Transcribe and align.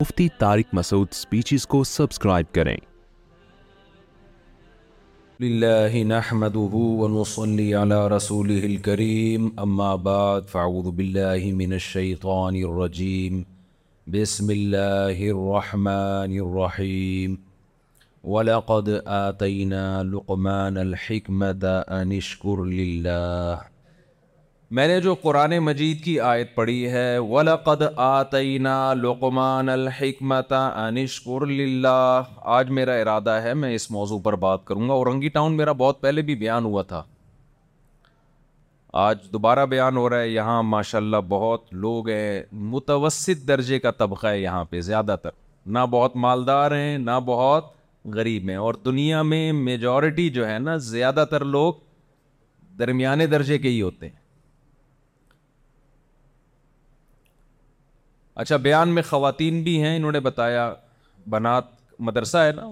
Mufti 0.00 0.28
Tariq 0.38 0.64
Masood 0.74 1.08
speeches 1.14 1.66
کو 1.74 1.82
subscribe 1.90 2.46
کریں 2.54 2.76
لله 5.44 6.00
نحمده 6.10 6.80
ونصلي 6.98 7.64
على 7.82 8.00
رسوله 8.12 8.68
الكريم 8.70 9.78
بعد 10.08 10.52
فاعوذ 10.54 10.90
بالله 11.00 11.50
من 11.62 11.72
الشيطان 11.78 12.58
الرجيم 12.70 13.38
بسم 14.16 14.50
الله 14.56 15.30
الرحمن 15.36 16.34
الرحيم 16.46 17.38
ولقد 18.36 18.90
آتينا 19.20 19.84
لقمان 20.12 20.78
الحكمة 20.84 21.96
أن 22.00 22.12
اشكر 22.20 22.64
لله 22.76 23.64
میں 24.74 24.86
نے 24.88 25.00
جو 25.00 25.12
قرآن 25.22 25.56
مجید 25.64 26.02
کی 26.04 26.18
آیت 26.28 26.54
پڑھی 26.54 26.78
ہے 26.90 27.02
آتَيْنَا 27.18 27.94
آتعینہ 28.20 28.68
الْحِكْمَةَ 28.88 29.70
الحکمت 29.72 30.52
لِلَّهِ 31.50 32.40
آج 32.54 32.70
میرا 32.78 32.94
ارادہ 33.02 33.30
ہے 33.44 33.52
میں 33.62 33.70
اس 33.74 33.90
موضوع 33.96 34.18
پر 34.24 34.36
بات 34.46 34.64
کروں 34.66 34.88
گا 34.88 34.94
اورنگی 34.94 35.28
ٹاؤن 35.36 35.56
میرا 35.56 35.72
بہت 35.84 36.00
پہلے 36.00 36.22
بھی 36.30 36.34
بیان 36.42 36.64
ہوا 36.64 36.82
تھا 36.92 37.02
آج 39.04 39.18
دوبارہ 39.32 39.66
بیان 39.76 39.96
ہو 39.96 40.08
رہا 40.10 40.20
ہے 40.20 40.28
یہاں 40.28 40.62
ماشاء 40.72 40.98
اللہ 40.98 41.20
بہت 41.28 41.72
لوگ 41.84 42.08
ہیں 42.08 42.42
متوسط 42.74 43.46
درجے 43.48 43.78
کا 43.86 43.90
طبقہ 43.98 44.26
ہے 44.26 44.38
یہاں 44.40 44.64
پہ 44.70 44.80
زیادہ 44.90 45.16
تر 45.22 45.30
نہ 45.78 45.86
بہت 45.90 46.16
مالدار 46.28 46.76
ہیں 46.78 46.96
نہ 46.98 47.18
بہت 47.32 47.72
غریب 48.18 48.48
ہیں 48.48 48.56
اور 48.66 48.74
دنیا 48.84 49.22
میں 49.32 49.50
میجورٹی 49.64 50.28
جو 50.38 50.48
ہے 50.48 50.58
نا 50.58 50.76
زیادہ 50.92 51.24
تر 51.30 51.44
لوگ 51.56 51.72
درمیانے 52.78 53.26
درجے 53.26 53.58
کے 53.58 53.68
ہی 53.68 53.82
ہوتے 53.82 54.06
ہیں 54.06 54.24
اچھا 58.42 58.56
بیان 58.64 58.88
میں 58.94 59.02
خواتین 59.08 59.62
بھی 59.64 59.80
ہیں 59.82 59.94
انہوں 59.96 60.12
نے 60.12 60.20
بتایا 60.20 60.64
بنات 61.34 61.64
مدرسہ 62.08 62.38
ہے 62.38 62.50
نا 62.56 62.66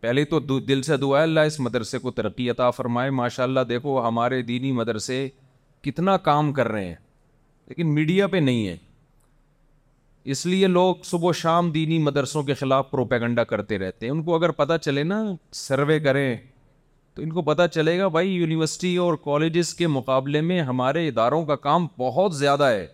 پہلے 0.00 0.24
تو 0.30 0.38
دل 0.68 0.82
سے 0.82 0.96
دعا 0.96 1.22
اللہ 1.22 1.40
اس 1.50 1.58
مدرسے 1.60 1.98
کو 2.04 2.10
ترقی 2.20 2.48
عطا 2.50 2.70
فرمائے 2.76 3.10
ماشاء 3.18 3.42
اللہ 3.44 3.60
دیکھو 3.68 4.00
ہمارے 4.06 4.40
دینی 4.52 4.70
مدرسے 4.78 5.18
کتنا 5.84 6.16
کام 6.28 6.52
کر 6.52 6.68
رہے 6.68 6.86
ہیں 6.86 6.94
لیکن 7.68 7.92
میڈیا 7.94 8.26
پہ 8.26 8.36
نہیں 8.46 8.66
ہے 8.68 8.76
اس 10.32 10.44
لیے 10.46 10.66
لوگ 10.78 10.94
صبح 11.04 11.28
و 11.28 11.32
شام 11.42 11.70
دینی 11.72 11.98
مدرسوں 12.02 12.42
کے 12.48 12.54
خلاف 12.62 12.90
پروپیگنڈا 12.90 13.44
کرتے 13.52 13.78
رہتے 13.78 14.06
ہیں 14.06 14.12
ان 14.12 14.22
کو 14.22 14.34
اگر 14.36 14.50
پتہ 14.62 14.76
چلے 14.84 15.02
نا 15.02 15.20
سروے 15.60 15.98
کریں 16.00 16.36
تو 17.14 17.22
ان 17.22 17.32
کو 17.32 17.42
پتہ 17.52 17.66
چلے 17.74 17.98
گا 17.98 18.08
بھائی 18.16 18.32
یونیورسٹی 18.34 18.96
اور 19.06 19.14
کالجز 19.24 19.74
کے 19.78 19.86
مقابلے 20.00 20.40
میں 20.50 20.60
ہمارے 20.72 21.06
اداروں 21.08 21.44
کا 21.46 21.56
کام 21.68 21.86
بہت 21.98 22.34
زیادہ 22.36 22.64
ہے 22.70 22.86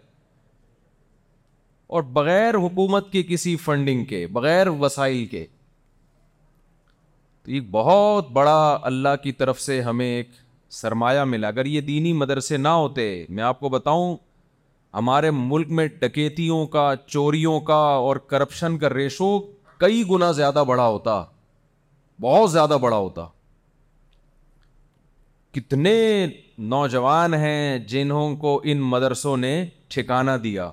اور 1.96 2.02
بغیر 2.16 2.54
حکومت 2.64 3.10
کی 3.12 3.22
کسی 3.28 3.54
فنڈنگ 3.64 4.04
کے 4.04 4.26
بغیر 4.32 4.66
وسائل 4.80 5.24
کے 5.26 5.44
تو 7.42 7.50
ایک 7.52 7.70
بہت 7.70 8.30
بڑا 8.32 8.58
اللہ 8.90 9.14
کی 9.22 9.32
طرف 9.32 9.60
سے 9.60 9.80
ہمیں 9.82 10.06
ایک 10.06 10.30
سرمایہ 10.80 11.20
ملا 11.24 11.48
اگر 11.48 11.66
یہ 11.66 11.80
دینی 11.80 12.12
مدرسے 12.12 12.56
نہ 12.56 12.68
ہوتے 12.82 13.08
میں 13.36 13.42
آپ 13.44 13.60
کو 13.60 13.68
بتاؤں 13.76 14.16
ہمارے 14.94 15.30
ملک 15.34 15.70
میں 15.78 15.86
ڈکیتیوں 16.00 16.66
کا 16.76 16.92
چوریوں 17.06 17.58
کا 17.70 17.74
اور 18.04 18.16
کرپشن 18.32 18.76
کا 18.78 18.90
ریشو 18.94 19.30
کئی 19.80 20.02
گنا 20.10 20.30
زیادہ 20.42 20.64
بڑا 20.68 20.86
ہوتا 20.86 21.22
بہت 22.20 22.50
زیادہ 22.52 22.76
بڑا 22.80 22.96
ہوتا 22.96 23.26
کتنے 25.54 25.96
نوجوان 26.74 27.34
ہیں 27.44 27.78
جنہوں 27.88 28.34
کو 28.44 28.60
ان 28.72 28.80
مدرسوں 28.90 29.36
نے 29.36 29.54
ٹھکانہ 29.94 30.30
دیا 30.42 30.70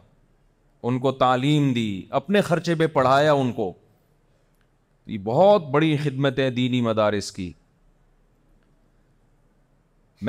ان 0.89 0.97
کو 1.03 1.11
تعلیم 1.25 1.71
دی 1.73 1.89
اپنے 2.17 2.41
خرچے 2.47 2.73
پہ 2.81 2.87
پڑھایا 2.95 3.31
ان 3.33 3.51
کو 3.59 3.71
یہ 5.13 5.17
بہت 5.29 5.63
بڑی 5.71 5.95
خدمت 6.03 6.39
ہے 6.39 6.49
دینی 6.57 6.81
مدارس 6.87 7.31
کی 7.37 7.51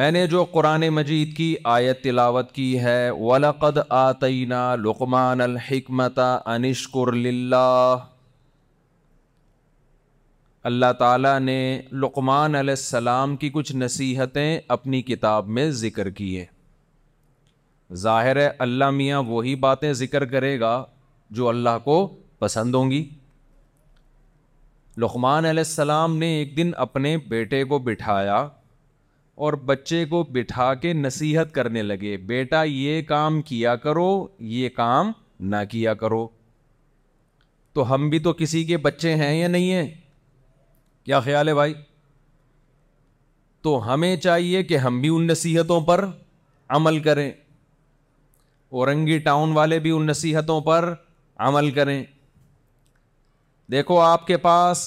میں 0.00 0.10
نے 0.10 0.26
جو 0.26 0.44
قرآن 0.52 0.88
مجید 0.98 1.36
کی 1.36 1.54
آیت 1.74 2.02
تلاوت 2.04 2.50
کی 2.52 2.68
ہے 2.82 3.00
ولقد 3.20 3.78
آتعینہ 3.98 4.62
لقمان 4.84 5.40
الحکمت 5.40 6.18
للہ 7.12 7.96
اللہ 10.70 10.92
تعالیٰ 10.98 11.38
نے 11.40 11.58
لقمان 12.02 12.54
علیہ 12.60 12.78
السلام 12.82 13.36
کی 13.42 13.50
کچھ 13.54 13.74
نصیحتیں 13.76 14.50
اپنی 14.76 15.02
کتاب 15.12 15.48
میں 15.58 15.70
ذکر 15.84 16.10
کیے 16.20 16.44
ظاہر 17.94 18.36
ہے 18.40 18.48
اللہ 18.58 18.90
میاں 18.90 19.22
وہی 19.26 19.54
باتیں 19.66 19.92
ذکر 19.92 20.24
کرے 20.30 20.58
گا 20.60 20.82
جو 21.36 21.48
اللہ 21.48 21.78
کو 21.84 22.06
پسند 22.38 22.74
ہوں 22.74 22.90
گی 22.90 23.08
لقمان 25.00 25.44
علیہ 25.44 25.62
السلام 25.66 26.16
نے 26.18 26.26
ایک 26.36 26.56
دن 26.56 26.70
اپنے 26.82 27.16
بیٹے 27.28 27.62
کو 27.64 27.78
بٹھایا 27.88 28.36
اور 29.44 29.52
بچے 29.68 30.04
کو 30.10 30.22
بٹھا 30.32 30.72
کے 30.82 30.92
نصیحت 30.92 31.52
کرنے 31.54 31.82
لگے 31.82 32.16
بیٹا 32.26 32.62
یہ 32.66 33.00
کام 33.08 33.40
کیا 33.48 33.74
کرو 33.82 34.08
یہ 34.54 34.68
کام 34.76 35.10
نہ 35.50 35.56
کیا 35.70 35.94
کرو 35.94 36.26
تو 37.74 37.92
ہم 37.94 38.08
بھی 38.10 38.18
تو 38.26 38.32
کسی 38.32 38.64
کے 38.64 38.76
بچے 38.86 39.14
ہیں 39.14 39.34
یا 39.38 39.48
نہیں 39.48 39.70
ہیں 39.72 39.86
کیا 41.04 41.20
خیال 41.20 41.48
ہے 41.48 41.54
بھائی 41.54 41.74
تو 43.62 43.78
ہمیں 43.92 44.14
چاہیے 44.26 44.62
کہ 44.64 44.76
ہم 44.78 45.00
بھی 45.00 45.08
ان 45.16 45.26
نصیحتوں 45.26 45.80
پر 45.86 46.04
عمل 46.76 46.98
کریں 47.02 47.30
اورنگی 48.78 49.18
ٹاؤن 49.26 49.52
والے 49.56 49.78
بھی 49.84 49.90
ان 49.96 50.06
نصیحتوں 50.06 50.60
پر 50.64 50.92
عمل 51.48 51.70
کریں 51.76 52.02
دیکھو 53.72 53.98
آپ 54.00 54.26
کے 54.26 54.36
پاس 54.46 54.82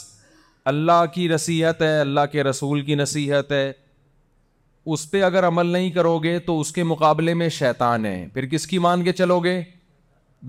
اللہ 0.71 1.03
کی 1.13 1.27
نصیحت 1.27 1.81
ہے 1.81 1.99
اللہ 1.99 2.25
کے 2.31 2.43
رسول 2.43 2.81
کی 2.89 2.95
نصیحت 2.95 3.51
ہے 3.51 3.71
اس 4.93 5.09
پہ 5.11 5.21
اگر 5.23 5.47
عمل 5.47 5.65
نہیں 5.75 5.89
کرو 5.95 6.17
گے 6.23 6.37
تو 6.49 6.59
اس 6.59 6.71
کے 6.71 6.83
مقابلے 6.91 7.33
میں 7.41 7.47
شیطان 7.55 8.05
ہے 8.05 8.17
پھر 8.33 8.45
کس 8.53 8.67
کی 8.67 8.79
مان 8.87 9.03
کے 9.03 9.13
چلو 9.21 9.39
گے 9.45 9.61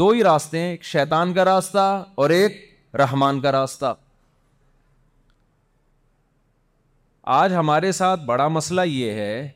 دو 0.02 0.08
ہی 0.10 0.22
راستے 0.24 0.58
ہیں 0.60 0.70
ایک 0.70 0.84
شیطان 0.92 1.32
کا 1.34 1.44
راستہ 1.44 1.86
اور 2.24 2.30
ایک 2.40 2.58
رحمان 3.02 3.40
کا 3.40 3.52
راستہ 3.52 3.94
آج 7.40 7.54
ہمارے 7.60 7.92
ساتھ 8.02 8.24
بڑا 8.32 8.48
مسئلہ 8.58 8.80
یہ 8.90 9.12
ہے 9.22 9.48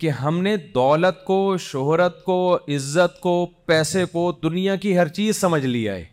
کہ 0.00 0.10
ہم 0.20 0.40
نے 0.42 0.56
دولت 0.74 1.24
کو 1.24 1.38
شہرت 1.60 2.22
کو 2.24 2.36
عزت 2.74 3.20
کو 3.20 3.34
پیسے 3.66 4.04
کو 4.12 4.30
دنیا 4.42 4.76
کی 4.84 4.96
ہر 4.98 5.08
چیز 5.18 5.40
سمجھ 5.40 5.64
لیا 5.64 5.94
ہے 5.94 6.04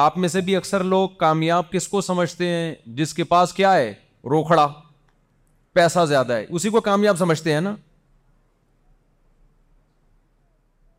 آپ 0.00 0.18
میں 0.18 0.28
سے 0.28 0.40
بھی 0.40 0.56
اکثر 0.56 0.82
لوگ 0.84 1.08
کامیاب 1.20 1.70
کس 1.72 1.86
کو 1.88 2.00
سمجھتے 2.00 2.48
ہیں 2.48 2.74
جس 2.98 3.14
کے 3.14 3.24
پاس 3.32 3.52
کیا 3.54 3.72
ہے 3.74 3.92
روکھڑا 4.30 4.66
پیسہ 5.74 6.04
زیادہ 6.08 6.32
ہے 6.36 6.46
اسی 6.48 6.70
کو 6.70 6.80
کامیاب 6.90 7.18
سمجھتے 7.18 7.52
ہیں 7.52 7.60
نا 7.60 7.74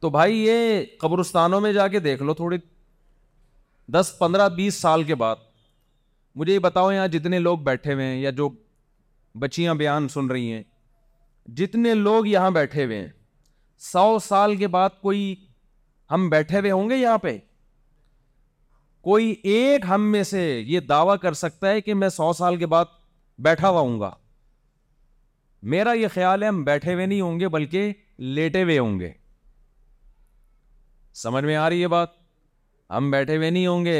تو 0.01 0.09
بھائی 0.17 0.39
یہ 0.45 0.83
قبرستانوں 1.01 1.61
میں 1.61 1.73
جا 1.73 1.87
کے 1.87 1.99
دیکھ 2.09 2.23
لو 2.23 2.33
تھوڑی 2.41 2.57
دس 3.93 4.13
پندرہ 4.19 4.49
بیس 4.55 4.75
سال 4.81 5.03
کے 5.11 5.15
بعد 5.25 5.35
مجھے 6.35 6.53
یہ 6.53 6.59
بتاؤ 6.69 6.91
یہاں 6.91 7.07
جتنے 7.19 7.39
لوگ 7.39 7.57
بیٹھے 7.69 7.93
ہوئے 7.93 8.05
ہیں 8.05 8.19
یا 8.21 8.29
جو 8.41 8.49
بچیاں 9.41 9.73
بیان 9.75 10.07
سن 10.09 10.27
رہی 10.31 10.51
ہیں 10.51 10.63
جتنے 11.57 11.93
لوگ 11.93 12.27
یہاں 12.27 12.49
بیٹھے 12.51 12.83
ہوئے 12.85 12.99
ہیں 12.99 13.07
سو 13.91 14.17
سال 14.23 14.55
کے 14.55 14.67
بعد 14.75 14.89
کوئی 15.01 15.33
ہم 16.11 16.29
بیٹھے 16.29 16.59
ہوئے 16.59 16.71
ہوں 16.71 16.89
گے 16.89 16.95
یہاں 16.97 17.17
پہ 17.17 17.37
کوئی 19.07 19.33
ایک 19.53 19.85
ہم 19.89 20.01
میں 20.11 20.23
سے 20.23 20.43
یہ 20.65 20.79
دعویٰ 20.89 21.15
کر 21.21 21.33
سکتا 21.39 21.69
ہے 21.69 21.81
کہ 21.81 21.93
میں 21.93 22.09
سو 22.17 22.31
سال 22.33 22.55
کے 22.57 22.65
بعد 22.73 22.91
بیٹھا 23.47 23.69
ہوا 23.69 23.79
ہوں 23.81 23.99
گا 23.99 24.11
میرا 25.73 25.91
یہ 25.93 26.07
خیال 26.13 26.43
ہے 26.43 26.47
ہم 26.47 26.63
بیٹھے 26.63 26.93
ہوئے 26.93 27.05
نہیں 27.05 27.21
ہوں 27.21 27.39
گے 27.39 27.47
بلکہ 27.57 27.91
لیٹے 28.35 28.63
ہوئے 28.63 28.79
ہوں 28.79 28.99
گے 28.99 29.11
سمجھ 31.23 31.43
میں 31.45 31.55
آ 31.55 31.69
رہی 31.69 31.81
ہے 31.81 31.87
بات 31.87 32.09
ہم 32.97 33.11
بیٹھے 33.11 33.35
ہوئے 33.37 33.49
نہیں 33.49 33.67
ہوں 33.67 33.85
گے 33.85 33.97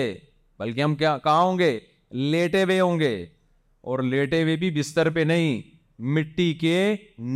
بلکہ 0.60 0.82
ہم 0.84 0.96
کیا 0.96 1.18
کہاں 1.24 1.42
ہوں 1.42 1.60
گے 1.60 1.80
لیٹے 2.32 2.64
ہوئے 2.64 2.80
ہوں 2.80 3.00
گے 3.00 3.16
اور 3.90 4.00
لیٹے 4.10 4.42
ہوئے 4.42 4.56
بھی 4.56 4.70
بستر 4.80 5.10
پہ 5.14 5.20
نہیں 5.28 5.62
مٹی 6.16 6.54
کے 6.60 6.78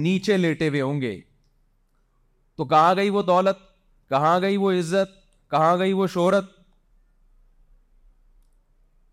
نیچے 0.03 0.35
لیٹے 0.37 0.69
ہوئے 0.69 0.81
ہوں 0.81 1.01
گے 1.01 1.19
تو 2.57 2.65
کہاں 2.65 2.93
گئی 2.95 3.09
وہ 3.15 3.21
دولت 3.31 3.57
کہاں 4.09 4.39
گئی 4.41 4.57
وہ 4.57 4.71
عزت 4.71 5.11
کہاں 5.51 5.75
گئی 5.79 5.93
وہ 5.93 6.07
شہرت 6.13 6.45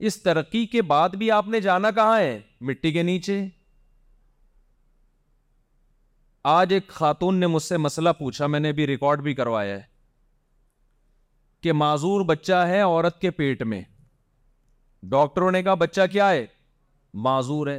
اس 0.09 0.23
ترقی 0.23 0.65
کے 0.77 0.83
بعد 0.93 1.09
بھی 1.19 1.31
آپ 1.31 1.49
نے 1.49 1.61
جانا 1.67 1.91
کہاں 1.99 2.19
ہے 2.19 2.39
مٹی 2.69 2.93
کے 2.93 3.03
نیچے 3.11 3.43
آج 6.55 6.73
ایک 6.73 6.89
خاتون 7.03 7.37
نے 7.41 7.47
مجھ 7.47 7.63
سے 7.63 7.77
مسئلہ 7.91 8.09
پوچھا 8.19 8.47
میں 8.47 8.61
نے 8.61 8.73
بھی 8.79 8.87
ریکارڈ 8.87 9.23
بھی 9.23 9.35
کروایا 9.35 9.77
ہے 9.77 9.83
کہ 11.63 11.73
معذور 11.83 12.25
بچہ 12.33 12.65
ہے 12.69 12.81
عورت 12.81 13.21
کے 13.21 13.31
پیٹ 13.41 13.63
میں 13.73 13.83
ڈاکٹروں 15.15 15.51
نے 15.53 15.63
کہا 15.63 15.75
بچہ 15.85 16.01
کیا 16.13 16.31
ہے 16.31 16.45
معذور 17.27 17.67
ہے 17.67 17.77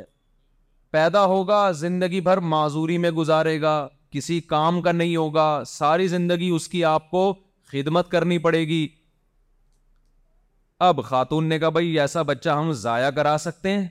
پیدا 0.91 1.23
ہوگا 1.25 1.69
زندگی 1.85 2.21
بھر 2.21 2.37
معذوری 2.53 2.95
میں 3.05 3.11
گزارے 3.11 3.55
گا 3.61 3.75
کسی 4.11 4.37
کام 4.51 4.73
کا 4.81 4.91
نہیں 4.91 5.15
ہوگا 5.15 5.47
ساری 5.67 6.07
زندگی 6.07 6.49
اس 6.55 6.67
کی 6.69 6.83
آپ 6.85 7.09
کو 7.11 7.33
خدمت 7.71 8.09
کرنی 8.11 8.37
پڑے 8.45 8.63
گی 8.67 8.83
اب 10.87 10.95
خاتون 11.05 11.43
نے 11.49 11.55
کہا 11.59 11.69
بھائی 11.79 11.87
ایسا 11.99 12.21
بچہ 12.31 12.49
ہم 12.49 12.67
ضائع 12.83 13.09
کرا 13.15 13.35
سکتے 13.39 13.69
ہیں 13.73 13.87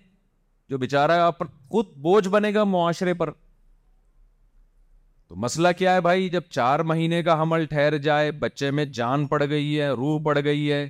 جو 0.71 0.77
بےچارا 0.79 1.25
آپ 1.27 1.39
پر 1.39 1.47
خود 1.71 1.87
بوجھ 2.03 2.29
بنے 2.29 2.51
گا 2.55 2.65
معاشرے 2.75 3.15
پر 3.23 3.29
تو 3.33 5.35
مسئلہ 5.45 5.69
کیا 5.79 5.91
ہے 5.95 6.01
بھائی 6.01 6.29
جب 6.29 6.43
چار 6.51 6.81
مہینے 6.91 7.21
کا 7.23 7.33
حمل 7.43 7.65
ٹھہر 7.67 7.97
جائے 8.07 8.31
بچے 8.45 8.69
میں 8.79 8.85
جان 9.01 9.21
پڑ 9.27 9.41
گئی 9.49 9.81
ہے 9.81 9.89
روح 10.01 10.17
پڑ 10.25 10.39
گئی 10.45 10.71
ہے 10.73 10.83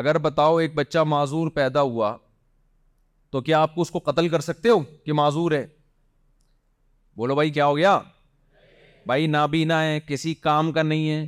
اگر 0.00 0.18
بتاؤ 0.18 0.56
ایک 0.58 0.72
بچہ 0.74 0.98
معذور 1.06 1.46
پیدا 1.54 1.80
ہوا 1.92 2.16
تو 3.34 3.40
کیا 3.42 3.60
آپ 3.62 3.74
کو 3.74 3.80
اس 3.82 3.90
کو 3.90 3.98
قتل 4.04 4.28
کر 4.28 4.40
سکتے 4.40 4.68
ہو 4.68 4.78
کہ 5.04 5.12
معذور 5.20 5.52
ہے 5.52 5.64
بولو 7.16 7.34
بھائی 7.34 7.50
کیا 7.52 7.64
ہو 7.66 7.76
گیا 7.76 7.96
بھائی 9.06 9.26
نابینا 9.26 9.80
ہے 9.82 9.98
کسی 10.08 10.34
کام 10.48 10.70
کا 10.72 10.82
نہیں 10.82 11.08
ہے 11.10 11.26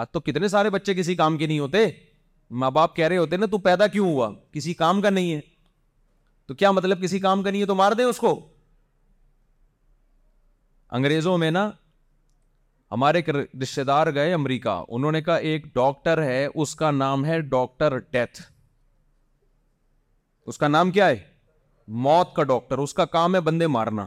آج 0.00 0.06
تو 0.12 0.20
کتنے 0.28 0.48
سارے 0.48 0.70
بچے 0.70 0.94
کسی 0.94 1.14
کام 1.22 1.38
کے 1.38 1.46
نہیں 1.46 1.58
ہوتے 1.58 1.84
ماں 2.62 2.70
باپ 2.76 2.94
کہہ 2.96 3.08
رہے 3.08 3.16
ہوتے 3.16 3.36
نا 3.36 3.46
تو 3.52 3.58
پیدا 3.66 3.86
کیوں 3.96 4.10
ہوا 4.12 4.30
کسی 4.52 4.74
کام 4.84 5.00
کا 5.02 5.10
نہیں 5.16 5.34
ہے 5.34 5.40
تو 6.46 6.54
کیا 6.62 6.70
مطلب 6.78 7.02
کسی 7.02 7.18
کام 7.26 7.42
کا 7.42 7.50
نہیں 7.50 7.60
ہے 7.60 7.66
تو 7.66 7.74
مار 7.82 7.92
دیں 7.98 8.04
اس 8.14 8.18
کو 8.26 8.34
انگریزوں 10.98 11.36
میں 11.38 11.50
نا 11.58 11.70
ہمارے 12.92 13.18
ایک 13.18 13.30
رشتے 13.62 13.84
دار 13.92 14.14
گئے 14.14 14.32
امریکہ 14.34 14.80
انہوں 14.88 15.12
نے 15.12 15.22
کہا 15.22 15.36
ایک 15.50 15.66
ڈاکٹر 15.74 16.22
ہے 16.24 16.46
اس 16.54 16.74
کا 16.82 16.90
نام 17.04 17.24
ہے 17.26 17.40
ڈاکٹر 17.56 17.98
ڈیتھ 18.10 18.42
اس 20.48 20.58
کا 20.58 20.68
نام 20.68 20.90
کیا 20.90 21.06
ہے 21.08 21.16
موت 22.06 22.32
کا 22.34 22.42
ڈاکٹر 22.50 22.78
اس 22.78 22.94
کا 22.94 23.04
کام 23.14 23.34
ہے 23.34 23.40
بندے 23.48 23.66
مارنا 23.66 24.04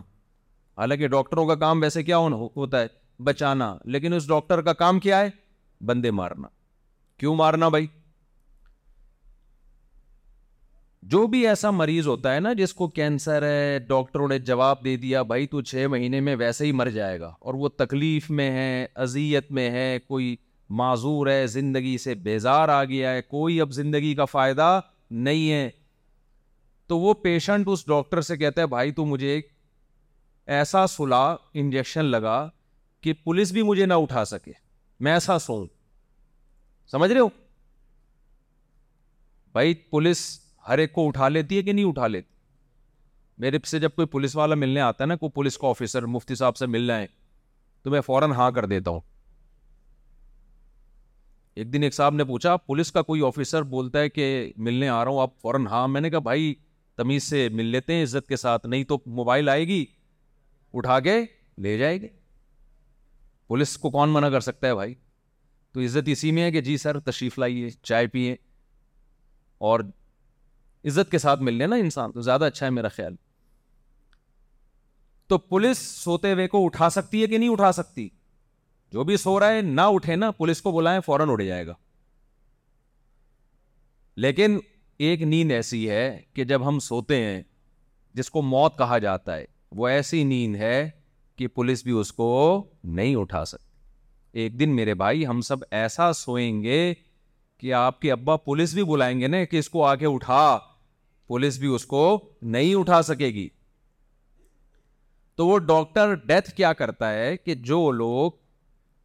حالانکہ 0.77 1.07
ڈاکٹروں 1.13 1.45
کا 1.47 1.55
کام 1.65 1.81
ویسے 1.81 2.03
کیا 2.03 2.17
ہونا 2.17 2.35
ہوتا 2.55 2.81
ہے 2.81 2.87
بچانا 3.23 3.75
لیکن 3.93 4.13
اس 4.13 4.27
ڈاکٹر 4.27 4.61
کا 4.61 4.73
کام 4.81 4.99
کیا 4.99 5.19
ہے 5.19 5.29
بندے 5.85 6.11
مارنا 6.19 6.47
کیوں 7.19 7.35
مارنا 7.35 7.69
بھائی 7.75 7.87
جو 11.11 11.25
بھی 11.33 11.45
ایسا 11.47 11.71
مریض 11.71 12.07
ہوتا 12.07 12.33
ہے 12.35 12.39
نا 12.39 12.51
جس 12.57 12.73
کو 12.73 12.87
کینسر 12.99 13.43
ہے 13.47 13.77
ڈاکٹروں 13.87 14.27
نے 14.27 14.37
جواب 14.49 14.83
دے 14.85 14.95
دیا 14.97 15.21
بھائی 15.31 15.47
تو 15.47 15.61
چھ 15.69 15.85
مہینے 15.91 16.19
میں 16.19 16.35
ویسے 16.39 16.65
ہی 16.65 16.71
مر 16.79 16.89
جائے 16.97 17.19
گا 17.19 17.31
اور 17.39 17.53
وہ 17.63 17.69
تکلیف 17.77 18.29
میں 18.39 18.49
ہے 18.51 18.85
اذیت 19.05 19.51
میں 19.59 19.69
ہے 19.71 19.97
کوئی 20.07 20.35
معذور 20.79 21.27
ہے 21.27 21.45
زندگی 21.47 21.97
سے 22.03 22.15
بیزار 22.23 22.69
آ 22.69 22.83
گیا 22.83 23.13
ہے 23.13 23.21
کوئی 23.21 23.59
اب 23.61 23.71
زندگی 23.73 24.13
کا 24.15 24.25
فائدہ 24.35 24.79
نہیں 25.27 25.51
ہے 25.51 25.69
تو 26.89 26.97
وہ 26.99 27.13
پیشنٹ 27.21 27.67
اس 27.71 27.85
ڈاکٹر 27.87 28.21
سے 28.21 28.37
کہتا 28.37 28.61
ہے 28.61 28.67
بھائی 28.67 28.91
تو 28.99 29.05
مجھے 29.05 29.27
ایک 29.33 29.47
ایسا 30.57 30.85
سلا 30.87 31.21
انجیکشن 31.61 32.05
لگا 32.05 32.37
کہ 33.03 33.13
پولیس 33.23 33.51
بھی 33.51 33.61
مجھے 33.63 33.85
نہ 33.85 33.93
اٹھا 34.03 34.23
سکے 34.25 34.51
میں 35.03 35.11
ایسا 35.11 35.37
سوں 35.39 35.65
سمجھ 36.91 37.11
رہے 37.11 37.19
ہو 37.19 37.27
بھائی 39.53 39.73
پولیس 39.89 40.19
ہر 40.67 40.77
ایک 40.77 40.93
کو 40.93 41.07
اٹھا 41.07 41.27
لیتی 41.29 41.57
ہے 41.57 41.63
کہ 41.63 41.71
نہیں 41.73 41.85
اٹھا 41.85 42.07
لیتی 42.07 42.35
میرے 43.43 43.57
سے 43.65 43.79
جب 43.79 43.95
کوئی 43.95 44.07
پولیس 44.07 44.35
والا 44.35 44.55
ملنے 44.55 44.81
آتا 44.81 45.03
ہے 45.03 45.07
نا 45.07 45.15
کوئی 45.15 45.29
پولیس 45.31 45.57
کا 45.57 45.67
آفیسر 45.67 46.05
مفتی 46.13 46.35
صاحب 46.35 46.57
سے 46.57 46.65
ملنا 46.65 46.97
ہے 46.99 47.05
تو 47.83 47.91
میں 47.91 48.01
فوراً 48.05 48.31
ہاں 48.37 48.49
کر 48.51 48.65
دیتا 48.65 48.91
ہوں 48.91 48.99
ایک 51.57 51.71
دن 51.73 51.83
ایک 51.83 51.93
صاحب 51.93 52.13
نے 52.15 52.23
پوچھا 52.23 52.55
پولیس 52.57 52.91
کا 52.91 53.01
کوئی 53.01 53.21
آفیسر 53.25 53.63
بولتا 53.75 53.99
ہے 53.99 54.09
کہ 54.09 54.29
ملنے 54.67 54.87
آ 54.89 55.03
رہا 55.03 55.11
ہوں 55.11 55.21
آپ 55.21 55.37
فوراً 55.41 55.67
ہاں 55.71 55.87
میں 55.87 56.01
نے 56.01 56.09
کہا 56.09 56.19
بھائی 56.31 56.53
تمیز 56.97 57.23
سے 57.23 57.47
مل 57.53 57.65
لیتے 57.71 57.93
ہیں 57.93 58.03
عزت 58.03 58.27
کے 58.27 58.35
ساتھ 58.37 58.65
نہیں 58.67 58.83
تو 58.91 58.97
موبائل 59.17 59.49
آئے 59.49 59.65
گی 59.67 59.83
اٹھا 60.73 60.99
کے 60.99 61.13
لے 61.65 61.77
جائے 61.77 62.01
گی 62.01 62.07
پولیس 63.47 63.77
کو 63.77 63.89
کون 63.89 64.09
منع 64.13 64.29
کر 64.29 64.39
سکتا 64.45 64.67
ہے 64.67 64.73
بھائی 64.75 64.93
تو 65.73 65.81
عزت 65.83 66.09
اسی 66.11 66.31
میں 66.31 66.43
ہے 66.43 66.51
کہ 66.51 66.61
جی 66.61 66.77
سر 66.77 66.99
تشریف 67.09 67.37
لائیے 67.39 67.69
چائے 67.89 68.07
پیئے 68.15 68.35
اور 69.69 69.79
عزت 70.89 71.11
کے 71.11 71.17
ساتھ 71.17 71.41
مل 71.43 71.53
لے 71.57 71.67
نا 71.67 71.75
انسان 71.83 72.11
تو 72.11 72.21
زیادہ 72.21 72.45
اچھا 72.45 72.65
ہے 72.65 72.71
میرا 72.71 72.87
خیال 72.95 73.15
تو 75.29 75.37
پولیس 75.37 75.77
سوتے 76.03 76.31
ہوئے 76.33 76.47
کو 76.47 76.65
اٹھا 76.65 76.89
سکتی 76.97 77.21
ہے 77.21 77.27
کہ 77.27 77.37
نہیں 77.37 77.49
اٹھا 77.49 77.71
سکتی 77.79 78.07
جو 78.93 79.03
بھی 79.03 79.17
سو 79.17 79.39
رہا 79.39 79.53
ہے 79.55 79.61
نہ 79.61 79.81
اٹھے 79.93 80.15
نا 80.15 80.29
پولیس 80.37 80.61
کو 80.61 80.71
بلائیں 80.77 80.99
فوراً 81.05 81.29
اڑ 81.29 81.41
جائے 81.41 81.65
گا 81.67 81.73
لیکن 84.25 84.59
ایک 85.05 85.21
نیند 85.21 85.51
ایسی 85.51 85.89
ہے 85.89 86.17
کہ 86.35 86.43
جب 86.43 86.67
ہم 86.67 86.77
سوتے 86.79 87.15
ہیں 87.23 87.41
جس 88.15 88.29
کو 88.31 88.41
موت 88.41 88.77
کہا 88.77 88.97
جاتا 88.99 89.35
ہے 89.37 89.45
وہ 89.77 89.87
ایسی 89.87 90.23
نیند 90.23 90.55
ہے 90.55 90.87
کہ 91.37 91.47
پولیس 91.55 91.83
بھی 91.83 91.91
اس 91.99 92.11
کو 92.13 92.27
نہیں 92.99 93.15
اٹھا 93.15 93.43
سکتی 93.45 93.65
ایک 94.41 94.59
دن 94.59 94.75
میرے 94.75 94.93
بھائی 95.01 95.25
ہم 95.27 95.41
سب 95.41 95.63
ایسا 95.81 96.11
سوئیں 96.13 96.61
گے 96.63 96.93
کہ 97.59 97.73
آپ 97.73 97.99
کے 98.01 98.11
ابا 98.11 98.37
پولیس 98.37 98.73
بھی 98.73 98.83
بلائیں 98.91 99.19
گے 99.19 99.27
نا 99.27 99.43
کہ 99.51 99.57
اس 99.59 99.69
کو 99.69 99.83
آگے 99.85 100.05
اٹھا 100.13 100.57
پولیس 101.27 101.59
بھی 101.59 101.67
اس 101.75 101.85
کو 101.85 102.01
نہیں 102.55 102.75
اٹھا 102.75 103.01
سکے 103.03 103.27
گی 103.35 103.47
تو 105.37 105.47
وہ 105.47 105.57
ڈاکٹر 105.59 106.13
ڈیتھ 106.25 106.51
کیا 106.57 106.73
کرتا 106.73 107.13
ہے 107.13 107.35
کہ 107.37 107.55
جو 107.71 107.89
لوگ 107.91 108.31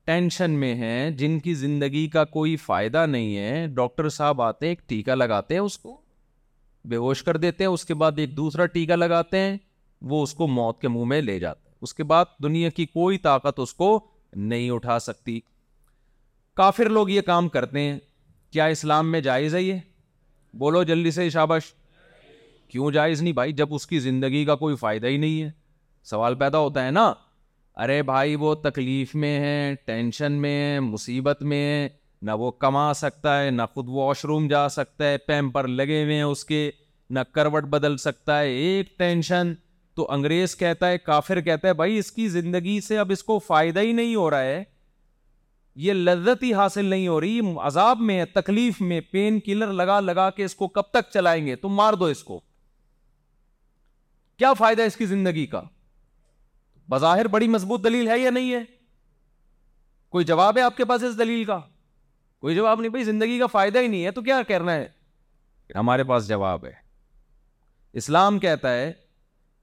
ٹینشن 0.05 0.51
میں 0.61 0.75
ہیں 0.75 1.11
جن 1.19 1.39
کی 1.41 1.53
زندگی 1.55 2.07
کا 2.13 2.25
کوئی 2.37 2.55
فائدہ 2.57 3.05
نہیں 3.07 3.37
ہے 3.37 3.67
ڈاکٹر 3.75 4.09
صاحب 4.09 4.41
آتے 4.43 4.67
ہیں 4.67 4.71
ایک 4.73 4.89
ٹیکہ 4.89 5.13
لگاتے 5.15 5.55
ہیں 5.55 5.61
اس 5.63 5.77
کو 5.79 5.97
بے 6.91 6.97
ہوش 6.97 7.23
کر 7.23 7.37
دیتے 7.37 7.65
ہیں 7.65 7.71
اس 7.71 7.85
کے 7.87 7.95
بعد 8.03 8.19
ایک 8.19 8.37
دوسرا 8.37 8.67
ٹیکہ 8.77 8.95
لگاتے 8.97 9.39
ہیں 9.41 9.57
وہ 10.11 10.23
اس 10.23 10.33
کو 10.35 10.47
موت 10.49 10.81
کے 10.81 10.89
منہ 10.89 11.05
میں 11.13 11.21
لے 11.23 11.39
جاتے 11.41 11.69
ہیں 11.69 11.77
اس 11.83 11.95
کے 11.95 12.05
بعد 12.13 12.25
دنیا 12.43 12.69
کی 12.81 12.87
کوئی 12.87 13.19
طاقت 13.29 13.61
اس 13.61 13.75
کو 13.75 13.91
نہیں 14.35 14.71
اٹھا 14.71 14.99
سکتی 15.07 15.39
کافر 16.57 16.89
لوگ 16.91 17.09
یہ 17.11 17.21
کام 17.27 17.49
کرتے 17.49 17.81
ہیں 17.81 17.99
کیا 18.53 18.67
اسلام 18.75 19.11
میں 19.13 19.21
جائز 19.31 19.55
ہے 19.55 19.63
یہ 19.63 19.75
بولو 20.59 20.83
جلدی 20.83 21.11
سے 21.11 21.29
شابش 21.31 21.73
کیوں 22.71 22.91
جائز 22.93 23.23
نہیں 23.23 23.33
بھائی 23.35 23.53
جب 23.53 23.75
اس 23.75 23.87
کی 23.87 23.99
زندگی 24.01 24.45
کا 24.45 24.55
کوئی 24.65 24.77
فائدہ 24.81 25.07
ہی 25.07 25.17
نہیں 25.17 25.43
ہے 25.43 25.51
سوال 26.11 26.35
پیدا 26.39 26.59
ہوتا 26.59 26.87
ہے 26.87 26.91
نا 26.91 27.13
ارے 27.81 28.03
بھائی 28.03 28.35
وہ 28.37 28.55
تکلیف 28.63 29.15
میں 29.15 29.39
ہے 29.41 29.75
ٹینشن 29.85 30.33
میں 30.41 30.79
مصیبت 30.81 31.43
میں 31.53 31.89
نہ 32.27 32.31
وہ 32.39 32.51
کما 32.61 32.93
سکتا 32.95 33.41
ہے 33.43 33.51
نہ 33.51 33.63
خود 33.75 33.87
واش 33.91 34.25
روم 34.25 34.49
جا 34.49 34.69
سکتا 34.71 35.09
ہے 35.11 35.19
پیمپر 35.27 35.69
لگے 35.69 36.03
ہوئے 36.03 36.15
ہیں 36.15 36.23
اس 36.23 36.45
کے 36.45 36.71
نہ 37.11 37.21
کروٹ 37.35 37.65
بدل 37.71 37.97
سکتا 37.99 38.39
ہے 38.41 38.49
ایک 38.65 38.99
ٹینشن 38.99 39.53
تو 39.97 40.11
انگریز 40.13 40.57
کہتا 40.57 40.89
ہے 40.89 40.99
کافر 40.99 41.41
کہتا 41.49 41.69
ہے 41.69 41.73
بھائی 41.75 41.97
اس 41.99 42.13
کی 42.13 42.29
زندگی 42.29 42.81
سے 42.87 42.99
اب 42.99 43.11
اس 43.13 43.23
کو 43.25 43.39
فائدہ 43.47 43.81
ہی 43.81 43.91
نہیں 43.93 44.15
ہو 44.15 44.29
رہا 44.31 44.43
ہے 44.43 44.63
یہ 45.87 45.93
لذت 45.93 46.43
ہی 46.43 46.53
حاصل 46.55 46.85
نہیں 46.85 47.09
ہو 47.09 47.21
رہی 47.21 47.41
عذاب 47.65 48.01
میں 48.11 48.25
تکلیف 48.35 48.81
میں 48.81 49.01
پین 49.11 49.39
کلر 49.45 49.73
لگا 49.73 49.99
لگا 50.01 50.29
کے 50.37 50.45
اس 50.45 50.55
کو 50.55 50.69
کب 50.79 50.91
تک 50.93 51.11
چلائیں 51.13 51.45
گے 51.47 51.57
تم 51.57 51.75
مار 51.75 51.93
دو 52.01 52.05
اس 52.15 52.23
کو 52.25 52.41
کیا 54.39 54.53
فائدہ 54.59 54.83
اس 54.83 54.97
کی 54.97 55.07
زندگی 55.07 55.47
کا 55.47 55.63
بظاہر 56.91 57.27
بڑی 57.29 57.49
مضبوط 57.49 57.85
دلیل 57.85 58.09
ہے 58.11 58.19
یا 58.19 58.31
نہیں 58.31 58.53
ہے 58.55 58.63
کوئی 60.13 60.25
جواب 60.25 60.57
ہے 60.59 60.63
آپ 60.63 60.77
کے 60.77 60.85
پاس 60.85 61.03
اس 61.05 61.19
دلیل 61.19 61.45
کا 61.45 61.59
کوئی 62.41 62.55
جواب 62.57 62.81
نہیں 62.81 62.91
بھائی 62.91 63.05
زندگی 63.05 63.39
کا 63.39 63.47
فائدہ 63.47 63.79
ہی 63.79 63.87
نہیں 63.87 64.05
ہے 64.05 64.11
تو 64.11 64.23
کیا 64.23 64.41
کہنا 64.49 64.75
ہے 64.75 64.87
ہمارے 65.75 66.05
پاس 66.05 66.27
جواب 66.29 66.65
ہے 66.67 66.73
اسلام 68.01 68.39
کہتا 68.39 68.73
ہے 68.75 68.93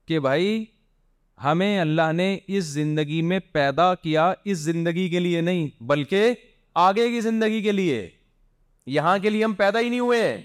کہ 0.08 0.18
بھائی 0.20 0.64
ہمیں 1.44 1.78
اللہ 1.80 2.10
نے 2.12 2.36
اس 2.56 2.64
زندگی 2.64 3.20
میں 3.32 3.38
پیدا 3.52 3.94
کیا 4.02 4.32
اس 4.52 4.58
زندگی 4.58 5.08
کے 5.08 5.20
لیے 5.20 5.40
نہیں 5.40 5.68
بلکہ 5.92 6.32
آگے 6.88 7.08
کی 7.10 7.20
زندگی 7.20 7.60
کے 7.62 7.72
لیے 7.72 8.08
یہاں 8.96 9.16
کے 9.22 9.30
لیے 9.30 9.44
ہم 9.44 9.52
پیدا 9.58 9.80
ہی 9.80 9.88
نہیں 9.88 10.00
ہوئے 10.00 10.38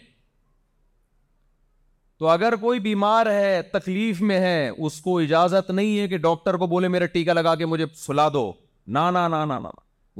تو 2.19 2.27
اگر 2.29 2.55
کوئی 2.59 2.79
بیمار 2.79 3.25
ہے 3.25 3.61
تکلیف 3.71 4.19
میں 4.27 4.39
ہے 4.39 4.67
اس 4.77 4.99
کو 5.01 5.17
اجازت 5.19 5.69
نہیں 5.69 5.97
ہے 5.99 6.07
کہ 6.07 6.17
ڈاکٹر 6.25 6.57
کو 6.57 6.67
بولے 6.67 6.87
میرا 6.87 7.05
ٹیکا 7.13 7.33
لگا 7.33 7.55
کے 7.61 7.65
مجھے 7.65 7.85
سلا 8.05 8.27
دو 8.33 8.51
نا 8.97 9.09
نا 9.11 9.27
نا 9.27 9.43
نا 9.45 9.57
نا 9.59 9.69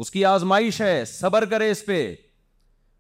اس 0.04 0.12
کی 0.12 0.24
آزمائش 0.26 0.82
ہے 0.82 1.04
صبر 1.08 1.46
کرے 1.50 1.70
اس 1.72 1.86
پہ 1.86 2.00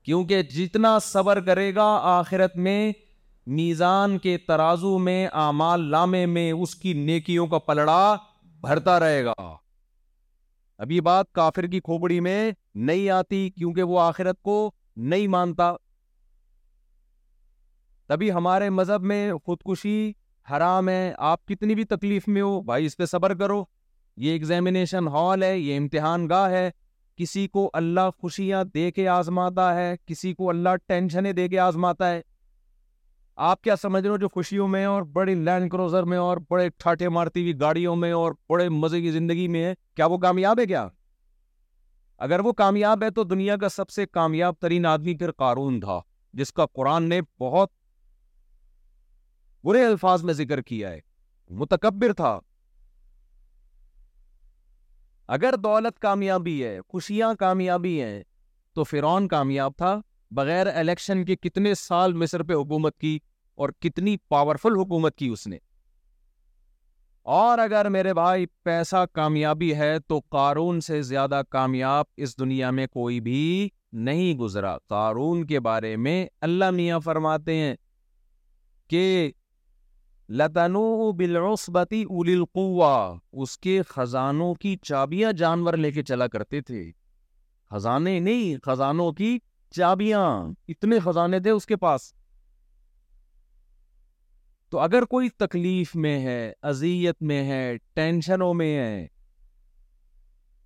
کیونکہ 0.05 0.41
جتنا 0.53 0.97
صبر 1.03 1.39
کرے 1.45 1.73
گا 1.75 1.87
آخرت 2.17 2.55
میں 2.67 2.91
میزان 3.57 4.17
کے 4.17 4.37
ترازو 4.47 4.97
میں 4.99 5.27
آمال 5.43 5.81
لامے 5.91 6.25
میں 6.25 6.51
اس 6.51 6.75
کی 6.75 6.93
نیکیوں 7.05 7.47
کا 7.47 7.59
پلڑا 7.67 7.99
بھرتا 8.61 8.99
رہے 8.99 9.23
گا 9.25 9.33
ابھی 10.83 10.99
بات 11.01 11.31
کافر 11.33 11.65
کی 11.71 11.79
کھوپڑی 11.79 12.19
میں 12.19 12.51
نہیں 12.87 13.09
آتی 13.17 13.49
کیونکہ 13.57 13.83
وہ 13.91 13.99
آخرت 14.01 14.41
کو 14.43 14.57
نہیں 15.11 15.27
مانتا 15.35 15.71
تبھی 18.07 18.31
ہمارے 18.31 18.69
مذہب 18.69 19.03
میں 19.11 19.31
خودکشی 19.45 20.11
حرام 20.51 20.89
ہے 20.89 21.13
آپ 21.27 21.45
کتنی 21.47 21.75
بھی 21.75 21.83
تکلیف 21.91 22.27
میں 22.27 22.41
ہو 22.41 22.59
بھائی 22.63 22.85
اس 22.85 22.97
پہ 22.97 23.05
صبر 23.11 23.33
کرو 23.37 23.63
یہ 24.23 24.31
ایگزامینیشن 24.31 25.07
ہال 25.13 25.43
ہے 25.43 25.57
یہ 25.59 25.77
امتحان 25.77 26.27
گاہ 26.29 26.49
ہے 26.51 26.69
کسی 27.17 27.47
کو 27.47 27.69
اللہ 27.73 28.09
خوشیاں 28.21 28.63
دے 28.73 28.89
کے 28.91 29.07
آزماتا 29.09 29.73
ہے 29.75 29.93
کسی 30.07 30.33
کو 30.33 30.49
اللہ 30.49 30.75
ٹینشنیں 30.87 31.31
دے 31.33 31.47
کے 31.49 31.59
آزماتا 31.59 32.09
ہے 32.11 32.21
آپ 33.49 33.61
کیا 33.61 33.75
سمجھ 33.75 34.01
رہے 34.03 34.09
ہو 34.09 34.17
جو 34.17 34.29
خوشیوں 34.33 34.67
میں 34.67 34.83
اور 34.85 35.01
بڑی 35.13 35.33
لینڈ 35.35 35.71
کروزر 35.71 36.03
میں 36.11 36.17
اور 36.17 36.37
بڑے 36.49 36.67
ٹھاٹے 36.77 37.09
مارتی 37.17 37.41
ہوئی 37.41 37.59
گاڑیوں 37.59 37.95
میں 37.95 38.11
اور 38.11 38.33
بڑے 38.49 38.67
مزے 38.69 39.01
کی 39.01 39.11
زندگی 39.11 39.47
میں 39.55 39.63
ہے 39.65 39.73
کیا 39.95 40.05
وہ 40.13 40.17
کامیاب 40.25 40.59
ہے 40.59 40.65
کیا 40.65 40.87
اگر 42.27 42.39
وہ 42.45 42.51
کامیاب 42.61 43.03
ہے 43.03 43.09
تو 43.15 43.23
دنیا 43.35 43.57
کا 43.61 43.69
سب 43.69 43.89
سے 43.89 44.05
کامیاب 44.05 44.55
ترین 44.61 44.85
آدمی 44.85 45.17
پھر 45.17 45.31
قارون 45.43 45.79
تھا 45.79 45.99
جس 46.41 46.53
کا 46.53 46.65
قرآن 46.73 47.09
نے 47.09 47.19
بہت 47.39 47.69
برے 49.65 49.83
الفاظ 49.85 50.23
میں 50.23 50.33
ذکر 50.33 50.59
کیا 50.61 50.89
ہے 50.91 50.99
متکبر 51.59 52.11
تھا 52.17 52.39
اگر 55.35 55.55
دولت 55.63 55.99
کامیابی 55.99 56.63
ہے 56.63 56.77
خوشیاں 56.89 57.33
کامیابی 57.39 58.01
ہیں 58.01 58.21
تو 58.75 58.83
فرعون 58.83 59.27
کامیاب 59.27 59.71
تھا 59.77 59.99
بغیر 60.39 60.67
الیکشن 60.73 61.23
کے 61.25 61.35
کتنے 61.41 61.73
سال 61.75 62.13
مصر 62.23 62.43
پہ 62.43 62.53
حکومت 62.53 62.97
کی 62.99 63.17
اور 63.63 63.69
کتنی 63.85 64.15
پاورفل 64.29 64.75
حکومت 64.79 65.15
کی 65.17 65.27
اس 65.35 65.45
نے 65.47 65.57
اور 67.37 67.59
اگر 67.59 67.89
میرے 67.95 68.13
بھائی 68.19 68.45
پیسہ 68.63 69.03
کامیابی 69.13 69.73
ہے 69.75 69.97
تو 70.07 70.19
قارون 70.35 70.81
سے 70.87 71.01
زیادہ 71.11 71.41
کامیاب 71.55 72.05
اس 72.25 72.37
دنیا 72.39 72.69
میں 72.79 72.85
کوئی 72.93 73.19
بھی 73.29 73.41
نہیں 74.09 74.37
گزرا 74.39 74.77
قارون 74.95 75.45
کے 75.47 75.59
بارے 75.69 75.95
میں 76.07 76.15
اللہ 76.49 76.71
میاں 76.81 76.99
فرماتے 77.05 77.55
ہیں 77.61 77.75
کہ 78.89 79.03
لتنو 80.29 81.11
بالعصبتی 81.17 82.01
اول 82.03 82.43
اس 83.43 83.57
کے 83.59 83.81
خزانوں 83.87 84.53
کی 84.61 84.75
چابیاں 84.83 85.31
جانور 85.37 85.73
لے 85.77 85.91
کے 85.91 86.03
چلا 86.03 86.27
کرتے 86.33 86.61
تھے 86.67 86.83
خزانے 87.71 88.19
نہیں 88.19 88.57
خزانوں 88.65 89.11
کی 89.13 89.37
چابیاں 89.75 90.23
اتنے 90.71 90.99
خزانے 91.05 91.39
تھے 91.39 91.49
اس 91.49 91.65
کے 91.65 91.75
پاس 91.85 92.11
تو 94.69 94.79
اگر 94.79 95.05
کوئی 95.09 95.29
تکلیف 95.39 95.95
میں 96.05 96.19
ہے 96.25 96.51
اذیت 96.69 97.21
میں 97.31 97.43
ہے 97.49 97.61
ٹینشنوں 97.95 98.53
میں 98.53 98.77
ہے 98.77 99.05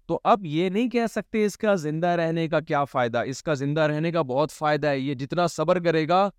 تو 0.08 0.20
اب 0.24 0.46
یہ 0.46 0.70
نہیں 0.70 0.90
کہہ 0.90 1.08
سکتے 1.12 1.44
اس 1.46 1.58
کا 1.58 1.74
زندہ 1.82 2.08
رہنے 2.22 2.48
کا 2.50 2.60
کیا 2.70 2.84
فائدہ 2.92 3.24
اس 3.34 3.44
کا 3.44 3.54
زندہ 3.64 3.82
رہنے 3.92 4.12
کا 4.12 4.22
بہت 4.32 4.52
فائدہ 4.52 4.88
ہے 4.88 5.00
یہ 5.00 5.14
جتنا 5.24 5.48
صبر 5.56 5.80
کرے 5.84 6.08
گا 6.08 6.30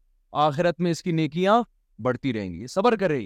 آخرت 0.47 0.81
میں 0.81 0.91
اس 0.91 1.03
کی 1.03 1.13
نیکیاں 1.13 1.63
بڑھتی 2.03 2.33
رہیں 2.33 2.53
گی 2.55 2.67
صبر 2.75 2.97
کرے 3.01 3.21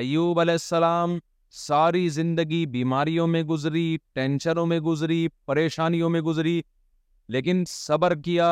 ایوب 0.00 0.40
علیہ 0.40 0.60
السلام 0.60 1.18
ساری 1.66 2.08
زندگی 2.18 2.64
بیماریوں 2.74 3.26
میں 3.26 3.42
گزری 3.44 3.86
ٹینشنوں 4.14 4.66
میں 4.72 4.78
گزری 4.80 5.26
پریشانیوں 5.46 6.10
میں 6.10 6.20
گزری 6.28 6.60
لیکن 7.34 7.62
صبر 7.68 8.14
کیا 8.24 8.50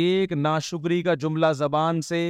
ایک 0.00 0.32
ناشکری 0.32 1.02
کا 1.02 1.14
جملہ 1.24 1.46
زبان 1.56 2.00
سے 2.02 2.20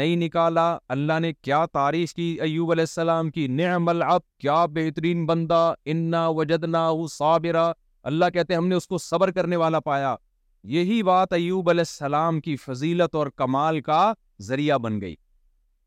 نہیں 0.00 0.16
نکالا 0.16 0.64
اللہ 0.94 1.18
نے 1.20 1.32
کیا 1.32 1.64
تعریف 1.72 2.12
کی 2.14 2.28
ایوب 2.42 2.70
علیہ 2.72 2.82
السلام 2.88 3.30
کی 3.30 3.46
نعم 3.56 3.88
العب 3.88 4.20
کیا 4.40 4.64
بہترین 4.76 5.24
بندہ 5.26 5.62
انا 5.94 6.26
وجدنا 6.38 6.88
صابرا 7.10 7.70
اللہ 8.10 8.30
کہتے 8.34 8.52
ہیں 8.54 8.60
ہم 8.60 8.68
نے 8.68 8.74
اس 8.74 8.88
کو 8.88 8.98
صبر 9.08 9.30
کرنے 9.38 9.56
والا 9.64 9.80
پایا 9.90 10.14
یہی 10.76 11.02
بات 11.10 11.32
ایوب 11.32 11.68
علیہ 11.70 11.88
السلام 11.92 12.40
کی 12.40 12.56
فضیلت 12.66 13.14
اور 13.20 13.26
کمال 13.36 13.80
کا 13.90 14.02
ذریعہ 14.48 14.78
بن 14.86 15.00
گئی 15.00 15.14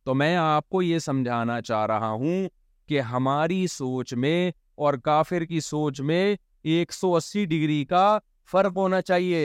تو 0.08 0.14
میں 0.16 0.36
آپ 0.38 0.68
کو 0.70 0.82
یہ 0.82 1.00
سمجھانا 1.04 1.60
چاہ 1.62 1.86
رہا 1.86 2.10
ہوں 2.10 2.48
کہ 2.90 3.00
ہماری 3.08 3.66
سوچ 3.72 4.14
میں 4.26 4.52
اور 4.86 4.94
کافر 5.04 5.44
کی 5.46 5.60
سوچ 5.62 6.00
میں 6.12 6.36
ایک 6.74 6.94
سو 6.94 7.14
اسی 7.16 7.44
ڈگری 7.46 7.84
کا 7.86 8.04
فرق 8.52 8.78
ہونا 8.78 9.02
چاہیے 9.02 9.42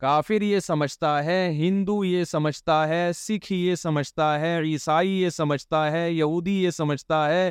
کافر 0.00 0.42
یہ 0.42 0.60
سمجھتا 0.66 1.12
ہے 1.24 1.38
ہندو 1.58 1.94
یہ 2.04 2.24
سمجھتا 2.32 2.76
ہے 2.88 3.10
سکھ 3.16 3.50
یہ 3.52 3.74
سمجھتا 3.82 4.28
ہے 4.40 4.52
عیسائی 4.68 5.12
یہ 5.22 5.30
سمجھتا 5.36 5.90
ہے 5.92 6.10
یہودی 6.12 6.62
یہ 6.62 6.70
سمجھتا 6.82 7.26
ہے 7.28 7.50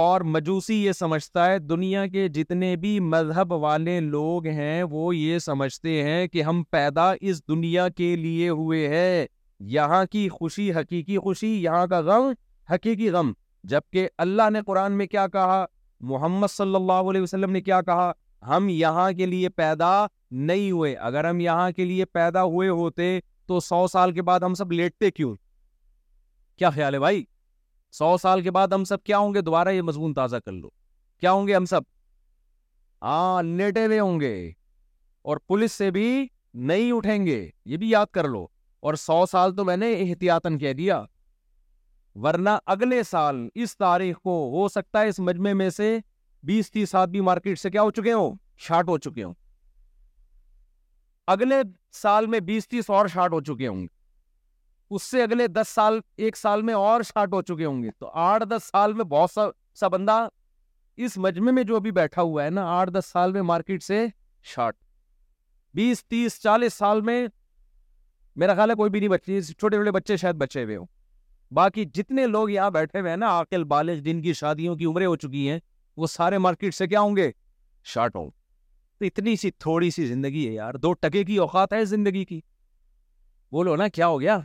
اور 0.00 0.20
مجوسی 0.36 0.76
یہ 0.84 0.92
سمجھتا 0.98 1.46
ہے 1.50 1.58
دنیا 1.72 2.06
کے 2.12 2.26
جتنے 2.36 2.74
بھی 2.84 2.98
مذہب 3.14 3.52
والے 3.62 3.98
لوگ 4.14 4.46
ہیں 4.60 4.82
وہ 4.90 5.14
یہ 5.16 5.38
سمجھتے 5.48 6.02
ہیں 6.02 6.26
کہ 6.32 6.42
ہم 6.50 6.62
پیدا 6.70 7.12
اس 7.20 7.42
دنیا 7.48 7.88
کے 7.96 8.14
لیے 8.26 8.48
ہوئے 8.48 8.88
ہیں 8.96 9.26
یہاں 9.72 10.04
کی 10.10 10.28
خوشی 10.28 10.70
حقیقی 10.74 11.18
خوشی 11.22 11.52
یہاں 11.62 11.86
کا 11.90 12.00
غم 12.06 12.32
حقیقی 12.72 13.08
غم 13.10 13.30
جبکہ 13.72 14.06
اللہ 14.24 14.50
نے 14.52 14.60
قرآن 14.66 14.92
میں 14.98 15.06
کیا 15.06 15.26
کہا 15.32 15.64
محمد 16.10 16.50
صلی 16.54 16.74
اللہ 16.74 17.08
علیہ 17.10 17.20
وسلم 17.22 17.50
نے 17.52 17.60
کیا 17.68 17.80
کہا 17.82 18.10
ہم 18.48 18.68
یہاں 18.68 19.10
کے 19.18 19.26
لیے 19.26 19.48
پیدا 19.62 19.92
نہیں 20.50 20.70
ہوئے 20.70 20.94
اگر 21.10 21.28
ہم 21.28 21.40
یہاں 21.40 21.70
کے 21.76 21.84
لیے 21.84 22.04
پیدا 22.18 22.42
ہوئے 22.54 22.68
ہوتے 22.68 23.18
تو 23.48 23.60
سو 23.70 23.86
سال 23.92 24.12
کے 24.14 24.22
بعد 24.30 24.40
ہم 24.44 24.54
سب 24.54 24.72
لیٹتے 24.72 25.10
کیوں 25.10 25.34
کیا 26.58 26.70
خیال 26.70 26.94
ہے 26.94 26.98
بھائی 26.98 27.24
سو 27.98 28.16
سال 28.22 28.42
کے 28.42 28.50
بعد 28.50 28.68
ہم 28.74 28.84
سب 28.92 29.02
کیا 29.04 29.18
ہوں 29.18 29.34
گے 29.34 29.40
دوبارہ 29.48 29.68
یہ 29.72 29.82
مضمون 29.90 30.14
تازہ 30.14 30.36
کر 30.46 30.52
لو 30.52 30.68
کیا 31.20 31.32
ہوں 31.32 31.46
گے 31.48 31.54
ہم 31.54 31.64
سب 31.74 31.80
ہاں 33.02 33.42
لیٹے 33.42 33.86
ہوئے 33.86 34.00
ہوں 34.00 34.20
گے 34.20 34.34
اور 35.30 35.36
پولیس 35.48 35.72
سے 35.72 35.90
بھی 35.96 36.08
نہیں 36.70 36.92
اٹھیں 36.92 37.26
گے 37.26 37.46
یہ 37.72 37.76
بھی 37.76 37.90
یاد 37.90 38.06
کر 38.14 38.28
لو 38.28 38.46
اور 38.84 38.94
سو 39.00 39.14
سال 39.26 39.54
تو 39.56 39.64
میں 39.64 39.76
نے 39.76 39.88
احتیاطاً 39.92 40.56
کہہ 40.60 40.72
دیا 40.78 41.00
ورنہ 42.22 42.50
اگلے 42.72 43.02
سال 43.10 43.36
اس 43.64 43.76
تاریخ 43.76 44.16
کو 44.24 44.32
ہو 44.54 44.66
سکتا 44.68 45.00
ہے 45.02 45.08
اس 45.08 45.18
مجمع 45.28 45.52
میں 45.60 45.68
سے 45.70 45.76
سے 45.76 46.00
بیس 46.46 46.70
تیس 46.70 46.90
کیا 47.72 47.82
ہو 47.82 47.90
چکے 47.98 48.12
ہوں 48.12 48.34
شارٹ 48.66 48.88
ہو 48.88 48.96
چکے 49.06 49.22
ہوں 49.24 49.32
اگلے 51.34 51.60
سال 52.02 52.26
میں 52.34 52.40
بیس 52.50 52.68
تیس 52.68 52.90
اور 52.96 53.08
شارٹ 53.14 53.32
ہو 53.32 53.40
چکے 53.44 53.66
ہوں 53.66 53.80
گے 53.82 54.94
اس 54.94 55.02
سے 55.10 55.22
اگلے 55.22 55.46
دس 55.54 55.68
سال 55.74 55.98
ایک 56.26 56.36
سال 56.36 56.62
میں 56.70 56.74
اور 56.82 57.02
شارٹ 57.12 57.32
ہو 57.34 57.40
چکے 57.52 57.64
ہوں 57.64 57.82
گے 57.82 57.90
تو 57.98 58.10
آٹھ 58.26 58.44
دس 58.50 58.68
سال 58.72 58.92
میں 59.00 59.04
بہت 59.16 59.30
سا 59.34 59.46
سا 59.80 59.88
بندہ 59.96 60.18
اس 61.06 61.16
مجمع 61.28 61.52
میں 61.52 61.62
جو 61.72 61.80
بھی 61.86 61.90
بیٹھا 62.00 62.22
ہوا 62.22 62.44
ہے 62.44 62.50
نا 62.60 62.66
آٹھ 62.78 62.90
دس 62.98 63.06
سال 63.12 63.32
میں 63.38 63.42
مارکیٹ 63.54 63.82
سے 63.82 64.04
شارٹ 64.54 64.76
بیس 65.76 66.04
تیس 66.04 66.38
چالیس 66.42 66.74
سال 66.84 67.00
میں 67.10 67.26
میرا 68.42 68.54
خیال 68.54 68.70
ہے 68.70 68.74
کوئی 68.74 68.90
بھی 68.90 69.00
نہیں 69.00 69.08
بچی 69.08 69.40
چھوٹے 69.42 69.76
چھوٹے 69.76 69.90
بچے 69.92 70.16
شاید 70.16 70.36
بچے 70.36 70.62
ہوئے 70.64 70.76
ہوں 70.76 70.86
باقی 71.54 71.84
جتنے 71.94 72.26
لوگ 72.26 72.50
یہاں 72.50 72.70
بیٹھے 72.70 72.98
ہوئے 73.00 73.10
ہیں 73.10 73.16
نا 73.16 73.28
آکل 73.38 73.64
بالغ 73.72 73.96
جن 74.04 74.22
کی 74.22 74.32
شادیوں 74.34 74.74
کی 74.76 74.84
عمریں 74.84 75.06
ہو 75.06 75.14
چکی 75.16 75.48
ہیں 75.50 75.58
وہ 75.96 76.06
سارے 76.06 76.38
مارکیٹ 76.46 76.74
سے 76.74 76.86
کیا 76.86 77.00
ہوں 77.00 77.16
گے 77.16 77.30
شارٹ 77.92 78.16
ہوں 78.16 78.30
تو 78.98 79.04
اتنی 79.04 79.34
سی 79.36 79.50
تھوڑی 79.64 79.90
سی 79.96 80.06
زندگی 80.06 80.46
ہے 80.46 80.52
یار 80.52 80.74
دو 80.82 80.92
ٹکے 81.00 81.22
کی 81.24 81.36
اوقات 81.44 81.72
ہے 81.72 81.84
زندگی 81.84 82.24
کی 82.24 82.40
بولو 83.52 83.76
نا 83.76 83.88
کیا 83.98 84.06
ہو 84.08 84.20
گیا 84.20 84.38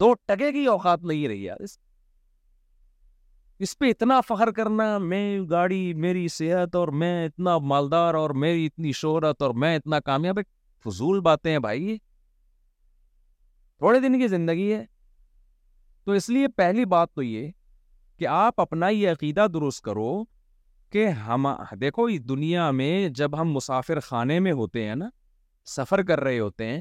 دو 0.00 0.12
ٹکے 0.26 0.50
کی 0.52 0.64
اوقات 0.72 1.04
نہیں 1.04 1.26
رہی 1.28 1.44
یار 1.44 1.62
اس 3.66 3.78
پہ 3.78 3.86
اتنا 3.90 4.20
فخر 4.26 4.50
کرنا 4.56 4.86
میں 5.12 5.22
گاڑی 5.50 5.92
میری 6.04 6.26
صحت 6.32 6.74
اور 6.76 6.88
میں 7.02 7.26
اتنا 7.26 7.56
مالدار 7.72 8.14
اور 8.14 8.30
میری 8.44 8.66
اتنی 8.66 8.92
شہرت 9.02 9.42
اور 9.42 9.54
میں 9.62 9.76
اتنا 9.76 10.00
کامیاب 10.10 10.38
فضول 10.86 11.20
باتیں 11.20 11.50
ہیں 11.50 11.58
بھائی 11.58 11.84
یہ 11.90 11.96
تھوڑے 13.78 13.98
دن 14.00 14.18
کی 14.18 14.26
زندگی 14.28 14.72
ہے 14.72 14.84
تو 16.04 16.12
اس 16.12 16.28
لیے 16.28 16.48
پہلی 16.56 16.84
بات 16.94 17.12
تو 17.14 17.22
یہ 17.22 17.50
کہ 18.18 18.26
آپ 18.26 18.60
اپنا 18.60 18.88
یہ 18.88 19.10
عقیدہ 19.10 19.46
درست 19.54 19.82
کرو 19.84 20.10
کہ 20.92 21.06
ہم 21.26 21.46
دیکھو 21.80 22.08
دنیا 22.28 22.70
میں 22.80 23.08
جب 23.20 23.40
ہم 23.40 23.52
مسافر 23.52 24.00
خانے 24.02 24.38
میں 24.46 24.52
ہوتے 24.60 24.86
ہیں 24.88 24.94
نا 24.96 25.08
سفر 25.76 26.02
کر 26.08 26.20
رہے 26.20 26.38
ہوتے 26.38 26.66
ہیں 26.66 26.80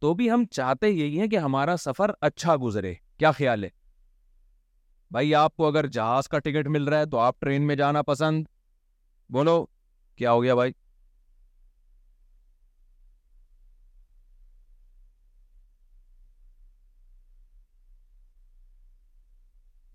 تو 0.00 0.12
بھی 0.14 0.30
ہم 0.30 0.44
چاہتے 0.52 0.88
یہی 0.90 1.20
ہیں 1.20 1.28
کہ 1.30 1.38
ہمارا 1.38 1.76
سفر 1.80 2.10
اچھا 2.28 2.56
گزرے 2.62 2.94
کیا 3.18 3.30
خیال 3.32 3.64
ہے 3.64 3.68
بھائی 5.12 5.34
آپ 5.34 5.56
کو 5.56 5.66
اگر 5.66 5.86
جہاز 5.96 6.28
کا 6.28 6.38
ٹکٹ 6.44 6.68
مل 6.76 6.88
رہا 6.88 6.98
ہے 7.00 7.06
تو 7.10 7.18
آپ 7.18 7.40
ٹرین 7.40 7.66
میں 7.66 7.74
جانا 7.76 8.02
پسند 8.12 8.44
بولو 9.32 9.64
کیا 10.18 10.32
ہو 10.32 10.42
گیا 10.42 10.54
بھائی 10.54 10.72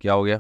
کیا 0.02 0.14
ہو 0.16 0.26
گیا 0.26 0.38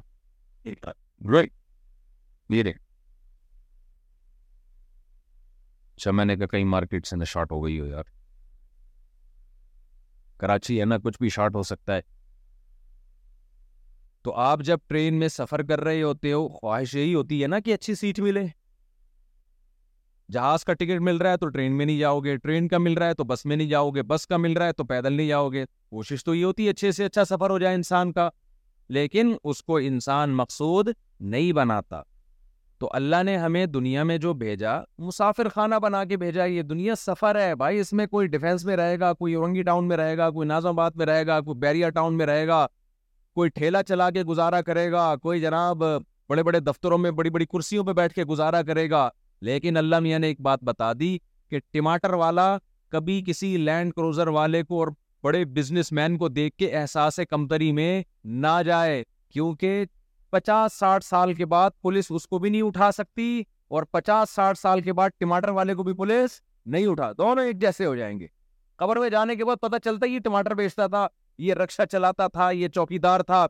اچھا 5.96 6.12
میں 6.18 6.25
نے 6.25 6.36
کہا 6.38 6.46
کئی 6.51 6.63
مارکیٹ 6.75 7.08
سے 7.08 7.16
نہ 7.16 7.24
شارٹ 7.34 7.51
ہو 7.51 7.63
گئی 7.66 7.80
ہو 7.80 7.86
یار 7.86 8.04
کراچی 10.39 10.80
ہے 10.80 10.86
نا 10.86 10.98
کچھ 11.04 11.18
بھی 11.22 11.30
شارٹ 11.36 11.56
ہو 11.56 11.63
سکتا 11.72 11.96
ہے 11.96 12.01
تو 14.24 14.34
آپ 14.46 14.60
جب 14.68 14.78
ٹرین 14.88 15.20
میں 15.20 15.28
سفر 15.28 15.62
کر 15.68 15.80
رہے 15.84 16.01
ہوتے 16.01 16.32
ہو 16.32 16.48
خواہش 16.58 16.94
یہی 16.96 17.13
ہوتی 17.16 17.42
ہے 17.42 17.48
نا 17.48 17.60
کہ 17.66 17.74
اچھی 17.74 17.96
سیٹ 17.96 18.20
ملے 18.20 18.46
جہاز 20.34 20.63
کا 20.66 20.74
ٹکٹ 20.80 21.00
مل 21.01 21.18
رہا 21.18 21.32
ہے 21.32 21.38
تو 21.38 21.48
ٹرین 21.50 21.78
میں 21.78 21.86
نہیں 21.86 21.98
جاؤ 22.00 22.20
گے 22.25 22.36
ٹرین 22.44 22.68
کا 22.74 22.78
مل 22.78 22.94
رہا 22.98 23.08
ہے 23.08 23.13
تو 23.20 23.24
بس 23.32 23.46
میں 23.46 23.56
نہیں 23.56 23.70
جاؤ 23.70 23.89
گے 23.92 24.01
بس 24.13 24.28
کا 24.32 24.38
مل 24.38 24.58
رہا 24.58 24.66
ہے 24.66 24.74
تو 24.80 24.84
پیدل 24.92 25.13
نہیں 25.13 25.28
جاؤ 25.28 25.50
گے 25.51 25.66
کوشش 25.66 26.24
تو 26.25 26.36
یہ 26.36 26.44
ہوتی 26.46 26.66
ہے 26.66 26.72
اچھے 26.72 26.92
سے 26.98 27.06
اچھا 27.06 27.25
سفر 27.30 27.50
ہو 27.50 27.60
جائے 27.60 27.75
انسان 27.75 28.12
کا 28.13 28.30
لیکن 28.96 29.34
اس 29.43 29.62
کو 29.63 29.77
انسان 29.77 30.29
مقصود 30.36 30.88
نہیں 31.34 31.51
بناتا 31.53 32.01
تو 32.79 32.89
اللہ 32.93 33.24
نے 33.25 33.36
ہمیں 33.38 33.65
دنیا 33.65 34.03
میں 34.10 34.17
جو 34.17 34.34
بھیجا 34.41 34.79
مسافر 35.08 35.48
خانہ 35.53 35.75
بنا 35.84 36.03
کے 36.10 36.17
بھیجا 36.17 36.43
یہ 36.46 36.62
دنیا 36.62 36.96
سفر 36.98 37.39
ہے 37.39 37.55
بھائی 37.62 37.79
اس 37.79 37.91
میں 38.00 38.05
کوئی 38.08 38.27
میں 38.41 38.53
میں 38.63 38.77
رہے 38.77 38.84
رہے 38.84 39.00
گا 39.00 39.05
گا 39.05 39.13
کوئی 39.13 39.34
اورنگی 39.34 39.63
ٹاؤن 39.63 39.89
کوئی 40.34 40.48
نازم 40.48 40.67
آباد 40.69 40.91
میں 40.98 41.05
رہے 41.05 41.25
گا 41.27 41.39
کوئی 41.48 41.58
بیریا 41.60 41.89
ٹاؤن 41.98 42.17
میں 42.17 42.25
رہے 42.25 42.48
گا 42.48 42.65
کوئی 43.36 43.50
ٹھیلا 43.55 43.81
چلا 43.89 44.10
کے 44.12 44.24
گزارا 44.31 44.62
کرے 44.69 44.91
گا 44.91 45.15
کوئی 45.22 45.41
جناب 45.41 45.84
بڑے 46.29 46.43
بڑے 46.43 46.60
دفتروں 46.60 46.98
میں 46.98 47.12
بڑی 47.19 47.29
بڑی 47.36 47.46
کرسیوں 47.53 47.84
پہ 47.86 47.93
بیٹھ 48.00 48.13
کے 48.13 48.25
گزارا 48.31 48.62
کرے 48.67 48.89
گا 48.89 49.08
لیکن 49.50 49.77
اللہ 49.77 50.00
میاں 50.08 50.19
نے 50.19 50.27
ایک 50.27 50.41
بات 50.50 50.63
بتا 50.63 50.91
دی 51.00 51.17
کہ 51.50 51.60
ٹماٹر 51.72 52.13
والا 52.24 52.55
کبھی 52.91 53.22
کسی 53.27 53.55
لینڈ 53.58 53.93
کروزر 53.96 54.27
والے 54.39 54.63
کو 54.63 54.79
اور 54.79 54.88
بڑے 55.24 55.44
بزنس 55.54 55.92
مین 55.92 56.16
کو 56.18 56.28
دیکھ 56.30 56.56
کے 56.58 56.72
احساس 56.78 57.20
کمتری 57.30 57.72
میں 57.74 58.02
نہ 58.44 58.52
جائے 58.66 59.04
کیونکہ 59.34 59.84
پچاس 60.32 60.74
ساٹھ 60.80 61.06
سال 61.06 61.34
کے 61.34 61.46
بعد 61.54 61.72
پولیس 61.82 62.06
اس 62.10 62.28
کو 62.28 62.40
بھی 62.40 62.50
نہیں 62.50 62.62
اٹھا 62.62 62.92
سکتی 62.92 63.42
اور 63.76 63.84
پچاس 63.92 64.30
ساٹھ 64.36 64.60
سال 64.60 64.82
کے 64.82 64.94
بعد 65.00 65.10
ٹماٹر 65.20 65.50
والے 65.58 65.74
کو 65.76 65.84
بھی 65.84 65.94
پولیس 65.94 66.40
نہیں 66.74 66.88
اٹھا 66.88 67.12
دونوں 67.18 67.44
ایک 67.46 67.60
جیسے 67.62 67.86
ہو 67.86 67.96
جائیں 67.96 68.18
گے 68.20 68.28
قبر 68.82 69.00
میں 69.00 69.10
جانے 69.10 69.36
کے 69.36 69.46
بعد 69.46 69.62
پتہ 69.62 69.76
چلتا 69.86 70.06
یہ 70.06 70.20
ٹماٹر 70.24 70.56
بیچتا 70.56 70.88
تھا 70.94 71.08
یہ 71.48 71.54
رکشا 71.54 71.86
چلاتا 71.86 72.28
تھا 72.28 72.50
یہ 72.52 72.68
چوکی 72.76 72.98
دار 73.08 73.20
تھا 73.32 73.46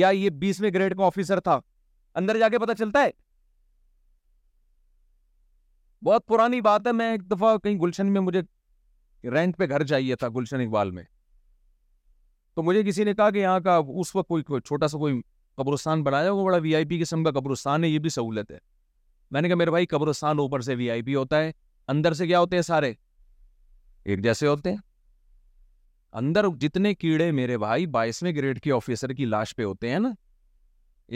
یا 0.00 0.08
یہ 0.10 0.30
بیسویں 0.40 0.70
گریڈ 0.74 0.96
کا 0.98 1.04
آفیسر 1.06 1.40
تھا 1.48 1.58
اندر 2.14 2.38
جا 2.38 2.48
کے 2.48 2.58
پتہ 2.58 2.72
چلتا 2.78 3.02
ہے 3.04 3.10
بہت 6.04 6.26
پرانی 6.26 6.60
بات 6.60 6.86
ہے 6.86 6.92
میں 6.92 7.10
ایک 7.12 7.30
دفعہ 7.30 7.56
کہیں 7.64 7.78
گلشن 7.80 8.12
میں 8.12 8.20
مجھے 8.20 8.40
رینٹ 9.32 9.56
پہ 9.56 9.64
گھر 9.68 9.84
چاہیے 9.86 10.16
تھا 10.16 10.28
گلشن 10.36 10.60
اقبال 10.60 10.90
میں 10.90 11.02
تو 12.54 12.62
مجھے 12.62 12.82
کسی 12.86 13.04
نے 13.04 13.14
کہا 13.14 13.30
کہ 13.30 13.38
یہاں 13.38 13.60
کا 13.64 13.76
اس 14.00 14.14
وقت 14.16 14.28
کوئی 14.28 14.60
چھوٹا 14.64 14.86
سا 14.88 14.98
کوئی 14.98 15.20
قبرستان 15.56 16.02
بنایا 16.04 16.30
ہوگا 16.30 16.42
بڑا 16.44 16.56
وی 16.62 16.74
آئی 16.76 16.84
پی 16.88 16.98
قسم 17.00 17.24
کا 17.24 17.30
قبرستان 17.38 17.84
ہے 17.84 17.88
یہ 17.88 17.98
بھی 18.06 18.10
سہولت 18.10 18.50
ہے 18.50 18.58
میں 19.30 19.40
نے 19.42 19.48
کہا 19.48 19.56
میرے 19.56 19.70
بھائی 19.70 19.86
قبرستان 19.86 20.38
اوپر 20.38 20.60
سے 20.66 20.74
وی 20.74 20.90
آئی 20.90 21.02
پی 21.02 21.14
ہوتا 21.14 21.40
ہے 21.42 21.50
اندر 21.94 22.12
سے 22.14 22.26
کیا 22.26 22.40
ہوتے 22.40 22.56
ہیں 22.56 22.62
سارے 22.62 22.92
ایک 24.04 24.22
جیسے 24.22 24.46
ہوتے 24.46 24.70
ہیں 24.70 24.76
اندر 26.20 26.46
جتنے 26.60 26.94
کیڑے 26.94 27.30
میرے 27.38 27.56
بھائی 27.58 27.86
بائیسویں 27.96 28.32
گریڈ 28.36 28.60
کے 28.62 28.72
آفیسر 28.72 29.12
کی 29.20 29.24
لاش 29.24 29.54
پہ 29.56 29.64
ہوتے 29.64 29.90
ہیں 29.90 29.98
نا 29.98 30.10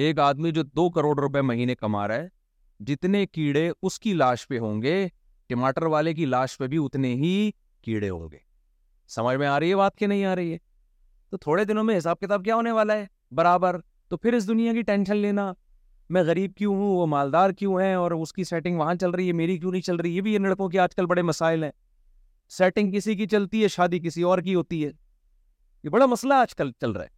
ایک 0.05 0.19
آدمی 0.19 0.51
جو 0.53 0.63
دو 0.77 0.89
کروڑ 0.91 1.19
روپے 1.21 1.41
مہینے 1.43 1.75
کما 1.75 2.07
رہا 2.09 2.15
ہے 2.23 2.29
جتنے 2.87 3.25
کیڑے 3.27 3.71
اس 3.83 3.99
کی 4.01 4.13
لاش 4.15 4.47
پہ 4.49 4.59
ہوں 4.59 4.81
گے 4.83 4.97
ٹماٹر 5.49 5.87
والے 5.97 6.15
کی 6.15 6.25
لاش 6.27 6.57
پہ 6.59 6.67
بھی 6.69 6.79
اتنے 6.85 7.13
ہی 7.23 7.51
کیڑے 7.83 8.09
ہوں 8.11 8.29
گے 8.33 8.39
سمجھ 9.17 9.37
میں 9.39 9.47
آ 9.47 9.59
رہی 9.61 9.71
ہے 9.71 9.77
بات 9.77 9.97
کہ 9.99 10.07
نہیں 10.07 10.25
آ 10.25 10.35
رہی 10.37 10.53
ہے 10.53 10.59
تو 11.31 11.37
تھوڑے 11.39 11.65
دنوں 11.65 11.85
میں 11.85 11.97
حساب 11.99 12.19
کتاب 12.21 12.45
کیا 12.45 12.55
ہونے 12.57 12.71
والا 12.73 12.95
ہے 12.97 13.07
برابر 13.37 13.81
تو 14.09 14.17
پھر 14.17 14.33
اس 14.35 14.47
دنیا 14.49 14.73
کی 14.73 14.83
ٹینشن 14.91 15.17
لینا 15.17 15.53
میں 16.15 16.23
غریب 16.25 16.53
کیوں 16.57 16.75
ہوں 16.77 16.95
وہ 16.97 17.07
مالدار 17.13 17.51
کیوں 17.59 17.81
ہیں 17.81 17.95
اور 17.95 18.11
اس 18.21 18.33
کی 18.33 18.45
سیٹنگ 18.45 18.79
وہاں 18.79 18.95
چل 19.01 19.11
رہی 19.11 19.27
ہے 19.29 19.33
میری 19.41 19.57
کیوں 19.59 19.71
نہیں 19.73 19.83
چل 19.83 19.97
رہی 19.97 20.17
یہ 20.17 20.21
بھی 20.23 20.37
ان 20.37 20.43
لڑکوں 20.43 20.69
کے 20.71 20.79
آج 20.81 20.95
کل 20.95 21.07
بڑے 21.07 21.23
مسائل 21.31 21.65
ہیں 21.65 21.71
سیٹنگ 22.59 22.93
کسی 22.93 23.15
کی 23.17 23.27
چلتی 23.29 23.63
ہے 23.63 23.69
شادی 23.77 23.99
کسی 24.05 24.23
اور 24.31 24.39
کی 24.45 24.55
ہوتی 24.55 24.85
ہے 24.85 24.91
یہ 25.83 25.89
بڑا 25.91 26.07
مسئلہ 26.13 26.35
آج 26.35 26.55
کل 26.57 26.71
چل 26.81 26.91
رہا 26.91 27.05
ہے 27.05 27.15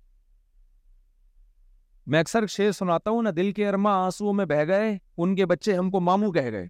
میں 2.13 2.21
اکثر 2.21 2.47
شیر 2.49 2.73
سناتا 2.73 3.11
ہوں 3.11 3.23
نہ 3.23 3.29
دل 3.37 3.51
کے 3.53 3.69
ارما 3.69 3.93
آنسو 4.05 4.33
میں 4.33 4.45
بہہ 4.53 4.65
گئے 4.69 4.97
ان 5.17 5.35
کے 5.37 5.47
بچے 5.47 5.75
ہم 5.77 5.91
کو 5.91 6.01
مامو 6.01 6.31
کہہ 6.33 6.51
گئے 6.53 6.67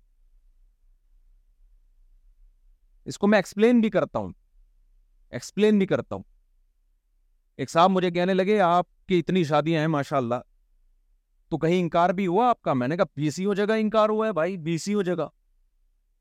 اس 3.09 3.19
کو 3.19 3.27
میں 3.27 3.39
ایکسپلین 3.39 3.81
بھی 3.81 3.91
کرتا 3.91 4.19
ہوں 4.19 4.33
ایکسپلین 5.39 5.79
بھی 5.79 5.87
کرتا 5.87 6.15
ہوں 6.17 6.23
ایک 7.63 7.71
صاحب 7.71 7.91
مجھے 7.91 8.11
کہنے 8.11 8.35
لگے 8.35 8.59
آپ 8.61 8.87
کی 9.09 9.19
اتنی 9.19 9.43
شادیاں 9.45 9.81
ہیں 9.81 9.87
ماشاء 9.89 10.17
اللہ 10.17 10.41
تو 11.51 11.59
کہیں 11.59 11.79
انکار 11.79 12.11
بھی 12.19 12.27
ہوا 12.27 12.49
آپ 12.49 12.61
کا 12.63 12.73
میں 12.73 12.89
نے 12.89 12.97
کہا 12.97 13.05
بی 13.17 13.31
سی 13.37 13.45
ہو 13.47 13.55
جگہ 13.61 13.73
انکار 13.81 14.09
ہوا 14.09 14.27
ہے 14.27 14.33
بھائی 14.33 14.57
بی 14.67 14.77
سی 14.79 14.93
ہو 14.95 15.03
جگہ 15.03 15.25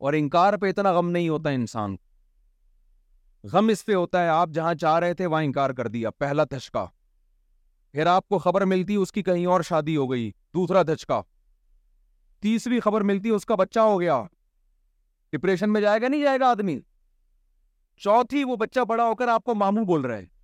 اور 0.06 0.14
انکار 0.18 0.54
پہ 0.62 0.70
اتنا 0.70 0.92
غم 0.98 1.10
نہیں 1.10 1.28
ہوتا 1.30 1.50
انسان 1.60 1.96
غم 3.52 3.68
اس 3.72 3.86
پہ 3.86 3.94
ہوتا 3.94 4.24
ہے 4.24 4.28
آپ 4.36 4.50
جہاں 4.54 4.74
چاہ 4.82 4.98
رہے 5.00 5.14
تھے 5.20 5.26
وہاں 5.26 5.44
انکار 5.44 5.70
کر 5.80 5.88
دیا 5.98 6.10
پہلا 6.20 6.44
دھچکا 6.52 6.86
پھر 7.92 8.06
آپ 8.16 8.28
کو 8.30 8.38
خبر 8.46 8.66
ملتی 8.74 8.96
اس 8.96 9.12
کی 9.12 9.24
کہیں 9.28 9.46
اور 9.58 9.62
شادی 9.68 9.96
ہو 9.98 10.10
گئی 10.12 10.30
دوسرا 10.54 10.82
دھچکا 10.88 11.22
تیسری 12.46 12.80
خبر 12.80 13.02
ملتی 13.12 13.30
اس 13.36 13.46
کا 13.46 13.56
بچہ 13.64 13.80
ہو 13.92 14.00
گیا 14.02 14.22
ڈپریشن 15.34 15.72
میں 15.74 15.82
جائے 15.82 16.02
گا 16.02 16.08
نہیں 16.08 16.24
جائے 16.24 16.40
گا 16.40 16.50
آدمی 16.50 16.80
چوتھی 18.04 18.44
وہ 18.44 18.56
بچہ 18.56 18.80
بڑا 18.94 19.06
ہو 19.08 19.16
کر 19.22 19.28
آپ 19.36 19.44
کو 19.44 19.56
مامو 19.56 19.84
بول 19.86 20.02
رہا 20.06 20.18
ہے 20.18 20.36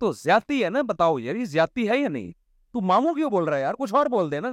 تو 0.00 0.10
زیادتی 0.22 0.62
ہے 0.64 0.68
نا 0.70 0.80
بتاؤ 0.88 1.16
یار 1.18 1.34
یہ 1.36 1.44
زیادتی 1.44 1.88
ہے 1.88 1.96
یا 1.98 2.08
نہیں 2.08 2.30
تو 2.72 2.80
ماموں 2.90 3.12
کیوں 3.14 3.28
بول 3.30 3.44
رہا 3.48 3.56
ہے 3.56 3.60
یار 3.62 3.74
کچھ 3.78 3.92
اور 3.94 4.06
بول 4.10 4.30
دے 4.30 4.38
نا 4.40 4.50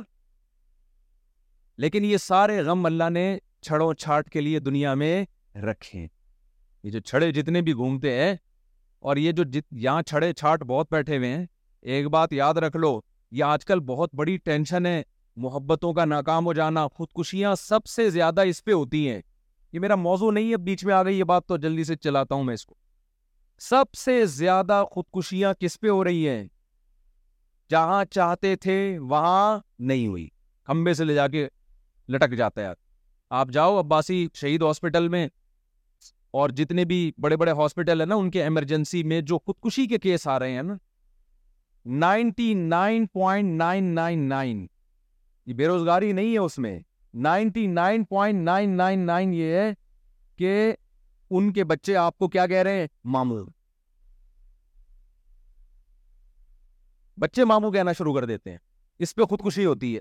لیکن 1.83 2.05
یہ 2.05 2.17
سارے 2.17 2.59
غم 2.67 2.85
اللہ 2.85 3.09
نے 3.17 3.23
چھڑوں 3.67 3.93
چھاٹ 4.03 4.29
کے 4.29 4.41
لیے 4.41 4.59
دنیا 4.59 4.93
میں 5.03 5.11
رکھے 5.69 6.05
یہ 6.83 6.89
جو 6.91 6.99
چھڑے 6.99 7.31
جتنے 7.37 7.61
بھی 7.67 7.73
گھومتے 7.73 8.13
ہیں 8.21 8.35
اور 8.99 9.17
یہ 9.17 9.31
جو 9.31 9.43
جت... 9.43 9.65
یہاں 9.71 10.01
چھڑے 10.09 10.31
چھاٹ 10.41 10.63
بہت 10.67 10.87
بیٹھے 10.91 11.17
ہوئے 11.17 11.29
ہیں 11.35 11.45
ایک 11.95 12.07
بات 12.17 12.33
یاد 12.33 12.53
رکھ 12.65 12.75
لو 12.77 12.99
یہ 13.39 13.43
آج 13.53 13.63
کل 13.65 13.79
بہت 13.91 14.15
بڑی 14.15 14.35
ٹینشن 14.45 14.85
ہے 14.85 15.01
محبتوں 15.45 15.93
کا 15.93 16.05
ناکام 16.05 16.45
ہو 16.45 16.53
جانا 16.59 16.87
خودکشیاں 16.95 17.55
سب 17.61 17.85
سے 17.95 18.09
زیادہ 18.09 18.41
اس 18.51 18.63
پہ 18.65 18.71
ہوتی 18.73 19.09
ہیں 19.09 19.21
یہ 19.73 19.79
میرا 19.79 19.95
موضوع 20.07 20.31
نہیں 20.31 20.51
ہے 20.51 20.57
بیچ 20.69 20.83
میں 20.85 20.93
آ 20.93 21.01
گئی 21.03 21.17
یہ 21.19 21.23
بات 21.33 21.47
تو 21.47 21.57
جلدی 21.67 21.83
سے 21.83 21.95
چلاتا 22.07 22.35
ہوں 22.35 22.43
میں 22.43 22.53
اس 22.53 22.65
کو 22.65 22.75
سب 23.59 23.93
سے 23.97 24.25
زیادہ 24.25 24.83
خودکشیاں 24.91 25.53
کس 25.59 25.79
پہ 25.81 25.87
ہو 25.89 26.03
رہی 26.03 26.27
ہیں 26.29 26.43
جہاں 27.69 28.03
چاہتے 28.11 28.55
تھے 28.61 28.75
وہاں 29.09 29.59
نہیں 29.87 30.07
ہوئی 30.07 30.27
کھمبے 30.65 30.93
سے 30.93 31.03
لے 31.05 31.13
جا 31.15 31.27
کے 31.27 31.47
لٹک 32.13 32.35
جاتا 32.37 32.61
ہے 32.69 32.73
آپ 33.39 33.47
جاؤ 33.53 33.79
عباسی 33.79 34.27
شہید 34.41 34.61
ہاسپٹل 34.61 35.07
میں 35.15 35.27
اور 36.41 36.49
جتنے 36.55 36.85
بھی 36.85 36.99
بڑے 37.21 37.37
بڑے 37.37 37.51
ہاسپٹل 37.57 38.01
ہیں 38.01 38.05
نا 38.07 38.15
ان 38.15 38.29
کے 38.31 38.43
ایمرجنسی 38.43 39.03
میں 39.11 39.19
جو 39.31 39.37
خودکشی 39.39 39.85
کے 39.87 39.97
کیس 39.99 40.27
آ 40.27 40.37
رہے 40.39 40.51
ہیں 40.53 40.61
نا 40.63 40.73
ninety 42.05 42.53
nine 42.53 43.05
point 43.13 43.57
nine 43.59 43.83
nine 43.95 44.27
nine 44.29 44.65
یہ 45.45 45.53
بے 45.55 45.67
روزگاری 45.67 46.11
نہیں 46.11 46.33
ہے 46.33 46.37
اس 46.37 46.57
میں 46.59 46.79
ninety 47.27 47.65
nine 47.67 48.03
point 48.05 48.43
nine 48.45 48.77
nine 48.77 49.05
nine 49.05 49.33
یہ 49.33 49.53
ہے 49.55 49.73
کہ 50.37 50.73
ان 51.35 51.51
کے 51.53 51.63
بچے 51.71 51.95
آپ 51.97 52.17
کو 52.17 52.27
کیا 52.29 52.45
کہہ 52.47 52.61
رہے 52.63 52.79
ہیں 52.79 52.87
مامو 53.13 53.35
بچے 57.19 57.45
مامو 57.51 57.71
کہنا 57.71 57.91
شروع 57.97 58.13
کر 58.15 58.25
دیتے 58.25 58.49
ہیں 58.51 58.57
اس 59.05 59.15
پہ 59.15 59.23
خودکشی 59.29 59.65
ہوتی 59.65 59.93
ہے 59.95 59.99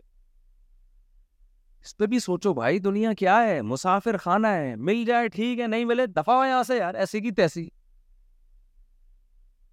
اس 1.84 1.96
پہ 1.96 2.06
بھی 2.12 2.18
سوچو 2.20 2.52
بھائی 2.54 2.78
دنیا 2.78 3.12
کیا 3.18 3.40
ہے 3.46 3.60
مسافر 3.62 4.16
خانہ 4.22 4.46
ہے 4.54 4.74
مل 4.88 5.04
جائے 5.06 5.28
ٹھیک 5.34 5.58
ہے 5.60 5.66
نہیں 5.66 5.84
ملے 5.84 6.06
دفاع 6.06 6.42
سے 6.66 6.76
یار 6.76 6.94
ایسی 7.02 7.20
کی 7.20 7.30
تیسی 7.40 7.68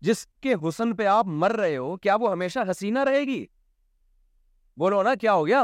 جس 0.07 0.25
کے 0.41 0.53
حسن 0.67 0.95
پہ 0.95 1.05
آپ 1.07 1.25
مر 1.41 1.51
رہے 1.59 1.75
ہو 1.77 1.95
کیا 1.97 2.15
وہ 2.21 2.31
ہمیشہ 2.31 2.59
حسینہ 2.69 3.03
رہے 3.09 3.21
گی 3.27 3.45
بولو 4.79 5.01
نا 5.03 5.13
کیا 5.21 5.33
ہو 5.33 5.45
گیا 5.47 5.63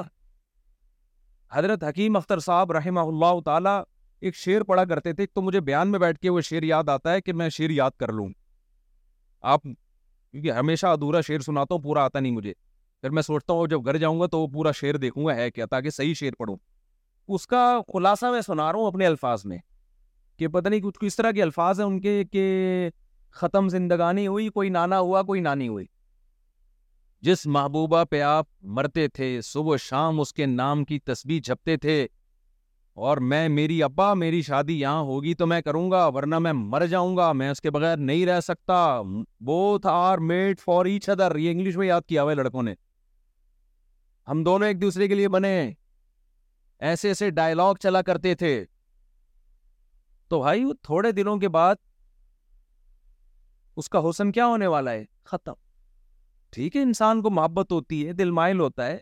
حضرت 1.52 1.84
حکیم 1.84 2.16
اختر 2.16 2.40
صاحب 2.48 2.72
رحمہ 2.72 3.00
اللہ 3.00 3.40
تعالی 3.46 3.80
ایک 4.22 4.36
شعر 4.36 4.62
پڑھا 4.68 4.84
کرتے 4.86 5.12
تھے 5.14 5.26
تو 5.34 5.42
مجھے 5.42 5.60
بیان 5.68 5.92
میں 5.92 6.00
بیٹھ 6.00 6.20
کے 6.20 6.30
وہ 6.30 6.42
شعر 6.42 6.64
یاد 6.64 6.90
آتا 6.90 7.12
ہے 7.14 7.22
کہ 7.22 7.34
میں 7.34 7.50
شعر 7.58 7.70
یاد 7.70 7.92
کر 8.00 8.12
لوں 8.14 8.28
آپ 9.52 9.62
کیونکہ 9.64 10.52
ہمیشہ 10.52 10.86
ادھورا 10.96 11.22
شعر 11.28 11.40
سناتا 11.46 11.74
ہوں 11.74 11.82
پورا 11.82 12.04
آتا 12.06 12.20
نہیں 12.20 12.32
مجھے 12.32 12.54
پھر 13.02 13.10
میں 13.18 13.22
سوچتا 13.22 13.54
ہوں 13.54 13.68
جب 13.72 13.86
گھر 13.86 13.98
جاؤں 13.98 14.20
گا 14.20 14.26
تو 14.32 14.42
وہ 14.42 14.48
پورا 14.54 14.72
شعر 14.80 14.96
دیکھوں 15.04 15.26
گا 15.26 15.36
ہے 15.36 15.50
کیا 15.52 15.66
تاکہ 15.72 15.90
صحیح 15.90 16.14
شعر 16.20 16.36
پڑھوں 16.40 16.56
اس 17.36 17.48
کا 17.48 17.64
خلاصہ 17.94 18.26
میں 18.32 18.42
سنا 18.42 18.72
رہا 18.72 18.80
ہوں 18.80 18.88
اپنے 18.88 19.06
الفاظ 19.06 19.46
میں 19.46 19.58
کہ 20.40 20.48
پتہ 20.48 20.70
نہیں 20.70 20.80
کچھ 20.84 21.00
کس 21.02 21.16
طرح 21.16 21.32
کے 21.32 21.42
الفاظ 21.44 21.80
ہیں 21.80 21.88
ان 21.88 22.00
کے 22.02 22.24
کہ 22.32 22.44
ختم 23.40 23.70
زندگانی 23.70 24.28
ہوئی 24.28 24.48
کوئی 24.54 24.70
نانا 24.76 25.00
ہوا 25.00 25.22
کوئی 25.24 25.42
نانی 25.42 25.68
ہوئی 25.68 25.86
جس 27.28 27.46
محبوبہ 27.56 28.04
پہ 28.10 28.22
آپ 28.22 28.46
مرتے 28.76 29.08
تھے 29.14 29.38
صبح 29.44 29.76
شام 29.84 30.20
اس 30.22 30.34
کے 30.34 30.46
نام 30.46 30.84
کی 30.92 31.00
تسبیح 31.06 31.40
جھپتے 31.46 31.76
تھے 31.78 32.06
اور 33.08 33.18
میں 33.32 33.48
میری 33.50 33.82
ابا 33.84 34.14
میری 34.14 34.42
شادی 34.42 34.80
یہاں 34.80 35.02
ہوگی 35.06 35.34
تو 35.40 35.46
میں 35.48 35.60
کروں 35.62 35.90
گا 35.92 36.06
ورنہ 36.16 36.38
میں 36.40 36.52
مر 36.54 36.86
جاؤں 36.92 37.16
گا 37.18 37.32
میں 37.42 37.50
اس 37.50 37.62
کے 37.62 37.72
بغیر 37.72 37.98
نہیں 38.08 38.26
رہ 38.26 38.40
سکتا 38.44 38.78
both 39.46 39.86
are 39.90 40.18
made 40.32 40.60
for 40.60 40.86
each 40.86 41.08
other 41.10 41.36
یہ 41.40 41.52
انگلش 41.52 41.76
میں 41.78 41.88
یاد 41.88 42.02
کیا 42.08 42.24
ہوا 42.24 42.32
ہے 42.32 42.36
لڑکوں 42.36 42.64
نے 42.64 42.74
ہم 44.30 44.44
دونوں 44.44 44.68
ایک 44.68 44.82
دوسرے 44.82 45.08
کے 45.08 45.16
لیے 45.16 45.28
بنے 45.36 45.52
ایسے 46.90 47.08
ایسے 47.08 47.30
ڈائلاگ 47.40 47.76
چلا 47.84 48.02
کرتے 48.10 48.34
تھے 48.42 48.52
تو 50.30 50.42
بھائی 50.42 50.64
وہ 50.66 50.74
تھوڑے 50.88 51.12
دنوں 51.22 51.38
کے 51.40 51.50
بعد 51.60 51.76
اس 53.78 53.90
کا 53.90 54.00
حسن 54.10 54.32
کیا 54.32 54.46
ہونے 54.54 54.68
والا 54.76 54.92
ہے 54.92 55.04
ختم 55.32 55.54
ٹھیک 56.56 56.76
ہے 56.78 56.82
انسان 56.82 57.22
کو 57.22 57.30
محبت 57.40 57.72
ہوتی 57.72 58.06
ہے 58.08 58.14
دل 58.24 58.32
مائل 58.42 58.60
ہوتا 58.60 58.88
ہے 58.88 58.98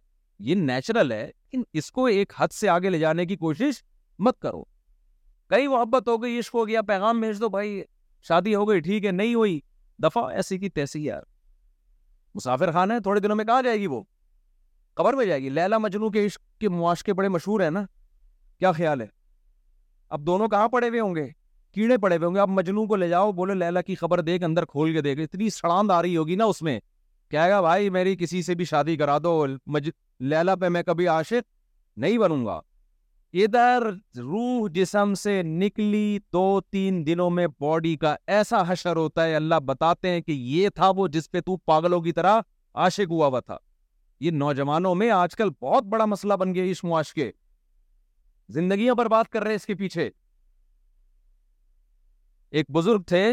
یہ 0.49 0.55
نیچرل 0.55 1.12
ہے 1.12 1.29
لیکن 1.53 1.63
اس 1.79 1.91
کو 1.91 2.05
ایک 2.05 2.33
حد 2.38 2.51
سے 2.53 2.69
آگے 2.69 2.89
لے 2.89 2.99
جانے 2.99 3.25
کی 3.25 3.36
کوشش 3.38 3.81
مت 4.19 4.39
کرو 4.41 4.63
کئی 5.49 5.67
محبت 5.67 6.07
ہو 6.07 6.21
گئی 6.23 6.39
عشق 6.39 6.55
ہو 6.55 6.67
گیا 6.67 6.81
پیغام 6.88 7.19
بھیج 7.21 7.39
دو 7.41 7.49
بھائی 7.49 7.81
شادی 8.27 8.55
ہو 8.55 8.67
گئی 8.69 8.79
ٹھیک 8.88 9.05
ہے 9.05 9.12
نہیں 9.12 9.36
ہوئی 9.36 9.60
دفعہ 10.03 10.23
ایسی 10.31 10.57
کی 10.60 10.69
تیسی 10.69 11.03
یار 11.05 11.21
مسافر 12.36 12.71
خان 12.71 12.91
ہے 12.91 12.99
تھوڑے 13.03 13.19
دنوں 13.19 13.36
میں 13.36 13.45
کہاں 13.45 13.62
جائے 13.63 13.77
گی 13.79 13.88
وہ 13.88 14.01
قبر 14.95 15.13
میں 15.13 15.25
جائے 15.25 15.39
گی 15.41 15.49
لیلا 15.49 15.77
مجنو 15.77 16.10
کے 16.12 16.25
عشق 16.25 16.41
کے 16.62 16.69
معاشقے 16.69 17.13
بڑے 17.13 17.29
مشہور 17.29 17.62
ہیں 17.62 17.69
نا 17.71 17.86
کیا 18.60 18.71
خیال 18.71 19.01
ہے 19.01 19.07
اب 20.17 20.25
دونوں 20.27 20.47
کہاں 20.49 20.67
پڑے 20.75 20.89
ہوئے 20.89 20.99
ہوں 20.99 21.15
گے 21.15 21.27
کیڑے 21.73 21.97
پڑے 22.01 22.15
ہوئے 22.15 22.25
ہوں 22.27 22.36
گے 22.36 22.39
آپ 22.39 22.49
مجنو 22.49 22.86
کو 22.88 22.95
لے 22.95 23.10
جاؤ 23.10 23.31
بولے 23.39 23.53
لیلا 23.53 23.81
کی 23.88 23.95
خبر 23.95 24.21
دیکھ 24.29 24.43
اندر 24.43 24.65
کھول 24.65 24.93
کے 24.93 25.01
دیکھ 25.01 25.19
اتنی 25.21 25.49
سڑاند 25.49 25.91
آ 25.91 26.01
رہی 26.01 26.17
ہوگی 26.17 26.36
نا 26.36 26.45
اس 26.45 26.62
میں 26.67 26.79
کہے 27.31 27.49
گا 27.49 27.59
بھائی 27.61 27.89
میری 27.89 28.15
کسی 28.17 28.41
سے 28.43 28.55
بھی 28.55 28.65
شادی 28.65 28.95
کرا 28.97 29.17
دو 29.23 29.45
مج... 29.65 29.89
لیلا 30.19 30.55
پہ 30.61 30.67
میں 30.75 30.83
کبھی 30.83 31.07
عاشق 31.07 31.47
نہیں 31.99 32.17
بنوں 32.17 32.45
گا 32.45 32.59
ادھر 33.43 33.83
روح 34.17 34.67
جسم 34.73 35.13
سے 35.21 35.41
نکلی 35.43 36.17
دو 36.33 36.59
تین 36.71 37.05
دنوں 37.07 37.29
میں 37.29 37.47
باڈی 37.61 37.95
کا 38.01 38.15
ایسا 38.35 38.61
حشر 38.67 38.95
ہوتا 38.95 39.25
ہے 39.25 39.35
اللہ 39.35 39.59
بتاتے 39.65 40.09
ہیں 40.11 40.21
کہ 40.21 40.31
یہ 40.31 40.69
تھا 40.75 40.89
وہ 40.97 41.07
جس 41.13 41.29
پہ 41.31 41.41
تو 41.45 41.57
پاگلوں 41.71 42.01
کی 42.01 42.11
طرح 42.19 42.39
عاشق 42.85 43.09
ہوا 43.11 43.27
ہوا 43.27 43.39
تھا 43.39 43.57
یہ 44.19 44.31
نوجوانوں 44.31 44.93
میں 44.95 45.09
آج 45.11 45.35
کل 45.35 45.49
بہت 45.61 45.83
بڑا 45.89 46.05
مسئلہ 46.05 46.33
بن 46.39 46.53
گیا 46.55 46.63
اس 46.71 46.83
معاشقے 46.83 47.29
زندگیوں 48.55 48.95
پر 48.95 49.07
بات 49.15 49.29
کر 49.31 49.41
رہے 49.43 49.51
ہیں 49.51 49.55
اس 49.55 49.65
کے 49.65 49.75
پیچھے 49.75 50.09
ایک 52.57 52.71
بزرگ 52.71 53.01
تھے 53.07 53.25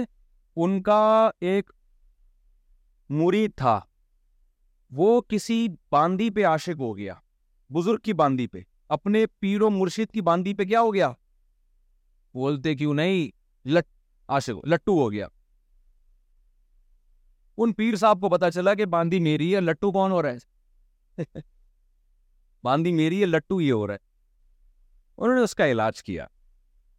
ان 0.64 0.82
کا 0.82 1.00
ایک 1.40 1.70
مرید 3.22 3.50
تھا 3.56 3.78
وہ 4.96 5.20
کسی 5.28 5.66
باندی 5.92 6.28
پہ 6.34 6.44
عاشق 6.46 6.80
ہو 6.80 6.96
گیا 6.96 7.14
بزرگ 7.74 7.98
کی 8.04 8.12
باندی 8.12 8.46
پہ 8.46 8.60
اپنے 8.96 9.24
پیر 9.40 9.62
و 9.62 9.70
مرشد 9.70 10.12
کی 10.14 10.20
باندی 10.20 10.54
پہ 10.54 10.64
کیا 10.64 10.80
ہو 10.80 10.94
گیا 10.94 11.10
بولتے 12.34 12.74
کیوں 12.74 12.94
نہیں 12.94 13.30
لٹ 13.68 13.86
آشک 14.36 14.64
لٹو 14.68 15.00
ہو 15.02 15.10
گیا 15.12 15.26
ان 17.62 17.72
پیر 17.72 17.96
صاحب 17.96 18.20
کو 18.20 18.28
پتا 18.28 18.50
چلا 18.50 18.74
کہ 18.74 18.84
باندی 18.94 19.18
میری 19.22 19.54
ہے 19.54 19.60
لٹو 19.60 19.90
کون 19.92 20.12
ہو 20.12 20.22
رہا 20.22 20.32
ہے 21.18 21.40
باندی 22.64 22.92
میری 22.92 23.20
ہے 23.20 23.26
لٹو 23.26 23.60
یہ 23.60 23.72
ہو 23.72 23.86
رہا 23.86 23.94
ہے 23.94 24.12
انہوں 25.16 25.34
نے 25.36 25.42
اس 25.42 25.54
کا 25.54 25.66
علاج 25.70 26.02
کیا 26.02 26.26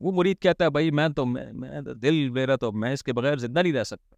وہ 0.05 0.11
مرید 0.11 0.39
کہتا 0.41 0.65
ہے 0.65 0.69
بھائی 0.69 0.91
میں 0.91 1.07
تو 1.15 1.93
دل 2.01 2.29
میرا 2.33 2.55
تو 2.61 2.71
میں 2.71 2.93
اس 2.93 3.03
کے 3.03 3.13
بغیر 3.13 3.37
زندہ 3.37 3.61
نہیں 3.61 3.73
رہ 3.73 3.83
سکتا 3.83 4.14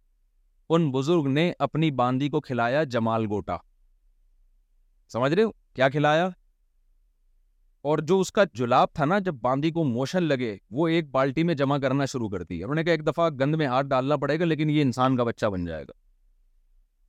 ان 0.70 0.90
بزرگ 0.92 1.26
نے 1.32 1.52
اپنی 1.66 1.90
باندی 2.00 2.28
کو 2.28 2.40
کھلایا 2.40 2.82
جمال 2.94 3.26
گوٹا 3.30 3.56
سمجھ 5.12 5.32
رہے 5.32 5.42
ہو 5.42 5.50
کیا 5.76 5.88
کھلایا 5.88 6.28
اور 7.90 7.98
جو 8.08 8.18
اس 8.20 8.32
کا 8.32 8.44
جلاب 8.58 8.88
تھا 8.94 9.04
نا 9.04 9.18
جب 9.26 9.34
باندی 9.42 9.70
کو 9.70 9.84
موشن 9.84 10.22
لگے 10.22 10.56
وہ 10.78 10.88
ایک 10.88 11.10
بالٹی 11.10 11.42
میں 11.50 11.54
جمع 11.54 11.78
کرنا 11.82 12.04
شروع 12.12 12.28
کر 12.28 12.40
نے 12.74 12.84
کہا 12.84 12.92
ایک 12.92 13.06
دفعہ 13.06 13.28
گند 13.40 13.54
میں 13.58 13.66
ہاتھ 13.66 13.86
ڈالنا 13.86 14.16
پڑے 14.22 14.38
گا 14.40 14.44
لیکن 14.44 14.70
یہ 14.70 14.82
انسان 14.82 15.16
کا 15.16 15.24
بچہ 15.24 15.46
بن 15.52 15.64
جائے 15.66 15.84
گا 15.88 15.92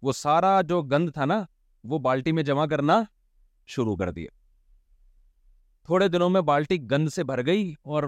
وہ 0.08 0.12
سارا 0.14 0.60
جو 0.70 0.82
گند 0.92 1.10
تھا 1.14 1.26
نا 1.26 1.44
وہ 1.90 2.00
بالٹی 2.10 2.32
میں 2.32 2.44
جمع 2.44 2.66
کرنا 2.76 3.02
شروع 3.76 3.96
کر 3.98 4.12
دیا 4.12 4.30
تھوڑے 5.86 6.08
دنوں 6.08 6.30
میں 6.30 6.42
بالٹی 6.52 6.80
گند 6.92 7.10
سے 7.16 7.24
بھر 7.24 7.46
گئی 7.46 7.74
اور 7.96 8.04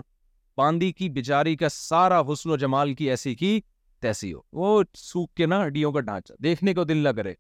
باندی 0.58 0.92
کی 0.92 1.10
بیچاری 1.10 1.56
کا 1.58 1.70
سارا 1.72 2.22
حسن 2.32 2.50
و 2.52 2.58
جمال 2.64 2.94
کی 2.94 3.10
ایسی 3.10 3.36
کی 3.36 3.60
تیسی 4.02 4.34
ہو 4.34 4.40
وہ 4.60 4.82
سوکھ 4.98 5.34
کے 5.36 5.46
نا 5.52 5.66
ہڈیوں 5.66 5.92
کا 5.94 6.00
ڈھانچہ 6.08 6.34
دیکھنے 6.44 6.74
کو 6.74 6.84
دل 6.92 6.98
نہ 7.04 7.10
کرے 7.18 7.34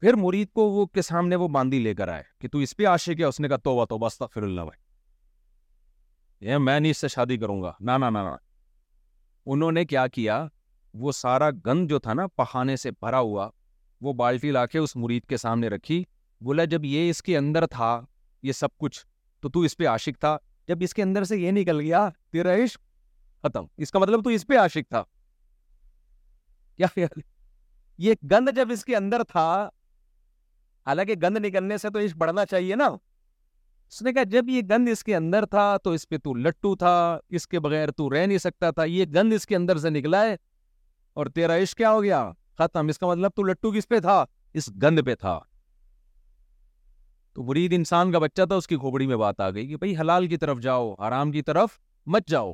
پھر 0.00 0.14
مرید 0.24 0.48
کو 0.54 0.68
وہ 0.70 0.84
کے 0.94 1.02
سامنے 1.02 1.36
وہ 1.42 1.48
باندھی 1.56 1.78
لے 1.82 1.94
کر 1.94 2.08
آئے 2.14 2.22
کہ 2.40 2.48
تو 2.52 2.58
اس 2.66 2.76
پہ 2.76 2.84
آشے 2.86 3.14
کیا 3.14 3.28
اس 3.28 3.40
نے 3.40 3.48
کہا 3.48 3.56
توبہ 3.68 3.84
توبہ 3.88 4.06
بستا 4.06 4.26
پھر 4.32 4.42
اللہ 4.42 4.60
بھائی 4.70 6.48
یہ 6.50 6.58
میں 6.68 6.78
نہیں 6.80 6.90
اس 6.90 6.98
سے 7.00 7.08
شادی 7.14 7.36
کروں 7.42 7.60
گا 7.62 7.72
نہ 7.90 7.96
نہ 8.00 8.10
نہ 8.14 8.18
انہوں 9.52 9.72
نے 9.72 9.84
کیا 9.84 10.06
کیا 10.16 10.44
وہ 11.02 11.12
سارا 11.12 11.50
گند 11.66 11.88
جو 11.90 11.98
تھا 11.98 12.12
نا 12.14 12.26
پہانے 12.36 12.76
سے 12.82 12.90
بھرا 13.00 13.18
ہوا 13.18 13.48
وہ 14.02 14.12
بالٹی 14.20 14.50
لا 14.50 14.64
کے 14.66 14.78
اس 14.78 14.94
مرید 15.04 15.24
کے 15.28 15.36
سامنے 15.44 15.68
رکھی 15.74 16.02
بولا 16.46 16.64
جب 16.74 16.84
یہ 16.84 17.10
اس 17.10 17.22
کے 17.22 17.36
اندر 17.38 17.66
تھا 17.76 17.90
یہ 18.48 18.52
سب 18.52 18.76
کچھ 18.78 19.04
تو 19.40 19.48
تو 19.50 19.60
اس 19.68 19.76
پہ 19.76 19.86
عاشق 19.86 20.20
تھا 20.20 20.36
جب 20.68 20.82
اس 20.82 20.94
کے 20.94 21.02
اندر 21.02 21.24
سے 21.30 21.38
یہ 21.38 21.50
نکل 21.52 21.80
گیا 21.80 22.08
تیرا 22.32 22.54
عشق 22.64 22.80
ختم 23.44 23.66
اس 23.84 23.90
کا 23.92 23.98
مطلب 23.98 24.24
تو 24.24 24.30
اس 24.30 24.46
پہ 24.46 24.56
عاشق 24.58 24.88
تھا 24.90 25.02
کیا 26.76 26.86
خیال 26.94 27.20
یہ 28.04 28.14
گند 28.30 28.48
جب 28.56 28.70
اس 28.72 28.84
کے 28.84 28.96
اندر 28.96 29.22
تھا 29.32 29.46
حالانکہ 30.86 31.14
گند 31.22 31.36
نکلنے 31.44 31.78
سے 31.78 31.90
تو 31.90 31.98
عشق 32.06 32.16
بڑھنا 32.22 32.44
چاہیے 32.46 32.74
نا 32.80 32.86
اس 32.94 34.00
نے 34.02 34.12
کہا 34.12 34.22
جب 34.32 34.48
یہ 34.48 34.60
گند 34.70 34.88
اس 34.92 35.04
کے 35.04 35.14
اندر 35.16 35.44
تھا 35.54 35.66
تو 35.84 35.90
اس 35.96 36.08
پہ 36.08 36.18
تو 36.24 36.34
لٹو 36.46 36.74
تھا 36.76 36.92
اس 37.38 37.46
کے 37.48 37.60
بغیر 37.66 37.90
تو 37.98 38.08
رہ 38.14 38.26
نہیں 38.26 38.38
سکتا 38.44 38.70
تھا 38.78 38.84
یہ 38.94 39.04
گند 39.14 39.32
اس 39.32 39.46
کے 39.46 39.56
اندر 39.56 39.78
سے 39.84 39.90
نکلا 39.96 40.22
ہے 40.28 40.36
اور 41.22 41.26
تیرا 41.34 41.56
عشق 41.64 41.76
کیا 41.78 41.90
ہو 41.96 42.02
گیا 42.02 42.20
ختم 42.58 42.88
اس 42.94 42.98
کا 42.98 43.06
مطلب 43.12 43.30
تو 43.36 43.42
لٹو 43.50 43.72
کس 43.76 43.88
پہ 43.88 44.00
تھا 44.08 44.24
اس 44.60 44.68
گند 44.82 45.00
پہ 45.06 45.14
تھا 45.26 45.38
تو 47.34 47.42
مرید 47.44 47.72
انسان 47.76 48.12
کا 48.12 48.18
بچہ 48.26 48.42
تھا 48.50 48.56
اس 48.62 48.66
کی 48.72 48.76
کھوپڑی 48.82 49.06
میں 49.12 49.16
بات 49.22 49.40
آ 49.46 49.50
گئی 49.54 49.66
کہ 49.68 49.76
بھائی 49.84 49.96
حلال 50.00 50.26
کی 50.34 50.36
طرف 50.44 50.58
جاؤ 50.68 50.94
آرام 51.10 51.32
کی 51.36 51.42
طرف 51.52 51.78
مت 52.16 52.28
جاؤ 52.34 52.52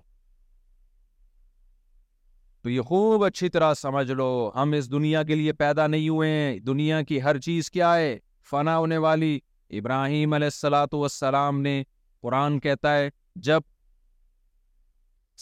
تو 2.62 2.70
یہ 2.70 2.80
خوب 2.88 3.22
اچھی 3.24 3.48
طرح 3.48 3.72
سمجھ 3.74 4.10
لو 4.12 4.24
ہم 4.54 4.72
اس 4.78 4.90
دنیا 4.92 5.22
کے 5.28 5.34
لیے 5.34 5.52
پیدا 5.60 5.86
نہیں 5.86 6.08
ہوئے 6.08 6.28
ہیں 6.30 6.58
دنیا 6.66 7.00
کی 7.08 7.22
ہر 7.22 7.38
چیز 7.46 7.70
کیا 7.70 7.94
ہے 7.96 8.16
فنا 8.50 8.76
ہونے 8.78 8.96
والی 9.04 9.38
ابراہیم 9.78 10.32
علیہ 10.34 10.46
السلاۃ 10.52 10.92
والسلام 10.94 11.60
نے 11.60 11.82
قرآن 12.22 12.58
کہتا 12.60 12.96
ہے 12.96 13.08
جب 13.48 13.60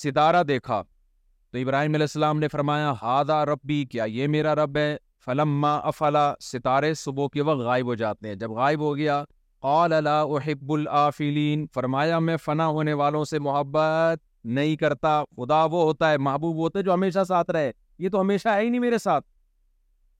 ستارہ 0.03 0.43
دیکھا 0.49 0.83
تو 1.53 1.59
ابراہیم 1.59 1.95
علیہ 1.95 2.03
السلام 2.05 2.39
نے 2.39 2.49
فرمایا 2.49 2.93
ہادہ 3.03 3.43
ربی 3.51 3.85
کیا 3.93 4.05
یہ 4.19 4.27
میرا 4.37 4.55
رب 4.65 4.77
ہے 4.77 4.97
فلما 5.25 5.75
افلا 5.91 6.33
ستارے 6.51 6.93
صبح 7.05 7.29
کے 7.33 7.43
وقت 7.49 7.61
غائب 7.67 7.87
ہو 7.87 7.95
جاتے 8.03 8.29
ہیں 8.29 8.35
جب 8.45 8.51
غائب 8.61 8.81
ہو 8.81 8.97
گیا 8.97 9.23
قال 9.63 9.93
احب 10.09 10.73
العافلین 10.73 11.67
فرمایا 11.75 12.19
میں 12.29 12.37
فنا 12.45 12.67
ہونے 12.77 12.93
والوں 13.03 13.25
سے 13.33 13.39
محبت 13.49 14.23
نہیں 14.45 14.77
کرتا 14.77 15.23
خدا 15.37 15.63
وہ 15.65 15.83
ہوتا 15.83 16.11
ہے 16.11 16.19
محبوب 16.19 16.57
وہ 16.57 16.63
ہوتا 16.63 16.79
ہے 16.79 16.85
جو 16.85 16.93
ہمیشہ 16.95 17.25
ساتھ 17.29 17.51
رہے 17.51 17.71
یہ 17.99 18.09
تو 18.09 18.21
ہمیشہ 18.21 18.49
ہے 18.49 18.61
ہی 18.61 18.69
نہیں 18.69 18.81
میرے 18.81 18.99
ساتھ 18.99 19.27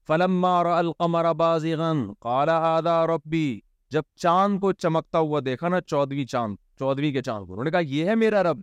فلما 0.07 1.31
بازی 1.37 1.73
کالا 2.21 3.05
ربی 3.15 3.59
جب 3.91 4.03
چاند 4.21 4.59
کو 4.59 4.71
چمکتا 4.73 5.19
ہوا 5.19 5.39
دیکھا 5.45 5.67
نا 5.69 5.81
چودوی 5.81 6.25
چاند 6.25 6.55
چودوی 6.79 7.11
کے 7.11 7.21
چاند 7.21 7.45
کو 7.45 7.53
انہوں 7.53 7.65
نے 7.65 7.71
کہا 7.71 7.79
یہ 7.87 8.09
ہے 8.09 8.15
میرا 8.15 8.43
رب 8.43 8.59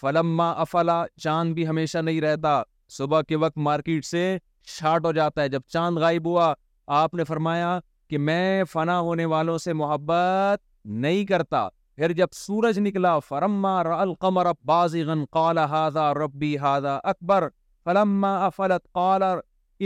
فلما 0.00 0.50
افلا 0.62 1.02
چاند 1.22 1.54
بھی 1.54 1.66
ہمیشہ 1.68 1.98
نہیں 1.98 2.20
رہتا 2.20 2.62
صبح 2.96 3.22
کے 3.28 3.36
وقت 3.44 3.58
مارکیٹ 3.68 4.04
سے 4.04 4.26
شاٹ 4.78 5.04
ہو 5.04 5.12
جاتا 5.12 5.42
ہے 5.42 5.48
جب 5.48 5.60
چاند 5.72 5.98
غائب 5.98 6.26
ہوا 6.26 6.52
آپ 7.00 7.14
نے 7.14 7.24
فرمایا 7.24 7.78
کہ 8.10 8.18
میں 8.18 8.64
فنا 8.72 8.98
ہونے 9.00 9.24
والوں 9.34 9.58
سے 9.58 9.72
محبت 9.72 10.60
نہیں 10.86 11.24
کرتا 11.26 11.66
پھر 11.96 12.12
جب 12.16 12.26
سورج 12.32 12.78
نکلا 12.78 13.18
فرما 13.28 13.82
را 13.84 13.96
القمر 14.02 14.46
بازغن 14.70 15.20
قال 15.36 15.58
هذا 15.76 16.04
ربی 16.18 16.54
هذا 16.62 16.94
اکبر 17.10 17.44
فلما 17.88 18.30
افلت 18.46 18.82
قال 18.98 19.22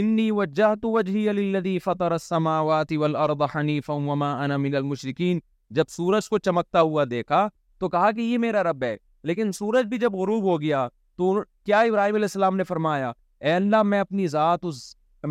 انی 0.02 0.30
وجہت 0.38 0.84
وجہی 0.94 1.24
للذی 1.38 1.78
فطر 1.88 2.12
السماوات 2.16 2.92
والارض 3.02 3.42
حنیفا 3.56 3.92
وما 4.06 4.30
انا 4.44 4.56
من 4.64 4.74
المشرکین 4.80 5.40
جب 5.80 5.88
سورج 5.96 6.28
کو 6.28 6.38
چمکتا 6.48 6.80
ہوا 6.90 7.04
دیکھا 7.10 7.46
تو 7.80 7.88
کہا 7.96 8.10
کہ 8.16 8.20
یہ 8.20 8.38
میرا 8.46 8.62
رب 8.70 8.82
ہے 8.90 8.96
لیکن 9.30 9.52
سورج 9.60 9.86
بھی 9.92 9.98
جب 10.06 10.14
غروب 10.22 10.44
ہو 10.52 10.60
گیا 10.60 10.86
تو 11.16 11.32
کیا 11.42 11.80
ابراہیم 11.90 12.14
علیہ 12.14 12.30
السلام 12.32 12.56
نے 12.56 12.64
فرمایا 12.72 13.12
اے 13.44 13.52
اللہ 13.52 13.82
میں 13.92 14.00
اپنی 14.06 14.26
ذات 14.38 14.64
اس 14.70 14.82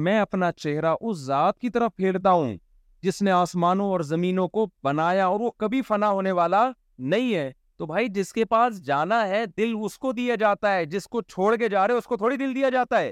میں 0.05 0.19
اپنا 0.19 0.51
چہرہ 0.61 0.93
اس 1.01 1.17
ذات 1.25 1.59
کی 1.59 1.69
طرف 1.77 1.95
پھیرتا 1.95 2.31
ہوں 2.31 2.55
جس 3.03 3.21
نے 3.21 3.31
آسمانوں 3.31 3.87
اور 3.91 3.99
زمینوں 4.13 4.47
کو 4.49 4.65
بنایا 4.83 5.25
اور 5.27 5.39
وہ 5.39 5.51
کبھی 5.59 5.81
فنا 5.87 6.09
ہونے 6.11 6.31
والا 6.39 6.69
نہیں 7.13 7.33
ہے 7.35 7.51
تو 7.77 7.85
بھائی 7.85 8.07
جس 8.13 8.31
کے 8.33 8.45
پاس 8.51 8.81
جانا 8.85 9.25
ہے 9.27 9.45
دل 9.57 9.73
اس 9.85 9.97
کو 9.99 10.11
دیا 10.19 10.35
جاتا 10.39 10.73
ہے 10.75 10.85
جس 10.93 11.07
کو 11.07 11.21
چھوڑ 11.21 11.55
کے 11.57 11.69
جا 11.69 11.87
رہے 11.87 11.93
اس 11.97 12.05
کو 12.07 12.17
تھوڑی 12.17 12.37
دل 12.37 12.55
دیا 12.55 12.69
جاتا 12.73 12.99
ہے 12.99 13.11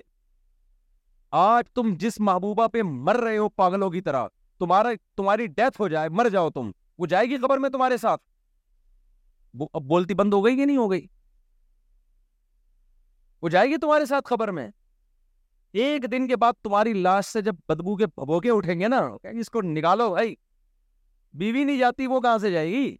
آج 1.41 1.63
تم 1.75 1.93
جس 1.99 2.19
محبوبہ 2.27 2.67
پہ 2.73 2.81
مر 2.85 3.15
رہے 3.23 3.37
ہو 3.37 3.47
پاگلوں 3.49 3.89
کی 3.91 4.01
طرح 4.01 4.27
تمہارا 4.59 4.89
تمہاری 5.17 5.47
ڈیتھ 5.57 5.79
ہو 5.81 5.87
جائے 5.87 6.09
مر 6.17 6.29
جاؤ 6.33 6.49
تم 6.55 6.71
وہ 6.99 7.05
جائے 7.13 7.25
گی 7.29 7.37
خبر 7.41 7.57
میں 7.59 7.69
تمہارے 7.69 7.97
ساتھ 8.01 8.21
اب 9.73 9.81
بولتی 9.87 10.13
بند 10.19 10.33
ہو 10.33 10.43
گئی 10.45 10.55
کہ 10.57 10.65
نہیں 10.65 10.77
ہو 10.77 10.89
گئی 10.91 11.05
وہ 13.41 13.49
جائے 13.49 13.67
گی 13.69 13.77
تمہارے 13.81 14.05
ساتھ 14.05 14.27
خبر 14.27 14.51
میں 14.51 14.67
ایک 15.83 16.05
دن 16.11 16.27
کے 16.27 16.35
بعد 16.41 16.53
تمہاری 16.63 16.91
لاش 16.93 17.25
سے 17.33 17.41
جب 17.45 17.55
بدبو 17.69 17.95
کے 17.97 18.05
بھبوکے 18.07 18.49
اٹھیں 18.51 18.79
گے 18.79 18.87
نا 18.87 18.99
کہ 19.23 19.27
اس 19.39 19.49
کو 19.51 19.61
نکالو 19.61 20.09
بھائی 20.09 20.33
بیوی 21.39 21.63
نہیں 21.63 21.77
جاتی 21.79 22.05
وہ 22.07 22.19
کہاں 22.21 22.37
سے 22.41 22.51
جائے 22.51 22.69
گی 22.71 22.95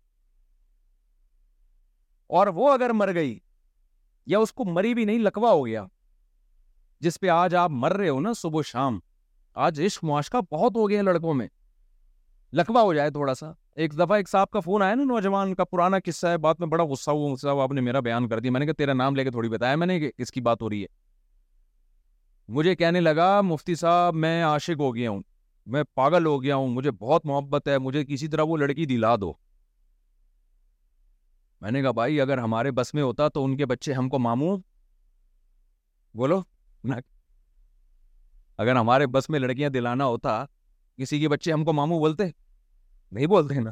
اور 2.38 2.48
وہ 2.56 2.72
اگر 2.72 2.90
مر 3.02 3.14
گئی 3.14 3.38
یا 4.34 4.40
اس 4.40 4.52
کو 4.54 4.66
مری 4.72 4.94
بھی 4.94 5.06
نہیں 5.06 5.20
لکوا 5.20 5.52
ہو 5.52 5.66
گیا 5.66 5.86
جس 7.02 7.20
پہ 7.20 7.30
آج 7.38 7.56
آپ 7.64 7.72
مر 7.86 7.96
رہے 7.98 8.10
ہو 8.10 8.20
نا 8.22 8.34
صبح 8.42 8.62
شام 8.66 9.00
آج 9.66 9.82
عشق 9.86 10.04
معاشقہ 10.12 10.38
بہت 10.52 10.76
ہو 10.76 10.90
گیا 10.90 11.02
لڑکوں 11.02 11.34
میں 11.42 11.48
لکوا 12.60 12.82
ہو 12.82 12.94
جائے 12.94 13.10
تھوڑا 13.20 13.34
سا 13.42 13.52
ایک 13.84 13.94
دفعہ 14.00 14.18
ایک 14.18 14.30
صاحب 14.30 14.50
کا 14.52 14.60
فون 14.66 14.82
آیا 14.82 14.96
نا 14.96 15.04
نوجوان 15.14 15.54
کا 15.56 15.64
پرانا 15.64 15.98
قصہ 16.06 16.28
ہے 16.28 16.38
بات 16.48 16.60
میں 16.60 16.68
بڑا 16.76 16.84
غصہ 16.92 17.12
ہوا 17.46 17.62
آپ 17.64 17.72
نے 17.74 17.82
میرا 17.90 18.00
بیان 18.10 18.28
کر 18.30 18.40
دیا 18.40 18.52
میں 18.52 18.60
نے 18.60 18.66
کہا 18.66 18.74
تیرا 18.84 18.94
نام 18.94 19.16
لے 19.16 19.24
کے 19.24 19.32
تھوڑی 19.32 19.50
بتایا 19.50 19.76
میں 19.76 19.88
نے 19.88 20.00
کہ 20.00 20.12
کس 20.18 20.32
کی 20.32 20.42
بات 20.42 20.62
ہو 20.62 20.70
رہی 20.70 20.82
ہے 20.84 21.05
مجھے 22.54 22.76
کہنے 22.76 23.00
لگا 23.00 23.40
مفتی 23.42 23.76
صاحب 23.76 24.16
میں 24.24 24.42
عاشق 24.44 24.80
ہو 24.80 24.94
گیا 24.96 25.10
ہوں 25.10 25.22
میں 25.74 25.84
پاگل 25.96 26.26
ہو 26.26 26.42
گیا 26.44 26.56
ہوں 26.56 26.68
مجھے 26.74 26.92
بہت 27.00 27.26
محبت 27.26 27.68
ہے 27.68 27.78
مجھے 27.86 28.04
کسی 28.06 28.28
طرح 28.28 28.44
وہ 28.48 28.58
لڑکی 28.58 28.86
دلا 28.86 29.16
دو 29.22 29.32
میں 31.62 31.72
نے 31.72 31.82
کہا 31.82 31.92
بھائی 32.00 32.20
اگر 32.22 32.38
ہمارے 32.38 32.72
بس 32.80 32.94
میں 32.94 33.04
ہوتا 33.04 33.28
تو 33.34 33.44
ان 33.46 33.56
کے 33.58 33.66
بچے 33.66 33.94
ہم 33.94 34.10
کو 34.10 34.20
مامو 34.20 34.56
بولو 36.18 36.40
اگر 38.58 38.76
ہمارے 38.76 39.08
بس 39.16 39.30
میں 39.30 39.40
لڑکیاں 39.40 39.70
دلانا 39.70 40.06
ہوتا 40.06 40.44
کسی 40.98 41.20
کے 41.20 41.30
بچے 41.30 41.52
ہم 41.54 41.66
کو 41.66 41.74
ماموں 41.74 42.00
بولتے 42.00 42.24
نہیں 43.12 43.26
بولتے 43.28 43.60
نا 43.60 43.72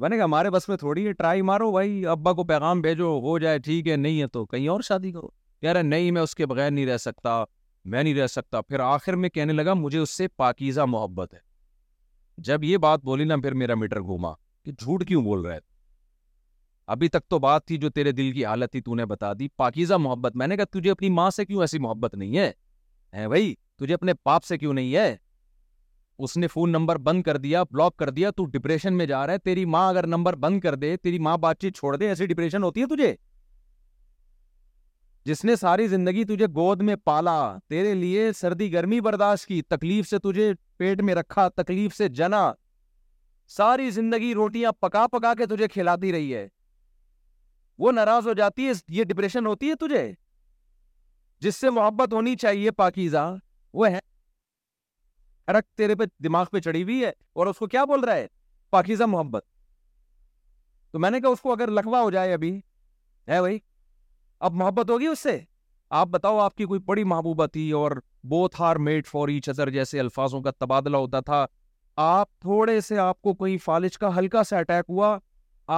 میں 0.00 0.08
نے 0.08 0.16
کہا 0.16 0.24
ہمارے 0.24 0.50
بس 0.50 0.68
میں 0.68 0.76
تھوڑی 0.76 1.06
ہے 1.06 1.12
ٹرائی 1.12 1.42
مارو 1.50 1.70
بھائی 1.72 2.04
ابا 2.14 2.32
کو 2.32 2.44
پیغام 2.52 2.80
بھیجو 2.82 3.10
ہو 3.22 3.38
جائے 3.38 3.58
ٹھیک 3.66 3.88
ہے 3.88 3.96
نہیں 3.96 4.20
ہے 4.20 4.26
تو 4.36 4.44
کہیں 4.46 4.68
اور 4.68 4.80
شادی 4.88 5.12
کرو 5.12 5.28
کہہ 5.60 5.72
رہا 5.72 5.82
نہیں 5.82 6.10
میں 6.10 6.20
اس 6.22 6.34
کے 6.34 6.46
بغیر 6.46 6.70
نہیں 6.70 6.86
رہ 6.86 6.96
سکتا 6.98 7.42
میں 7.92 8.02
نہیں 8.02 8.14
رہ 8.14 8.26
سکتا 8.26 8.60
پھر 8.60 8.80
آخر 8.80 9.16
میں 9.16 9.28
کہنے 9.30 9.52
لگا 9.52 9.74
مجھے 9.74 9.98
اس 9.98 10.10
سے 10.16 10.28
پاکیزہ 10.36 10.80
محبت 10.88 11.34
ہے 11.34 11.38
جب 12.48 12.64
یہ 12.64 12.76
بات 12.84 13.00
بولی 13.04 13.24
نا 13.24 13.36
پھر 13.42 13.54
میرا 13.62 13.74
میٹر 13.74 14.00
گھوما 14.00 14.32
کہ 14.64 14.72
جھوٹ 14.78 15.06
کیوں 15.08 15.22
بول 15.24 15.44
رہے 15.46 15.58
ابھی 16.94 17.08
تک 17.08 17.28
تو 17.30 17.38
بات 17.38 17.64
تھی 17.66 17.76
جو 17.78 17.88
تیرے 17.90 18.12
دل 18.12 18.30
کی 18.32 18.44
حالت 18.44 18.70
تھی 18.72 18.80
تو 18.80 18.94
نے 18.94 19.04
بتا 19.06 19.32
دی 19.38 19.46
پاکیزہ 19.56 19.94
محبت 20.04 20.36
میں 20.36 20.46
نے 20.46 20.56
کہا 20.56 20.78
تجھے 20.78 20.90
اپنی 20.90 21.08
ماں 21.18 21.28
سے 21.36 21.44
کیوں 21.46 21.60
ایسی 21.62 21.78
محبت 21.78 22.14
نہیں 22.14 22.36
ہے 22.38 23.26
بھائی 23.28 23.54
تجھے 23.80 23.94
اپنے 23.94 24.14
پاپ 24.24 24.44
سے 24.44 24.58
کیوں 24.58 24.72
نہیں 24.74 24.94
ہے 24.96 25.14
اس 26.24 26.36
نے 26.36 26.46
فون 26.48 26.70
نمبر 26.72 26.98
بند 27.08 27.22
کر 27.22 27.36
دیا 27.44 27.62
بلاک 27.72 27.96
کر 27.96 28.10
دیا 28.16 28.30
تو 28.36 28.44
ڈپریشن 28.56 28.96
میں 28.96 29.06
جا 29.06 29.26
رہا 29.26 29.32
ہے 29.32 29.38
تیری 29.44 29.64
ماں 29.74 29.88
اگر 29.88 30.06
نمبر 30.06 30.34
بند 30.46 30.60
کر 30.60 30.74
دے 30.82 30.96
تیری 31.02 31.18
ماں 31.26 31.36
بات 31.46 31.60
چیت 31.60 31.76
چھوڑ 31.76 31.96
دے 31.96 32.08
ایسی 32.08 32.26
ڈپریشن 32.26 32.62
ہوتی 32.62 32.80
ہے 32.80 32.86
تجھے 32.94 33.14
جس 35.26 35.44
نے 35.44 35.54
ساری 35.56 35.86
زندگی 35.88 36.24
تجھے 36.24 36.46
گود 36.54 36.80
میں 36.82 36.94
پالا 37.04 37.34
تیرے 37.68 37.92
لیے 37.94 38.30
سردی 38.36 38.72
گرمی 38.72 39.00
برداشت 39.08 39.46
کی 39.46 39.60
تکلیف 39.70 40.08
سے 40.10 40.18
تجھے 40.24 40.52
پیٹ 40.76 41.00
میں 41.04 41.14
رکھا 41.14 41.48
تکلیف 41.56 41.96
سے 41.96 42.08
جنا 42.20 42.50
ساری 43.56 43.90
زندگی 43.90 44.32
روٹیاں 44.34 44.72
پکا 44.80 45.06
پکا 45.12 45.32
کے 45.38 45.46
تجھے 45.54 45.68
کھلاتی 45.68 46.12
رہی 46.12 46.34
ہے 46.34 46.46
وہ 47.78 47.92
ناراض 47.92 48.26
ہو 48.28 48.32
جاتی 48.40 48.66
ہے 48.66 48.72
یہ 48.96 49.04
ڈپریشن 49.10 49.46
ہوتی 49.46 49.70
ہے 49.70 49.74
تجھے 49.86 50.10
جس 51.46 51.56
سے 51.56 51.70
محبت 51.70 52.12
ہونی 52.12 52.34
چاہیے 52.36 52.70
پاکیزہ 52.80 53.30
وہ 53.74 53.88
ہے 53.90 53.98
رکھ 55.58 55.66
تیرے 55.76 55.94
پہ 56.00 56.04
دماغ 56.24 56.46
پہ 56.52 56.60
چڑھی 56.64 56.82
ہوئی 56.82 57.04
ہے 57.04 57.10
اور 57.32 57.46
اس 57.46 57.58
کو 57.58 57.66
کیا 57.74 57.84
بول 57.90 58.04
رہا 58.04 58.14
ہے 58.14 58.26
پاکیزا 58.70 59.06
محبت 59.14 59.44
تو 60.92 60.98
میں 60.98 61.10
نے 61.10 61.20
کہا 61.20 61.28
اس 61.34 61.40
کو 61.40 61.52
اگر 61.52 61.70
لکھوا 61.78 62.00
ہو 62.02 62.10
جائے 62.10 62.32
ابھی 62.34 62.54
ہے 63.28 63.40
بھائی 63.40 63.58
اب 64.48 64.54
محبت 64.56 64.90
ہوگی 64.90 65.06
اس 65.06 65.20
سے 65.22 65.38
آپ 66.00 66.08
بتاؤ 66.08 66.38
آپ 66.38 66.54
کی 66.56 66.64
کوئی 66.66 66.80
بڑی 66.84 67.02
محبوبہ 67.04 67.46
تھی 67.52 67.70
اور 67.78 67.92
بوتھ 68.28 68.54
ہار 68.60 68.76
میڈ 68.86 69.06
فار 69.06 69.28
ایچ 69.28 69.48
ازر 69.48 69.70
جیسے 69.70 70.00
الفاظوں 70.00 70.40
کا 70.42 70.50
تبادلہ 70.58 70.96
ہوتا 70.96 71.20
تھا 71.30 71.44
آپ 72.04 72.28
تھوڑے 72.40 72.80
سے 72.80 72.98
آپ 72.98 73.20
کو 73.22 73.34
کوئی 73.34 73.58
فالج 73.64 73.98
کا 73.98 74.16
ہلکا 74.18 74.42
سا 74.48 74.58
اٹیک 74.58 74.84
ہوا 74.88 75.18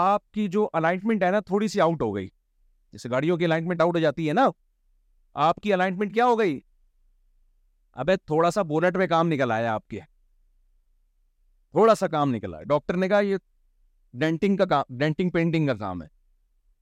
آپ 0.02 0.30
کی 0.32 0.46
جو 0.48 0.68
الائنٹمنٹ 0.72 1.22
ہے 1.22 1.30
نا 1.30 1.40
تھوڑی 1.46 1.68
سی 1.68 1.80
آؤٹ 1.80 2.02
ہو 2.02 2.14
گئی 2.14 2.26
جیسے 2.92 3.10
گاڑیوں 3.10 3.36
کی 3.38 3.44
الائنٹمنٹ 3.44 3.80
آؤٹ 3.80 3.94
ہو 3.94 4.00
جاتی 4.00 4.28
ہے 4.28 4.32
نا 4.40 4.46
آپ 5.48 5.60
کی 5.62 5.72
الائنٹمنٹ 5.72 6.14
کیا 6.14 6.26
ہو 6.26 6.38
گئی 6.38 6.58
ابے 8.04 8.16
تھوڑا 8.26 8.50
سا 8.50 8.62
بولٹ 8.72 8.96
میں 8.96 9.06
کام 9.06 9.28
نکل 9.32 9.52
آیا 9.52 9.74
آپ 9.74 9.88
کے 9.88 10.00
تھوڑا 11.70 11.94
سا 11.94 12.06
کام 12.14 12.34
نکلا 12.34 12.62
ڈاکٹر 12.68 12.96
نے 12.96 13.08
کہا 13.08 13.20
یہ 13.26 13.36
ڈینٹنگ 14.24 14.56
کا 14.56 14.64
کام 14.76 14.96
ڈینٹنگ 14.98 15.30
پینٹنگ 15.30 15.66
کا 15.66 15.74
کام 15.74 16.02
ہے 16.02 16.06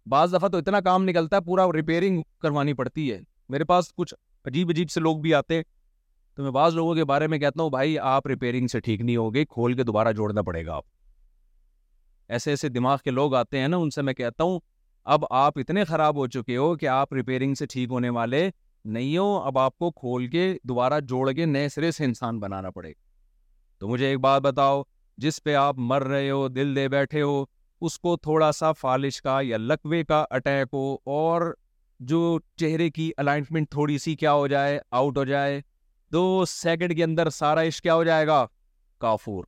بعض 0.09 0.33
دفعہ 0.35 0.49
تو 0.49 0.59
اتنا 0.59 0.81
کام 0.81 1.05
نکلتا 1.05 1.37
ہے 1.37 1.41
پورا 1.47 1.67
ریپیرنگ 1.75 2.23
کروانی 2.43 2.73
پڑتی 2.75 3.11
ہے 3.13 3.19
میرے 3.49 3.65
پاس 3.65 3.93
کچھ 3.97 4.15
عجیب 4.47 4.71
عجیب 4.71 4.91
سے 4.91 5.01
لوگ 5.01 5.17
بھی 5.21 5.35
آتے 5.35 5.61
تو 6.37 6.43
میں 6.43 6.51
بعض 6.51 6.75
لوگوں 6.75 6.95
کے 6.95 7.05
بارے 7.05 7.27
میں 7.27 7.39
کہتا 7.39 7.63
ہوں 7.63 7.71
بھائی 7.71 7.99
آپ 7.99 8.27
ریپیئرنگ 8.27 8.67
سے 8.73 8.81
ٹھیک 8.81 9.01
نہیں 9.01 9.17
ہوگی 9.17 9.45
کھول 9.49 9.73
کے 9.77 9.83
دوبارہ 9.85 10.13
جوڑنا 10.17 10.43
پڑے 10.43 10.65
گا 10.67 10.75
آپ 10.75 10.85
ایسے 12.33 12.51
ایسے 12.51 12.69
دماغ 12.69 12.99
کے 13.05 13.11
لوگ 13.11 13.35
آتے 13.35 13.59
ہیں 13.61 13.69
نا 13.69 13.77
ان 13.77 13.91
سے 13.91 14.03
میں 14.03 14.15
کہتا 14.15 14.45
ہوں 14.45 14.59
اب 15.15 15.25
آپ 15.31 15.59
اتنے 15.59 15.85
خراب 15.85 16.17
ہو 16.17 16.27
چکے 16.35 16.57
ہو 16.57 16.75
کہ 16.77 16.89
آپ 16.89 17.13
ریپیرنگ 17.15 17.55
سے 17.59 17.67
ٹھیک 17.71 17.91
ہونے 17.91 18.09
والے 18.19 18.49
نہیں 18.85 19.17
ہو 19.17 19.37
اب 19.45 19.59
آپ 19.59 19.79
کو 19.79 19.91
کھول 19.91 20.27
کے 20.31 20.53
دوبارہ 20.69 21.01
جوڑ 21.09 21.31
کے 21.33 21.45
نئے 21.47 21.69
سرے 21.69 21.91
سے 21.93 22.05
انسان 22.05 22.39
بنانا 22.41 22.71
پڑے 22.71 22.91
گا 22.91 22.99
تو 23.79 23.89
مجھے 23.89 24.07
ایک 24.09 24.19
بات 24.21 24.43
بتاؤ 24.43 24.83
جس 25.25 25.43
پہ 25.45 25.55
آپ 25.55 25.79
مر 25.79 26.03
رہے 26.07 26.31
ہو 26.31 26.47
دل 26.49 26.75
دے 26.77 26.89
بیٹھے 26.89 27.23
ہو 27.23 27.45
اس 27.87 27.99
کو 27.99 28.17
تھوڑا 28.23 28.51
سا 28.53 28.71
فالش 28.73 29.21
کا 29.23 29.39
یا 29.43 29.57
لکوے 29.57 30.03
کا 30.05 30.25
اٹیک 30.39 30.69
ہو 30.75 30.81
اور 31.17 31.43
جو 32.11 32.39
چہرے 32.61 32.89
کی 32.91 33.11
الائنٹمنٹ 33.19 33.71
تھوڑی 33.71 33.97
سی 33.99 34.15
کیا 34.17 34.33
ہو 34.33 34.47
جائے 34.49 34.79
آؤٹ 34.99 35.17
ہو 35.19 35.25
جائے 35.25 35.61
دو 36.13 36.45
سیکنڈ 36.49 36.97
کے 36.97 37.05
اندر 37.05 37.31
سارا 37.31 37.63
عشق 37.69 37.83
کیا 37.83 37.95
ہو 37.95 38.05
جائے 38.05 38.27
گا 38.27 38.45
کافور 39.01 39.45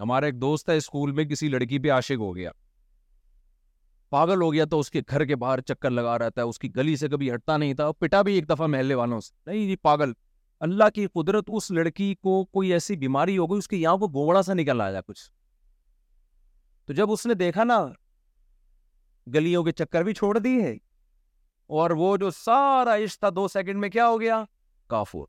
ہمارا 0.00 0.26
ایک 0.26 0.40
دوست 0.40 0.68
ہے 0.68 0.76
اسکول 0.76 1.12
میں 1.12 1.24
کسی 1.30 1.48
لڑکی 1.48 1.78
پہ 1.84 1.90
عاشق 1.92 2.18
ہو 2.20 2.34
گیا 2.36 2.50
پاگل 4.10 4.42
ہو 4.42 4.52
گیا 4.52 4.64
تو 4.70 4.78
اس 4.80 4.90
کے 4.90 5.00
گھر 5.08 5.24
کے 5.24 5.36
باہر 5.44 5.60
چکر 5.68 5.90
لگا 5.90 6.18
رہتا 6.18 6.42
ہے 6.42 6.46
اس 6.46 6.58
کی 6.58 6.74
گلی 6.76 6.96
سے 6.96 7.08
کبھی 7.08 7.32
ہٹتا 7.34 7.56
نہیں 7.56 7.74
تھا 7.74 7.90
پٹا 7.98 8.22
بھی 8.28 8.34
ایک 8.34 8.48
دفعہ 8.48 8.66
محلے 8.66 8.94
والوں 8.94 9.20
سے 9.20 9.50
نہیں 9.50 9.66
جی 9.68 9.76
پاگل 9.82 10.12
اللہ 10.68 10.88
کی 10.94 11.06
قدرت 11.14 11.50
اس 11.56 11.70
لڑکی 11.70 12.14
کو 12.22 12.42
کوئی 12.52 12.72
ایسی 12.72 12.96
بیماری 13.06 13.36
ہو 13.38 13.50
گئی 13.50 13.58
اس 13.58 13.68
کے 13.68 13.76
یہاں 13.76 13.96
کو 13.98 14.08
گوڑا 14.14 14.42
سا 14.42 14.54
نکل 14.54 14.80
آیا 14.80 15.00
کچھ 15.06 15.20
تو 16.90 16.94
جب 16.96 17.10
اس 17.12 17.24
نے 17.26 17.34
دیکھا 17.40 17.64
نا 17.64 17.74
گلیوں 19.34 19.62
کے 19.64 19.72
چکر 19.80 20.02
بھی 20.04 20.12
چھوڑ 20.14 20.38
دی 20.38 20.54
ہے 20.62 20.72
اور 21.80 21.90
وہ 21.98 22.16
جو 22.22 22.30
سارا 22.38 22.94
عشق 23.04 23.18
تھا 23.20 23.28
دو 23.36 23.46
سیکنڈ 23.48 23.78
میں 23.80 23.88
کیا 23.88 24.06
ہو 24.08 24.20
گیا 24.20 24.42
کافور 24.90 25.26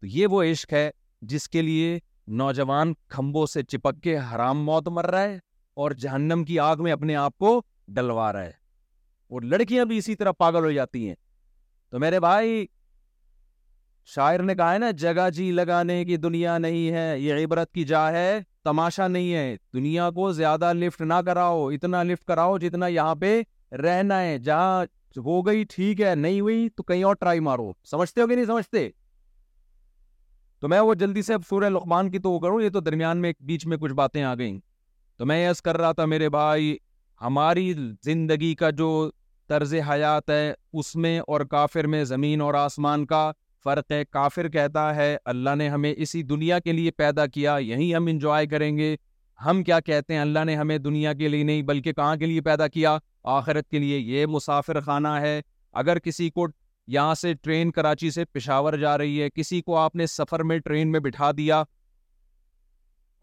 تو 0.00 0.06
یہ 0.06 0.26
وہ 0.30 0.42
عشق 0.42 0.72
ہے 0.72 0.90
جس 1.32 1.48
کے 1.48 1.62
لیے 1.62 1.98
نوجوان 2.40 2.92
کھمبوں 3.14 3.44
سے 3.52 3.62
چپک 3.62 4.02
کے 4.04 4.16
حرام 4.32 4.64
موت 4.64 4.88
مر 4.96 5.10
رہا 5.10 5.22
ہے 5.22 5.38
اور 5.82 5.90
جہنم 6.06 6.44
کی 6.48 6.58
آگ 6.60 6.82
میں 6.84 6.92
اپنے 6.92 7.16
آپ 7.16 7.36
کو 7.44 7.60
ڈلوا 7.98 8.32
رہا 8.32 8.44
ہے 8.44 8.50
اور 9.28 9.42
لڑکیاں 9.50 9.84
بھی 9.92 9.98
اسی 9.98 10.14
طرح 10.22 10.32
پاگل 10.38 10.64
ہو 10.64 10.70
جاتی 10.70 11.06
ہیں 11.08 11.14
تو 11.90 11.98
میرے 12.06 12.20
بھائی 12.26 12.66
شاعر 14.16 14.42
نے 14.50 14.54
کہا 14.54 14.72
ہے 14.72 14.78
نا 14.78 14.90
جگہ 15.06 15.28
جی 15.34 15.50
لگانے 15.62 16.04
کی 16.04 16.16
دنیا 16.26 16.58
نہیں 16.66 16.92
ہے 16.94 17.14
یہ 17.18 17.44
عبرت 17.44 17.72
کی 17.72 17.84
جا 17.94 18.10
ہے 18.12 18.38
تماشا 18.64 19.06
نہیں 19.08 19.32
ہے 19.34 19.56
دنیا 19.74 20.08
کو 20.14 20.30
زیادہ 20.32 20.72
لفٹ 20.74 21.00
نہ 21.02 21.14
کراؤ 21.26 21.66
اتنا 21.70 22.02
لفٹ 22.02 22.24
کراؤ 22.28 22.56
جتنا 22.58 22.86
یہاں 22.86 23.14
پہ 23.20 23.40
رہنا 23.82 24.20
ہے 24.20 24.26
ہے 24.28 24.38
جہاں 24.46 24.84
ہو 25.24 25.40
گئی 25.46 25.64
ٹھیک 25.70 26.00
نہیں 26.00 26.40
ہوئی 26.40 26.68
تو 26.76 26.82
کہیں 26.82 27.02
اور 27.08 27.14
ٹرائی 27.20 27.40
مارو 27.48 27.70
سمجھتے 27.90 28.00
سمجھتے 28.20 28.20
ہو 28.20 28.26
کہ 28.62 28.78
نہیں 28.80 28.88
تو 30.60 30.68
میں 30.68 30.78
وہ 30.80 30.92
جلدی 31.04 31.22
سے 31.22 31.34
اب 31.34 31.42
سورہ 31.48 31.68
لقمان 31.70 32.10
کی 32.10 32.18
تو 32.24 32.30
وہ 32.32 32.38
کروں 32.40 32.60
یہ 32.62 32.68
تو 32.74 32.80
درمیان 32.88 33.18
میں 33.22 33.32
بیچ 33.46 33.66
میں 33.66 33.76
کچھ 33.80 33.92
باتیں 34.00 34.22
آ 34.24 34.34
گئیں 34.38 34.58
تو 35.16 35.26
میں 35.26 35.38
یس 35.48 35.60
کر 35.62 35.76
رہا 35.80 35.92
تھا 35.92 36.04
میرے 36.14 36.28
بھائی 36.38 36.76
ہماری 37.22 37.72
زندگی 38.04 38.54
کا 38.62 38.70
جو 38.80 38.88
طرز 39.48 39.74
حیات 39.90 40.30
ہے 40.30 40.52
اس 40.80 40.94
میں 41.06 41.18
اور 41.26 41.40
کافر 41.50 41.86
میں 41.94 42.02
زمین 42.12 42.40
اور 42.40 42.54
آسمان 42.66 43.04
کا 43.06 43.30
فرق 43.64 43.92
ہے 43.92 44.02
کافر 44.10 44.48
کہتا 44.52 44.94
ہے 44.96 45.16
اللہ 45.32 45.54
نے 45.58 45.68
ہمیں 45.68 45.92
اسی 45.96 46.22
دنیا 46.32 46.58
کے 46.58 46.72
لیے 46.72 46.90
پیدا 46.96 47.26
کیا 47.36 47.56
یہیں 47.60 47.92
ہم 47.94 48.06
انجوائے 48.10 48.46
کریں 48.46 48.76
گے 48.76 48.94
ہم 49.44 49.62
کیا 49.64 49.78
کہتے 49.86 50.14
ہیں 50.14 50.20
اللہ 50.20 50.44
نے 50.46 50.54
ہمیں 50.56 50.76
دنیا 50.78 51.12
کے 51.20 51.28
لیے 51.28 51.42
نہیں 51.44 51.62
بلکہ 51.70 51.92
کہاں 51.92 52.16
کے 52.16 52.26
لیے 52.26 52.40
پیدا 52.50 52.66
کیا 52.74 52.96
آخرت 53.38 53.68
کے 53.70 53.78
لیے 53.78 53.98
یہ 53.98 54.26
مسافر 54.34 54.80
خانہ 54.88 55.14
ہے 55.22 55.40
اگر 55.82 55.98
کسی 55.98 56.28
کو 56.30 56.46
یہاں 56.96 57.14
سے 57.14 57.32
ٹرین 57.42 57.70
کراچی 57.78 58.10
سے 58.10 58.24
پشاور 58.34 58.72
جا 58.78 58.96
رہی 58.98 59.20
ہے 59.22 59.28
کسی 59.34 59.60
کو 59.62 59.76
آپ 59.78 59.94
نے 59.96 60.06
سفر 60.06 60.42
میں 60.50 60.58
ٹرین 60.64 60.92
میں 60.92 61.00
بٹھا 61.00 61.30
دیا 61.36 61.62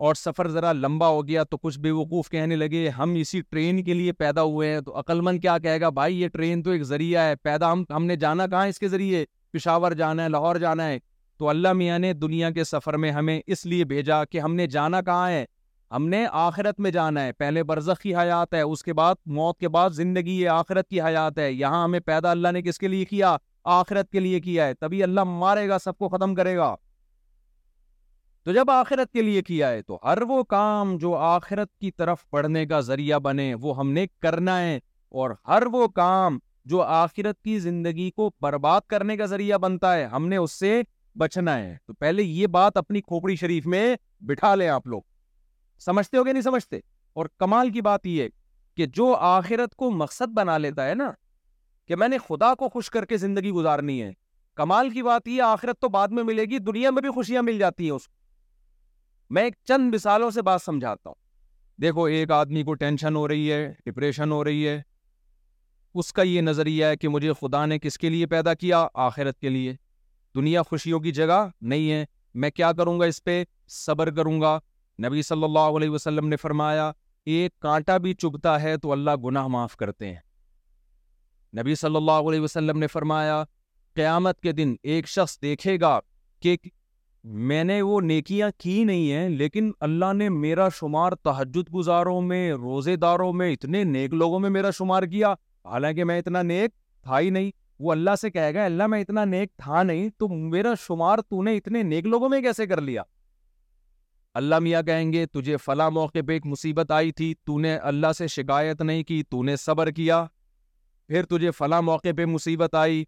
اور 0.08 0.15
سفر 0.15 0.47
ذرا 0.51 0.71
لمبا 0.73 1.08
ہو 1.08 1.25
گیا 1.27 1.43
تو 1.49 1.58
کچھ 1.63 1.80
بے 1.80 1.91
وقوف 1.97 2.30
کہنے 2.30 2.56
لگے 2.56 2.88
ہم 2.97 3.13
اسی 3.19 3.41
ٹرین 3.49 3.84
کے 3.84 3.93
لیے 3.93 4.12
پیدا 4.23 4.43
ہوئے 4.43 4.73
ہیں 4.73 4.80
تو 4.86 4.97
عقل 4.99 5.21
مند 5.27 5.39
کیا 5.41 5.58
کہے 5.63 5.82
گا 5.82 5.89
بھائی 6.01 6.21
یہ 6.21 6.27
ٹرین 6.34 6.63
تو 6.63 6.71
ایک 6.71 6.84
ذریعہ 6.93 7.27
ہے 7.27 7.36
پیدا 7.43 7.71
ہم 7.71 7.84
ہم 7.95 8.06
نے 8.06 8.15
جانا 8.25 8.47
کہاں 8.56 8.67
اس 8.67 8.80
کے 8.80 8.88
ذریعے 8.89 9.23
پشاور 9.54 9.92
جانا 9.98 10.24
ہے 10.24 10.30
لاہور 10.30 10.56
جانا 10.66 10.88
ہے 10.88 10.98
تو 11.38 11.50
اللہ 11.50 11.74
میاں 11.74 11.98
نے 12.00 12.14
دنیا 12.14 12.50
کے 12.58 12.64
سفر 12.64 12.98
میں 13.04 13.12
ہمیں 13.12 13.40
اس 13.46 13.66
لیے 13.66 13.84
بھیجا 13.92 14.24
کہ 14.26 14.40
ہم 14.40 14.56
نے 14.56 14.68
جانا 14.76 15.02
کہاں 15.06 15.30
ہے 15.30 15.46
ہم 15.92 16.08
نے 16.10 16.26
آخرت 16.40 16.80
میں 16.80 16.92
جانا 16.92 17.24
ہے 17.24 17.32
پہلے 17.38 17.64
برزخی 17.72 18.16
حیات 18.16 18.54
ہے 18.54 18.62
اس 18.62 18.84
کے 18.84 18.94
بعد 19.00 19.16
موت 19.38 19.58
کے 19.60 19.70
بعد 19.76 19.90
زندگی 19.94 20.46
آخرت 20.48 20.88
کی 20.90 21.02
حیات 21.02 21.38
ہے 21.40 21.52
یہاں 21.52 21.84
ہمیں 21.84 22.00
پیدا 22.06 22.32
اللہ 22.32 22.52
نے 22.58 22.62
کس 22.68 22.78
کے 22.80 22.88
لیے 22.88 23.06
کیا 23.06 23.36
آخرت 23.80 24.12
کے 24.12 24.20
لیے 24.20 24.40
کیا 24.42 24.68
ہے 24.68 24.74
تبھی 24.80 25.04
اللہ 25.04 25.24
مارے 25.32 25.68
گا 25.70 25.80
سب 25.84 25.98
کو 25.98 26.10
ختم 26.10 26.36
کرے 26.36 26.56
گا 26.58 26.74
تو 28.44 28.52
جب 28.54 28.70
آخرت 28.72 29.12
کے 29.14 29.22
لیے 29.22 29.42
کیا 29.48 29.70
ہے 29.72 29.82
تو 29.82 29.98
ہر 30.04 30.22
وہ 30.28 30.42
کام 30.54 30.96
جو 31.02 31.16
آخرت 31.16 31.70
کی 31.82 31.92
طرف 31.98 32.30
پڑھنے 32.30 32.66
کا 32.68 32.80
ذریعہ 32.92 33.20
بنے 33.28 33.54
وہ 33.62 33.78
ہم 33.78 33.92
نے 33.94 34.06
کرنا 34.22 34.60
ہے 34.62 34.80
اور 35.22 35.32
ہر 35.48 35.64
وہ 35.72 35.88
کام 35.96 36.38
جو 36.69 36.82
آخرت 36.84 37.41
کی 37.43 37.58
زندگی 37.60 38.10
کو 38.15 38.30
برباد 38.41 38.82
کرنے 38.89 39.15
کا 39.17 39.26
ذریعہ 39.26 39.58
بنتا 39.58 39.93
ہے 39.95 40.04
ہم 40.06 40.28
نے 40.30 40.38
اس 40.38 40.52
سے 40.60 40.82
بچنا 41.19 41.58
ہے 41.58 41.76
تو 41.88 41.93
پہلے 42.00 42.24
یہ 42.24 42.47
بات 42.47 42.78
اپنی 42.78 43.02
کھوپڑی 43.02 43.36
شریف 43.36 43.65
میں 43.67 43.95
بٹھا 44.26 44.54
لیں 44.56 44.67
آپ 44.69 44.88
لوگ 44.88 45.02
سمجھتے 45.86 46.17
ہو 46.17 46.24
کہ 46.24 46.32
نہیں 46.34 46.43
سمجھتے 46.43 46.80
اور 47.15 47.26
کمال 47.39 47.69
کی 47.71 47.82
بات 47.82 48.06
یہ 48.08 48.21
ہے 48.24 48.28
کہ 48.78 48.86
جو 48.95 49.13
آخرت 49.30 49.76
کو 49.76 49.89
مقصد 49.91 50.34
بنا 50.34 50.58
لیتا 50.58 50.88
ہے 50.89 50.93
نا 50.95 51.12
کہ 51.88 51.95
میں 51.95 52.08
نے 52.08 52.17
خدا 52.28 52.54
کو 52.60 52.69
خوش 52.74 52.89
کر 52.89 53.06
کے 53.06 53.17
زندگی 53.17 53.52
گزارنی 53.52 54.02
ہے 54.02 54.12
کمال 54.56 54.89
کی 54.89 55.04
بات 55.04 55.28
یہ 55.28 55.41
آخرت 55.41 55.80
تو 55.82 55.89
بعد 55.89 56.08
میں 56.17 56.24
ملے 56.24 56.43
گی 56.50 56.58
دنیا 56.60 56.89
میں 56.91 57.02
بھی 57.02 57.10
خوشیاں 57.15 57.41
مل 57.43 57.58
جاتی 57.60 57.84
ہیں 57.86 57.91
اس 57.91 58.08
کو 58.08 58.19
میں 59.36 59.43
ایک 59.43 59.54
چند 59.67 59.93
مثالوں 59.93 60.30
سے 60.32 60.41
بات 60.41 60.62
سمجھاتا 60.62 61.10
ہوں 61.10 61.15
دیکھو 61.82 62.04
ایک 62.15 62.32
آدمی 62.32 62.63
کو 62.63 62.74
ٹینشن 62.84 63.15
ہو 63.15 63.28
رہی 63.28 63.52
ہے 63.52 63.62
ڈپریشن 63.86 64.32
ہو 64.32 64.43
رہی 64.43 64.67
ہے 64.67 64.82
اس 65.99 66.12
کا 66.13 66.21
یہ 66.23 66.41
نظریہ 66.41 66.86
ہے 66.86 66.95
کہ 66.97 67.08
مجھے 67.10 67.32
خدا 67.39 67.65
نے 67.65 67.77
کس 67.80 67.97
کے 67.99 68.10
لیے 68.10 68.25
پیدا 68.34 68.54
کیا 68.54 68.86
آخرت 69.08 69.39
کے 69.39 69.49
لیے 69.49 69.75
دنیا 70.36 70.62
خوشیوں 70.69 70.99
کی 70.99 71.12
جگہ 71.12 71.45
نہیں 71.71 71.91
ہے 71.91 72.04
میں 72.41 72.49
کیا 72.56 72.71
کروں 72.77 72.99
گا 72.99 73.06
اس 73.06 73.23
پہ 73.23 73.43
صبر 73.86 74.12
کروں 74.15 74.39
گا 74.41 74.58
نبی 75.08 75.21
صلی 75.21 75.43
اللہ 75.43 75.77
علیہ 75.77 75.89
وسلم 75.89 76.27
نے 76.27 76.36
فرمایا 76.38 76.91
ایک 77.34 77.60
کانٹا 77.62 77.97
بھی 78.04 78.13
چبھتا 78.19 78.62
ہے 78.62 78.75
تو 78.77 78.91
اللہ 78.91 79.15
گناہ 79.23 79.47
معاف 79.56 79.75
کرتے 79.77 80.08
ہیں 80.13 80.19
نبی 81.60 81.75
صلی 81.75 81.95
اللہ 81.95 82.30
علیہ 82.30 82.39
وسلم 82.39 82.80
نے 82.80 82.88
فرمایا 82.88 83.43
قیامت 83.95 84.39
کے 84.41 84.51
دن 84.60 84.73
ایک 84.93 85.08
شخص 85.08 85.38
دیکھے 85.41 85.77
گا 85.82 85.99
کہ 86.41 86.56
میں 87.49 87.63
نے 87.63 87.82
وہ 87.82 87.99
نیکیاں 88.01 88.49
کی 88.60 88.84
نہیں 88.84 89.12
ہیں 89.12 89.27
لیکن 89.30 89.71
اللہ 89.88 90.13
نے 90.13 90.30
میرا 90.36 90.67
شمار 90.80 91.12
تحجد 91.23 91.73
گزاروں 91.73 92.19
میں 92.30 92.51
روزے 92.54 92.95
داروں 93.06 93.32
میں 93.41 93.51
اتنے 93.54 93.84
نیک 93.84 94.13
لوگوں 94.13 94.39
میں 94.39 94.49
میرا 94.49 94.69
شمار 94.77 95.04
کیا 95.12 95.34
حالانکہ 95.69 96.04
میں 96.04 96.17
اتنا 96.19 96.41
نیک 96.41 96.71
تھا 97.04 97.19
ہی 97.19 97.30
نہیں 97.30 97.50
وہ 97.84 97.91
اللہ 97.91 98.15
سے 98.21 98.30
کہے 98.32 98.54
گا 98.54 98.65
اللہ 98.65 98.88
میں 98.88 99.02
اتنا 99.02 99.24
نیک 99.26 99.56
تھا 99.58 99.82
نہیں 99.84 100.10
تو 100.19 100.28
میرا 100.30 100.74
شمار 100.88 101.19
تو 101.30 101.41
نے 101.43 101.56
اتنے 101.58 101.84
نیک 101.84 102.06
لوگوں 102.06 102.30
میں 102.30 102.41
کیسے 102.41 102.65
کر 102.67 102.82
لیا 102.82 103.04
اللہ 104.39 104.60
میاں 104.62 104.82
کہیں 104.88 105.12
گے 105.13 105.26
تجھے 105.34 105.56
فلاں 105.63 105.89
موقع 105.91 106.19
پہ 106.28 106.34
ایک 106.34 106.45
مصیبت 106.45 106.91
آئی 106.97 107.12
تھی 107.12 107.34
تو 107.45 107.58
نے 107.60 107.76
اللہ 107.91 108.12
سے 108.17 108.28
شکایت 108.36 108.82
نہیں 108.82 109.04
کی 109.04 109.21
تو 109.30 109.41
نے 109.43 109.56
صبر 109.60 109.91
کیا 109.91 110.24
پھر 111.08 111.26
تجھے 111.30 111.52
فلاں 111.52 111.82
موقع 111.82 112.10
پہ 112.17 112.26
مصیبت 112.26 112.76
آئی 112.76 113.04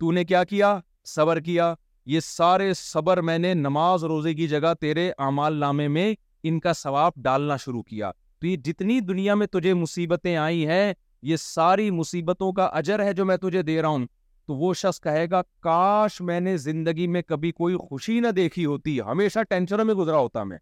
تو 0.00 0.12
نے 0.12 0.24
کیا 0.24 0.42
کیا 0.44 0.78
صبر 1.06 1.40
کیا 1.40 1.74
یہ 2.06 2.20
سارے 2.20 2.72
صبر 2.76 3.20
میں 3.22 3.38
نے 3.38 3.52
نماز 3.54 4.04
روزے 4.04 4.34
کی 4.34 4.46
جگہ 4.48 4.72
تیرے 4.80 5.10
اعمال 5.26 5.54
نامے 5.60 5.88
میں 5.88 6.12
ان 6.46 6.60
کا 6.60 6.72
ثواب 6.72 7.12
ڈالنا 7.24 7.56
شروع 7.56 7.82
کیا 7.82 8.10
تو 8.38 8.46
یہ 8.46 8.56
جتنی 8.64 9.00
دنیا 9.08 9.34
میں 9.34 9.46
تجھے 9.52 9.74
مصیبتیں 9.74 10.36
آئی 10.36 10.66
ہیں 10.68 10.92
یہ 11.28 11.36
ساری 11.40 11.90
مصیبتوں 11.90 12.52
کا 12.52 12.64
اجر 12.78 13.02
ہے 13.04 13.12
جو 13.18 13.24
میں 13.24 13.36
تجھے 13.42 13.60
دے 13.68 13.80
رہا 13.82 13.88
ہوں 13.88 14.04
تو 14.46 14.54
وہ 14.54 14.72
شخص 14.80 15.00
کہے 15.00 15.26
گا 15.30 15.40
کاش 15.66 16.20
میں 16.30 16.38
نے 16.40 16.56
زندگی 16.64 17.06
میں 17.12 17.22
کبھی 17.28 17.52
کوئی 17.62 17.76
خوشی 17.88 18.18
نہ 18.20 18.28
دیکھی 18.38 18.64
ہوتی 18.70 19.00
ہمیشہ 19.06 19.42
ٹینشنوں 19.50 19.84
میں 19.90 19.94
گزرا 20.00 20.16
ہوتا 20.16 20.42
میں 20.50 20.58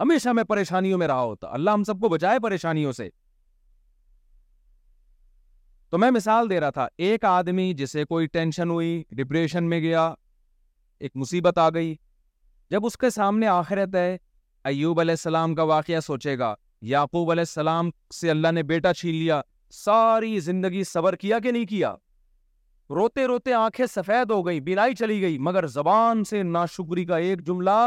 ہمیشہ 0.00 0.28
میں 0.38 0.44
پریشانیوں 0.54 0.98
میں 0.98 1.06
رہا 1.08 1.20
ہوتا 1.20 1.50
اللہ 1.58 1.70
ہم 1.78 1.84
سب 1.90 2.00
کو 2.00 2.08
بچائے 2.16 2.38
پریشانیوں 2.48 2.92
سے 2.98 3.08
تو 5.90 5.98
میں 5.98 6.10
مثال 6.18 6.50
دے 6.50 6.60
رہا 6.60 6.70
تھا 6.78 6.86
ایک 7.08 7.24
آدمی 7.34 7.72
جسے 7.82 8.04
کوئی 8.14 8.26
ٹینشن 8.38 8.70
ہوئی 8.70 8.92
ڈپریشن 9.22 9.68
میں 9.74 9.80
گیا 9.86 10.12
ایک 11.04 11.16
مصیبت 11.24 11.58
آ 11.58 11.68
گئی 11.78 11.94
جب 12.70 12.86
اس 12.86 12.98
کے 13.04 13.10
سامنے 13.20 13.46
آخرت 13.54 13.94
ہے 14.02 14.10
ایوب 14.72 15.00
علیہ 15.00 15.12
السلام 15.18 15.54
کا 15.54 15.62
واقعہ 15.74 16.00
سوچے 16.10 16.38
گا 16.38 16.54
یاقوب 16.86 17.30
علیہ 17.30 17.40
السلام 17.48 17.90
سے 18.14 18.30
اللہ 18.30 18.50
نے 18.54 18.62
بیٹا 18.70 18.92
چھین 18.94 19.14
لیا 19.14 19.40
ساری 19.74 20.38
زندگی 20.48 20.82
صبر 20.84 21.14
کیا 21.22 21.38
کہ 21.44 21.50
نہیں 21.52 21.64
کیا 21.66 21.94
روتے 22.96 23.24
روتے 23.26 23.52
آنکھیں 23.58 23.84
سفید 23.90 24.30
ہو 24.30 24.44
گئی 24.46 24.60
بینائی 24.66 24.94
چلی 24.94 25.20
گئی 25.22 25.38
مگر 25.46 25.66
زبان 25.76 26.24
سے 26.30 26.42
ناشکری 26.42 27.04
کا 27.04 27.16
ایک 27.28 27.46
جملہ 27.46 27.78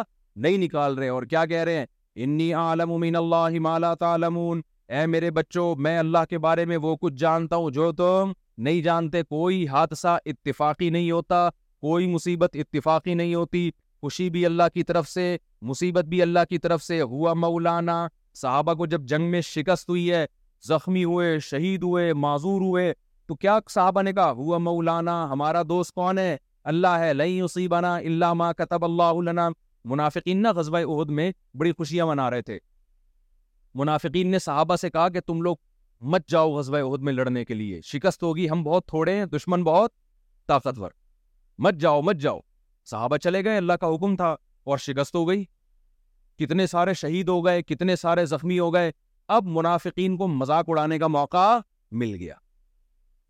نہیں 0.47 0.57
نکال 0.65 0.97
رہے 0.97 1.07
اور 1.15 1.23
کیا 1.33 1.45
کہہ 1.53 1.63
رہے 1.69 1.77
ہیں 1.77 1.86
انی 2.25 2.51
عالم 2.53 3.93
تعلمون 3.99 4.62
اے 4.97 5.05
میرے 5.13 5.31
بچوں 5.38 5.73
میں 5.86 5.97
اللہ 5.99 6.25
کے 6.29 6.38
بارے 6.47 6.65
میں 6.65 6.77
وہ 6.88 6.95
کچھ 7.01 7.13
جانتا 7.25 7.55
ہوں 7.62 7.69
جو 7.77 7.91
تم 8.01 8.31
نہیں 8.67 8.81
جانتے 8.81 9.23
کوئی 9.38 9.65
حادثہ 9.77 10.17
اتفاقی 10.25 10.89
نہیں 10.89 11.10
ہوتا 11.12 11.47
کوئی 11.88 12.07
مصیبت 12.13 12.55
اتفاقی 12.62 13.13
نہیں 13.21 13.36
ہوتی 13.36 13.69
خوشی 14.01 14.29
بھی 14.29 14.45
اللہ 14.45 14.63
کی 14.73 14.83
طرف 14.83 15.10
سے 15.10 15.36
مصیبت 15.71 16.05
بھی 16.13 16.21
اللہ 16.21 16.45
کی 16.49 16.57
طرف 16.63 16.83
سے 16.83 17.01
ہوا 17.01 17.33
مولانا 17.43 18.05
صحابہ 18.41 18.73
کو 18.82 18.86
جب 18.86 19.06
جنگ 19.12 19.30
میں 19.32 19.39
شکست 19.52 19.89
ہوئی 19.89 20.12
ہے 20.12 20.26
زخمی 20.67 21.04
ہوئے 21.04 21.38
شہید 21.50 21.84
ہوئے 21.84 22.12
معذور 22.23 22.62
ہوئے 22.62 22.93
تو 23.28 23.36
کیا 23.43 23.58
صحابہ 23.69 24.02
نے 24.08 24.13
کہا 24.19 24.30
ہوا 24.41 24.58
مولانا 24.67 25.15
ہمارا 25.32 25.62
دوست 25.69 25.93
کون 25.95 26.17
ہے 26.19 26.36
اللہ 26.73 26.97
ہے 27.04 27.13
لئی 27.13 27.39
اسی 27.41 27.67
اللہ 27.80 28.34
ما 28.41 28.52
کتب 28.62 28.86
اللہ 28.86 29.21
لنا 29.30 29.47
منافقین 29.93 30.41
نہ 30.43 30.47
غزبۂ 30.56 30.84
عہد 30.89 31.10
میں 31.19 31.32
بڑی 31.60 31.71
خوشیاں 31.78 32.06
منا 32.06 32.30
رہے 32.32 32.41
تھے 32.50 32.58
منافقین 33.82 34.32
نے 34.32 34.39
صحابہ 34.47 34.76
سے 34.82 34.89
کہا 34.89 35.08
کہ 35.15 35.19
تم 35.28 35.41
لوگ 35.41 35.56
مت 36.13 36.28
جاؤ 36.30 36.52
غزوہ 36.58 36.78
عہد 36.89 37.02
میں 37.08 37.13
لڑنے 37.13 37.43
کے 37.45 37.54
لیے 37.54 37.80
شکست 37.91 38.23
ہوگی 38.23 38.50
ہم 38.50 38.63
بہت 38.63 38.86
تھوڑے 38.88 39.15
ہیں 39.17 39.26
دشمن 39.36 39.63
بہت 39.63 39.91
طاقتور 40.47 40.91
مت 41.65 41.78
جاؤ 41.86 42.02
مت 42.10 42.17
جاؤ 42.26 42.39
صحابہ 42.89 43.17
چلے 43.28 43.43
گئے 43.43 43.58
اللہ 43.58 43.80
کا 43.82 43.93
حکم 43.95 44.15
تھا 44.15 44.36
اور 44.71 44.78
شکست 44.89 45.15
ہو 45.15 45.28
گئی 45.30 45.43
کتنے 46.39 46.65
سارے 46.67 46.93
شہید 46.93 47.30
ہو 47.30 47.43
گئے 47.45 47.62
کتنے 47.67 47.95
سارے 47.95 48.26
زخمی 48.26 48.58
ہو 48.60 48.73
گئے 48.73 48.91
اب 49.36 49.45
منافقین 49.56 50.17
کو 50.17 50.28
مذاق 50.28 50.65
اڑانے 50.69 50.97
کا 51.00 51.08
موقع 51.08 51.47
مل 52.02 52.15
گیا 52.19 52.36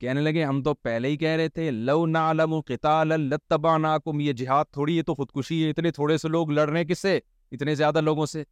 کہنے 0.01 0.21
لگے 0.21 0.43
ہم 0.43 0.61
تو 0.63 0.73
پہلے 0.73 1.07
ہی 1.09 1.15
کہہ 1.17 1.35
رہے 1.37 1.49
تھے 1.49 1.69
لو 1.71 2.05
نہ 2.05 2.17
جہاد 4.37 4.65
تھوڑی 4.73 4.97
ہے 4.97 5.03
تو 5.03 5.13
خودکشی 5.15 5.63
ہے 5.63 5.69
اتنے 5.69 5.91
تھوڑے 5.91 6.17
سے 6.17 6.27
لوگ 6.29 6.51
لڑ 6.51 6.67
رہے 6.69 6.79
ہیں 6.79 6.85
کس 6.87 6.99
سے 7.01 7.17
اتنے 7.51 7.75
زیادہ 7.75 8.01
لوگوں 8.01 8.25
سے 8.33 8.43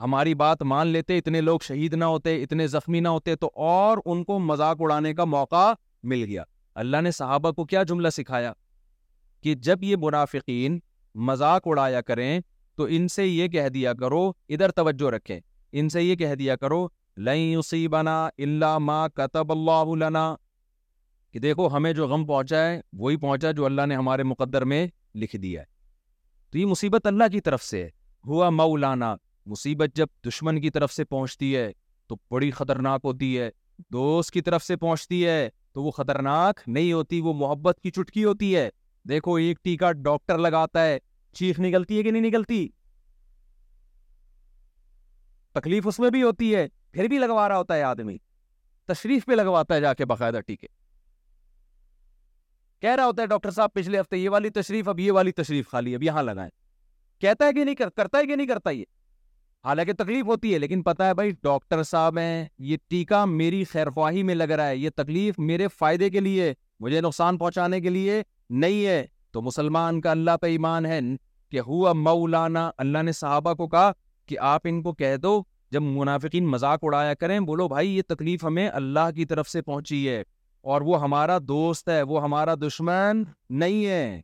ہماری 0.00 0.34
بات 0.44 0.62
مان 0.72 0.86
لیتے 0.86 1.18
اتنے 1.18 1.40
لوگ 1.40 1.58
شہید 1.68 1.94
نہ 1.94 2.04
ہوتے 2.12 2.42
اتنے 2.42 2.66
زخمی 2.76 3.00
نہ 3.00 3.08
ہوتے 3.16 3.34
تو 3.36 3.50
اور 3.70 3.98
ان 4.04 4.22
کو 4.24 4.38
مذاق 4.38 4.76
اڑانے 4.82 5.14
کا 5.14 5.24
موقع 5.34 5.72
مل 6.12 6.24
گیا 6.24 6.42
اللہ 6.84 7.00
نے 7.02 7.10
صحابہ 7.12 7.52
کو 7.52 7.64
کیا 7.74 7.82
جملہ 7.88 8.08
سکھایا 8.16 8.52
کہ 9.42 9.54
جب 9.70 9.82
یہ 9.84 9.96
منافقین 10.00 10.78
مذاق 11.30 11.66
اڑایا 11.68 12.00
کریں 12.00 12.40
تو 12.78 12.84
ان 12.96 13.06
سے 13.10 13.24
یہ 13.26 13.48
کہہ 13.52 13.68
دیا 13.74 13.92
کرو 14.00 14.20
ادھر 14.54 14.70
توجہ 14.70 15.08
رکھیں 15.10 15.38
ان 15.80 15.88
سے 15.88 16.02
یہ 16.02 16.14
کہہ 16.16 16.34
دیا 16.38 16.56
کرو 16.56 16.76
لا 17.28 17.32
اللہ 18.38 19.16
دیکھو 21.42 21.66
ہمیں 21.76 21.92
جو 21.92 22.06
غم 22.08 22.24
پہنچا 22.26 22.58
ہے 22.66 22.80
وہی 22.98 23.16
پہنچا 23.20 23.50
جو 23.56 23.64
اللہ 23.66 23.86
نے 23.86 23.96
ہمارے 23.96 24.22
مقدر 24.32 24.64
میں 24.72 24.86
لکھ 25.22 25.34
دیا 25.42 25.60
ہے 25.60 25.66
تو 26.50 26.58
یہ 26.58 26.66
مصیبت 26.66 27.06
اللہ 27.06 27.28
کی 27.32 27.40
طرف 27.48 27.62
سے 27.64 27.86
ہوا 28.26 28.48
مولانا 28.60 29.14
مصیبت 29.54 29.94
جب 29.96 30.06
دشمن 30.28 30.60
کی 30.60 30.70
طرف 30.78 30.92
سے 30.92 31.04
پہنچتی 31.04 31.54
ہے 31.56 31.70
تو 32.08 32.16
بڑی 32.30 32.50
خطرناک 32.60 33.00
ہوتی 33.04 33.38
ہے 33.38 33.50
دوست 33.98 34.30
کی 34.32 34.40
طرف 34.50 34.64
سے 34.66 34.76
پہنچتی 34.76 35.24
ہے 35.26 35.48
تو 35.72 35.82
وہ 35.82 35.90
خطرناک 35.98 36.60
نہیں 36.66 36.92
ہوتی 36.92 37.20
وہ 37.24 37.32
محبت 37.44 37.80
کی 37.82 37.90
چٹکی 37.96 38.24
ہوتی 38.24 38.54
ہے 38.56 38.68
دیکھو 39.08 39.34
ایک 39.48 39.62
ٹیکا 39.64 39.92
ڈاکٹر 40.08 40.38
لگاتا 40.38 40.84
ہے 40.86 40.98
چیخ 41.36 41.60
نکلتی 41.60 41.98
ہے 41.98 42.02
کہ 42.02 42.10
نہیں 42.10 42.22
نکلتی 42.22 42.66
تکلیف 45.54 45.86
اس 45.88 45.98
میں 46.00 46.10
بھی 46.10 46.22
ہوتی 46.22 46.54
ہے 46.54 46.66
پھر 46.92 47.08
بھی 47.08 47.18
لگوا 47.18 47.48
رہا 47.48 47.58
ہوتا 47.58 47.76
ہے 47.76 47.82
آدمی 47.82 48.16
تشریف 48.88 49.24
پہ 49.26 49.32
لگواتا 49.32 49.74
ہے 49.74 49.80
جا 49.80 49.92
کے 49.94 50.04
باقاعدہ 50.10 50.40
ٹیکے 50.46 50.66
کہہ 52.82 52.94
رہا 52.96 53.06
ہوتا 53.06 53.22
ہے 53.22 53.26
ڈاکٹر 53.26 53.50
صاحب 53.50 53.72
پچھلے 53.72 54.00
ہفتے 54.00 54.16
یہ 54.16 54.28
والی 54.30 54.50
تشریف 54.58 54.88
اب 54.88 55.00
یہ 55.00 55.12
والی 55.12 55.32
تشریف 55.32 55.68
خالی 55.70 55.94
اب 55.94 56.02
یہاں 56.02 56.22
لگائیں 56.22 56.50
کہتا 57.20 57.46
ہے 57.46 57.52
کہ 57.52 57.64
نہیں 57.64 57.74
کرتا 57.96 58.18
ہے 58.18 58.26
کہ 58.26 58.36
نہیں 58.36 58.46
کرتا 58.46 58.70
یہ 58.70 58.84
حالانکہ 59.64 59.92
تکلیف 59.98 60.24
ہوتی 60.26 60.52
ہے 60.54 60.58
لیکن 60.58 60.82
پتا 60.82 61.06
ہے 61.06 61.14
بھائی 61.14 61.30
ڈاکٹر 61.42 61.82
صاحب 61.82 62.18
ہیں 62.18 62.44
یہ 62.64 62.76
ٹیکا 62.90 63.24
میری 63.24 63.62
خیر 63.72 63.90
خواہی 63.90 64.22
میں 64.22 64.34
لگ 64.34 64.50
رہا 64.58 64.68
ہے 64.68 64.76
یہ 64.76 64.90
تکلیف 64.96 65.38
میرے 65.38 65.68
فائدے 65.78 66.10
کے 66.10 66.20
لیے 66.20 66.52
مجھے 66.80 67.00
نقصان 67.00 67.38
پہنچانے 67.38 67.80
کے 67.80 67.90
لیے 67.90 68.22
نہیں 68.50 68.84
ہے 68.86 69.04
تو 69.32 69.42
مسلمان 69.42 70.00
کا 70.00 70.10
اللہ 70.10 70.36
پہ 70.40 70.46
ایمان 70.50 70.86
ہے 70.86 71.00
کہ 71.50 71.60
ہوا 71.66 71.92
مولانا 71.96 72.70
اللہ 72.84 73.02
نے 73.02 73.12
صحابہ 73.12 73.54
کو 73.54 73.68
کہا 73.68 73.90
کہ 74.28 74.38
آپ 74.52 74.60
ان 74.68 74.82
کو 74.82 74.92
کہہ 74.92 75.16
دو 75.22 75.40
جب 75.72 75.82
منافقین 75.82 76.46
مذاق 76.50 76.78
اڑایا 76.84 77.14
کریں 77.20 77.38
بولو 77.48 77.68
بھائی 77.68 77.96
یہ 77.96 78.02
تکلیف 78.08 78.44
ہمیں 78.44 78.66
اللہ 78.68 79.10
کی 79.16 79.24
طرف 79.32 79.48
سے 79.48 79.62
پہنچی 79.62 80.08
ہے 80.08 80.22
اور 80.72 80.80
وہ 80.84 81.00
ہمارا 81.00 81.38
دوست 81.48 81.88
ہے 81.88 82.00
وہ 82.12 82.22
ہمارا 82.22 82.54
دشمن 82.66 83.22
نہیں 83.60 83.84
ہے 83.86 84.20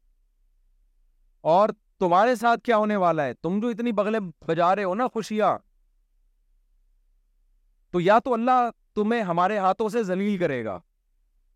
اور 1.54 1.68
تمہارے 2.00 2.34
ساتھ 2.34 2.62
کیا 2.64 2.76
ہونے 2.76 2.96
والا 3.04 3.24
ہے 3.24 3.34
تم 3.42 3.58
جو 3.60 3.68
اتنی 3.68 3.92
بغلے 3.98 4.18
بجا 4.46 4.74
رہے 4.76 4.84
ہو 4.84 4.94
نا 4.94 5.06
خوشیا 5.12 5.56
تو 7.92 8.00
یا 8.00 8.18
تو 8.24 8.32
اللہ 8.34 8.68
تمہیں 8.94 9.22
ہمارے 9.22 9.58
ہاتھوں 9.58 9.88
سے 9.88 10.02
زلیل 10.02 10.36
کرے 10.38 10.64
گا 10.64 10.78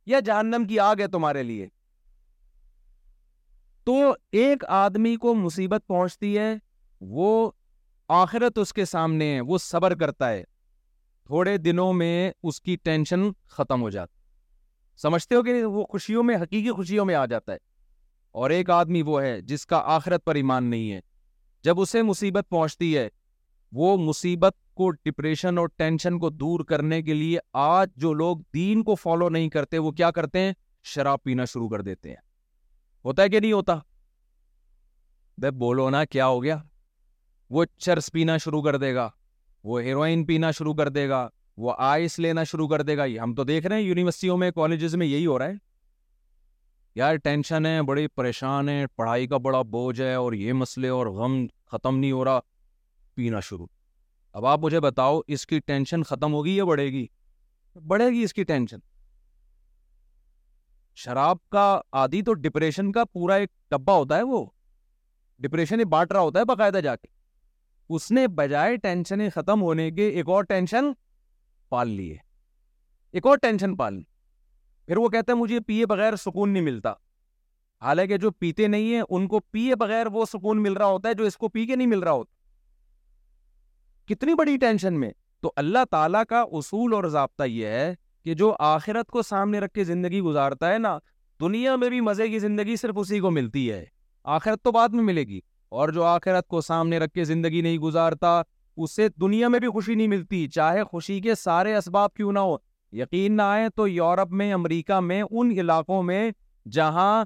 یا 0.07 0.21
جہنم 0.27 0.65
کی 0.69 0.79
آگ 0.81 1.01
ہے 1.01 1.07
تمہارے 1.13 1.43
لیے 1.43 1.67
تو 3.89 4.13
ایک 4.39 4.65
آدمی 4.77 5.15
کو 5.21 5.33
مصیبت 5.35 5.83
پہنچتی 5.89 6.37
ہے 6.39 6.53
وہ 7.11 7.29
آخرت 8.17 8.59
اس 8.59 8.73
کے 8.75 8.85
سامنے 8.85 9.27
ہے 9.35 9.41
وہ 9.51 9.59
صبر 9.63 9.95
کرتا 9.99 10.29
ہے 10.31 10.43
تھوڑے 11.27 11.57
دنوں 11.59 11.93
میں 12.01 12.31
اس 12.43 12.61
کی 12.63 12.77
ٹینشن 12.85 13.23
ختم 13.57 13.83
ہو 13.83 13.89
جاتی 13.91 15.01
سمجھتے 15.03 15.35
ہو 15.35 15.43
کہ 15.43 15.65
وہ 15.65 15.85
خوشیوں 15.93 16.23
میں 16.31 16.37
حقیقی 16.43 16.71
خوشیوں 16.81 17.05
میں 17.11 17.15
آ 17.15 17.25
جاتا 17.33 17.53
ہے 17.53 17.59
اور 18.43 18.51
ایک 18.59 18.71
آدمی 18.81 19.03
وہ 19.11 19.23
ہے 19.23 19.41
جس 19.53 19.67
کا 19.73 19.81
آخرت 19.95 20.25
پر 20.25 20.35
ایمان 20.43 20.65
نہیں 20.71 20.93
ہے 20.93 21.01
جب 21.65 21.81
اسے 21.81 22.03
مصیبت 22.13 22.49
پہنچتی 22.51 22.97
ہے 22.97 23.09
وہ 23.83 23.97
مصیبت 24.07 24.57
کو 24.83 24.91
ڈپریشن 25.03 25.59
اور 25.59 25.69
ٹینشن 25.77 26.19
کو 26.27 26.31
دور 26.45 26.65
کرنے 26.75 27.03
کے 27.03 27.15
لیے 27.15 27.39
آج 27.69 27.89
جو 28.05 28.13
لوگ 28.25 28.47
دین 28.55 28.83
کو 28.91 28.95
فالو 29.05 29.29
نہیں 29.29 29.49
کرتے 29.59 29.79
وہ 29.79 29.91
کیا 30.03 30.11
کرتے 30.21 30.41
ہیں 30.47 30.53
شراب 30.95 31.23
پینا 31.23 31.45
شروع 31.55 31.69
کر 31.77 31.83
دیتے 31.91 32.09
ہیں 32.11 32.27
ہوتا 33.09 33.23
ہے 33.23 33.29
کہ 33.35 33.41
نہیں 33.41 33.53
ہوتا 33.53 33.79
بے 35.43 35.51
بولو 35.61 35.89
نا 35.91 36.05
کیا 36.15 36.27
ہو 36.35 36.43
گیا 36.43 36.57
وہ 37.57 37.65
چرس 37.85 38.11
پینا 38.13 38.37
شروع 38.45 38.61
کر 38.63 38.77
دے 38.85 38.95
گا 38.95 39.09
وہ 39.71 39.81
ہیروئن 39.83 40.25
پینا 40.27 40.51
شروع 40.59 40.75
کر 40.81 40.89
دے 40.97 41.09
گا 41.09 41.29
وہ 41.65 41.73
آئس 41.91 42.19
لینا 42.25 42.43
شروع 42.51 42.67
کر 42.73 42.83
دے 42.89 42.97
گا 42.97 43.05
یہ 43.11 43.21
ہم 43.21 43.35
تو 43.39 43.45
دیکھ 43.45 43.67
رہے 43.67 43.77
ہیں 43.77 43.83
یونیورسٹیوں 43.83 44.37
میں 44.43 44.51
کالجز 44.59 44.95
میں 45.03 45.07
یہی 45.07 45.27
ہو 45.27 45.39
رہا 45.39 45.55
ہے 45.55 45.67
یار 47.03 47.17
ٹینشن 47.29 47.67
ہے 47.67 47.81
بڑی 47.93 48.07
پریشان 48.21 48.69
ہے 48.69 48.77
پڑھائی 48.97 49.27
کا 49.33 49.37
بڑا 49.47 49.63
بوجھ 49.77 50.01
ہے 50.01 50.13
اور 50.27 50.33
یہ 50.43 50.53
مسئلے 50.65 50.89
اور 50.99 51.07
غم 51.19 51.39
ختم 51.73 51.99
نہیں 51.99 52.13
ہو 52.19 52.25
رہا 52.31 52.41
پینا 53.15 53.41
شروع 53.49 53.67
اب 54.39 54.47
آپ 54.53 54.61
مجھے 54.69 54.81
بتاؤ 54.91 55.21
اس 55.39 55.47
کی 55.53 55.61
ٹینشن 55.73 56.03
ختم 56.13 56.33
ہوگی 56.41 56.57
یا 56.57 56.65
بڑھے 56.73 56.87
گی 56.99 57.07
بڑھے 57.95 58.11
گی 58.17 58.23
اس 58.29 58.33
کی 58.41 58.45
ٹینشن 58.53 58.79
شراب 61.05 61.39
کا 61.53 61.65
عادی 61.99 62.21
تو 62.27 62.33
ڈپریشن 62.45 62.91
کا 62.93 63.03
پورا 63.13 63.35
ایک 63.43 63.51
ڈبہ 63.71 63.93
ہوتا 63.97 64.17
ہے 64.17 64.23
وہ 64.31 64.45
ڈپریشن 65.43 65.83
بانٹ 65.89 66.13
رہا 66.13 66.21
ہوتا 66.29 66.41
ہے 66.41 66.45
باقاعدہ 66.51 66.81
جا 66.85 66.95
کے 66.97 67.07
اس 67.97 68.11
نے 68.19 68.27
بجائے 68.39 68.77
ٹینشنیں 68.87 69.29
ختم 69.35 69.63
ہونے 69.63 69.91
کے 69.99 70.09
ایک 70.09 70.29
اور 70.37 70.45
ٹینشن 70.53 70.91
پال 71.75 71.89
لیے 71.89 72.17
ایک 73.19 73.27
اور 73.33 73.39
ٹینشن 73.43 73.77
پال 73.77 73.95
لی 73.95 74.03
پھر 74.87 74.97
وہ 75.05 75.09
کہتے 75.15 75.33
ہیں 75.33 75.39
مجھے 75.39 75.61
پیے 75.67 75.87
بغیر 75.95 76.17
سکون 76.25 76.51
نہیں 76.53 76.63
ملتا 76.71 76.93
حالانکہ 77.87 78.17
جو 78.27 78.31
پیتے 78.39 78.67
نہیں 78.75 78.95
ہیں 78.95 79.03
ان 79.09 79.29
کو 79.35 79.41
پیے 79.51 79.75
بغیر 79.85 80.07
وہ 80.13 80.25
سکون 80.33 80.63
مل 80.63 80.73
رہا 80.83 80.87
ہوتا 80.97 81.09
ہے 81.09 81.15
جو 81.15 81.25
اس 81.31 81.37
کو 81.45 81.49
پی 81.57 81.67
کے 81.67 81.77
نہیں 81.77 81.93
مل 81.97 82.03
رہا 82.09 82.13
ہوتا 82.21 84.13
کتنی 84.15 84.35
بڑی 84.43 84.57
ٹینشن 84.67 85.01
میں 85.01 85.11
تو 85.43 85.53
اللہ 85.65 85.85
تعالیٰ 85.91 86.23
کا 86.29 86.41
اصول 86.61 86.95
اور 86.95 87.05
ضابطہ 87.19 87.43
یہ 87.57 87.77
ہے 87.79 87.95
کہ 88.29 88.35
جو 88.35 88.53
آخرت 88.61 89.07
کو 89.11 89.23
سامنے 89.23 89.59
رکھ 89.61 89.73
کے 89.75 89.85
زندگی 89.91 90.21
گزارتا 90.23 90.73
ہے 90.73 90.79
نا 90.79 90.91
دنیا 91.41 91.77
میں 91.77 91.89
بھی 91.91 92.01
مزے 92.09 92.27
کی 92.29 92.39
زندگی 92.39 92.75
صرف 92.77 92.95
اسی 93.03 93.19
کو 93.21 93.31
ملتی 93.31 93.63
ہے 93.73 93.85
آخرت 94.37 94.63
تو 94.65 94.73
بعد 94.73 94.89
میں 94.99 95.05
ملے 95.05 95.23
گی 95.29 95.41
اور 95.79 95.89
جو 95.99 96.05
آخرت 96.05 96.47
کو 96.49 96.61
سامنے 96.67 96.99
رکھ 96.99 97.13
کے 97.15 97.25
زندگی 97.31 97.61
نہیں 97.67 97.79
گزارتا 97.87 98.33
اسے 98.87 99.07
دنیا 99.21 99.49
میں 99.55 99.61
بھی 99.61 99.69
خوشی 99.77 99.95
نہیں 99.95 100.09
ملتی 100.09 100.47
چاہے 100.57 100.85
خوشی 100.91 101.19
کے 101.21 101.35
سارے 101.45 101.75
اسباب 101.77 102.13
کیوں 102.17 102.33
نہ 102.33 102.39
ہو 102.51 102.57
یقین 103.01 103.37
نہ 103.37 103.43
آئے 103.55 103.69
تو 103.77 103.89
یورپ 103.89 104.33
میں 104.41 104.53
امریکہ 104.55 105.01
میں 105.09 105.23
ان 105.31 105.51
علاقوں 105.61 106.03
میں 106.11 106.31
جہاں 106.79 107.25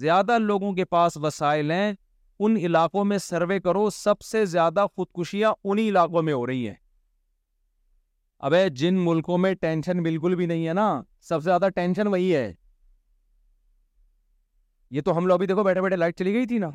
زیادہ 0.00 0.38
لوگوں 0.50 0.72
کے 0.74 0.84
پاس 0.96 1.16
وسائل 1.22 1.70
ہیں 1.70 1.92
ان 1.94 2.56
علاقوں 2.64 3.04
میں 3.04 3.18
سروے 3.30 3.60
کرو 3.60 3.88
سب 4.02 4.20
سے 4.30 4.44
زیادہ 4.56 4.86
خودکشیاں 4.96 5.52
انہی 5.64 5.88
علاقوں 5.88 6.22
میں 6.28 6.32
ہو 6.34 6.46
رہی 6.46 6.66
ہیں 6.68 6.74
ابے 8.46 8.62
جن 8.78 8.94
ملکوں 9.04 9.36
میں 9.38 9.52
ٹینشن 9.60 10.02
بالکل 10.02 10.34
بھی 10.36 10.46
نہیں 10.46 10.66
ہے 10.68 10.72
نا 10.74 10.86
سب 11.28 11.40
سے 11.42 11.44
زیادہ 11.44 11.68
ٹینشن 11.74 12.06
وہی 12.14 12.34
ہے 12.34 12.52
یہ 14.96 15.00
تو 15.04 15.16
ہم 15.16 15.26
لوگ 15.26 15.34
ابھی 15.34 15.46
دیکھو 15.46 15.62
بیٹھے 15.64 15.82
بیٹھے 15.82 15.96
لائٹ 15.96 16.16
چلی 16.18 16.32
گئی 16.34 16.46
تھی 16.46 16.58
نا 16.58 16.70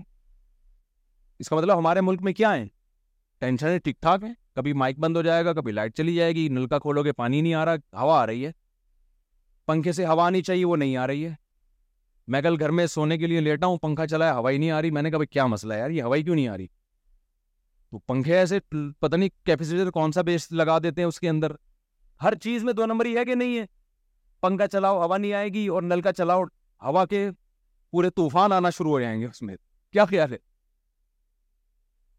اس 1.39 1.49
کا 1.49 1.55
مطلب 1.55 1.78
ہمارے 1.80 2.01
ملک 2.01 2.22
میں 2.26 2.34
کیا 2.34 2.53
ہے 2.55 2.63
ٹینشن 3.39 3.78
ٹھیک 3.84 3.99
ٹھاک 4.01 4.24
ہے 4.24 4.30
کبھی 4.55 4.74
مائک 4.84 4.99
بند 4.99 5.18
ہو 5.18 5.22
جائے 5.22 5.43
گا 5.45 5.53
کبھی 5.59 5.72
لائٹ 5.72 5.95
چلی 5.97 6.15
جائے 6.15 6.34
گی 6.36 6.47
نل 6.57 6.68
کا 6.68 6.80
کھولو 6.86 7.03
گے 7.05 7.11
پانی 7.24 7.41
نہیں 7.41 7.53
آ 7.53 7.65
رہا 7.65 8.01
ہوا 8.01 8.22
آ 8.22 8.26
رہی 8.28 8.45
ہے 8.45 8.51
پنکھے 9.68 9.91
سے 9.99 10.05
ہوا 10.05 10.30
نہیں 10.30 10.41
چاہیے 10.51 10.65
وہ 10.72 10.78
نہیں 10.84 10.95
آ 10.97 11.07
رہی 11.07 11.26
ہے 11.26 11.34
میں 12.36 12.41
کل 12.41 12.59
گھر 12.59 12.70
میں 12.80 12.86
سونے 12.95 13.18
کے 13.18 13.28
لیے 13.28 13.39
لیٹا 13.49 13.68
ہوں 13.68 13.78
پنکھا 13.82 14.07
چلا 14.13 14.34
ہوا 14.38 14.51
ہی 14.51 14.57
نہیں 14.57 14.72
آ 14.72 14.82
رہی 14.82 14.91
میں 14.97 15.01
نے 15.01 15.11
کہا 15.11 15.24
کیا 15.32 15.45
مسئلہ 15.55 15.74
ہے 15.74 15.80
یار 15.80 15.89
یہ 15.97 16.03
ہوائی 16.03 16.24
کیوں 16.24 16.36
نہیں 16.36 16.47
آ 16.47 16.57
رہی 16.57 16.68
تو 17.91 17.97
پنکھے 18.07 18.38
ایسے 18.38 18.59
پتہ 18.99 19.15
نہیں 19.15 19.29
کیپیسیٹر 19.45 19.91
کون 19.91 20.11
سا 20.11 20.21
بیس 20.29 20.51
لگا 20.51 20.77
دیتے 20.83 21.01
ہیں 21.01 21.07
اس 21.07 21.19
کے 21.19 21.29
اندر 21.29 21.51
ہر 22.23 22.35
چیز 22.43 22.63
میں 22.63 22.73
دو 22.73 22.85
نمبر 22.85 23.05
ہی 23.05 23.17
ہے 23.17 23.23
کہ 23.25 23.35
نہیں 23.35 23.57
ہے 23.59 23.65
پنکھا 24.41 24.67
چلاؤ 24.67 24.97
ہوا 25.03 25.17
نہیں 25.17 25.33
آئے 25.33 25.49
گی 25.53 25.65
اور 25.75 25.81
نل 25.83 26.01
کا 26.01 26.13
چلاؤ 26.13 26.43
ہوا 26.85 27.05
کے 27.09 27.29
پورے 27.91 28.09
طوفان 28.15 28.51
آنا 28.53 28.69
شروع 28.77 28.91
ہو 28.91 28.99
جائیں 29.01 29.19
گے 29.21 29.25
اس 29.25 29.41
میں 29.41 29.55
کیا 29.91 30.05
خیال 30.05 30.31
ہے 30.33 30.38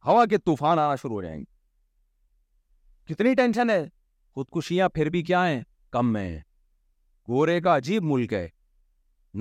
ہوا 0.06 0.24
کے 0.30 0.38
طوفان 0.38 0.78
آنا 0.78 0.94
شروع 1.02 1.14
ہو 1.14 1.22
جائیں 1.22 1.38
گے 1.40 3.12
کتنی 3.12 3.34
ٹینشن 3.34 3.70
ہے 3.70 3.84
خودکشیاں 4.34 4.88
پھر 4.94 5.08
بھی 5.10 5.22
کیا 5.30 5.46
ہیں 5.48 5.60
کم 5.92 6.12
میں 6.12 6.38
گورے 7.28 7.60
کا 7.60 7.76
عجیب 7.76 8.02
ملک 8.12 8.32
ہے 8.32 8.48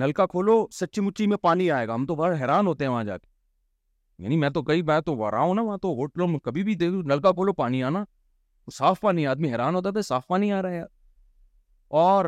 نل 0.00 0.12
کا 0.12 0.26
کھولو 0.30 0.64
سچی 0.80 1.00
مچی 1.00 1.26
میں 1.26 1.36
پانی 1.42 1.70
آئے 1.70 1.86
گا 1.88 1.94
ہم 1.94 2.06
تو 2.06 2.14
بہت 2.14 2.40
حیران 2.40 2.66
ہوتے 2.66 2.84
ہیں 2.84 2.90
وہاں 2.90 3.04
جا 3.04 3.16
کے 3.16 3.26
یعنی 4.18 4.36
میں 4.36 4.48
تو 4.50 4.62
کئی 4.68 4.82
بار 4.82 5.00
تو 5.06 5.14
وہ 5.16 5.30
رہا 5.30 5.40
ہوں 5.40 5.54
نا 5.54 5.62
وہاں 5.62 5.78
تو 5.82 5.92
ہوٹلوں 5.96 6.26
میں 6.28 6.38
کبھی 6.44 6.62
بھی 6.64 6.74
دے 6.74 6.88
دوں 6.90 7.02
نلکا 7.06 7.32
کھولو 7.32 7.52
پانی 7.62 7.82
آنا 7.84 8.04
صاف 8.76 9.00
پانی 9.00 9.26
آدمی 9.26 9.52
حیران 9.52 9.74
ہوتا 9.74 9.90
تھا 9.90 10.00
صاف 10.06 10.26
پانی 10.26 10.52
آ 10.52 10.62
رہا 10.62 10.70
ہے 10.70 10.76
یار 10.76 10.84
اور 11.98 12.24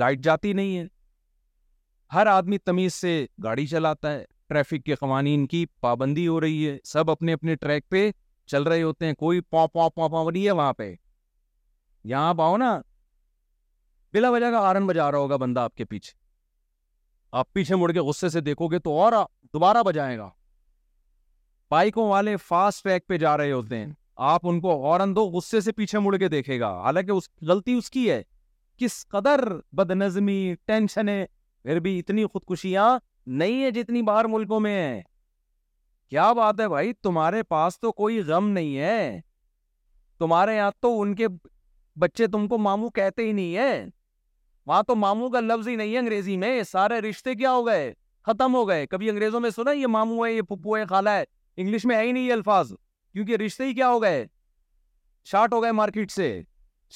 لائٹ 0.00 0.20
جاتی 0.24 0.52
نہیں 0.52 0.76
ہے 0.78 0.84
ہر 2.14 2.26
آدمی 2.26 2.58
تمیز 2.58 2.94
سے 2.94 3.24
گاڑی 3.44 3.66
چلاتا 3.66 4.12
ہے 4.12 4.24
ٹریفک 4.48 4.84
کے 4.86 4.94
قوانین 5.00 5.46
کی 5.46 5.64
پابندی 5.80 6.26
ہو 6.28 6.40
رہی 6.40 6.66
ہے 6.68 6.76
سب 6.92 7.10
اپنے 7.10 7.32
اپنے 7.32 7.54
ٹریک 7.62 7.88
پہ 7.88 8.10
چل 8.52 8.62
رہے 8.62 8.82
ہوتے 8.82 9.06
ہیں 9.06 9.14
کوئی 9.14 9.40
پاپ 9.50 9.72
پاپ 9.72 9.94
پاپ 9.94 10.14
نہیں 10.32 10.44
ہے 10.46 10.50
وہاں 10.58 10.72
پہ 10.78 10.94
یہاں 12.12 12.28
آپ 12.28 12.40
آؤ 12.40 12.56
نا 12.56 12.80
بلا 14.12 14.30
وجہ 14.30 14.50
کا 14.50 14.58
آرن 14.68 14.86
بجا 14.86 15.10
رہا 15.10 15.18
ہوگا 15.18 15.36
بندہ 15.44 15.60
آپ 15.60 15.74
کے 15.76 15.84
پیچھے 15.84 16.18
آپ 17.40 17.52
پیچھے 17.52 17.76
مڑ 17.76 17.90
کے 17.92 18.00
غصے 18.08 18.28
سے 18.28 18.40
دیکھو 18.50 18.68
گے 18.72 18.78
تو 18.84 18.98
اور 19.00 19.12
دوبارہ 19.52 19.82
بجائے 19.86 20.18
گا 20.18 20.28
بائکوں 21.70 22.08
والے 22.08 22.34
فاسٹ 22.46 22.82
ٹریک 22.84 23.06
پہ 23.08 23.16
جا 23.18 23.36
رہے 23.36 23.50
ہوتے 23.52 23.76
ہیں 23.78 23.86
آپ 24.30 24.46
ان 24.48 24.58
کو 24.60 24.70
اور 24.92 25.00
اندو 25.00 25.24
غصے 25.34 25.60
سے 25.60 25.72
پیچھے 25.72 25.98
مڑ 26.04 26.16
کے 26.18 26.28
دیکھے 26.28 26.58
گا 26.60 26.68
حالانکہ 26.84 27.10
اس 27.10 27.28
غلطی 27.48 27.72
اس 27.78 27.90
کی 27.90 28.10
ہے 28.10 28.22
کس 28.78 28.94
قدر 29.08 29.84
نظمی 29.96 30.38
ٹینشن 30.66 31.08
ہے 31.08 31.24
پھر 31.62 31.78
بھی 31.80 31.98
اتنی 31.98 32.24
خودکشیاں 32.32 32.88
نہیں 33.42 33.62
ہے 33.64 33.70
جتنی 33.70 34.02
باہر 34.02 34.24
ملکوں 34.34 34.60
میں 34.60 34.74
ہیں 34.82 35.00
کیا 36.10 36.32
بات 36.36 36.60
ہے 36.60 36.68
بھائی 36.68 36.92
تمہارے 37.02 37.42
پاس 37.48 37.78
تو 37.80 37.92
کوئی 38.02 38.20
غم 38.26 38.48
نہیں 38.50 38.76
ہے 38.78 39.20
تمہارے 40.18 40.56
یہاں 40.56 40.70
تو 40.80 41.00
ان 41.00 41.14
کے 41.14 41.26
بچے 42.00 42.26
تم 42.32 42.48
کو 42.48 42.58
مامو 42.68 42.88
کہتے 42.98 43.26
ہی 43.26 43.32
نہیں 43.32 43.56
ہے 43.56 43.84
وہاں 44.66 44.82
تو 44.88 44.94
ماموں 45.04 45.28
کا 45.30 45.40
لفظ 45.40 45.68
ہی 45.68 45.76
نہیں 45.76 45.92
ہے 45.94 45.98
انگریزی 45.98 46.36
میں 46.44 46.62
سارے 46.70 47.00
رشتے 47.08 47.34
کیا 47.34 47.52
ہو 47.52 47.66
گئے 47.66 47.92
ختم 48.26 48.54
ہو 48.54 48.66
گئے 48.68 48.86
کبھی 48.86 49.10
انگریزوں 49.10 49.40
میں 49.40 49.50
سنا 49.56 49.70
یہ 49.72 49.86
مامو 49.98 50.24
ہے 50.26 50.32
یہ 50.32 50.42
پپو 50.48 50.76
ہے 50.76 50.84
خالہ 50.88 51.10
ہے 51.18 51.24
انگلش 51.62 51.84
میں 51.90 51.96
ہے 51.96 52.04
ہی 52.04 52.12
نہیں 52.12 52.26
یہ 52.26 52.32
الفاظ 52.32 52.72
کیونکہ 53.12 53.36
رشتے 53.46 53.66
ہی 53.66 53.72
کیا 53.74 53.88
ہو 53.92 54.00
گئے 54.02 54.24
شارٹ 55.30 55.52
ہو 55.52 55.62
گئے 55.62 55.72
مارکیٹ 55.78 56.10
سے 56.10 56.26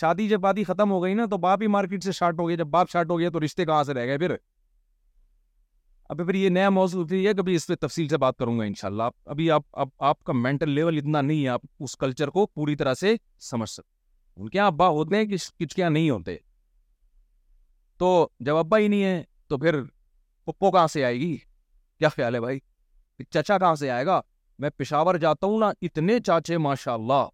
شادی 0.01 0.29
جب 0.29 0.41
بادی 0.41 0.65
ختم 0.65 0.91
ہو 0.91 1.03
گئی 1.03 1.15
نا 1.15 1.27
تو 1.31 1.37
باپ 1.45 1.63
ہی 1.63 1.67
مارکیٹ 1.75 2.05
سے 2.05 2.13
شارٹ 2.19 2.39
ہو 2.41 2.49
گیا 2.49 2.57
جب 2.61 2.67
باپ 2.77 2.91
شارٹ 2.91 3.11
ہو 3.11 3.19
گیا 3.19 3.31
تو 3.35 3.41
رشتے 3.45 3.65
کہاں 3.71 3.83
سے 3.91 3.95
رہ 3.95 4.07
گئے 4.07 4.19
پھر 4.25 4.35
اب 6.13 6.21
پھر 6.27 6.35
یہ 6.35 6.49
نیا 6.57 6.71
موضوع 6.79 7.05
پھر 7.09 7.17
یہ 7.17 7.33
کبھی 7.37 7.55
اس 7.55 7.67
پہ 7.67 7.75
تفصیل 7.81 8.09
سے 8.09 8.17
بات 8.25 8.37
کروں 8.39 8.59
گا 8.59 8.65
انشاءاللہ 8.65 9.03
شاء 9.03 9.07
اللہ 9.13 9.31
ابھی 9.33 9.51
آپ 9.51 9.63
اب 9.85 9.89
آپ 10.11 10.23
کا 10.25 10.33
مینٹل 10.33 10.71
لیول 10.79 10.99
اتنا 10.99 11.21
نہیں 11.21 11.43
ہے 11.45 11.49
آپ 11.49 11.63
اس 11.87 11.97
کلچر 12.05 12.29
کو 12.37 12.47
پوری 12.55 12.77
طرح 12.83 12.95
سے 13.03 13.15
سمجھ 13.51 13.71
سکتے 13.71 14.41
ان 14.43 14.49
کے 14.49 14.59
یہاں 14.59 14.67
ابا 14.67 14.89
ہوتے 14.99 15.17
ہیں 15.17 15.25
کچھ 15.31 15.51
کچھ 15.61 15.75
کیا 15.77 15.89
نہیں 15.97 16.11
ہوتے 16.11 16.37
تو 18.03 18.11
جب 18.49 18.57
ابا 18.65 18.79
ہی 18.79 18.89
نہیں 18.89 19.05
ہے 19.05 19.23
تو 19.49 19.59
پھر 19.65 19.83
پپو 20.47 20.71
کہاں 20.71 20.87
سے 20.97 21.05
آئے 21.05 21.19
گی 21.21 21.37
کیا 21.37 22.09
خیال 22.17 22.35
ہے 22.35 22.41
بھائی 22.49 22.59
چچا 23.29 23.59
کہاں 23.59 23.75
سے 23.85 23.91
آئے 23.91 24.07
گا 24.07 24.21
میں 24.63 24.71
پشاور 24.79 25.15
جاتا 25.21 25.47
ہوں 25.47 25.59
نا 25.59 25.71
اتنے 25.83 26.19
چاچے 26.27 26.59
ماشاء 26.67 26.93
اللہ 26.93 27.27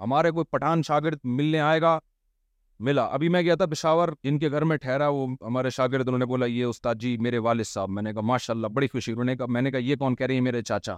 ہمارے 0.00 0.30
کوئی 0.30 0.44
پٹھان 0.50 0.82
شاگرد 0.86 1.18
ملنے 1.36 1.60
آئے 1.60 1.80
گا 1.80 1.98
ملا 2.86 3.04
ابھی 3.14 3.28
میں 3.34 3.40
گیا 3.42 3.54
تھا 3.60 3.66
پشاور 3.70 4.08
جن 4.24 4.38
کے 4.38 4.50
گھر 4.50 4.64
میں 4.72 4.76
ٹھہرا 4.82 5.08
وہ 5.14 5.26
ہمارے 5.46 5.70
شاگرد 5.76 6.08
انہوں 6.08 6.18
نے 6.18 6.24
بولا 6.32 6.46
یہ 6.46 6.64
استاد 6.64 6.94
جی 7.00 7.16
میرے 7.26 7.38
والد 7.46 7.66
صاحب 7.66 7.90
میں 7.90 8.02
نے 8.02 8.12
کہا 8.12 8.20
ماشاء 8.30 8.54
اللہ 8.54 8.66
بڑی 8.74 8.88
خوشی 8.92 9.14
میں 9.14 9.24
نے 9.62 9.70
کہا 9.70 9.78
یہ 9.78 9.96
کون 9.98 10.16
کہہ 10.16 10.26
رہی 10.26 10.36
ہے 10.36 10.40
میرے 10.40 10.62
چاچا 10.62 10.96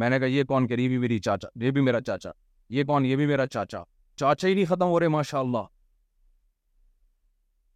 میں 0.00 0.10
نے 0.10 0.18
کہا 0.18 0.26
یہ 0.28 0.44
کون 0.44 0.66
کہہ 0.68 0.76
رہی 0.76 0.98
میری 0.98 1.18
چاچا 1.18 1.48
یہ 1.64 1.70
بھی 1.76 1.80
میرا 1.82 2.00
چاچا 2.00 2.30
یہ 2.74 2.84
کون 2.84 3.06
یہ 3.06 3.16
بھی 3.16 3.26
میرا 3.26 3.46
چاچا 3.46 3.82
چاچا 4.20 4.48
ہی 4.48 4.54
نہیں 4.54 4.64
ختم 4.68 4.88
ہو 4.88 5.00
رہے 5.00 5.08
ماشاء 5.18 5.38
اللہ 5.38 5.64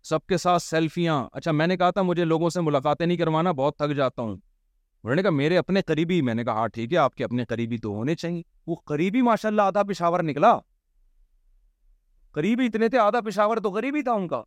سب 0.08 0.26
کے 0.26 0.36
ساتھ 0.38 0.62
سیلفیاں 0.62 1.22
اچھا 1.38 1.52
میں 1.52 1.66
نے 1.66 1.76
کہا 1.76 1.90
تھا 1.96 2.02
مجھے 2.10 2.24
لوگوں 2.24 2.50
سے 2.50 2.60
ملاقاتیں 2.60 3.06
نہیں 3.06 3.16
کروانا 3.16 3.52
بہت 3.56 3.76
تھک 3.78 3.94
جاتا 3.96 4.22
ہوں 4.22 4.36
انہوں 5.04 5.16
نے 5.16 5.22
کہا 5.22 5.30
میرے 5.30 5.56
اپنے 5.58 5.80
قریبی 5.86 6.20
میں 6.22 6.32
نے 6.34 6.44
کہا 6.44 6.52
ہاں 6.54 6.68
ٹھیک 6.72 6.92
ہے 6.92 6.96
آپ 6.98 7.14
کے 7.16 7.24
اپنے 7.24 7.44
قریبی 7.48 7.76
تو 7.82 7.90
ہونے 7.94 8.14
چاہیے 8.14 8.42
وہ 8.66 8.74
قریبی 8.86 9.20
ماشاء 9.28 9.48
اللہ 9.48 9.62
آدھا 9.70 9.82
پشاور 9.88 10.22
نکلا 10.22 10.58
قریبی 12.34 12.66
اتنے 12.66 12.88
تھے 12.88 12.98
آدھا 12.98 13.20
پشاور 13.26 13.56
تو 13.62 13.70
قریب 13.74 13.94
ہی 13.96 14.02
تھا 14.08 14.12
ان 14.12 14.26
کا 14.28 14.42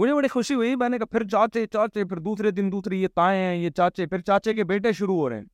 بڑی 0.00 0.28
خوشی 0.28 0.54
ہوئی 0.54 0.74
میں 0.76 0.88
نے 0.88 0.98
کہا 0.98 1.06
پھر 1.10 1.20
پھر 1.20 1.28
چاچے 1.28 1.66
چاچے 1.72 2.02
دوسرے 2.24 2.50
دن 2.56 2.70
دوسری 2.72 3.02
یہ 3.02 3.08
تائیں 3.18 3.40
ہیں 3.42 3.54
یہ 3.56 3.70
چاچے 3.76 4.06
پھر 4.06 4.20
چاچے 4.30 4.52
کے 4.54 4.64
بیٹے 4.72 4.92
شروع 5.00 5.16
ہو 5.16 5.28
رہے 5.28 5.38
ہیں 5.38 5.44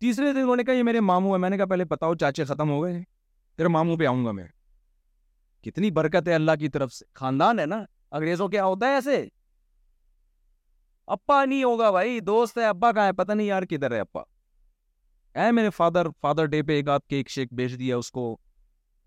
تیسرے 0.00 0.32
دن 0.32 0.40
انہوں 0.40 0.56
نے 0.56 0.64
کہا 0.64 0.74
یہ 0.74 0.82
میرے 0.90 1.00
ماموں 1.10 1.38
میں 1.38 1.50
نے 1.50 1.56
کہا 1.56 1.66
پہلے 1.72 1.84
بتاؤ 1.90 2.14
چاچے 2.20 2.44
ختم 2.50 2.70
ہو 2.70 2.82
گئے 2.82 3.02
پھر 3.56 3.68
ماموں 3.76 3.96
پہ 3.98 4.06
آؤں 4.06 4.24
گا 4.24 4.32
میں 4.38 4.46
کتنی 5.64 5.90
برکت 6.00 6.28
ہے 6.28 6.34
اللہ 6.34 6.56
کی 6.60 6.68
طرف 6.76 6.92
سے 6.94 7.04
خاندان 7.20 7.58
ہے 7.58 7.66
نا 7.74 7.82
انگریزوں 8.10 8.48
کیا 8.48 8.64
ہوتا 8.64 8.88
ہے 8.88 8.94
ایسے 8.94 9.24
اپا 11.14 11.44
نہیں 11.44 11.62
ہوگا 11.64 11.90
بھائی 11.90 12.18
دوست 12.20 12.56
ہے 12.58 12.64
ابا 12.66 12.90
کا 12.92 13.04
ہے 13.06 13.12
پتہ 13.16 13.32
نہیں 13.32 13.46
یار 13.46 13.62
کدھر 13.70 13.90
ہے 13.96 14.00
اے 15.44 15.50
میرے 15.52 15.70
فادر 15.76 16.06
فادر 16.22 16.44
ڈے 16.54 16.62
پہ 16.68 16.80
ایک 17.16 17.28
شیک 17.30 17.52
بھیج 17.54 17.78
دیا 17.78 17.96
اس 17.96 18.10
کو 18.12 18.36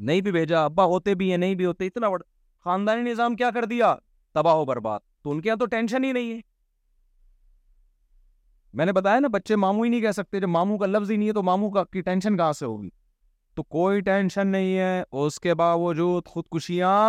نہیں 0.07 0.21
بھی 0.21 0.31
بھیجا 0.31 0.63
ابا 0.65 0.83
ہوتے 0.91 1.15
بھی 1.21 1.29
ہیں 1.31 1.37
نہیں 1.37 1.55
بھی 1.61 1.65
ہوتے 1.65 1.87
اتنا 1.87 2.09
بڑا 2.09 2.23
خاندانی 2.63 3.09
نظام 3.09 3.35
کیا 3.35 3.49
کر 3.53 3.65
دیا 3.71 3.93
تباہ 4.33 4.53
ہو 4.55 4.63
برباد 4.65 4.99
تو 4.99 5.23
تو 5.23 5.31
ان 5.31 5.41
کے 5.41 5.49
یہاں 5.49 5.65
ٹینشن 5.71 6.03
ہی 6.03 6.11
نہیں 6.11 6.31
ہے 6.33 6.39
میں 8.79 8.85
نے 8.85 8.91
بتایا 8.93 9.19
نا 9.19 9.27
بچے 9.31 9.55
مامو 9.55 9.83
ہی 9.83 9.89
نہیں 9.89 10.01
کہہ 10.01 10.11
سکتے 10.15 10.39
جب 10.39 10.47
ماموں 10.49 10.77
کا 10.77 10.85
لفظ 10.85 11.11
ہی 11.11 11.17
نہیں 11.17 11.27
ہے 11.27 11.33
تو 11.33 11.43
ماموں 11.43 11.69
کا 11.71 11.83
کی 11.93 12.01
ٹینشن 12.01 12.37
کہاں 12.37 12.53
سے 12.59 12.65
ہوگی 12.65 12.89
تو 13.55 13.63
کوئی 13.77 14.01
ٹینشن 14.09 14.47
نہیں 14.47 14.77
ہے 14.77 15.03
اس 15.25 15.39
کے 15.41 15.53
باوجود 15.63 16.25
خودکشیاں 16.33 16.99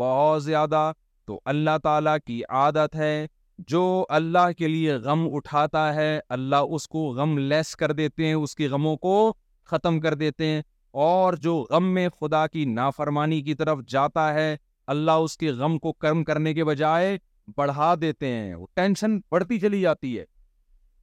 بہت 0.00 0.44
زیادہ 0.44 0.90
تو 1.26 1.40
اللہ 1.54 1.78
تعالیٰ 1.82 2.16
کی 2.26 2.42
عادت 2.48 2.94
ہے 2.96 3.26
جو 3.68 3.82
اللہ 4.14 4.50
کے 4.58 4.68
لیے 4.68 4.92
غم 5.04 5.26
اٹھاتا 5.36 5.94
ہے 5.94 6.18
اللہ 6.36 6.72
اس 6.74 6.86
کو 6.88 7.04
غم 7.14 7.36
لیس 7.38 7.74
کر 7.76 7.92
دیتے 7.92 8.26
ہیں 8.26 8.34
اس 8.34 8.54
کی 8.56 8.66
غموں 8.70 8.96
کو 8.96 9.14
ختم 9.70 9.98
کر 10.00 10.14
دیتے 10.14 10.46
ہیں 10.46 10.60
اور 11.06 11.34
جو 11.42 11.56
غم 11.70 11.88
میں 11.94 12.08
خدا 12.20 12.46
کی 12.46 12.64
نافرمانی 12.64 13.40
کی 13.42 13.54
طرف 13.54 13.78
جاتا 13.88 14.32
ہے 14.34 14.54
اللہ 14.94 15.10
اس 15.24 15.36
کے 15.38 15.50
غم 15.52 15.78
کو 15.78 15.92
کرم 15.92 16.22
کرنے 16.24 16.52
کے 16.54 16.64
بجائے 16.64 17.16
بڑھا 17.56 17.94
دیتے 18.00 18.26
ہیں 18.32 18.54
وہ 18.54 18.66
ٹینشن 18.74 19.18
بڑھتی 19.30 19.58
چلی 19.60 19.80
جاتی 19.80 20.18
ہے 20.18 20.24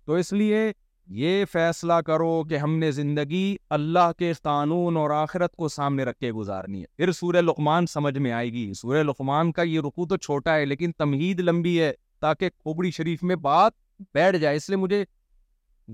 تو 0.05 0.13
اس 0.13 0.31
لیے 0.33 0.71
یہ 1.19 1.43
فیصلہ 1.51 1.93
کرو 2.05 2.43
کہ 2.49 2.57
ہم 2.57 2.77
نے 2.79 2.91
زندگی 2.91 3.55
اللہ 3.77 4.11
کے 4.19 4.31
قانون 4.43 4.97
اور 4.97 5.09
آخرت 5.11 5.55
کو 5.55 5.67
سامنے 5.69 6.03
رکھ 6.05 6.17
کے 6.19 6.31
گزارنی 6.33 6.81
ہے 6.81 6.85
پھر 6.97 7.11
سورہ 7.11 7.41
لقمان 7.41 7.85
سمجھ 7.87 8.17
میں 8.17 8.31
آئے 8.31 8.51
گی 8.53 8.71
سورہ 8.81 9.03
لقمان 9.03 9.51
کا 9.51 9.61
یہ 9.61 9.79
رقو 9.87 10.05
تو 10.07 10.17
چھوٹا 10.17 10.55
ہے 10.55 10.65
لیکن 10.65 10.91
تمہید 10.97 11.39
لمبی 11.39 11.79
ہے 11.81 11.91
تاکہ 12.21 12.49
کھوبڑی 12.49 12.91
شریف 12.91 13.23
میں 13.29 13.35
بات 13.49 13.73
بیٹھ 14.13 14.37
جائے 14.37 14.55
اس 14.55 14.69
لیے 14.69 14.77
مجھے 14.77 15.03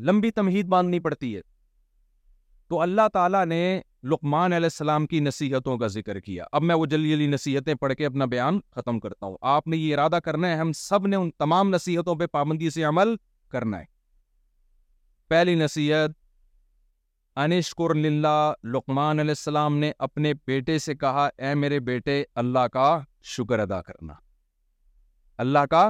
لمبی 0.08 0.32
تمہید 0.32 0.66
باندھنی 0.70 1.00
پڑتی 1.06 1.36
ہے 1.36 1.42
تو 2.70 2.80
اللہ 2.82 3.08
تعالیٰ 3.14 3.46
نے 3.46 3.58
لقمان 4.12 4.54
علیہ 4.54 4.66
السلام 4.72 5.06
کی 5.08 5.20
نصیحتوں 5.20 5.78
کا 5.78 5.88
ذکر 5.96 6.20
کیا 6.20 6.44
اب 6.52 6.64
میں 6.64 6.76
وہ 6.76 6.86
جلی 6.92 7.10
جلی 7.10 7.26
نصیحتیں 7.28 7.74
پڑھ 7.80 7.94
کے 7.98 8.06
اپنا 8.06 8.26
بیان 8.34 8.60
ختم 8.76 9.00
کرتا 9.00 9.26
ہوں 9.26 9.36
آپ 9.56 9.68
نے 9.68 9.78
یہ 9.78 9.94
ارادہ 9.94 10.20
کرنا 10.26 10.48
ہے 10.50 10.56
ہم 10.58 10.72
سب 10.78 11.08
نے 11.08 11.16
ان 11.16 11.30
تمام 11.44 11.70
نصیحتوں 11.76 12.16
پہ 12.20 12.26
پابندی 12.38 12.70
سے 12.78 12.84
عمل 12.92 13.16
کرنا 13.52 13.80
ہے 13.80 13.86
پہلی 15.30 15.56
نصیحت 15.56 16.12
انشکر 17.44 17.94
للہ 17.96 18.54
لقمان 18.74 19.20
علیہ 19.20 19.32
السلام 19.38 19.78
نے 19.78 19.92
اپنے 20.08 20.34
بیٹے 20.48 20.78
سے 20.86 20.96
کہا 21.04 21.28
اے 21.38 21.54
میرے 21.56 21.80
بیٹے 21.92 22.24
اللہ 22.44 22.68
کا 22.74 22.88
شکر 23.36 23.60
ادا 23.60 23.82
کرنا 23.82 24.14
اللہ 25.46 25.66
کا 25.72 25.90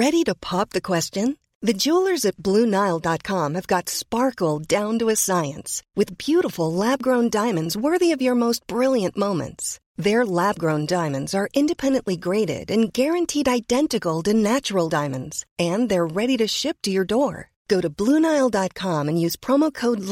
Ready 0.00 0.22
to 0.28 0.34
pop 0.46 0.76
the 0.76 0.84
question? 0.86 1.36
The 1.68 1.76
jewelers 1.84 2.24
at 2.30 2.40
BlueNile.com 2.48 3.54
have 3.58 3.66
got 3.66 3.92
sparkle 3.94 4.58
down 4.72 5.00
to 5.02 5.08
a 5.12 5.16
science 5.22 5.82
with 5.94 6.16
beautiful 6.22 6.72
lab-grown 6.82 7.28
diamonds 7.30 7.76
worthy 7.76 8.10
of 8.12 8.22
your 8.22 8.34
most 8.34 8.66
brilliant 8.66 9.20
moments. 9.24 9.70
Their 10.06 10.24
lab-grown 10.38 10.86
diamonds 10.86 11.34
are 11.34 11.52
independently 11.52 12.16
graded 12.16 12.70
and 12.70 12.92
guaranteed 13.00 13.52
identical 13.54 14.22
to 14.22 14.32
natural 14.32 14.88
diamonds, 14.88 15.44
and 15.68 15.88
they're 15.88 16.06
ready 16.06 16.38
to 16.38 16.48
ship 16.48 16.82
to 16.82 16.90
your 16.90 17.06
door. 17.14 17.46
Blue 17.72 18.18
Nile 18.18 18.48
dot 18.52 18.72
com 18.82 19.08
use 19.16 19.36
from 19.46 19.64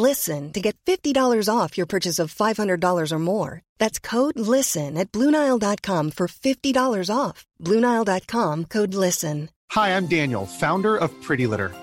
listen 0.08 0.46
to 0.54 0.60
get 0.64 0.90
fee 1.04 1.12
dollars 1.12 1.48
off 1.52 1.78
you 1.78 1.86
purchase 1.90 2.06
five 2.36 2.54
hundred 2.62 2.80
ڈالرسنٹ 2.80 5.16
Blue 5.16 5.30
Nile 5.30 5.58
dot 5.60 5.80
com 5.86 6.10
for 6.18 6.26
fifty 6.34 6.72
dollar 6.72 7.02
off 7.16 7.44
blue 7.68 7.80
dot 8.06 8.24
com 8.32 8.62
could 8.74 8.94
listened 9.04 9.46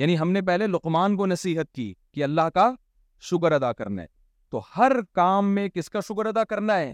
یعنی 0.00 0.18
ہم 0.18 0.30
نے 0.32 0.40
پہلے 0.42 0.66
لقمان 0.66 1.16
کو 1.16 1.26
نصیحت 1.26 1.72
کی 1.74 1.92
کہ 2.14 2.24
اللہ 2.24 2.48
کا 2.54 2.70
شکر 3.30 3.52
ادا 3.52 3.72
کرنا 3.72 4.02
ہے 4.02 4.06
تو 4.50 4.60
ہر 4.76 4.92
کام 5.14 5.50
میں 5.54 5.68
کس 5.74 5.90
کا 5.90 6.00
شکر 6.08 6.26
ادا 6.26 6.44
کرنا 6.54 6.76
ہے 6.78 6.92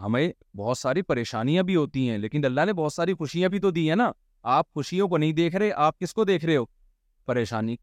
ہمیں 0.00 0.28
بہت 0.56 0.78
ساری 0.78 1.02
پریشانیاں 1.02 1.62
بھی 1.68 1.76
ہوتی 1.76 2.08
ہیں 2.10 2.18
لیکن 2.18 2.44
اللہ 2.44 2.64
نے 2.66 2.72
بہت 2.80 2.92
ساری 2.92 3.14
خوشیاں 3.18 3.48
بھی 3.54 3.58
تو 3.60 3.70
دی 3.78 3.88
ہیں 3.88 3.96
نا 3.96 4.10
آپ 4.58 4.72
خوشیوں 4.74 5.08
کو 5.08 5.16
نہیں 5.18 5.32
دیکھ 5.32 5.56
رہے 5.56 5.70
آپ 5.86 5.98
کس 6.00 6.14
کو 6.14 6.24
دیکھ 6.24 6.44
رہے 6.44 6.56
ہو 6.56 6.64
پریشانی 7.26 7.76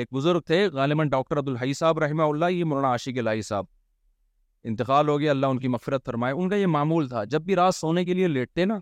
ایک 0.00 0.08
بزرگ 0.12 0.40
تھے 0.46 0.66
غالباً 0.72 1.08
ڈاکٹر 1.08 1.38
عبدالحی 1.38 1.72
صاحب 1.74 1.98
رحمہ 1.98 2.22
اللہ 2.22 2.50
یہ 2.52 2.64
مولانا 2.64 2.88
عاشق 2.92 3.18
الہی 3.18 3.42
صاحب 3.42 3.64
انتقال 4.70 5.08
ہو 5.08 5.18
گیا 5.20 5.30
اللہ 5.30 5.46
ان 5.46 5.58
کی 5.58 5.68
مفرت 5.68 6.04
فرمائے 6.06 6.34
ان 6.34 6.48
کا 6.48 6.56
یہ 6.56 6.66
معمول 6.66 7.08
تھا 7.08 7.24
جب 7.34 7.42
بھی 7.42 7.56
رات 7.56 7.74
سونے 7.74 8.04
کے 8.04 8.14
لیے 8.14 8.28
لیٹتے 8.28 8.64
نا 8.64 8.78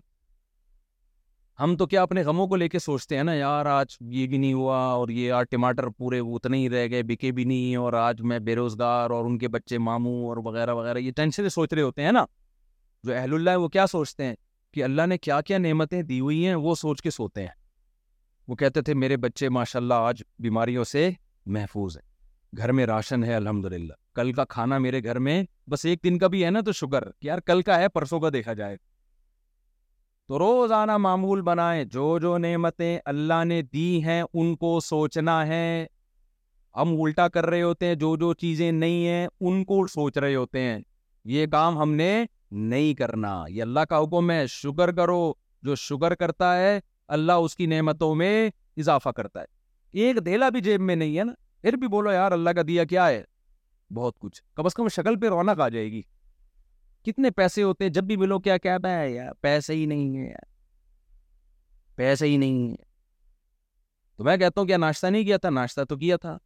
ہم 1.61 1.75
تو 1.77 1.85
کیا 1.87 2.01
اپنے 2.03 2.21
غموں 2.25 2.45
کو 2.47 2.55
لے 2.55 2.67
کے 2.69 2.79
سوچتے 2.79 3.17
ہیں 3.17 3.23
نا 3.23 3.33
یار 3.33 3.65
آج 3.73 3.95
یہ 4.11 4.25
بھی 4.27 4.37
نہیں 4.37 4.53
ہوا 4.53 4.77
اور 4.93 5.09
یہ 5.09 5.27
یار 5.27 5.43
ٹماٹر 5.49 5.87
پورے 5.97 6.19
اتنے 6.35 6.57
ہی 6.57 6.69
رہ 6.69 6.87
گئے 6.91 7.03
بکے 7.07 7.31
بھی 7.37 7.43
نہیں 7.43 7.75
اور 7.75 7.93
آج 8.07 8.21
میں 8.31 8.39
بے 8.47 8.55
روزگار 8.55 9.09
اور 9.17 9.25
ان 9.25 9.37
کے 9.37 9.47
بچے 9.47 9.77
ماموں 9.77 10.13
اور 10.29 10.37
وغیرہ 10.45 10.73
وغیرہ 10.75 10.97
یہ 10.99 11.11
ٹینشن 11.15 11.47
سوچ 11.49 11.73
رہے 11.73 11.81
ہوتے 11.81 12.01
ہیں 12.03 12.11
نا 12.11 12.23
جو 13.03 13.13
اہل 13.15 13.33
اللہ 13.33 13.49
ہے 13.49 13.55
وہ 13.55 13.67
کیا 13.77 13.85
سوچتے 13.87 14.25
ہیں 14.25 14.35
کہ 14.73 14.83
اللہ 14.83 15.05
نے 15.09 15.17
کیا 15.17 15.39
کیا 15.49 15.57
نعمتیں 15.57 16.01
دی 16.01 16.19
ہوئی 16.19 16.45
ہیں 16.47 16.55
وہ 16.67 16.73
سوچ 16.75 17.01
کے 17.01 17.09
سوتے 17.11 17.41
ہیں 17.41 17.53
وہ 18.47 18.55
کہتے 18.55 18.81
تھے 18.87 18.93
میرے 18.93 19.17
بچے 19.27 19.49
ماشاء 19.59 19.79
اللہ 19.79 20.05
آج 20.09 20.21
بیماریوں 20.47 20.83
سے 20.91 21.09
محفوظ 21.57 21.97
ہیں 21.97 22.57
گھر 22.57 22.71
میں 22.71 22.85
راشن 22.87 23.23
ہے 23.23 23.35
الحمد 23.35 23.65
للہ 23.73 23.93
کل 24.15 24.33
کا 24.33 24.45
کھانا 24.55 24.77
میرے 24.87 25.03
گھر 25.03 25.19
میں 25.29 25.41
بس 25.69 25.85
ایک 25.89 26.03
دن 26.03 26.17
کا 26.17 26.27
بھی 26.35 26.43
ہے 26.45 26.49
نا 26.51 26.59
تو 26.65 26.87
کہ 26.89 27.03
یار 27.27 27.39
کل 27.45 27.61
کا 27.69 27.79
ہے 27.79 27.87
پرسوں 27.93 28.19
کا 28.19 28.29
دیکھا 28.33 28.53
جائے 28.63 28.77
تو 30.27 30.37
روزانہ 30.39 30.95
معمول 30.97 31.41
بنائیں 31.47 31.83
جو 31.93 32.17
جو 32.19 32.37
نعمتیں 32.37 32.97
اللہ 33.05 33.43
نے 33.47 33.61
دی 33.73 34.01
ہیں 34.03 34.21
ان 34.21 34.55
کو 34.61 34.79
سوچنا 34.83 35.45
ہے 35.47 35.85
ہم 36.77 36.95
الٹا 37.01 37.27
کر 37.33 37.45
رہے 37.49 37.61
ہوتے 37.61 37.85
ہیں 37.87 37.95
جو 37.95 38.15
جو 38.19 38.33
چیزیں 38.41 38.71
نہیں 38.71 39.05
ہیں 39.07 39.27
ان 39.39 39.63
کو 39.65 39.85
سوچ 39.93 40.17
رہے 40.17 40.35
ہوتے 40.35 40.61
ہیں 40.61 40.79
یہ 41.33 41.45
کام 41.51 41.77
ہم 41.79 41.93
نے 41.95 42.09
نہیں 42.71 42.93
کرنا 43.03 43.43
یہ 43.49 43.61
اللہ 43.61 43.85
کا 43.89 44.01
حکم 44.03 44.31
ہے 44.31 44.45
شکر 44.49 44.91
کرو 44.95 45.21
جو 45.65 45.75
شکر 45.83 46.15
کرتا 46.15 46.55
ہے 46.59 46.79
اللہ 47.17 47.45
اس 47.45 47.55
کی 47.55 47.65
نعمتوں 47.75 48.13
میں 48.15 48.33
اضافہ 48.77 49.09
کرتا 49.17 49.41
ہے 49.41 50.03
ایک 50.05 50.23
دھیلا 50.25 50.49
بھی 50.55 50.61
جیب 50.61 50.81
میں 50.81 50.95
نہیں 50.95 51.17
ہے 51.17 51.23
نا 51.23 51.33
پھر 51.61 51.75
بھی 51.83 51.87
بولو 51.95 52.11
یار 52.11 52.31
اللہ 52.31 52.49
کا 52.55 52.61
دیا 52.67 52.83
کیا 52.95 53.07
ہے 53.07 53.23
بہت 53.95 54.19
کچھ 54.19 54.41
کم 54.55 54.65
از 54.65 54.73
کم 54.73 54.87
شکل 54.95 55.19
پہ 55.19 55.29
رونق 55.29 55.59
آ 55.61 55.69
جائے 55.69 55.91
گی 55.91 56.01
کتنے 57.05 57.29
پیسے 57.37 57.63
ہوتے 57.63 57.83
ہیں 57.85 57.91
جب 57.95 58.03
بھی 58.03 58.15
ملو 58.17 58.39
کیا 58.47 58.55
ہے 58.83 59.09
یار 59.11 59.31
پیسے 59.41 59.73
ہی 59.75 59.85
نہیں 59.91 60.17
ہے 60.17 60.23
یار 60.27 60.45
پیسے 62.01 62.27
ہی 62.27 62.37
نہیں 62.37 62.69
ہے 62.71 62.83
تو 64.17 64.23
میں 64.23 64.35
کہتا 64.37 64.59
ہوں 64.61 64.67
کیا 64.67 64.77
ناشتہ 64.77 65.07
نہیں 65.07 65.23
کیا 65.23 65.37
تھا 65.43 65.49
ناشتہ 65.59 65.81
تو 65.89 65.97
کیا 65.97 66.17
تھا 66.25 66.37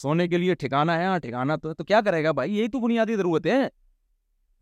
سونے 0.00 0.26
کے 0.28 0.38
لیے 0.38 0.54
ہے 0.62 0.82
ہے 0.92 1.04
ہاں 1.34 1.44
تو 1.46 1.56
تو 1.62 1.74
تو 1.74 1.84
کیا 1.90 2.00
کرے 2.04 2.22
گا 2.24 2.30
بھائی 2.38 2.56
یہی 2.58 2.78
بنیادی 2.82 3.16
ضرورت 3.16 3.46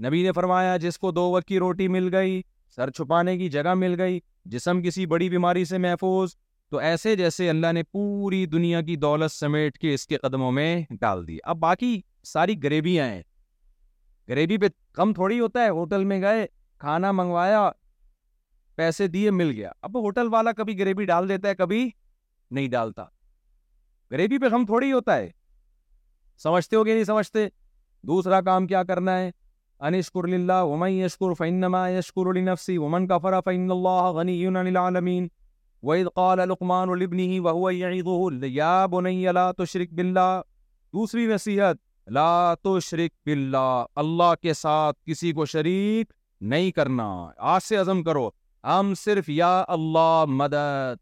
نبی 0.04 0.22
نے 0.22 0.32
فرمایا 0.36 0.76
جس 0.84 0.98
کو 0.98 1.10
دو 1.18 1.24
وقت 1.30 1.46
کی 1.48 1.58
روٹی 1.58 1.86
مل 1.96 2.14
گئی 2.14 2.40
سر 2.76 2.90
چھپانے 2.96 3.36
کی 3.38 3.48
جگہ 3.56 3.74
مل 3.82 3.94
گئی 4.00 4.18
جسم 4.54 4.82
کسی 4.82 5.04
بڑی 5.12 5.28
بیماری 5.30 5.64
سے 5.70 5.78
محفوظ 5.84 6.34
تو 6.70 6.78
ایسے 6.88 7.14
جیسے 7.16 7.48
اللہ 7.50 7.72
نے 7.74 7.82
پوری 7.92 8.44
دنیا 8.56 8.80
کی 8.88 8.96
دولت 9.06 9.32
سمیٹ 9.32 9.78
کے 9.84 9.94
اس 9.94 10.06
کے 10.06 10.16
قدموں 10.22 10.50
میں 10.58 10.70
ڈال 11.00 11.26
دی 11.28 11.38
اب 11.52 11.58
باقی 11.66 11.98
ساری 12.32 12.62
گریبیاں 12.62 13.06
ہیں 13.08 13.22
گریوی 14.28 14.56
پہ 14.58 14.66
کم 14.94 15.12
تھوڑی 15.14 15.38
ہوتا 15.40 15.62
ہے 15.62 15.68
ہوٹل 15.78 16.04
میں 16.10 16.20
گئے 16.22 16.46
کھانا 16.80 17.10
منگوایا 17.12 17.68
پیسے 18.76 19.06
دیے 19.08 19.30
مل 19.30 19.50
گیا 19.56 19.70
اب 19.88 19.98
ہوٹل 20.04 20.28
والا 20.32 20.52
کبھی 20.56 20.78
گریوی 20.78 21.04
ڈال 21.06 21.28
دیتا 21.28 21.48
ہے 21.48 21.54
کبھی 21.54 21.88
نہیں 22.50 22.68
ڈالتا 22.68 23.04
گریوی 24.10 24.38
پہ 24.38 24.48
کم 24.50 24.64
تھوڑی 24.66 24.92
ہوتا 24.92 25.16
ہے 25.16 25.28
سمجھتے 26.42 26.76
ہو 26.76 26.86
گے 26.86 26.94
نہیں 26.94 27.04
سمجھتے 27.04 27.46
دوسرا 28.08 28.40
کام 28.48 28.66
کیا 28.66 28.82
کرنا 28.84 29.18
ہے 29.18 29.30
انشکر 29.86 30.26
للہ 30.28 30.62
ومن 30.70 30.90
یشکر 30.92 31.32
فانما 31.38 31.88
یشکر 31.90 32.32
لنفسی 32.34 32.76
ومن 32.78 33.06
کفر 33.08 33.40
فان 33.44 33.70
اللہ 33.70 34.02
غنی 34.18 34.46
عن 34.46 34.56
العالمین 34.66 35.26
وَإِذْ 35.86 36.12
قَالَ 36.18 36.44
لُقْمَانُ 36.50 36.94
لِبْنِهِ 36.98 37.42
وَهُوَ 37.46 37.74
يَعِظُهُ 37.78 38.44
لِيَا 38.44 38.84
بُنَيَّ 38.92 39.32
لَا 39.38 39.48
تُشْرِكْ 39.56 39.96
بِاللَّهِ 39.98 40.94
دوسری 40.98 41.24
نصیحت 41.32 41.80
لا 42.12 42.54
تو 42.62 42.78
شرک 42.80 43.12
باللہ 43.26 43.84
اللہ 44.02 44.34
کے 44.40 44.52
ساتھ 44.54 44.98
کسی 45.06 45.30
کو 45.32 45.44
شریک 45.46 46.12
نہیں 46.52 46.70
کرنا 46.76 47.04
آج 47.52 47.62
سے 47.64 47.76
عزم 47.76 48.02
کرو 48.04 48.28
ہم 48.64 48.92
صرف 48.98 49.28
یا 49.28 49.58
اللہ 49.68 50.24
مدد 50.28 50.96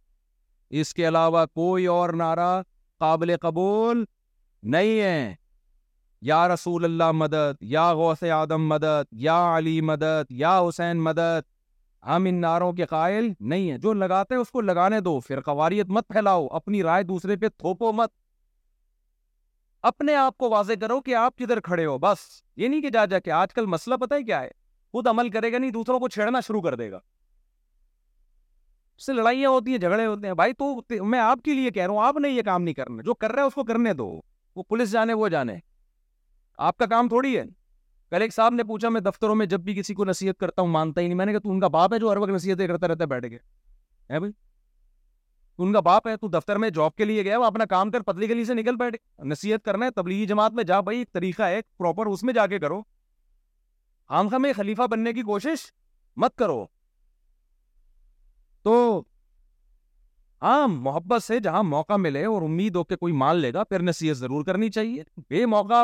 اس 0.80 0.92
کے 0.94 1.06
علاوہ 1.08 1.44
کوئی 1.54 1.86
اور 1.94 2.10
نعرہ 2.18 2.50
قابل 3.00 3.36
قبول 3.40 4.04
نہیں 4.72 5.00
ہے 5.00 5.34
یا 6.30 6.46
رسول 6.48 6.84
اللہ 6.84 7.10
مدد 7.14 7.62
یا 7.74 7.90
غوث 7.94 8.22
آدم 8.34 8.68
مدد 8.68 9.12
یا 9.22 9.40
علی 9.56 9.80
مدد 9.90 10.30
یا 10.32 10.58
حسین 10.68 11.00
مدد 11.04 11.48
ہم 12.06 12.24
ان 12.28 12.40
نعروں 12.40 12.72
کے 12.72 12.86
قائل 12.90 13.32
نہیں 13.40 13.70
ہیں 13.70 13.78
جو 13.78 13.92
لگاتے 13.92 14.34
ہیں 14.34 14.40
اس 14.42 14.50
کو 14.50 14.60
لگانے 14.60 15.00
دو 15.00 15.18
پھر 15.26 15.40
قواریت 15.40 15.86
مت 15.96 16.08
پھیلاؤ 16.12 16.46
اپنی 16.56 16.82
رائے 16.82 17.02
دوسرے 17.04 17.36
پہ 17.36 17.48
تھوپو 17.58 17.92
مت 17.92 18.10
اپنے 19.90 20.14
آپ 20.14 20.36
کو 20.38 20.48
واضح 20.50 20.72
کرو 20.80 21.00
کہ 21.06 21.14
آپ 21.16 21.38
کدھر 21.38 21.60
کھڑے 21.68 21.84
ہو 21.86 21.96
بس 21.98 22.18
یہ 22.56 22.68
نہیں 22.68 22.82
کہ 22.82 22.90
جا 22.92 23.04
جا 23.12 23.18
کے 23.18 23.30
آج 23.38 23.54
کل 23.54 23.66
مسئلہ 23.68 23.94
پتہ 24.00 24.14
ہی 24.14 24.22
کیا 24.24 24.40
ہے 24.42 24.48
خود 24.92 25.06
عمل 25.06 25.28
کرے 25.36 25.52
گا 25.52 25.58
نہیں 25.58 25.70
دوسروں 25.70 25.98
کو 26.00 26.08
چھیڑنا 26.16 26.40
شروع 26.46 26.60
کر 26.62 26.74
دے 26.76 26.90
گا 26.90 26.96
اس 28.96 29.06
سے 29.06 29.12
لڑائیاں 29.12 29.50
ہوتی 29.50 29.70
ہیں 29.70 29.78
جھگڑے 29.78 30.04
ہوتے 30.06 30.26
ہیں 30.26 30.34
بھائی 30.40 30.52
تو 30.58 31.04
میں 31.14 31.18
آپ 31.20 31.42
کے 31.44 31.54
لیے 31.54 31.70
کہہ 31.70 31.82
رہا 31.86 31.90
ہوں 31.94 32.04
آپ 32.04 32.16
نے 32.22 32.28
یہ 32.28 32.42
کام 32.50 32.62
نہیں 32.62 32.74
کرنا 32.74 33.02
جو 33.06 33.14
کر 33.24 33.32
رہا 33.32 33.42
ہے 33.42 33.46
اس 33.46 33.54
کو 33.54 33.64
کرنے 33.72 33.92
دو 34.02 34.06
وہ 34.56 34.62
پولیس 34.68 34.90
جانے 34.92 35.14
وہ 35.22 35.28
جانے 35.34 35.56
آپ 36.68 36.76
کا 36.78 36.86
کام 36.94 37.08
تھوڑی 37.08 37.36
ہے 37.38 37.44
ایک 38.20 38.34
صاحب 38.34 38.54
نے 38.54 38.64
پوچھا 38.68 38.88
میں 38.94 39.00
دفتروں 39.00 39.34
میں 39.34 39.44
جب 39.50 39.60
بھی 39.66 39.74
کسی 39.74 39.94
کو 39.94 40.04
نصیحت 40.04 40.38
کرتا 40.40 40.62
ہوں 40.62 40.68
مانتا 40.68 41.00
ہی 41.00 41.06
نہیں 41.06 41.16
میں 41.18 41.26
نے 41.26 41.32
کہا 41.32 41.38
تو 41.42 41.50
ان 41.50 41.60
کا 41.60 41.68
باپ 41.76 41.92
ہے 41.94 41.98
جو 41.98 42.10
ہر 42.10 42.16
وقت 42.24 42.30
نصیحتیں 42.30 42.66
کرتا 42.66 42.88
رہتا 42.88 43.02
ہے 43.04 43.08
بیٹھ 43.08 43.26
کے 43.28 43.36
ہے 44.14 44.18
بھائی 44.20 44.32
ان 45.62 45.72
کا 45.72 45.80
باپ 45.86 46.06
ہے 46.08 46.16
تو 46.16 46.28
دفتر 46.28 46.56
میں 46.58 46.68
جاب 46.76 46.94
کے 46.96 47.04
لیے 47.04 47.24
گیا 47.24 47.38
وہ 47.38 47.44
اپنا 47.44 47.64
کام 47.72 47.90
کر 47.90 48.00
پتلی 48.06 48.28
گلی 48.28 48.44
سے 48.44 48.54
نکل 48.54 48.76
بیٹھے 48.76 49.24
نصیحت 49.32 49.64
کرنا 49.64 49.86
ہے 49.86 49.90
تبلیغی 49.96 50.26
جماعت 50.26 50.52
میں 50.56 50.64
جا 50.70 50.80
بھائی 50.88 50.98
ایک 50.98 51.12
طریقہ 51.12 51.42
ہے 51.54 51.60
پراپر 51.78 52.06
اس 52.14 52.22
میں 52.28 52.34
جا 52.34 52.46
کے 52.52 52.58
کرو 52.58 52.80
آنکھا 54.20 54.38
میں 54.44 54.52
خلیفہ 54.56 54.86
بننے 54.90 55.12
کی 55.12 55.22
کوشش 55.30 55.64
مت 56.24 56.34
کرو 56.42 56.64
تو 58.64 58.72
ہاں 60.42 60.66
محبت 60.68 61.22
سے 61.24 61.38
جہاں 61.46 61.62
موقع 61.62 61.96
ملے 62.06 62.24
اور 62.32 62.42
امید 62.42 62.76
ہو 62.76 62.84
کہ 62.84 62.96
کوئی 63.02 63.12
مان 63.22 63.36
لے 63.40 63.52
گا 63.54 63.64
پھر 63.72 63.82
نصیحت 63.92 64.16
ضرور 64.16 64.44
کرنی 64.44 64.70
چاہیے 64.78 65.02
بے 65.30 65.44
موقع 65.56 65.82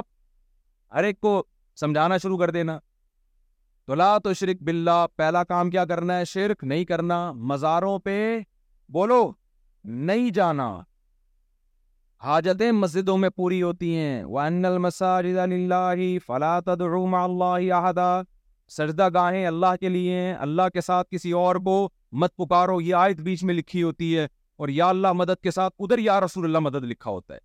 ہر 0.94 1.04
ایک 1.04 1.20
کو 1.20 1.42
سمجھانا 1.80 2.16
شروع 2.22 2.38
کر 2.38 2.50
دینا 2.60 2.78
تو 3.86 3.94
لا 3.94 4.16
تو 4.24 4.32
شرک 4.42 4.62
بلّہ 4.62 5.06
پہلا 5.16 5.42
کام 5.54 5.70
کیا 5.70 5.84
کرنا 5.92 6.18
ہے 6.18 6.24
شرک 6.36 6.64
نہیں 6.70 6.84
کرنا 6.94 7.22
مزاروں 7.52 7.98
پہ 8.08 8.16
بولو 8.96 9.26
نہیں 9.86 10.30
جانا 10.34 10.70
حاجتیں 12.24 12.70
مسجدوں 12.72 13.16
میں 13.24 13.28
پوری 13.36 13.60
ہوتی 13.62 13.90
ہیں 13.96 14.16
وَأَنَّ 14.36 14.66
الْمَسَاجِدَ 14.74 15.44
لِلَّهِ 15.52 16.26
فَلَا 16.30 16.56
اللَّهِ 16.62 17.90
اللہ 17.90 18.16
سجدہ 18.78 19.08
گاہیں 19.14 19.44
اللہ 19.50 19.76
کے 19.80 19.88
لیے 19.96 20.16
ہیں 20.20 20.32
اللہ 20.46 20.72
کے 20.74 20.80
ساتھ 20.86 21.08
کسی 21.16 21.30
اور 21.42 21.56
کو 21.68 21.76
مت 22.24 22.34
پکارو 22.42 22.80
یہ 22.88 23.02
آیت 23.04 23.20
بیچ 23.28 23.44
میں 23.50 23.54
لکھی 23.58 23.82
ہوتی 23.82 24.08
ہے 24.18 24.24
اور 24.62 24.68
یا 24.80 24.88
اللہ 24.94 25.12
مدد 25.20 25.42
کے 25.42 25.50
ساتھ 25.60 25.74
ادھر 25.86 25.98
یا 26.08 26.18
رسول 26.26 26.44
اللہ 26.50 26.66
مدد 26.68 26.88
لکھا 26.94 27.10
ہوتا 27.10 27.34
ہے 27.34 27.40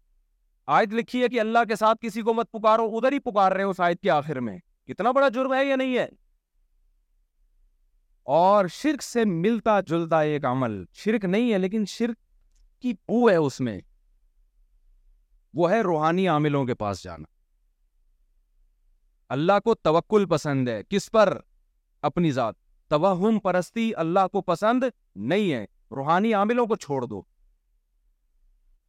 آیت 0.80 0.94
لکھی 1.02 1.22
ہے 1.24 1.28
کہ 1.36 1.40
اللہ 1.40 1.70
کے 1.70 1.76
ساتھ 1.86 1.98
کسی 2.02 2.22
کو 2.30 2.34
مت 2.34 2.52
پکارو 2.58 2.86
ادھر 2.98 3.12
ہی 3.12 3.20
پکار 3.32 3.52
رہے 3.60 3.72
اس 3.74 3.80
آیت 3.90 4.02
کے 4.02 4.10
آخر 4.18 4.40
میں 4.50 4.58
کتنا 4.88 5.12
بڑا 5.20 5.28
جرم 5.40 5.54
ہے 5.54 5.64
یا 5.66 5.76
نہیں 5.86 5.98
ہے 5.98 6.08
اور 8.32 8.68
شرک 8.74 9.02
سے 9.04 9.24
ملتا 9.26 9.80
جلتا 9.88 10.20
ایک 10.32 10.46
عمل 10.46 10.84
شرک 11.04 11.26
نہیں 11.26 11.52
ہے 11.54 11.58
لیکن 11.58 11.86
شرک 11.88 12.18
کی 12.82 12.94
بو 13.08 13.30
ہے 13.30 13.36
اس 13.36 13.60
میں 13.62 13.80
وہ 15.56 15.70
ہے 15.72 15.82
روحانی 15.84 16.28
عاملوں 16.28 16.64
کے 16.66 16.74
پاس 16.84 17.04
جانا 17.04 17.26
اللہ 19.34 19.60
کو 19.66 19.76
توکل 19.76 20.26
پسند 20.30 20.68
ہے 20.68 20.82
کس 20.90 21.10
پر 21.12 21.38
اپنی 22.10 22.32
ذات 22.32 22.56
توہم 22.90 23.40
پرستی 23.44 23.92
اللہ 23.98 24.28
کو 24.32 24.42
پسند 24.42 24.84
نہیں 25.34 25.52
ہے 25.52 25.64
روحانی 25.96 26.34
عاملوں 26.34 26.66
کو 26.68 26.76
چھوڑ 26.86 27.04
دو 27.06 27.22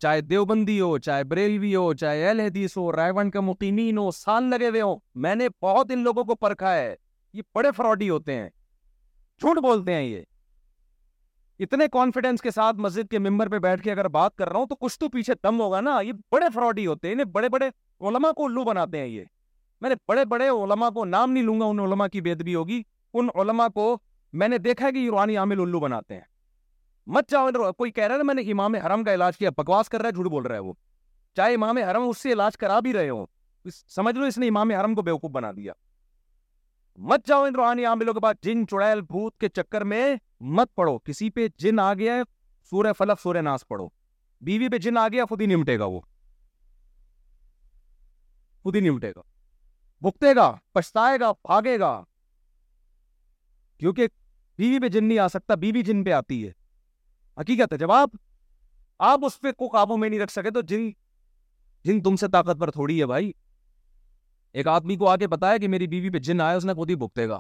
چاہے 0.03 0.21
دیوبندی 0.21 0.81
ہو 0.81 0.97
چاہے 0.99 1.25
بریلوی 1.25 1.75
ہو 1.75 1.93
چاہے 1.95 2.27
اہل 2.29 2.41
حدیث 2.41 2.77
ہو 2.77 2.91
رائے 2.93 3.31
کا 3.33 3.41
مقیمین 3.41 3.99
ہو 3.99 4.11
سال 4.11 4.49
لگے 4.51 4.69
ہوئے 4.71 4.81
ہو 4.83 4.97
میں 5.27 5.35
نے 5.35 5.49
بہت 5.63 5.91
ان 5.95 6.03
لوگوں 6.05 6.25
کو 6.25 6.35
پرکھا 6.35 6.75
ہے 6.75 6.95
یہ 7.33 7.43
بڑے 7.55 7.71
فراڈی 7.77 8.09
ہوتے 8.11 8.35
ہیں 8.39 8.49
جھوٹ 9.41 9.59
بولتے 9.63 9.95
ہیں 9.95 10.03
یہ 10.03 10.23
اتنے 11.65 11.87
کانفیڈنس 11.93 12.43
کے 12.43 12.51
ساتھ 12.51 12.77
مسجد 12.87 13.11
کے 13.11 13.19
ممبر 13.19 13.49
پہ 13.49 13.59
بیٹھ 13.65 13.83
کے 13.83 13.91
اگر 13.93 14.09
بات 14.19 14.35
کر 14.37 14.49
رہا 14.49 14.59
ہوں 14.59 14.67
تو 14.67 14.75
کچھ 14.81 14.99
تو 15.01 15.09
پیچھے 15.09 15.35
دم 15.45 15.61
ہوگا 15.61 15.81
نا 15.81 15.99
یہ 16.05 16.13
بڑے 16.33 16.47
فراڈی 16.55 16.87
ہوتے 16.87 17.09
ہیں 17.15 17.25
بڑے 17.35 17.49
بڑے 17.55 17.69
علما 18.09 18.33
کو 18.37 18.45
الو 18.47 18.65
بناتے 18.65 18.99
ہیں 18.99 19.07
یہ 19.07 19.25
میں 19.81 19.91
نے 19.91 19.95
بڑے 20.09 20.25
بڑے 20.33 20.49
علما 20.49 20.91
کو 20.95 21.05
نام 21.05 21.33
نہیں 21.33 21.45
لوں 21.45 21.59
گا 21.61 21.65
ان 21.67 21.79
علما 21.81 22.09
کی 22.09 22.21
بےدبی 22.21 22.55
ہوگی 22.55 22.83
ان 23.17 23.29
علما 23.35 23.69
کو 23.75 23.97
میں 24.43 24.49
نے 24.49 24.59
دیکھا 24.59 24.91
کہ 24.91 24.99
یورانی 24.99 25.37
عامل 25.37 25.61
الو 25.61 25.81
بناتے 25.81 26.15
ہیں 26.15 26.21
مت 27.15 27.29
چاہ 27.31 27.71
کوئی 27.79 27.91
کہہ 27.93 28.05
رہا 28.07 28.17
ہے 28.17 28.23
میں 28.31 28.35
نے 28.35 28.43
امام 28.53 28.75
حرم 28.87 29.05
کا 29.05 29.15
علاج 29.15 29.37
کیا 29.39 29.51
بکواس 29.57 29.89
کر 29.89 30.01
رہا 30.01 30.09
ہے 30.09 30.13
جھوٹ 30.13 30.27
بول 30.31 30.47
رہا 30.47 30.55
ہے 30.55 30.61
وہ 30.69 30.73
چاہے 31.37 31.55
امام 31.55 31.77
حرم 31.91 32.09
اس 32.09 32.19
سے 32.23 32.33
علاج 32.33 32.57
کرا 32.59 32.79
بھی 32.87 32.93
رہے 32.93 33.09
ہو 33.09 33.25
سمجھ 33.97 34.17
لو 34.17 34.25
اس 34.25 34.39
نے 34.39 34.49
امام 34.49 34.71
حرم 34.81 34.95
کو 34.95 35.03
بیوقوف 35.03 35.31
بنا 35.33 35.51
دیا 35.57 35.73
مت 37.11 37.27
جاؤ 37.27 37.45
ان 37.47 37.55
روحانی 37.57 37.85
عاملوں 37.87 38.13
کے 38.15 38.21
بعد 38.21 38.47
کے 39.41 39.49
چکر 39.49 39.85
میں 39.91 40.15
مت 40.59 40.75
پڑو 40.75 40.97
کسی 41.05 41.31
پہ 41.31 41.47
جن 41.59 41.79
آ 41.81 41.93
گیا 41.95 42.17
سورہ 42.71 42.93
فلک 42.99 43.27
ناس 43.45 43.67
پڑو 43.69 43.89
بیوی 44.47 44.69
پہ 44.73 44.79
جن 44.85 44.97
آ 44.99 45.07
گیا 45.13 45.25
خود 45.29 45.41
ہی 45.41 45.79
گا 45.79 45.85
وہ 45.85 46.01
خود 48.63 48.77
ہی 48.77 48.91
بکتے 50.01 50.35
گا 50.37 50.53
گا 51.15 51.61
گا 51.81 52.03
کیونکہ 53.79 54.07
بیوی 54.59 54.79
پہ 54.81 54.89
جن 54.93 55.05
نہیں 55.05 55.19
آ 55.19 55.27
سکتا 55.29 55.55
بیوی 55.65 55.83
جن 55.83 56.05
پہ 56.05 56.11
آتی 56.13 56.47
ہے 56.47 56.51
حقیقت 57.41 57.73
ہے 57.73 57.79
جب 57.79 57.93
آپ 57.93 58.11
آپ 59.13 59.25
اس 59.25 59.41
پہ 59.41 59.53
کو 59.53 59.69
قابو 59.69 59.97
میں 59.97 60.09
نہیں 60.09 60.21
رکھ 60.21 60.33
سکے 60.33 60.51
تو 60.55 60.61
جن 60.73 60.91
جن 61.85 62.03
تم 62.03 62.17
سے 62.21 62.29
طاقتور 62.33 62.69
تھوڑی 62.73 63.01
ہے 63.01 63.07
بھائی 63.07 63.31
ایک 64.59 64.69
آدمی 64.69 64.95
کو 64.97 65.09
کے 65.21 65.27
بتایا 65.29 65.57
کہ 65.59 65.69
میری 65.69 65.87
بیوی 65.93 66.11
پہ 66.13 66.19
جن 66.27 66.41
آیا 66.41 66.57
اس 66.57 66.65
نے 66.65 66.75
خود 66.75 66.91
ہی 66.91 66.95
بھگتے 66.97 67.27
گا 67.29 67.39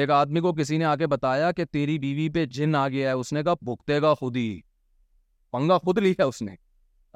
ایک 0.00 0.10
آدمی 0.10 0.40
کو 0.46 0.52
کسی 0.58 0.78
نے 0.78 0.84
کے 0.98 1.06
بتایا 1.06 1.50
کہ 1.58 1.64
تیری 1.72 1.98
بیوی 2.04 2.28
پہ 2.34 2.44
جن 2.56 2.74
آ 2.74 2.86
گیا 2.94 3.08
ہے 3.08 3.12
اس 3.20 3.32
نے 3.32 3.42
کہا 3.42 3.54
بھکتے 3.60 4.00
گا 4.02 4.12
خود 4.20 4.36
ہی 4.36 4.46
پنگا 5.52 5.78
خود 5.84 5.98
لی 6.04 6.10
ہے 6.18 6.22
اس 6.22 6.42
نے 6.42 6.54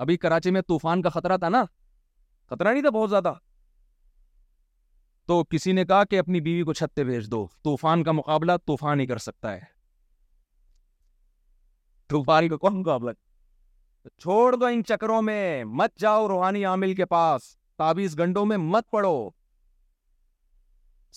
ابھی 0.05 0.17
کراچی 0.17 0.51
میں 0.57 0.61
طوفان 0.69 1.03
کا 1.03 1.09
خطرہ 1.17 1.37
تھا 1.37 1.49
نا 1.49 1.65
خطرہ 2.51 2.73
نہیں 2.73 2.83
تھا 2.83 2.91
بہت 2.99 3.11
زیادہ 3.11 3.33
تو 5.29 5.43
کسی 5.51 5.73
نے 5.73 5.85
کہا 5.87 6.05
کہ 6.11 6.19
اپنی 6.19 6.41
بیوی 6.47 6.63
کو 6.69 6.73
چھتے 6.79 7.05
بھیج 7.05 7.31
دو 7.31 7.47
طوفان 7.65 8.03
کا 8.05 8.13
مقابلہ 8.23 8.53
طوفان 8.67 9.01
ہی 9.01 9.07
کر 9.07 9.19
سکتا 9.29 9.53
ہے 9.57 9.61
کا 12.49 12.57
کون 12.57 12.79
مقابلہ 12.81 13.11
چھوڑ 14.23 14.55
دو 14.57 14.65
ان 14.67 14.83
چکروں 14.89 15.21
میں 15.23 15.65
مت 15.81 15.99
جاؤ 16.01 16.27
روحانی 16.29 16.65
عامل 16.65 16.95
کے 16.95 17.05
پاس 17.15 17.57
میں 18.49 18.57
مت 18.59 18.91
پڑو 18.91 19.13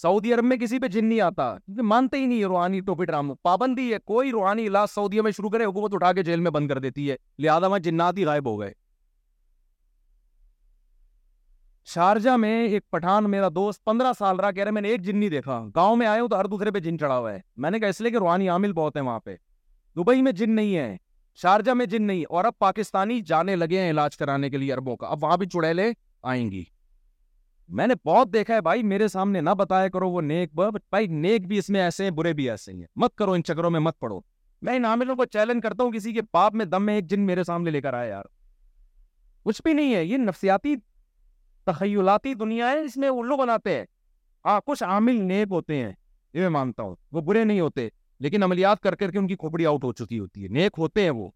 سعودی 0.01 0.33
عرب 0.33 0.43
میں 0.43 0.55
کسی 0.57 0.77
پہ 0.79 0.87
جن 0.87 1.05
نہیں 1.05 1.19
آتا 1.21 1.53
مانتے 1.87 2.17
ہی 2.17 2.25
نہیں 2.25 2.43
روحانی 2.43 2.79
ٹوپی 2.85 3.05
پابندی 3.43 3.91
ہے 3.93 3.97
کوئی 4.05 4.31
روحانی 4.31 4.67
علاج 4.67 4.97
میں 5.13 5.21
میں 5.23 5.31
شروع 5.37 5.49
کرے 5.49 5.65
حکومت 5.65 5.93
اٹھا 5.93 6.11
کے 6.13 6.23
جیل 6.23 6.49
بند 6.49 6.67
کر 6.69 6.79
دیتی 6.85 7.09
ہے 7.09 7.15
لہٰذا 7.39 8.09
غائب 8.27 8.47
ہو 8.49 8.59
گئے 8.59 8.71
شارجہ 11.93 12.35
میں 12.39 12.51
ایک 12.65 12.83
پٹھان 12.91 13.29
میرا 13.31 13.47
دوست 13.55 13.83
پندرہ 13.85 14.11
سال 14.17 14.39
رہا 14.39 14.51
کہہ 14.51 14.63
رہے 14.63 14.71
میں 14.71 14.81
نے 14.81 14.89
ایک 14.89 15.01
جن 15.05 15.17
نہیں 15.17 15.29
دیکھا 15.29 15.61
گاؤں 15.75 15.95
میں 15.95 16.07
آئے 16.07 16.19
ہوں 16.21 16.27
تو 16.29 16.39
ہر 16.39 16.45
دوسرے 16.53 16.71
پہ 16.71 16.79
جن 16.85 16.99
چڑھا 16.99 17.17
ہوا 17.17 17.31
ہے 17.33 17.39
میں 17.63 17.71
نے 17.71 17.79
کہا 17.79 17.87
اس 17.89 17.99
لیے 18.01 18.11
کہ 18.11 18.17
روحانی 18.17 18.47
عامل 18.49 18.73
بہت 18.73 18.95
ہیں 18.97 19.03
وہاں 19.03 19.19
پہ 19.23 19.35
دبئی 19.97 20.21
میں 20.27 20.31
جن 20.41 20.55
نہیں 20.55 20.75
ہے 20.77 20.95
شارجہ 21.41 21.71
میں 21.81 21.85
جن 21.93 22.03
نہیں 22.07 22.23
اور 22.37 22.45
اب 22.45 22.57
پاکستانی 22.59 23.19
جانے 23.33 23.55
لگے 23.55 23.79
ہیں 23.81 23.89
علاج 23.89 24.17
کرانے 24.17 24.49
کے 24.49 24.57
لیے 24.57 24.73
اربوں 24.73 24.95
کا 24.97 25.07
اب 25.07 25.23
وہاں 25.23 25.37
بھی 25.37 25.47
چڑیلے 25.53 25.91
آئیں 26.31 26.49
گی 26.51 26.63
میں 27.79 27.87
نے 27.87 27.93
بہت 28.05 28.31
دیکھا 28.33 28.55
ہے 28.55 28.61
بھائی 28.61 28.83
میرے 28.83 29.07
سامنے 29.07 29.41
نہ 29.41 29.49
بتایا 29.57 29.87
کرو 29.93 30.09
وہ 30.11 30.21
نیک 30.21 30.53
بٹ 30.55 30.81
بھائی 30.91 31.07
نیک 31.07 31.47
بھی 31.47 31.57
اس 31.57 31.69
میں 31.75 31.81
ایسے 31.81 32.03
ہیں 32.03 32.11
برے 32.19 32.33
بھی 32.33 32.49
ایسے 32.51 32.73
ہیں 32.73 32.85
مت 33.03 33.15
کرو 33.17 33.31
ان 33.33 33.43
چکروں 33.43 33.69
میں 33.71 33.79
مت 33.79 33.99
پڑو 33.99 34.19
میں 34.67 34.75
ان 34.75 34.85
عاملوں 34.85 35.15
کو 35.15 35.25
چیلنج 35.25 35.61
کرتا 35.63 35.83
ہوں 35.83 35.91
کسی 35.91 36.13
کے 36.13 36.21
پاپ 36.31 36.53
میں 36.55 36.65
دم 36.65 36.85
میں 36.85 36.95
ایک 36.95 37.09
جن 37.09 37.25
میرے 37.25 37.43
سامنے 37.43 37.71
لے 37.71 37.81
کر 37.81 37.93
آئے 37.93 38.09
یار 38.09 38.25
کچھ 39.45 39.61
بھی 39.65 39.73
نہیں 39.73 39.93
ہے 39.95 40.03
یہ 40.03 40.17
نفسیاتی 40.17 40.75
تخیلاتی 41.65 42.33
دنیا 42.33 42.69
ہے 42.71 42.79
اس 42.85 42.97
میں 42.97 43.09
الو 43.09 43.37
بناتے 43.37 43.75
ہیں 43.77 43.85
ہاں 44.45 44.59
کچھ 44.65 44.83
عامل 44.83 45.21
نیک 45.27 45.47
ہوتے 45.51 45.75
ہیں 45.83 45.91
یہ 46.33 46.39
میں 46.41 46.49
مانتا 46.49 46.83
ہوں 46.83 46.95
وہ 47.11 47.21
برے 47.21 47.43
نہیں 47.43 47.59
ہوتے 47.59 47.87
لیکن 48.25 48.43
عملیات 48.43 48.79
کر 48.83 48.95
کر 48.95 49.11
کے 49.11 49.17
ان 49.19 49.27
کی 49.27 49.35
کھوپڑی 49.35 49.65
آؤٹ 49.65 49.83
ہو 49.83 49.91
چکی 49.93 50.19
ہوتی 50.19 50.43
ہے 50.43 50.47
نیک 50.59 50.75
ہوتے 50.77 51.03
ہیں 51.03 51.09
وہ 51.19 51.29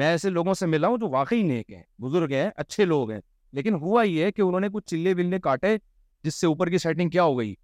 میں 0.00 0.06
ایسے 0.06 0.30
لوگوں 0.30 0.54
سے 0.54 0.66
ملا 0.66 0.88
ہوں 0.88 0.98
جو 0.98 1.08
واقعی 1.10 1.42
نیک 1.48 1.70
ہیں 1.72 1.82
بزرگ 2.02 2.32
ہیں 2.32 2.48
اچھے 2.56 2.84
لوگ 2.84 3.10
ہیں 3.10 3.20
لیکن 3.54 3.74
ہوا 3.80 4.02
یہ 4.02 4.24
ہے 4.24 4.30
کہ 4.32 4.42
انہوں 4.42 4.60
نے 4.60 4.68
کچھ 4.72 4.84
چلے 4.90 5.38
کاٹے 5.42 5.76
جس 6.24 6.34
سے 6.40 6.46
اوپر 6.46 6.68
کی 6.70 6.78
سیٹنگ 6.84 7.10
کیا 7.10 7.22
ہو 7.24 7.38
گئی 7.38 7.54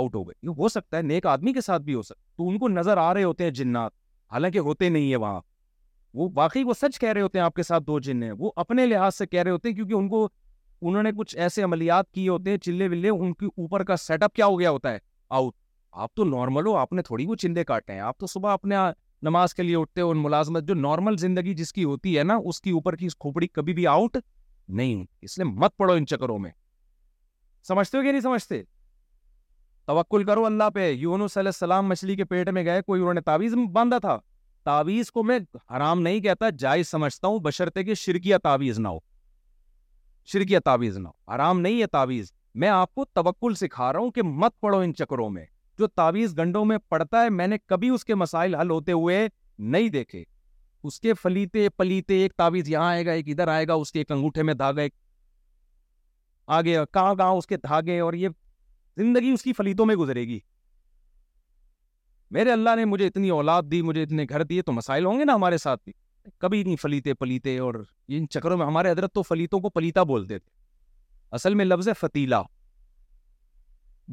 آؤٹ 0.00 0.14
ہو 0.14 0.22
گئی 0.28 0.46
ہو 0.58 0.68
سکتا 0.68 0.96
ہے 0.96 1.02
نیک 1.02 1.26
آدمی 1.32 1.52
کے 1.52 1.60
ساتھ 1.60 1.82
بھی 1.82 1.94
ہو 1.94 2.02
سکتا 2.02 2.22
تو 2.36 2.48
ان 2.48 2.58
کو 2.58 2.68
نظر 2.68 2.96
آ 2.98 3.12
رہے 3.14 3.22
ہوتے 3.24 3.44
ہیں 3.44 3.50
جنات 3.58 3.92
حالانکہ 4.32 4.58
ہوتے 4.68 4.88
نہیں 4.88 5.10
ہے 5.10 5.16
وہاں 5.24 5.40
وہ 6.20 6.28
واقعی 6.34 6.62
وہ 6.64 6.74
سچ 6.80 6.98
کہہ 7.00 7.12
رہے 7.12 7.20
ہوتے 7.20 7.38
ہیں 7.38 7.44
آپ 7.46 7.54
کے 7.54 7.62
ساتھ 7.62 7.82
دو 7.86 7.98
جن 8.06 8.22
ہیں 8.22 8.30
وہ 8.38 8.50
اپنے 8.62 8.86
لحاظ 8.86 9.16
سے 9.18 9.26
کہہ 9.26 9.42
رہے 9.42 9.50
ہوتے 9.50 9.68
ہیں 9.68 9.76
کیونکہ 9.76 9.94
ان 9.94 10.08
کو 10.08 10.28
انہوں 10.88 11.02
نے 11.02 11.10
کچھ 11.18 11.36
ایسے 11.44 11.62
عملیات 11.62 12.10
کیے 12.12 12.28
ہوتے 12.28 12.50
ہیں 12.50 12.58
چلے 12.66 12.88
ولے 12.88 13.08
ان 13.08 13.32
کے 13.34 13.46
اوپر 13.46 13.82
کا 13.90 13.96
سیٹ 14.04 14.22
اپ 14.22 14.34
کیا 14.34 14.46
ہو 14.46 14.58
گیا 14.60 14.70
ہوتا 14.76 14.92
ہے 14.92 14.98
آؤٹ 15.40 15.54
آپ 16.04 16.14
تو 16.16 16.24
نارمل 16.24 16.66
ہو 16.66 16.76
آپ 16.76 16.92
نے 16.92 17.02
تھوڑی 17.02 17.26
وہ 17.26 17.34
چندے 17.44 17.64
کاٹے 17.64 17.92
ہیں 17.92 18.00
آپ 18.10 18.18
تو 18.18 18.26
صبح 18.26 18.52
اپنے 18.52 18.76
نماز 19.28 19.54
کے 19.54 19.62
لیے 19.62 19.76
اٹھتے 19.76 20.00
ہیں 20.02 20.14
ملازمت 20.22 20.68
جو 20.68 20.74
نارمل 20.74 21.16
زندگی 21.26 21.54
جس 21.62 21.72
کی 21.72 21.84
ہوتی 21.84 22.18
ہے 22.18 22.22
نا 22.32 22.38
اس 22.48 22.60
کی 22.60 22.70
اوپر 22.78 22.96
کی 22.96 23.08
کھوپڑی 23.20 23.46
کبھی 23.52 23.72
بھی 23.74 23.86
آؤٹ 23.86 24.16
نہیں 24.68 25.04
اس 25.22 25.36
لیے 25.38 25.44
مت 25.52 25.76
پڑھو 25.76 25.94
ان 25.94 26.06
چکروں 26.06 26.38
میں 26.38 26.50
سمجھتے 27.68 27.98
ہو 27.98 28.02
کہ 28.02 28.10
نہیں 28.12 28.20
سمجھتے 28.20 28.62
کرو 30.26 30.44
اللہ 30.46 30.68
پہ 30.74 30.90
یونس 30.90 31.36
علیہ 31.38 31.48
السلام 31.48 31.88
مچھلی 31.88 32.16
کے 32.16 32.24
پیٹ 32.24 32.48
میں 32.52 32.64
گئے 32.64 32.82
کوئی 32.82 33.00
انہوں 33.00 33.14
نے 33.14 33.20
تعویذ 33.20 33.54
باندھا 33.72 33.98
تھا 34.02 34.18
تعویذ 34.64 35.10
کو 35.12 35.22
میں 35.22 35.38
حرام 35.76 36.00
نہیں 36.02 36.20
کہتا 36.20 36.48
جائز 36.58 36.88
سمجھتا 36.90 37.28
ہوں 37.28 37.38
بشرطے 37.42 37.84
کہ 37.84 37.94
شرکیہ 38.04 38.36
تعویذ 38.42 38.78
نہ 38.80 38.88
ہو 38.88 38.98
شرکیہ 40.32 40.58
تعویز 40.64 40.96
نہ 40.98 41.08
ہو 41.08 41.32
حرام 41.34 41.60
نہیں 41.60 41.80
ہے 41.80 41.86
تعویذ 41.92 42.30
میں 42.62 42.68
آپ 42.68 42.94
کو 42.94 43.04
توکل 43.14 43.54
سکھا 43.54 43.92
رہا 43.92 43.98
ہوں 44.00 44.10
کہ 44.12 44.22
مت 44.22 44.60
پڑھو 44.60 44.78
ان 44.80 44.94
چکروں 44.94 45.28
میں 45.30 45.44
جو 45.78 45.86
تعویذ 45.86 46.36
گنڈوں 46.38 46.64
میں 46.64 46.78
پڑتا 46.88 47.22
ہے 47.24 47.30
میں 47.30 47.46
نے 47.46 47.56
کبھی 47.66 47.88
اس 47.88 48.04
کے 48.04 48.14
مسائل 48.14 48.54
حل 48.54 48.70
ہوتے 48.70 48.92
ہوئے 48.92 49.26
نہیں 49.58 49.88
دیکھے 49.88 50.22
اس 50.86 50.98
کے 51.00 51.12
فلیتے 51.20 51.68
پلیتے 51.76 52.14
ایک 52.22 52.32
تعویذ 52.36 52.68
یہاں 52.68 52.86
آئے 52.88 53.04
گا 53.06 53.12
ایک 53.18 53.28
ادھر 53.28 53.48
آئے 53.48 53.66
گا 53.68 53.74
اس 53.84 53.92
کے 53.92 53.98
ایک 53.98 54.10
انگوٹھے 54.12 54.42
میں 54.42 54.54
دھاگا 54.54 54.82
ایک 54.82 54.94
آگے 56.56 56.76
کہاں 56.94 57.14
کہاں 57.14 57.30
اس 57.36 57.46
کے 57.46 57.56
دھاگے 57.62 57.98
اور 58.06 58.12
یہ 58.22 58.28
زندگی 58.96 59.30
اس 59.34 59.42
کی 59.42 59.52
فلیتوں 59.58 59.86
میں 59.86 59.94
گزرے 60.02 60.24
گی 60.28 60.38
میرے 62.36 62.52
اللہ 62.52 62.76
نے 62.76 62.84
مجھے 62.84 63.06
اتنی 63.06 63.28
اولاد 63.30 63.62
دی 63.70 63.80
مجھے 63.88 64.02
اتنے 64.02 64.24
گھر 64.28 64.42
دیے 64.50 64.62
تو 64.62 64.72
مسائل 64.72 65.04
ہوں 65.06 65.18
گے 65.18 65.24
نا 65.24 65.34
ہمارے 65.34 65.58
ساتھ 65.64 65.80
بھی 65.84 65.92
کبھی 66.40 66.62
نہیں 66.62 66.76
فلیتے 66.82 67.14
پلیتے 67.14 67.58
اور 67.64 67.74
ان 68.16 68.28
چکروں 68.36 68.56
میں 68.58 68.66
ہمارے 68.66 68.90
حضرت 68.90 69.12
تو 69.14 69.22
فلیتوں 69.30 69.60
کو 69.60 69.70
پلیتا 69.78 70.02
بولتے 70.12 70.38
تھے 70.38 70.50
اصل 71.38 71.54
میں 71.60 71.64
لفظ 71.64 71.88
ہے 71.88 72.42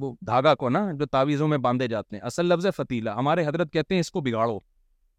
وہ 0.02 0.14
دھاگا 0.28 0.54
کو 0.56 0.70
نا 0.70 0.80
جو 1.00 1.06
تعویذوں 1.12 1.48
میں 1.48 1.58
باندھے 1.64 1.88
جاتے 1.94 2.16
ہیں 2.16 2.24
اصل 2.26 2.46
لفظ 2.46 2.66
ہے 2.66 3.08
ہمارے 3.16 3.46
حضرت 3.46 3.72
کہتے 3.74 3.96
ہیں 3.96 4.00
اس 4.00 4.12
کو 4.12 4.22
بگاڑو 4.28 4.58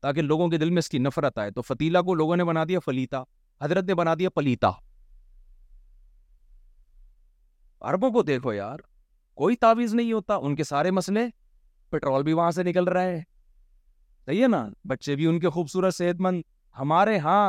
تاکہ 0.02 0.22
لوگوں 0.22 0.48
کے 0.50 0.58
دل 0.58 0.70
میں 0.76 0.78
اس 0.78 0.88
کی 0.90 0.98
نفرت 0.98 1.36
آئے 1.38 1.50
تو 1.56 1.62
فتیلہ 1.62 1.98
کو 2.06 2.14
لوگوں 2.20 2.36
نے 2.36 2.44
بنا 2.44 2.50
بنا 2.50 2.64
دیا 2.68 2.72
دیا 2.78 2.78
فلیتا 2.84 3.22
حضرت 3.64 3.90
نے 4.20 4.28
پلیتا 4.34 4.70
عربوں 7.90 8.10
کو 8.12 8.22
دیکھو 8.22 8.52
یار 8.52 8.78
کوئی 9.42 9.56
تعویذ 9.66 9.94
پٹرول 11.90 12.22
بھی 12.24 12.32
وہاں 12.32 12.50
سے 12.56 12.62
نکل 12.64 12.86
رہا 12.88 13.02
ہے 13.02 13.20
صحیح 14.26 14.42
ہے 14.42 14.46
نا 14.48 14.64
بچے 14.88 15.14
بھی 15.16 15.26
ان 15.26 15.40
کے 15.40 15.50
خوبصورت 15.56 15.94
صحت 15.94 16.20
مند 16.26 16.42
ہمارے 16.78 17.16
ہاں 17.28 17.42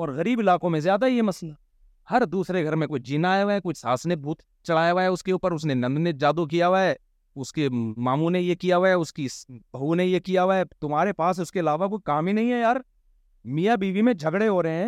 اور 0.00 0.08
غریب 0.16 0.40
علاقوں 0.40 0.70
میں 0.70 0.80
زیادہ 0.88 1.06
یہ 1.08 1.22
مسئلہ 1.30 1.52
ہر 2.10 2.24
دوسرے 2.32 2.64
گھر 2.64 2.76
میں 2.82 2.86
کوئی 2.86 3.02
جینا 3.06 3.30
آیا 3.32 3.44
ہوا 3.44 3.52
ہے 3.54 3.60
کچھ 3.64 4.06
نے 4.06 4.16
بھوت 4.26 4.42
چڑھایا 4.66 4.92
ہوا 4.92 5.02
ہے 5.02 5.06
اس 5.16 5.22
کے 5.22 5.32
اوپر 5.32 5.52
اس 5.52 5.64
نے 5.64 5.74
نند 5.74 5.98
نے 6.06 6.12
جادو 6.24 6.46
کیا 6.46 6.68
ہوا 6.68 6.82
ہے 6.84 6.94
اس 7.40 7.52
کے 7.52 7.68
ماموں 8.06 8.30
نے 8.30 8.40
یہ 8.40 8.54
کیا 8.60 8.76
ہوا 8.76 8.88
ہے 8.88 8.92
اس 8.94 9.12
کی 9.12 9.26
بہو 9.72 9.94
نے 9.94 10.04
یہ 10.06 10.18
کیا 10.24 10.42
ہوا 10.44 10.56
ہے 10.56 10.62
تمہارے 10.80 11.12
پاس 11.12 11.40
اس 11.40 11.52
کے 11.52 11.60
علاوہ 11.60 11.86
کوئی 11.88 12.02
کام 12.06 12.26
ہی 12.26 12.32
نہیں 12.32 12.52
ہے 12.52 12.58
یار 12.58 12.76
میاں 13.54 13.76
بیوی 13.76 14.02
میں 14.02 14.12
جھگڑے 14.14 14.48
ہو 14.48 14.62
رہے 14.62 14.84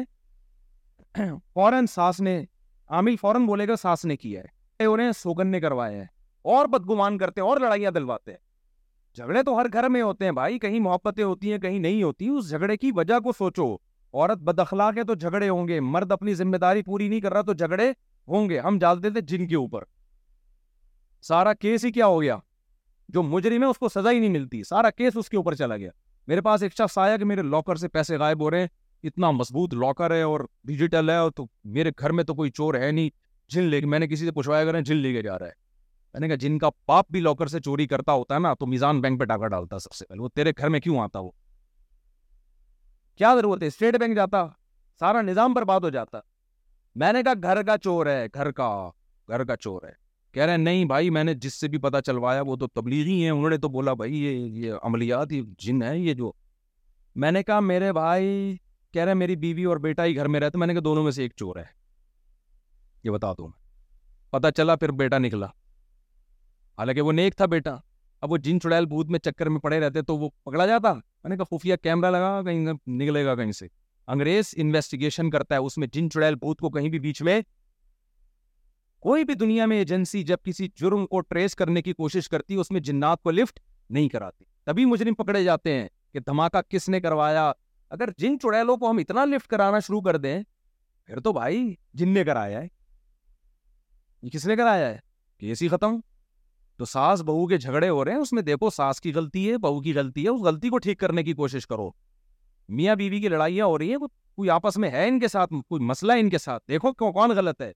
ہیں 1.19 1.29
فوراً 1.55 1.87
ساس 1.95 2.21
نے 2.21 2.41
عامل 2.89 3.17
فوراً 3.21 3.47
بولے 3.47 3.67
گا 3.69 3.77
ساس 3.83 4.05
نے 4.05 4.17
کیا 4.17 4.41
ہے 4.43 4.85
ہو 4.85 4.97
رہے 4.97 5.05
ہیں 5.05 5.13
سوگن 5.19 5.47
نے 5.51 5.61
کروائے 5.61 5.97
ہیں 5.97 6.05
اور 6.57 6.67
بدگمان 6.73 7.19
کرتے 7.19 7.41
ہیں 7.41 7.49
اور 7.49 7.61
لڑائیاں 7.61 7.91
دلواتے 7.91 8.31
ہیں 8.33 8.39
جھگڑے 9.17 9.43
تو 9.43 9.57
ہر 9.59 9.67
گھر 9.73 9.89
میں 9.89 10.03
ہوتے 10.03 10.25
ہیں 10.25 10.33
بھائی 10.33 10.59
کہیں 10.59 10.79
محبتیں 10.81 11.23
ہوتی 11.25 11.53
ہیں 11.53 11.59
کہیں 11.59 11.79
نہیں 11.79 12.03
ہوتی 12.03 12.29
اس 12.29 12.49
جھگڑے 12.49 12.77
کی 12.77 12.91
وجہ 12.97 13.19
کو 13.25 13.33
سوچو 13.39 13.67
عورت 13.75 14.43
بد 14.45 14.59
اخلاق 14.59 14.99
ہے 14.99 15.05
تو 15.05 15.15
جھگڑے 15.15 15.49
ہوں 15.49 15.69
گے 15.69 15.81
مرد 15.95 16.13
اپنی 16.13 16.35
ذمہ 16.35 16.57
داری 16.61 16.83
پوری 16.83 17.09
نہیں 17.09 17.21
کر 17.21 17.33
رہا 17.33 17.43
تو 17.47 17.53
جھگڑے 17.53 17.91
ہوں 18.29 18.49
گے 18.51 18.59
ہم 18.61 18.79
جانتے 18.81 19.11
تھے 19.11 19.21
جن 19.33 19.47
کے 19.49 19.57
اوپر 19.57 19.85
سارا 21.23 21.53
کیس 21.61 21.85
ہی 21.85 21.91
کیا 21.93 22.07
ہو 22.07 22.21
گیا 22.23 22.37
جو 23.15 23.23
مجرم 23.23 23.63
ہے 23.63 23.69
اس 23.69 23.79
کو 23.79 23.89
سزا 23.89 24.11
ہی 24.11 24.19
نہیں 24.19 24.31
ملتی 24.31 24.63
سارا 24.69 24.91
کیس 24.91 25.17
اس 25.17 25.29
کے 25.31 25.37
اوپر 25.37 25.55
چلا 25.55 25.77
گیا 25.77 25.91
میرے 26.29 26.41
پاس 26.43 26.63
ایک 26.63 26.73
شخص 26.79 26.97
آیا 26.99 27.17
کہ 27.17 27.25
میرے 27.25 27.43
لاکر 27.43 27.77
سے 27.77 27.89
پیسے 27.89 28.17
غائب 28.19 28.41
ہو 28.43 28.51
رہے 28.51 28.61
ہیں 28.61 28.67
اتنا 29.09 29.31
مضبوط 29.31 29.75
لاکر 29.81 30.11
ہے 30.11 30.21
اور 30.23 30.41
ڈیجیٹل 30.65 31.11
ہے 31.11 31.17
تو 31.37 31.45
میرے 31.73 31.91
گھر 31.99 32.13
میں 32.13 32.25
تو 32.25 32.35
کوئی 32.35 32.51
چور 32.51 32.75
ہے 32.75 32.91
نہیں 32.91 33.09
جن 33.55 33.63
لے 33.63 33.81
کے 33.81 33.87
میں 33.87 33.99
نے 33.99 34.07
کسی 34.09 34.25
سے 34.27 34.33
پوچھوایا 34.33 34.65
کریں 34.65 34.81
جن 34.81 34.97
لے 34.97 35.13
کے 35.13 35.23
جا 35.23 35.39
رہا 35.39 35.47
ہے 35.47 35.65
میں 36.13 36.21
نے 36.21 36.29
کہا 36.29 36.37
جن 36.45 36.59
کا 36.59 36.71
پاپ 36.87 37.11
بھی 37.13 37.21
لاکر 37.21 37.47
سے 37.47 37.61
چوری 37.61 37.87
کرتا 37.87 38.13
ہوتا 38.13 38.35
ہے 38.35 38.41
نا 38.41 38.53
تو 38.61 38.67
میزان 38.67 39.01
بینک 39.01 39.19
پہ 39.21 39.25
ڈاکہ 39.25 39.49
ڈالتا 39.49 39.79
سب 39.79 39.93
سے 39.95 40.05
پہلے 40.09 40.21
وہ 40.23 40.29
تیرے 40.35 40.53
گھر 40.59 40.69
میں 40.69 40.81
کیوں 40.81 40.99
آتا 41.01 41.19
وہ 41.21 41.31
کیا 43.17 43.35
ضرورت 43.41 43.63
ہے 43.63 43.67
اسٹیٹ 43.69 43.99
بینک 44.01 44.17
جاتا 44.17 44.47
سارا 45.01 45.23
نظام 45.23 45.53
برباد 45.53 45.81
ہو 45.83 45.89
جاتا 45.91 46.21
میں 47.03 47.13
نے 47.13 47.23
کہا 47.23 47.53
گھر 47.53 47.63
کا 47.67 47.77
چور 47.83 48.07
ہے 48.07 48.27
گھر 48.35 48.51
کا 48.61 48.69
گھر 49.29 49.45
کا 49.45 49.57
چور 49.57 49.83
ہے 49.89 49.93
کہہ 50.37 50.45
رہے 50.45 50.53
ہیں 50.53 50.59
نہیں 50.59 50.85
بھائی 50.85 51.11
میں 51.17 51.23
نے 51.25 51.33
جس 51.43 51.55
سے 51.61 51.69
بھی 51.73 51.79
پتا 51.85 52.01
چلوایا 52.07 52.41
وہ 52.47 52.55
تو 52.61 52.67
تبلیغی 52.79 53.15
ہیں 53.23 53.31
انہوں 53.31 53.51
نے 53.51 53.57
تو 53.59 53.69
بولا 53.77 53.93
بھائی 54.01 54.17
یہ 54.25 54.59
یہ 54.67 54.73
عملیات 54.87 55.29
جن 55.59 55.83
ہے 55.83 55.97
یہ 55.99 56.15
جو 56.15 56.31
میں 57.25 57.31
نے 57.33 57.43
کہا 57.43 57.59
میرے 57.69 57.93
بھائی 57.99 58.27
کہہ 58.93 59.03
رہے 59.03 59.11
ہیں 59.13 59.19
میری 59.19 59.37
بیوی 59.45 59.65
اور 59.65 59.77
بیٹا 59.87 60.05
ہی 60.05 60.17
گھر 60.17 60.29
میں 60.35 60.41
رہتا 60.41 60.59
میں 60.59 60.67
نے 60.67 60.73
کہا 60.75 60.81
دونوں 60.85 61.03
میں 61.05 61.13
سے 61.19 61.23
ایک 61.23 61.33
چور 61.37 61.57
ہے 61.57 61.65
یہ 63.05 63.11
بتا 63.11 63.33
میں 63.39 63.49
پتا 64.31 64.51
چلا 64.59 64.77
پھر 64.83 64.91
بیٹا 65.01 65.19
نکلا 65.27 65.47
حالانکہ 66.79 67.01
وہ 67.03 67.13
نیک 67.13 67.37
تھا 67.37 67.47
بیٹا 67.57 67.75
اب 68.21 68.33
وہ 68.33 68.37
جن 68.49 68.61
چڑیل 68.61 68.87
بھوت 68.93 69.11
میں 69.11 69.19
چکر 69.29 69.49
میں 69.55 69.61
پڑے 69.69 69.81
رہتے 69.87 70.03
تو 70.11 70.17
وہ 70.19 70.29
پکڑا 70.51 70.67
جاتا 70.67 70.93
میں 70.95 71.31
نے 71.31 71.37
کہا 71.37 71.57
خفیہ 71.57 71.77
کیمرہ 71.83 72.11
لگا 72.11 72.41
کہیں 72.51 72.65
نکلے 73.03 73.25
گا 73.27 73.35
کہیں 73.41 73.53
سے 73.63 73.67
انگریز 74.17 74.55
انویسٹیگیشن 74.65 75.31
کرتا 75.31 75.55
ہے 75.55 75.61
اس 75.69 75.79
میں 75.79 75.87
جن 75.93 76.11
چڑیل 76.11 76.35
بھوت 76.47 76.61
کو 76.61 76.71
کہیں 76.71 76.89
بھی 76.89 76.99
بیچ 77.09 77.23
میں 77.29 77.41
کوئی 79.03 79.25
بھی 79.25 79.35
دنیا 79.35 79.65
میں 79.67 79.79
ایجنسی 79.79 80.23
جب 80.25 80.37
کسی 80.45 80.69
جرم 80.81 81.07
کو 81.07 81.21
ٹریس 81.21 81.55
کرنے 81.57 81.83
کی 81.83 81.93
کوشش 81.93 82.29
کرتی 82.29 82.55
اس 82.61 82.71
میں 82.71 82.81
جنات 82.81 83.23
کو 83.23 83.31
لفٹ 83.31 83.59
نہیں 83.91 84.09
کراتی 84.09 84.45
تبھی 84.67 84.85
مجرم 84.93 85.15
پکڑے 85.15 85.43
جاتے 85.45 85.73
ہیں 85.79 85.89
کہ 86.13 86.21
دھماکہ 86.27 86.61
کس 86.71 86.89
نے 86.89 87.01
کروایا 87.01 87.51
اگر 87.97 88.09
جن 88.19 88.39
چڑیلوں 88.43 88.77
کو 88.77 88.91
ہم 88.91 88.99
اتنا 88.99 89.25
لفٹ 89.25 89.47
کرانا 89.51 89.79
شروع 89.87 90.01
کر 90.03 90.17
دیں 90.17 90.39
پھر 91.07 91.21
تو 91.25 91.33
بھائی 91.33 91.65
جن 91.95 92.09
نے 92.15 92.25
کرایا 92.25 92.61
ہے 92.63 92.67
یہ 94.23 94.31
کس 94.31 94.47
نے 94.47 94.57
کرایا 94.57 94.89
ہے 94.89 94.99
کیس 95.41 95.63
ہی 95.63 95.69
ختم 95.69 95.99
تو 96.79 96.85
ساس 96.85 97.23
بہو 97.27 97.47
کے 97.49 97.59
جھگڑے 97.59 97.89
ہو 97.89 98.05
رہے 98.05 98.13
ہیں 98.13 98.19
اس 98.21 98.33
میں 98.33 98.43
دیکھو 98.43 98.71
ساس 98.77 99.01
کی 99.01 99.13
غلطی 99.15 99.51
ہے 99.51 99.59
بہو 99.59 99.81
کی 99.83 99.95
غلطی 99.97 100.25
ہے 100.25 100.29
اس 100.29 100.41
غلطی 100.47 100.69
کو 100.69 100.79
ٹھیک 100.87 100.99
کرنے 101.01 101.23
کی 101.25 101.33
کوشش 101.35 101.67
کرو 101.67 101.91
میاں 102.81 102.95
بیوی 102.97 103.19
کی 103.21 103.29
لڑائیاں 103.29 103.67
ہو 103.67 103.79
رہی 103.79 103.91
ہیں 103.95 103.99
کوئی 104.35 104.51
آپس 104.51 104.77
میں 104.79 104.91
ہے 104.91 105.07
ان 105.09 105.19
کے 105.21 105.29
ساتھ 105.29 105.53
کوئی 105.69 105.85
مسئلہ 105.85 106.13
ہے 106.13 106.21
ان 106.21 106.31
کے 106.31 106.39
ساتھ 106.39 106.65
دیکھو 106.69 106.93
کون 107.13 107.31
غلط 107.37 107.61
ہے 107.63 107.73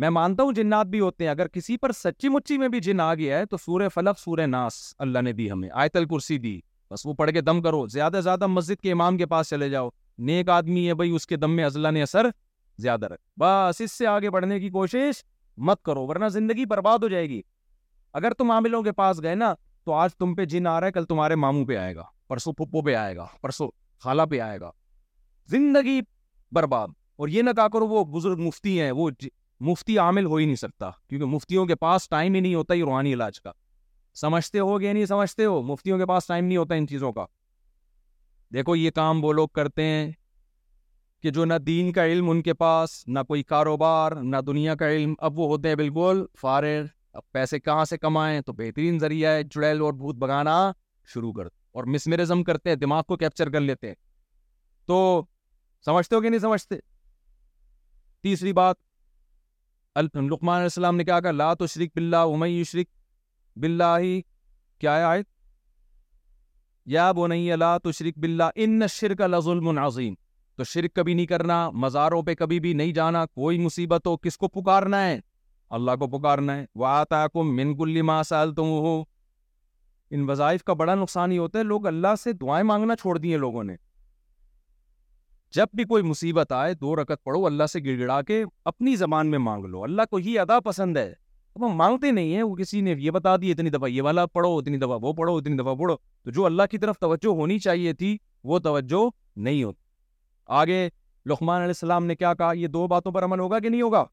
میں 0.00 0.08
مانتا 0.10 0.42
ہوں 0.42 0.52
جنات 0.52 0.86
بھی 0.86 1.00
ہوتے 1.00 1.24
ہیں 1.24 1.30
اگر 1.30 1.48
کسی 1.52 1.76
پر 1.78 1.92
سچی 1.92 2.28
مچی 2.34 2.56
میں 2.58 2.68
بھی 2.68 2.80
جن 2.80 3.00
آ 3.00 3.12
گیا 3.14 3.38
ہے 3.38 3.46
تو 3.46 3.56
سورہ 3.64 3.88
سورہ 3.94 4.14
فلق 4.14 4.28
ناس 4.48 4.74
اللہ 5.04 5.18
نے 5.24 5.32
دی 5.32 5.50
ہمیں 5.50 5.68
آیت 5.72 5.96
الکرسی 5.96 6.38
دی 6.44 6.60
بس 6.90 7.04
وہ 7.06 7.14
پڑھ 7.14 7.30
کے 7.32 7.40
دم 7.40 7.60
کرو 7.62 7.86
زیادہ 7.92 8.20
زیادہ 8.24 8.46
مسجد 8.46 8.80
کے 8.82 8.92
امام 8.92 9.16
کے 9.16 9.26
پاس 9.26 9.48
چلے 9.50 9.68
جاؤ 9.70 9.88
نیک 10.28 10.48
آدمی 10.50 10.86
ہے 10.88 10.94
بھائی 10.94 11.10
اس 11.10 11.14
اس 11.20 11.26
کے 11.26 11.36
دم 11.36 11.56
میں 11.56 11.90
نے 11.90 12.02
اثر 12.02 12.26
زیادہ 12.82 13.06
رکھ 13.12 13.20
بس 13.40 13.82
سے 13.92 14.06
آگے 14.06 14.30
بڑھنے 14.30 14.58
کی 14.60 14.70
کوشش 14.70 15.22
مت 15.68 15.82
کرو 15.84 16.06
ورنہ 16.06 16.28
زندگی 16.32 16.64
برباد 16.66 16.98
ہو 17.02 17.08
جائے 17.08 17.28
گی 17.28 17.40
اگر 18.20 18.34
تم 18.38 18.50
عاملوں 18.50 18.82
کے 18.82 18.92
پاس 18.92 19.22
گئے 19.22 19.34
نا 19.34 19.52
تو 19.84 19.92
آج 19.92 20.16
تم 20.18 20.34
پہ 20.34 20.44
جن 20.52 20.66
آ 20.66 20.78
رہا 20.80 20.86
ہے 20.86 20.92
کل 20.92 21.04
تمہارے 21.12 21.34
ماموں 21.44 21.64
پہ 21.66 21.76
آئے 21.76 21.94
گا 21.96 22.04
پرسوں 22.28 22.52
پھپھو 22.52 22.82
پہ 22.82 22.94
آئے 22.94 23.16
گا 23.16 23.26
پرسوں 23.42 23.68
خالہ 24.04 24.22
پہ 24.30 24.40
آئے 24.40 24.60
گا 24.60 24.70
زندگی 25.50 26.00
برباد 26.54 26.88
اور 27.18 27.28
یہ 27.28 27.42
نہ 27.42 27.50
کہا 27.56 27.68
کرو 27.72 27.88
وہ 27.88 28.04
بزرگ 28.18 28.40
مفتی 28.46 28.80
ہیں 28.80 28.90
وہ 28.92 29.08
جی- 29.20 29.30
مفتی 29.68 29.96
عامل 30.02 30.24
ہو 30.26 30.36
ہی 30.36 30.44
نہیں 30.44 30.56
سکتا 30.56 30.90
کیونکہ 31.08 31.26
مفتیوں 31.32 31.64
کے 31.66 31.74
پاس 31.84 32.08
ٹائم 32.08 32.34
ہی 32.34 32.40
نہیں 32.40 32.54
ہوتا 32.54 32.74
یہ 32.74 32.84
روحانی 32.84 33.12
علاج 33.14 33.40
کا 33.40 33.52
سمجھتے 34.20 34.58
ہو 34.58 34.78
کہ 34.78 34.92
نہیں 34.92 35.06
سمجھتے 35.06 35.44
ہو 35.44 35.60
مفتیوں 35.72 35.98
کے 35.98 36.06
پاس 36.06 36.26
ٹائم 36.26 36.44
نہیں 36.44 36.56
ہوتا 36.58 36.74
ان 36.74 36.86
چیزوں 36.88 37.12
کا 37.18 37.24
دیکھو 38.54 38.76
یہ 38.76 38.90
کام 38.98 39.24
وہ 39.24 39.32
لوگ 39.32 39.48
کرتے 39.58 39.82
ہیں 39.90 40.10
کہ 41.22 41.30
جو 41.36 41.44
نہ 41.44 41.54
دین 41.66 41.92
کا 41.98 42.06
علم 42.06 42.30
ان 42.30 42.42
کے 42.42 42.54
پاس 42.64 43.02
نہ 43.08 43.18
کوئی 43.28 43.42
کاروبار 43.54 44.12
نہ 44.32 44.36
دنیا 44.46 44.74
کا 44.82 44.90
علم 44.92 45.14
اب 45.28 45.38
وہ 45.38 45.46
ہوتے 45.48 45.68
ہیں 45.68 45.76
بالکل 45.82 46.24
فارغ 46.40 46.86
اب 47.20 47.30
پیسے 47.32 47.58
کہاں 47.60 47.84
سے 47.84 47.98
کمائیں 47.98 48.40
تو 48.46 48.52
بہترین 48.58 48.98
ذریعہ 48.98 49.30
ہے 49.34 49.44
چڑیل 49.54 49.80
اور 49.88 49.92
بھوت 50.04 50.16
بگانا 50.24 50.56
شروع 51.14 51.32
کر 51.32 51.46
اور 51.78 51.84
مسمرزم 51.94 52.42
کرتے 52.44 52.70
ہیں 52.70 52.76
دماغ 52.86 53.02
کو 53.08 53.16
کیپچر 53.22 53.50
کر 53.50 53.60
لیتے 53.70 53.88
ہیں 53.88 53.94
تو 54.90 55.00
سمجھتے 55.84 56.16
ہو 56.16 56.20
کہ 56.20 56.28
نہیں 56.28 56.40
سمجھتے 56.40 56.76
تیسری 58.22 58.52
بات 58.58 58.76
لقمان 59.98 60.56
علیہ 60.56 60.64
السلام 60.64 60.96
نے 60.96 61.04
کہا 61.04 61.20
کہ 61.20 61.30
لا 61.30 61.52
تو 61.54 61.66
شرک 61.66 61.90
بلّا 61.96 62.24
شرک 62.66 62.88
شرق 63.62 63.80
ہی 64.00 64.20
کیا 64.80 64.96
ہے 64.98 65.02
آیت 65.04 65.26
یا 66.92 67.10
بنی 67.16 67.48
نہیں 67.48 67.78
تو 67.82 67.92
شرک 67.98 68.18
بلّہ 68.18 68.44
ان 68.64 68.86
شرک 68.90 69.20
لظلم 69.30 69.78
عظیم 69.78 70.14
تو 70.56 70.64
شرک 70.72 70.94
کبھی 70.96 71.14
نہیں 71.14 71.26
کرنا 71.26 71.58
مزاروں 71.84 72.22
پہ 72.22 72.34
کبھی 72.38 72.60
بھی 72.60 72.72
نہیں 72.80 72.92
جانا 72.92 73.24
کوئی 73.34 73.58
مصیبت 73.64 74.06
ہو 74.06 74.16
کس 74.22 74.38
کو 74.38 74.48
پکارنا 74.60 75.04
ہے 75.06 75.18
اللہ 75.76 75.96
کو 76.00 76.06
پکارنا 76.18 76.56
ہے 76.56 76.64
وہ 76.80 76.86
آتا 76.86 77.26
کم 77.34 77.54
من 77.56 77.74
گلی 77.80 78.00
سال 78.28 78.54
تم 78.54 78.70
ہو 78.88 79.02
ان 80.14 80.28
وظائف 80.28 80.62
کا 80.64 80.72
بڑا 80.80 80.94
نقصان 80.94 81.32
ہی 81.32 81.38
ہوتا 81.38 81.58
ہے 81.58 81.64
لوگ 81.64 81.86
اللہ 81.86 82.14
سے 82.22 82.32
دعائیں 82.40 82.64
مانگنا 82.66 82.96
چھوڑ 83.02 83.16
دیے 83.18 83.36
لوگوں 83.44 83.62
نے 83.64 83.76
جب 85.54 85.66
بھی 85.76 85.84
کوئی 85.84 86.02
مصیبت 86.02 86.52
آئے 86.52 86.74
دو 86.74 86.94
رکت 86.96 87.22
پڑھو 87.24 87.44
اللہ 87.46 87.66
سے 87.70 87.80
گڑ 87.84 87.98
گڑا 87.98 88.20
کے 88.28 88.42
اپنی 88.70 88.94
زبان 88.96 89.30
میں 89.30 89.38
مانگ 89.38 89.64
لو 89.70 89.82
اللہ 89.84 90.02
کو 90.10 90.16
ہی 90.26 90.38
ادا 90.38 90.58
پسند 90.68 90.96
ہے 90.96 91.08
اب 91.54 91.64
ہم 91.66 91.74
مانگتے 91.76 92.10
نہیں 92.10 92.34
ہیں 92.34 92.42
وہ 92.42 92.54
کسی 92.56 92.80
نے 92.80 92.94
یہ 92.98 93.10
بتا 93.16 93.34
دی 93.42 93.50
اتنی 93.52 93.70
دفعہ 93.70 93.88
یہ 93.90 94.02
والا 94.02 94.24
پڑھو 94.36 94.56
اتنی 94.58 94.76
دفعہ 94.78 94.98
وہ 95.02 95.12
پڑھو 95.18 95.36
اتنی 95.36 95.56
دفعہ 95.58 95.74
پڑھو 95.80 95.96
تو 95.96 96.30
جو 96.30 96.44
اللہ 96.46 96.66
کی 96.70 96.78
طرف 96.84 96.98
توجہ 97.00 97.34
ہونی 97.40 97.58
چاہیے 97.66 97.92
تھی 98.02 98.16
وہ 98.52 98.58
توجہ 98.68 99.04
نہیں 99.48 99.62
ہوتی 99.62 99.80
آگے 100.60 100.88
لقمان 101.30 101.60
علیہ 101.60 101.76
السلام 101.78 102.06
نے 102.06 102.14
کیا 102.16 102.32
کہا 102.34 102.52
یہ 102.58 102.66
دو 102.78 102.86
باتوں 102.94 103.12
پر 103.12 103.24
عمل 103.24 103.40
ہوگا 103.40 103.58
کہ 103.58 103.68
نہیں 103.68 103.82
ہوگا 103.82 104.04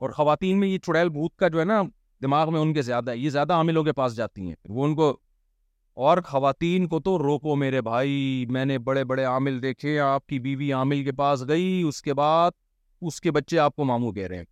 اور 0.00 0.10
خواتین 0.20 0.60
میں 0.60 0.68
یہ 0.68 0.78
چڑیل 0.86 1.08
بھوت 1.08 1.36
کا 1.38 1.48
جو 1.48 1.60
ہے 1.60 1.64
نا 1.74 1.82
دماغ 2.22 2.52
میں 2.52 2.60
ان 2.60 2.72
کے 2.74 2.82
زیادہ 2.82 3.10
ہے 3.10 3.18
یہ 3.18 3.30
زیادہ 3.30 3.52
عاملوں 3.52 3.84
کے 3.84 3.92
پاس 4.02 4.16
جاتی 4.16 4.46
ہیں 4.48 4.54
وہ 4.78 4.84
ان 4.84 4.94
کو 4.96 5.16
اور 6.04 6.18
خواتین 6.24 6.86
کو 6.88 6.98
تو 7.00 7.16
روکو 7.18 7.54
میرے 7.56 7.80
بھائی 7.82 8.44
میں 8.52 8.64
نے 8.64 8.76
بڑے 8.86 9.02
بڑے 9.10 9.22
عامل 9.24 9.60
دیکھے 9.62 9.98
آپ 10.00 10.26
کی 10.26 10.38
بیوی 10.46 10.70
عامل 10.78 11.02
کے 11.04 11.12
پاس 11.18 11.42
گئی 11.48 11.82
اس 11.88 12.00
کے 12.02 12.14
بعد 12.14 12.50
اس 13.10 13.20
کے 13.20 13.30
بچے 13.32 13.58
آپ 13.58 13.76
کو 13.76 13.84
مامو 13.90 14.10
کہہ 14.12 14.26
رہے 14.28 14.36
ہیں 14.36 14.44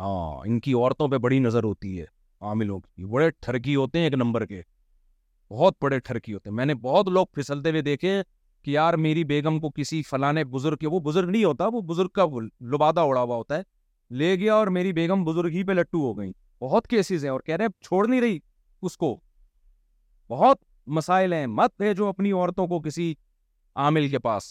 ہاں 0.00 0.40
ان 0.46 0.58
کی 0.66 0.72
عورتوں 0.72 1.06
پہ 1.08 1.18
بڑی 1.26 1.38
نظر 1.38 1.64
ہوتی 1.64 1.98
ہے 2.00 2.04
عاملوں 2.48 2.78
کی 2.80 3.04
بڑے 3.14 3.28
ٹھرکی 3.46 3.74
ہوتے 3.76 3.98
ہیں 3.98 4.06
ایک 4.06 4.14
نمبر 4.14 4.44
کے 4.46 4.60
بہت 5.50 5.74
بڑے 5.82 5.98
ٹھرکی 6.08 6.32
ہوتے 6.34 6.50
ہیں 6.50 6.56
میں 6.56 6.66
نے 6.66 6.74
بہت 6.82 7.08
لوگ 7.16 7.26
پھسلتے 7.34 7.70
ہوئے 7.70 7.82
دیکھے 7.82 8.12
کہ 8.64 8.70
یار 8.70 8.94
میری 9.06 9.22
بیگم 9.32 9.60
کو 9.60 9.70
کسی 9.76 10.02
فلاں 10.10 10.32
بزرگ 10.50 10.86
وہ 10.92 11.00
بزرگ 11.10 11.30
نہیں 11.30 11.44
ہوتا 11.44 11.66
وہ 11.72 11.80
بزرگ 11.92 12.08
کا 12.20 12.24
لبادہ 12.74 13.00
اڑا 13.00 13.22
ہوا 13.22 13.36
ہوتا 13.36 13.56
ہے 13.56 13.62
لے 14.22 14.34
گیا 14.40 14.54
اور 14.54 14.66
میری 14.78 14.92
بیگم 15.00 15.24
بزرگ 15.24 15.50
ہی 15.54 15.64
پہ 15.66 15.72
لٹو 15.72 16.04
ہو 16.06 16.16
گئی 16.18 16.30
بہت 16.62 16.86
کیسز 16.88 17.24
ہیں 17.24 17.30
اور 17.30 17.40
کہہ 17.46 17.54
رہے 17.56 17.64
ہیں 17.64 17.82
چھوڑ 17.86 18.06
نہیں 18.08 18.20
رہی 18.20 18.38
اس 18.82 18.96
کو 18.98 19.18
بہت 20.30 20.56
مسائل 20.96 21.32
ہیں 21.32 21.46
مت 21.46 21.70
بھیجو 21.78 22.06
اپنی 22.08 22.30
عورتوں 22.32 22.66
کو 22.68 22.80
کسی 22.82 23.12
عامل 23.84 24.08
کے 24.08 24.18
پاس 24.18 24.44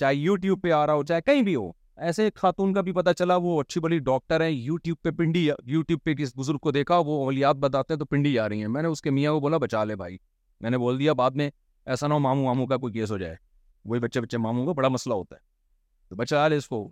چاہے 0.00 0.14
یوٹیوب 0.14 0.62
پہ 0.62 0.72
آ 0.72 0.86
رہا 0.86 0.94
ہو 0.94 1.02
چاہے 1.04 1.20
کہیں 1.26 1.42
بھی 1.42 1.54
ہو 1.56 1.70
ایسے 2.08 2.28
خاتون 2.36 2.72
کا 2.74 2.80
بھی 2.80 2.92
پتا 2.92 3.12
چلا 3.14 3.36
وہ 3.42 3.60
اچھی 3.60 3.80
بڑی 3.80 3.98
ڈاکٹر 4.04 4.40
ہے 4.40 4.50
یوٹیوب 4.50 5.02
پہ 5.02 5.10
پنڈی 5.16 5.46
یوٹیوب 5.48 6.00
پہ 6.04 6.14
کس 6.18 6.32
بزرگ 6.36 6.58
کو 6.62 6.70
دیکھا 6.72 6.98
وہ 7.06 7.22
اولیات 7.24 7.56
بتاتے 7.64 7.94
ہیں 7.94 7.98
تو 7.98 8.04
پنڈی 8.10 8.32
جا 8.32 8.48
رہی 8.48 8.60
ہیں 8.60 8.68
میں 8.76 8.82
نے 8.82 8.88
اس 8.88 9.02
کے 9.02 9.10
میاں 9.10 9.32
کو 9.32 9.40
بولا 9.40 9.56
بچا 9.66 9.82
لے 9.84 9.96
بھائی 10.02 10.16
میں 10.60 10.70
نے 10.70 10.78
بول 10.78 10.98
دیا 10.98 11.12
بعد 11.20 11.30
میں 11.40 11.50
ایسا 11.92 12.06
نہ 12.06 12.14
ہو 12.14 12.18
ماموں 12.28 12.44
ماموں 12.44 12.66
کا 12.66 12.76
کوئی 12.76 12.92
کیس 12.92 13.10
ہو 13.10 13.18
جائے 13.18 13.36
وہی 13.88 14.00
بچے 14.00 14.20
بچے 14.20 14.38
ماموں 14.46 14.66
کا 14.66 14.72
بڑا 14.78 14.88
مسئلہ 14.88 15.14
ہوتا 15.14 15.36
ہے 15.36 15.40
تو 16.08 16.16
بچا 16.16 16.46
لے 16.48 16.56
اس 16.56 16.68
کو 16.68 16.88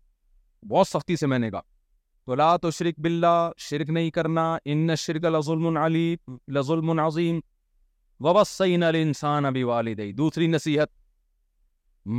بہت 0.69 0.89
سختی 0.89 1.17
سے 1.17 1.27
میں 1.33 1.39
نے 1.39 1.51
کہا 1.51 1.61
تو 2.27 2.35
لا 2.35 2.57
تو 2.63 2.71
شرک 2.79 3.01
بلّہ 3.01 3.51
شرک 3.69 3.91
نہیں 3.97 4.11
کرنا 4.19 4.57
ان 4.73 4.95
شرک 5.05 5.25
لظلم 5.25 5.67
المن 5.67 5.77
علی 5.85 6.15
لز 6.55 6.71
عظیم 7.07 7.41
وبسین 8.25 8.83
الانسان 8.83 9.45
ابھی 9.47 9.63
ابھی 9.73 10.13
دوسری 10.13 10.47
نصیحت 10.47 10.89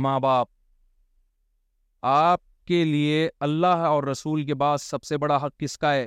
ماں 0.04 0.18
باپ 0.20 0.46
آپ 2.12 2.40
کے 2.68 2.82
لیے 2.84 3.28
اللہ 3.46 3.66
اور 3.86 4.02
رسول 4.04 4.44
کے 4.46 4.54
بعد 4.62 4.78
سب 4.80 5.02
سے 5.04 5.16
بڑا 5.24 5.36
حق 5.46 5.58
کس 5.60 5.76
کا 5.78 5.92
ہے 5.94 6.06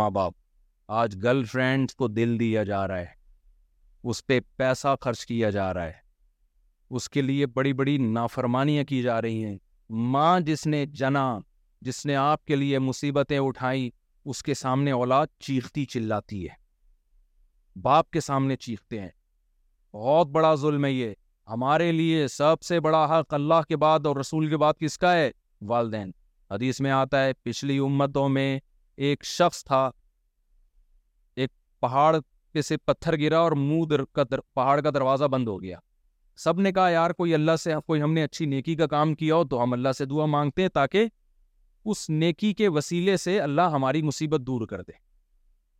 ماں 0.00 0.08
باپ 0.18 0.32
آج 0.98 1.16
گرل 1.22 1.44
فرینڈس 1.52 1.94
کو 1.96 2.08
دل 2.08 2.38
دیا 2.40 2.62
جا 2.64 2.86
رہا 2.88 2.98
ہے 2.98 3.18
اس 4.10 4.24
پہ 4.26 4.38
پیسہ 4.56 4.94
خرچ 5.00 5.24
کیا 5.26 5.50
جا 5.58 5.72
رہا 5.74 5.86
ہے 5.86 5.98
اس 6.96 7.08
کے 7.16 7.22
لیے 7.22 7.46
بڑی 7.58 7.72
بڑی 7.82 7.96
نافرمانیاں 8.04 8.84
کی 8.88 9.02
جا 9.02 9.20
رہی 9.22 9.44
ہیں 9.44 9.56
ماں 10.14 10.38
جس 10.46 10.66
نے 10.66 10.84
جنا 11.02 11.28
جس 11.86 12.04
نے 12.06 12.16
آپ 12.30 12.44
کے 12.46 12.56
لیے 12.56 12.78
مصیبتیں 12.90 13.38
اٹھائیں 13.38 13.88
اس 14.30 14.42
کے 14.42 14.54
سامنے 14.64 14.90
اولاد 14.92 15.38
چیختی 15.46 15.84
چلاتی 15.92 16.46
ہے 16.48 16.58
باپ 17.82 18.10
کے 18.10 18.20
سامنے 18.20 18.56
چیختے 18.64 19.00
ہیں 19.00 19.08
بہت 19.94 20.26
بڑا 20.30 20.54
ظلم 20.62 20.84
ہے 20.84 20.90
یہ 20.92 21.12
ہمارے 21.50 21.90
لیے 21.92 22.26
سب 22.28 22.62
سے 22.62 22.80
بڑا 22.86 23.04
حق 23.18 23.34
اللہ 23.34 23.62
کے 23.68 23.76
بعد 23.84 24.06
اور 24.06 24.16
رسول 24.16 24.48
کے 24.50 24.56
بعد 24.62 24.74
کس 24.80 24.98
کا 24.98 25.12
ہے 25.14 25.30
والدین 25.68 26.10
حدیث 26.50 26.80
میں 26.86 26.90
آتا 26.90 27.24
ہے 27.24 27.32
پچھلی 27.42 27.78
امتوں 27.86 28.28
میں 28.36 28.48
ایک 29.08 29.24
شخص 29.24 29.64
تھا 29.64 29.90
ایک 31.42 31.50
پہاڑ 31.80 32.14
پہ 32.52 32.60
سے 32.62 32.76
پتھر 32.84 33.18
گرا 33.20 33.38
اور 33.38 33.52
در... 33.90 34.04
کا 34.12 34.22
پہاڑ 34.54 34.80
کا 34.80 34.90
دروازہ 34.94 35.24
بند 35.34 35.48
ہو 35.48 35.60
گیا 35.62 35.78
سب 36.44 36.60
نے 36.60 36.72
کہا 36.72 36.88
یار 36.90 37.10
کوئی 37.18 37.34
اللہ 37.34 37.56
سے 37.62 37.72
کوئی 37.86 38.02
ہم 38.02 38.12
نے 38.12 38.22
اچھی 38.24 38.46
نیکی 38.54 38.74
کا 38.76 38.86
کام 38.96 39.14
کیا 39.22 39.34
ہو 39.36 39.44
تو 39.50 39.62
ہم 39.62 39.72
اللہ 39.72 39.92
سے 39.98 40.04
دعا 40.12 40.26
مانگتے 40.36 40.62
ہیں 40.62 40.68
تاکہ 40.78 41.08
اس 41.92 42.08
نیکی 42.24 42.52
کے 42.54 42.68
وسیلے 42.78 43.16
سے 43.26 43.38
اللہ 43.40 43.70
ہماری 43.74 44.02
مصیبت 44.08 44.40
دور 44.46 44.66
کر 44.68 44.82
دے 44.88 44.92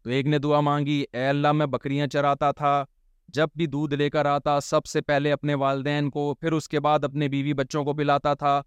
تو 0.05 0.11
ایک 0.11 0.27
نے 0.27 0.39
دعا 0.39 0.61
مانگی 0.61 1.03
اے 1.15 1.27
اللہ 1.29 1.53
میں 1.53 1.67
بکریاں 1.73 2.07
چراتا 2.13 2.51
تھا 2.57 2.71
جب 3.35 3.49
بھی 3.57 3.67
دودھ 3.73 3.95
لے 3.95 4.09
کر 4.11 4.27
آتا 4.27 4.59
سب 4.63 4.87
سے 4.87 5.01
پہلے 5.01 5.33
اپنے 5.33 5.55
والدین 5.63 6.09
کو 6.11 6.33
پھر 6.41 6.53
اس 6.53 6.69
کے 6.69 6.81
بعد 6.87 7.05
اپنے 7.05 7.29
بیوی 7.35 7.53
بچوں 7.55 7.85
کو 7.85 7.93
پلاتا 7.95 8.33
تھا 8.35 8.61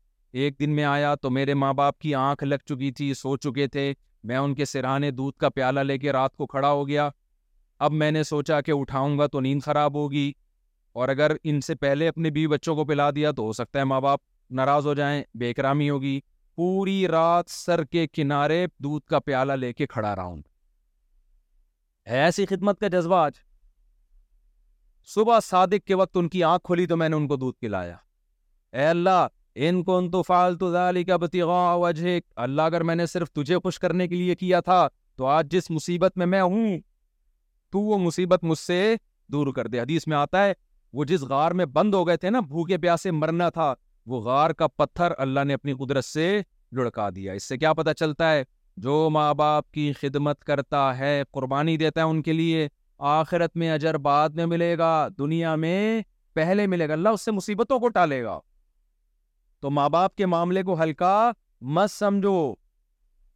ایک 0.44 0.60
دن 0.60 0.70
میں 0.76 0.84
آیا 0.84 1.14
تو 1.22 1.30
میرے 1.30 1.54
ماں 1.54 1.74
باپ 1.80 1.98
کی 2.00 2.14
آنکھ 2.16 2.44
لگ 2.44 2.58
چکی 2.70 2.92
تھی 3.00 3.14
سو 3.14 3.36
چکے 3.38 3.68
تھے 3.74 3.92
میں 4.32 4.38
ان 4.38 4.54
کے 4.56 4.66
سرانے 4.66 5.12
دودھ 5.12 5.38
کا 5.40 5.50
پیالہ 5.56 5.80
لے 5.80 5.98
کے 5.98 6.12
رات 6.12 6.36
کو 6.38 6.48
کھڑا 6.48 6.70
ہو 6.72 6.88
گیا 6.88 7.10
اب 7.86 7.92
میں 7.94 8.12
نے 8.12 8.24
سوچا 8.24 8.62
کہ 8.62 8.72
اٹھاؤں 8.76 9.18
گا 9.20 9.28
تو 9.28 9.40
نیند 9.42 9.62
خراب 9.66 9.96
ہوگی 10.02 10.32
اور 11.00 11.10
اگر 11.10 11.32
ان 11.44 11.62
سے 11.62 11.76
پہلے 11.76 12.08
اپنے 12.08 12.30
بیوی 12.30 12.48
بچوں 12.56 12.76
کو 12.76 12.86
پلا 12.86 13.10
دیا 13.16 13.32
تو 13.38 13.44
ہو 13.44 13.54
سکتا 13.54 13.80
ہے 13.80 13.84
ماں 13.84 14.00
باپ 14.02 14.20
ناراض 14.60 14.88
ہو 14.88 14.94
جائیں 15.02 15.22
بے 15.40 15.54
کرامی 15.54 15.90
ہوگی 15.90 16.20
پوری 16.56 17.08
رات 17.08 17.50
سر 17.52 17.84
کے 17.92 18.08
کنارے 18.14 18.66
دودھ 18.84 19.06
کا 19.10 19.20
پیالہ 19.20 19.54
لے 19.60 19.74
کے 19.74 19.88
کھڑا 19.88 20.16
رہا 20.16 20.24
ہوں 20.24 20.42
ہے 22.10 22.20
ایسی 22.22 22.46
خدمت 22.46 22.80
کا 22.80 22.88
جذبہ 22.94 23.16
آج 23.26 23.34
صبح 25.14 25.40
صادق 25.44 25.86
کے 25.88 25.96
وقت 25.96 26.18
ان 26.18 26.28
کی 26.30 26.44
آنکھ 26.44 26.64
کھولی 26.66 26.86
تو 26.88 26.96
میں 26.98 27.08
نے 27.10 27.16
ان 27.16 27.28
کو 27.28 27.36
دودھ 27.36 27.58
پلایا 27.62 27.96
اے 28.80 28.86
اللہ 28.88 29.26
ان 29.56 29.66
ان 29.76 29.84
کو 29.84 30.00
تو 30.12 30.22
فالتو 30.24 30.72
اللہ 32.36 32.62
اگر 32.62 32.84
میں 32.90 32.96
نے 32.96 33.06
صرف 33.08 33.32
تجھے 33.40 33.58
خوش 33.64 33.78
کرنے 33.80 34.08
کے 34.08 34.16
لیے 34.16 34.36
کیا 34.36 34.60
تھا 34.70 34.88
تو 35.18 35.26
آج 35.36 35.52
جس 35.52 35.70
مصیبت 35.72 36.18
میں 36.18 36.26
میں 36.26 36.42
ہوں 36.42 36.78
تو 37.72 37.80
وہ 37.82 37.98
مصیبت 38.06 38.44
مجھ 38.44 38.58
سے 38.60 38.96
دور 39.34 39.54
کر 39.56 39.68
دے 39.68 39.80
حدیث 39.80 40.08
میں 40.08 40.18
آتا 40.18 40.46
ہے 40.46 40.54
وہ 40.94 41.06
جس 41.10 41.22
غار 41.30 41.52
میں 41.60 41.66
بند 41.78 41.94
ہو 41.94 42.06
گئے 42.08 42.18
تھے 42.18 42.30
نا 42.30 42.40
بھوکے 42.50 42.78
پیاسے 42.86 43.12
مرنا 43.22 43.50
تھا 43.60 43.74
وہ 44.08 44.22
غار 44.24 44.52
کا 44.60 44.68
پتھر 44.78 45.14
اللہ 45.26 45.44
نے 45.48 45.54
اپنی 45.54 45.74
قدرت 45.80 46.06
سے 46.06 46.32
لڑکا 46.78 47.10
دیا 47.16 47.34
اس 47.34 47.44
سے 47.48 47.58
کیا 47.58 47.74
پتا 47.74 47.94
چلتا 47.94 48.32
ہے 48.34 48.44
جو 48.82 49.10
ماں 49.12 49.34
باپ 49.38 49.72
کی 49.72 49.92
خدمت 50.00 50.44
کرتا 50.44 50.98
ہے 50.98 51.22
قربانی 51.34 51.76
دیتا 51.78 52.02
ہے 52.02 52.06
ان 52.10 52.22
کے 52.22 52.34
لیے 52.34 52.68
آخرت 53.18 53.56
میں 53.58 53.72
اجر 53.72 53.98
بعد 54.08 54.30
میں 54.36 54.46
ملے 54.46 54.78
گا 54.78 55.08
دنیا 55.18 55.54
میں 55.64 56.02
پہلے 56.36 56.66
ملے 56.68 56.88
گا 56.90 56.94
اللہ 56.94 57.10
اس 57.14 57.22
سے 57.26 57.32
مصیبتوں 57.32 57.80
کو 57.80 57.90
ٹالے 57.98 58.24
گا 58.24 58.40
تو 59.62 59.70
ماں 59.70 59.88
باپ 59.90 60.16
کے 60.16 60.26
معاملے 60.26 60.64
کو 60.64 60.82
ہلکا 60.82 61.14
مت 61.76 61.92
سمجھو 61.92 62.54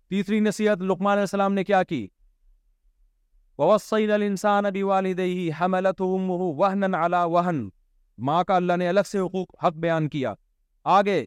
تیسری 0.10 0.40
نصیحت 0.40 0.82
علیہ 0.82 1.06
السلام 1.10 1.54
نے 1.54 1.64
کیا 1.64 1.82
کی 1.84 2.08
بہت 3.60 3.82
سی 3.82 4.06
نل 4.06 4.22
انسان 4.26 4.66
ہم 5.60 5.74
اللہ 5.74 7.52
ماں 8.28 8.44
کا 8.48 8.56
اللہ 8.56 8.78
نے 8.80 8.88
الگ 8.90 9.04
سے 9.12 9.20
حقوق 9.20 9.64
حق 9.66 9.74
بیان 9.86 10.10
کیا 10.10 10.34
آگے 10.98 11.24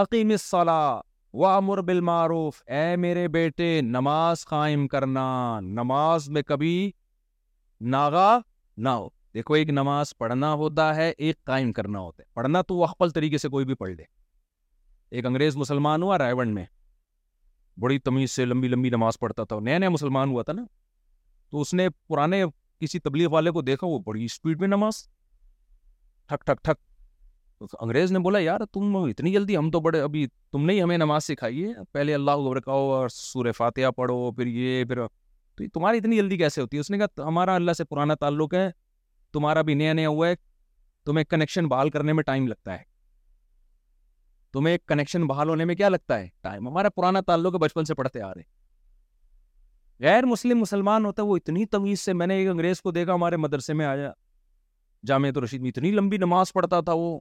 عقیم 0.00 0.32
صلاح 0.40 1.00
وامر 1.38 1.80
بالمعروف 1.88 2.62
اے 2.74 2.94
میرے 2.98 3.26
بیٹے 3.34 3.80
نماز 3.82 4.44
قائم 4.46 4.86
کرنا 4.88 5.24
نماز 5.62 6.28
میں 6.36 6.42
کبھی 6.46 6.90
ناغا 7.90 8.38
نہ 8.76 8.88
ہو 8.88 9.08
دیکھو 9.34 9.54
ایک 9.54 9.68
نماز 9.70 10.16
پڑھنا 10.18 10.52
ہوتا 10.62 10.94
ہے 10.96 11.08
ایک 11.10 11.44
قائم 11.46 11.72
کرنا 11.72 11.98
ہوتا 11.98 12.22
ہے 12.22 12.28
پڑھنا 12.34 12.62
تو 12.68 12.82
اخبل 12.84 13.10
طریقے 13.18 13.38
سے 13.38 13.48
کوئی 13.48 13.64
بھی 13.64 13.74
پڑھ 13.82 13.90
لے 13.90 14.04
ایک 15.10 15.26
انگریز 15.26 15.56
مسلمان 15.56 16.02
ہوا 16.02 16.18
رائے 16.18 16.34
میں 16.54 16.64
بڑی 17.80 17.98
تمیز 18.04 18.30
سے 18.30 18.44
لمبی 18.44 18.68
لمبی 18.68 18.90
نماز 18.90 19.18
پڑھتا 19.20 19.44
تھا 19.44 19.58
نیا 19.64 19.78
نیا 19.78 19.88
مسلمان 19.90 20.30
ہوا 20.30 20.42
تھا 20.42 20.52
نا 20.52 20.64
تو 21.50 21.60
اس 21.60 21.72
نے 21.74 21.88
پرانے 22.08 22.42
کسی 22.80 22.98
تبلیغ 23.00 23.30
والے 23.32 23.50
کو 23.50 23.62
دیکھا 23.62 23.86
وہ 23.86 23.98
بڑی 24.06 24.24
اسپیڈ 24.24 24.60
میں 24.60 24.68
نماز 24.68 25.02
ٹھک 26.28 26.44
ٹھک 26.46 26.62
ٹھک 26.64 26.78
انگریز 27.60 28.12
نے 28.12 28.18
بولا 28.18 28.38
یار 28.38 28.60
تم 28.72 28.94
اتنی 29.04 29.32
جلدی 29.32 29.56
ہم 29.56 29.70
تو 29.70 29.80
بڑے 29.80 30.00
ابھی 30.00 30.26
تم 30.52 30.64
نہیں 30.66 30.80
ہمیں 30.82 30.96
نماز 30.98 31.24
سکھائی 31.24 31.64
ہے 31.64 31.82
پہلے 31.92 32.14
اللہ 32.14 32.36
کو 32.36 32.48
برکاؤ 32.50 32.88
اور 32.90 33.08
سور 33.12 33.50
فاتحہ 33.56 33.90
پڑھو 33.96 34.30
پھر 34.36 34.46
یہ 34.46 34.84
پھر 34.88 35.04
تو 35.56 35.62
یہ 35.62 35.68
تمہاری 35.74 35.98
اتنی 35.98 36.16
جلدی 36.16 36.36
کیسے 36.38 36.60
ہوتی 36.60 36.76
ہے 36.76 36.80
اس 36.80 36.90
نے 36.90 36.98
کہا 36.98 37.26
ہمارا 37.26 37.54
اللہ 37.54 37.72
سے 37.76 37.84
پرانا 37.84 38.14
تعلق 38.20 38.54
ہے 38.54 38.68
تمہارا 39.32 39.62
بھی 39.62 39.74
نیا 39.74 39.92
نیا 39.92 40.08
ہوا 40.08 40.28
ہے 40.28 40.34
تمہیں 41.06 41.24
کنیکشن 41.24 41.68
بحال 41.68 41.90
کرنے 41.90 42.12
میں 42.12 42.22
ٹائم 42.24 42.46
لگتا 42.48 42.78
ہے 42.78 42.82
تمہیں 44.52 44.76
کنیکشن 44.88 45.26
بحال 45.26 45.48
ہونے 45.48 45.64
میں 45.64 45.74
کیا 45.74 45.88
لگتا 45.88 46.18
ہے 46.20 46.28
ٹائم 46.42 46.66
ہمارا 46.68 46.88
پرانا 46.96 47.20
تعلق 47.26 47.54
ہے 47.54 47.58
بچپن 47.58 47.84
سے 47.84 47.94
پڑھتے 47.94 48.22
آ 48.22 48.32
رہے 48.34 48.42
غیر 50.06 50.26
مسلم 50.26 50.58
مسلمان 50.58 51.04
ہوتا 51.04 51.22
ہے 51.22 51.26
وہ 51.28 51.36
اتنی 51.36 51.64
تمیز 51.76 52.00
سے 52.00 52.12
میں 52.12 52.26
نے 52.26 52.36
ایک 52.38 52.48
انگریز 52.48 52.80
کو 52.82 52.90
دیکھا 52.92 53.14
ہمارے 53.14 53.36
مدرسے 53.36 53.72
میں 53.80 53.86
آیا 53.86 54.12
جامعہ 55.06 55.30
رشید 55.44 55.60
میں 55.62 55.68
اتنی 55.68 55.90
لمبی 55.90 56.16
نماز 56.18 56.52
پڑھتا 56.52 56.80
تھا 56.86 56.92
وہ 56.96 57.18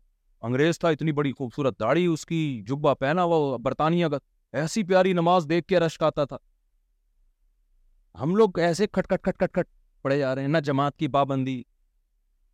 انگریز 0.48 0.78
تھا 0.80 0.90
اتنی 0.90 1.12
بڑی 1.12 1.32
خوبصورت 1.38 1.80
داڑھی 1.80 2.06
اس 2.06 2.26
کی 2.26 2.40
جبا 2.68 2.94
پہنا 2.94 3.24
ہوا 3.24 3.58
برطانیہ 3.64 4.08
کا 4.10 4.18
ایسی 4.58 4.84
پیاری 4.88 5.14
نماز 5.14 5.46
دیکھ 5.50 5.66
کے 5.68 5.80
رشک 5.80 6.04
آتا 6.04 6.26
تھا 6.26 6.38
ہم 8.22 8.36
لوگ 8.36 8.60
ایسے 8.60 8.88
کھٹ 8.88 9.08
کھٹ 9.08 9.24
کھٹ 9.26 9.38
کھٹ 9.40 9.54
کھٹ 9.54 9.66
پڑے 10.04 10.18
جا 10.20 10.34
رہے 10.36 10.42
ہیں 10.42 10.50
نہ 10.50 10.58
جماعت 10.66 10.98
کی 10.98 11.08
پابندی 11.18 11.62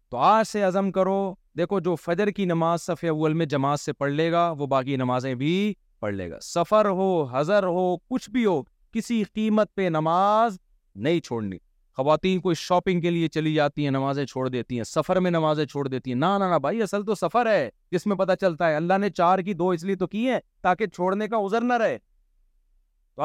تو 0.09 0.17
آج 0.23 0.47
سے 0.47 0.63
عزم 0.63 0.91
کرو 0.91 1.17
دیکھو 1.57 1.79
جو 1.79 1.95
فجر 2.03 2.29
کی 2.37 2.45
نماز 2.45 2.81
صف 2.81 3.03
اول 3.11 3.33
میں 3.33 3.45
جماعت 3.53 3.79
سے 3.79 3.93
پڑھ 3.93 4.11
لے 4.11 4.31
گا 4.31 4.49
وہ 4.57 4.67
باقی 4.73 4.95
نمازیں 4.97 5.33
بھی 5.35 5.53
پڑھ 5.99 6.13
لے 6.13 6.29
گا 6.31 6.39
سفر 6.43 6.85
ہو 7.01 7.13
ہضر 7.33 7.63
ہو 7.65 7.95
کچھ 8.09 8.29
بھی 8.29 8.45
ہو 8.45 8.61
کسی 8.93 9.23
قیمت 9.33 9.73
پہ 9.75 9.87
نماز 9.91 10.57
نہیں 10.95 11.19
چھوڑنی 11.25 11.57
خواتین 11.97 12.39
کوئی 12.41 12.55
شاپنگ 12.59 13.01
کے 13.01 13.09
لیے 13.09 13.27
چلی 13.33 13.53
جاتی 13.53 13.83
ہیں 13.83 13.91
نمازیں 13.91 14.25
چھوڑ 14.25 14.47
دیتی 14.49 14.77
ہیں 14.77 14.83
سفر 14.87 15.19
میں 15.25 15.31
نمازیں 15.31 15.65
چھوڑ 15.65 15.87
دیتی 15.89 16.13
ہیں 16.13 16.17
نہ 16.19 17.13
سفر 17.21 17.47
ہے 17.51 17.69
جس 17.91 18.05
میں 18.07 18.15
پتہ 18.17 18.31
چلتا 18.41 18.69
ہے 18.69 18.75
اللہ 18.75 18.97
نے 19.01 19.09
چار 19.09 19.39
کی 19.45 19.53
دو 19.61 19.69
اس 19.77 19.83
لیے 19.83 19.95
تو 20.01 20.07
کی 20.07 20.27
ہیں 20.29 20.39
تاکہ 20.63 20.87
چھوڑنے 20.95 21.27
کا 21.27 21.37
عذر 21.45 21.61
نہ 21.67 21.73
رہے 21.83 21.97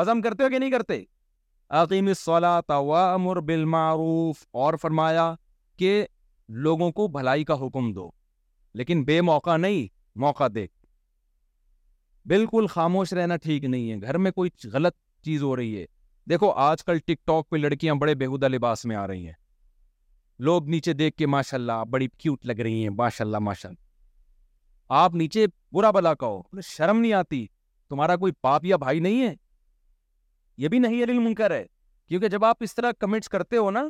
تو 0.06 0.20
کرتے 0.24 0.42
ہو 0.44 0.48
کہ 0.48 0.58
نہیں 0.58 0.70
کرتے 0.70 1.02
عقیم 1.80 2.06
اس 2.10 2.26
وامر 2.28 2.60
تعوام 2.68 3.28
اور 3.28 3.36
اور 4.64 4.74
فرمایا 4.82 5.34
کہ 5.78 6.04
لوگوں 6.68 6.90
کو 6.92 7.06
بھلائی 7.18 7.44
کا 7.44 7.54
حکم 7.66 7.92
دو 7.94 8.10
لیکن 8.80 9.02
بے 9.04 9.20
موقع 9.30 9.56
نہیں 9.56 9.86
موقع 10.26 10.46
دیکھ 10.54 10.72
بالکل 12.28 12.66
خاموش 12.70 13.12
رہنا 13.12 13.36
ٹھیک 13.42 13.64
نہیں 13.64 13.90
ہے 13.90 14.00
گھر 14.06 14.18
میں 14.24 14.30
کوئی 14.30 14.50
غلط 14.72 14.94
چیز 15.24 15.42
ہو 15.42 15.54
رہی 15.56 15.80
ہے 15.80 15.84
دیکھو 16.30 16.50
آج 16.62 16.82
کل 16.84 16.98
ٹک 17.04 17.24
ٹاک 17.26 17.48
پہ 17.50 17.56
لڑکیاں 17.56 17.94
بڑے 18.00 18.14
بےہودہ 18.18 18.48
لباس 18.48 18.84
میں 18.86 18.96
آ 18.96 19.06
رہی 19.06 19.24
ہیں 19.26 19.32
لوگ 20.48 20.68
نیچے 20.74 20.92
دیکھ 21.00 21.16
کے 21.18 21.26
ماشاء 21.34 21.56
اللہ 21.58 21.82
بڑی 21.90 22.06
کیوٹ 22.18 22.44
لگ 22.46 22.60
رہی 22.64 22.82
ہیں 22.82 22.88
ماشاء 22.98 23.24
اللہ 23.24 23.38
ماشاء 23.46 23.68
اللہ 23.68 24.94
آپ 25.00 25.14
نیچے 25.22 25.46
برا 25.74 25.90
بلا 25.96 26.12
کہو 26.22 26.60
شرم 26.66 26.84
نہیں 26.84 26.92
نہیں 26.92 27.00
نہیں 27.00 27.12
آتی 27.20 27.44
تمہارا 27.88 28.16
کوئی 28.16 28.32
یا 28.68 28.76
بھائی 28.84 29.00
ہے 29.04 29.26
ہے 29.28 29.34
یہ 30.62 30.68
بھی 30.74 31.02
علی 31.02 31.18
منکر 31.18 31.52
کیونکہ 31.64 32.28
جب 32.28 32.44
آپ 32.44 32.62
اس 32.68 32.74
طرح 32.74 32.90
کمنٹس 33.00 33.28
کرتے 33.34 33.56
ہو 33.56 33.70
نا 33.78 33.84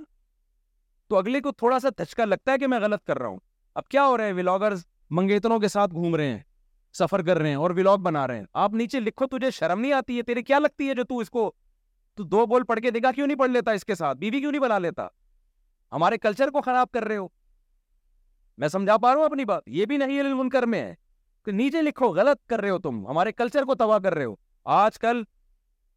تو 1.09 1.17
اگلے 1.19 1.41
کو 1.49 1.53
تھوڑا 1.63 1.79
سا 1.81 1.89
دھچکا 1.99 2.25
لگتا 2.25 2.53
ہے 2.53 2.59
کہ 2.59 2.67
میں 2.75 2.81
غلط 2.81 3.05
کر 3.07 3.19
رہا 3.19 3.29
ہوں 3.29 3.39
اب 3.81 3.89
کیا 3.95 4.07
ہو 4.07 4.17
رہے 4.19 4.27
ہیں 4.33 4.33
ولاگر 4.41 4.73
منگیتروں 5.19 5.59
کے 5.61 5.69
ساتھ 5.77 5.95
گھوم 5.95 6.15
رہے 6.17 6.31
ہیں 6.33 6.39
سفر 6.99 7.23
کر 7.29 7.39
رہے 7.39 7.49
ہیں 7.49 7.57
اور 7.65 7.71
ولاگ 7.77 7.99
بنا 8.11 8.27
رہے 8.29 8.39
ہیں 8.39 8.45
آپ 8.67 8.75
نیچے 8.83 9.01
لکھو 9.01 9.27
تجھے 9.37 9.51
شرم 9.59 9.81
نہیں 9.81 9.93
آتی 10.03 10.17
ہے 10.19 10.23
تیرے 10.31 10.43
کیا 10.51 10.59
لگتی 10.59 10.89
ہے 10.89 10.95
جو 10.95 11.05
تو 11.13 11.19
اس 11.25 11.31
کو 11.39 11.51
تو 12.21 12.25
دو 12.33 12.45
بول 12.47 12.63
پڑھ 12.69 12.79
کے 12.83 12.91
نگاہ 12.95 13.13
کیوں 13.15 13.27
نہیں 13.27 13.37
پڑھ 13.39 13.51
لیتا 13.51 13.71
اس 13.73 13.85
کے 13.87 13.95
ساتھ 13.95 14.19
بیوی 14.19 14.41
کیوں 14.41 14.51
نہیں 14.53 14.61
بنا 14.63 14.79
لیتا 14.79 15.07
ہمارے 15.93 16.17
کلچر 16.19 16.51
کو 16.53 16.61
خراب 16.63 16.91
کر 16.93 17.05
رہے 17.09 17.17
ہو 17.17 17.27
میں 18.61 18.69
سمجھا 18.69 18.97
پا 19.03 19.11
رہا 19.13 19.19
ہوں 19.19 19.25
اپنی 19.27 19.45
بات 19.51 19.63
یہ 19.67 19.85
بھی 19.91 19.97
نہیں 19.97 20.17
ہے 20.19 20.23
منکر 20.43 20.63
میں 20.75 20.81
ہے 20.83 20.95
کہ 21.45 21.53
نیچے 21.53 21.83
لکھو 21.83 22.09
غلط 22.17 22.37
کر 22.51 22.61
رہے 22.61 22.71
ہو 22.71 22.79
تم 22.79 23.07
ہمارے 23.09 23.33
کلچر 23.33 23.65
کو 23.69 23.75
تباہ 23.75 23.99
کر 24.05 24.15
رہے 24.15 24.25
ہو 24.25 24.35
آج 24.79 24.99
کل 24.99 25.23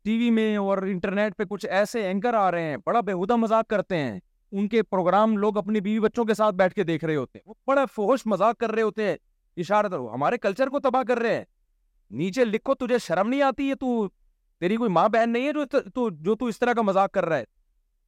ٹی 0.04 0.18
وی 0.18 0.30
میں 0.38 0.56
اور 0.58 0.78
انٹرنیٹ 0.92 1.36
پہ 1.38 1.44
کچھ 1.50 1.66
ایسے 1.70 2.06
اینکر 2.08 2.34
آ 2.44 2.50
رہے 2.52 2.70
ہیں 2.70 2.78
بڑا 2.86 3.00
بےحدہ 3.10 3.36
مذاق 3.36 3.68
کرتے 3.70 3.98
ہیں 3.98 4.20
ان 4.52 4.68
کے 4.70 4.84
پروگرام 4.84 5.38
لوگ 5.38 5.58
اپنے 5.58 5.80
بیوی 5.80 6.00
بچوں 6.08 6.26
کے 6.26 6.34
ساتھ 6.34 6.56
بیٹھ 6.56 6.74
کے 6.74 6.84
دیکھ 6.94 7.06
رہے 7.06 7.16
ہوتے 7.16 7.40
ہیں 7.40 7.50
وہ 7.50 7.54
بڑا 7.68 7.86
فوش 7.96 8.26
مذاق 8.34 8.58
کر 8.60 8.72
رہے 8.72 8.82
ہوتے 8.82 9.08
ہیں 9.10 9.16
اشارہ 9.64 9.94
ہمارے 10.14 10.38
کلچر 10.38 10.68
کو 10.70 10.80
تباہ 10.90 11.04
کر 11.08 11.20
رہے 11.22 11.36
ہیں 11.36 11.46
نیچے 12.22 12.46
لکھو 12.46 12.76
تجھے 12.86 12.98
شرم 13.08 13.30
نہیں 13.30 13.42
آتی 13.42 13.70
ہے 13.70 13.76
تو 13.80 14.02
تیری 14.64 14.76
کوئی 14.82 14.90
ماں 14.92 15.08
بہن 15.14 15.30
نہیں 15.30 15.48
ہے 15.48 15.80
جو 16.24 16.34
تو 16.36 16.46
اس 16.46 16.60
طرح 16.60 16.74
کا 16.74 16.82
مذاق 16.82 17.12
کر 17.14 17.26
رہا 17.30 17.38
ہے 17.38 17.44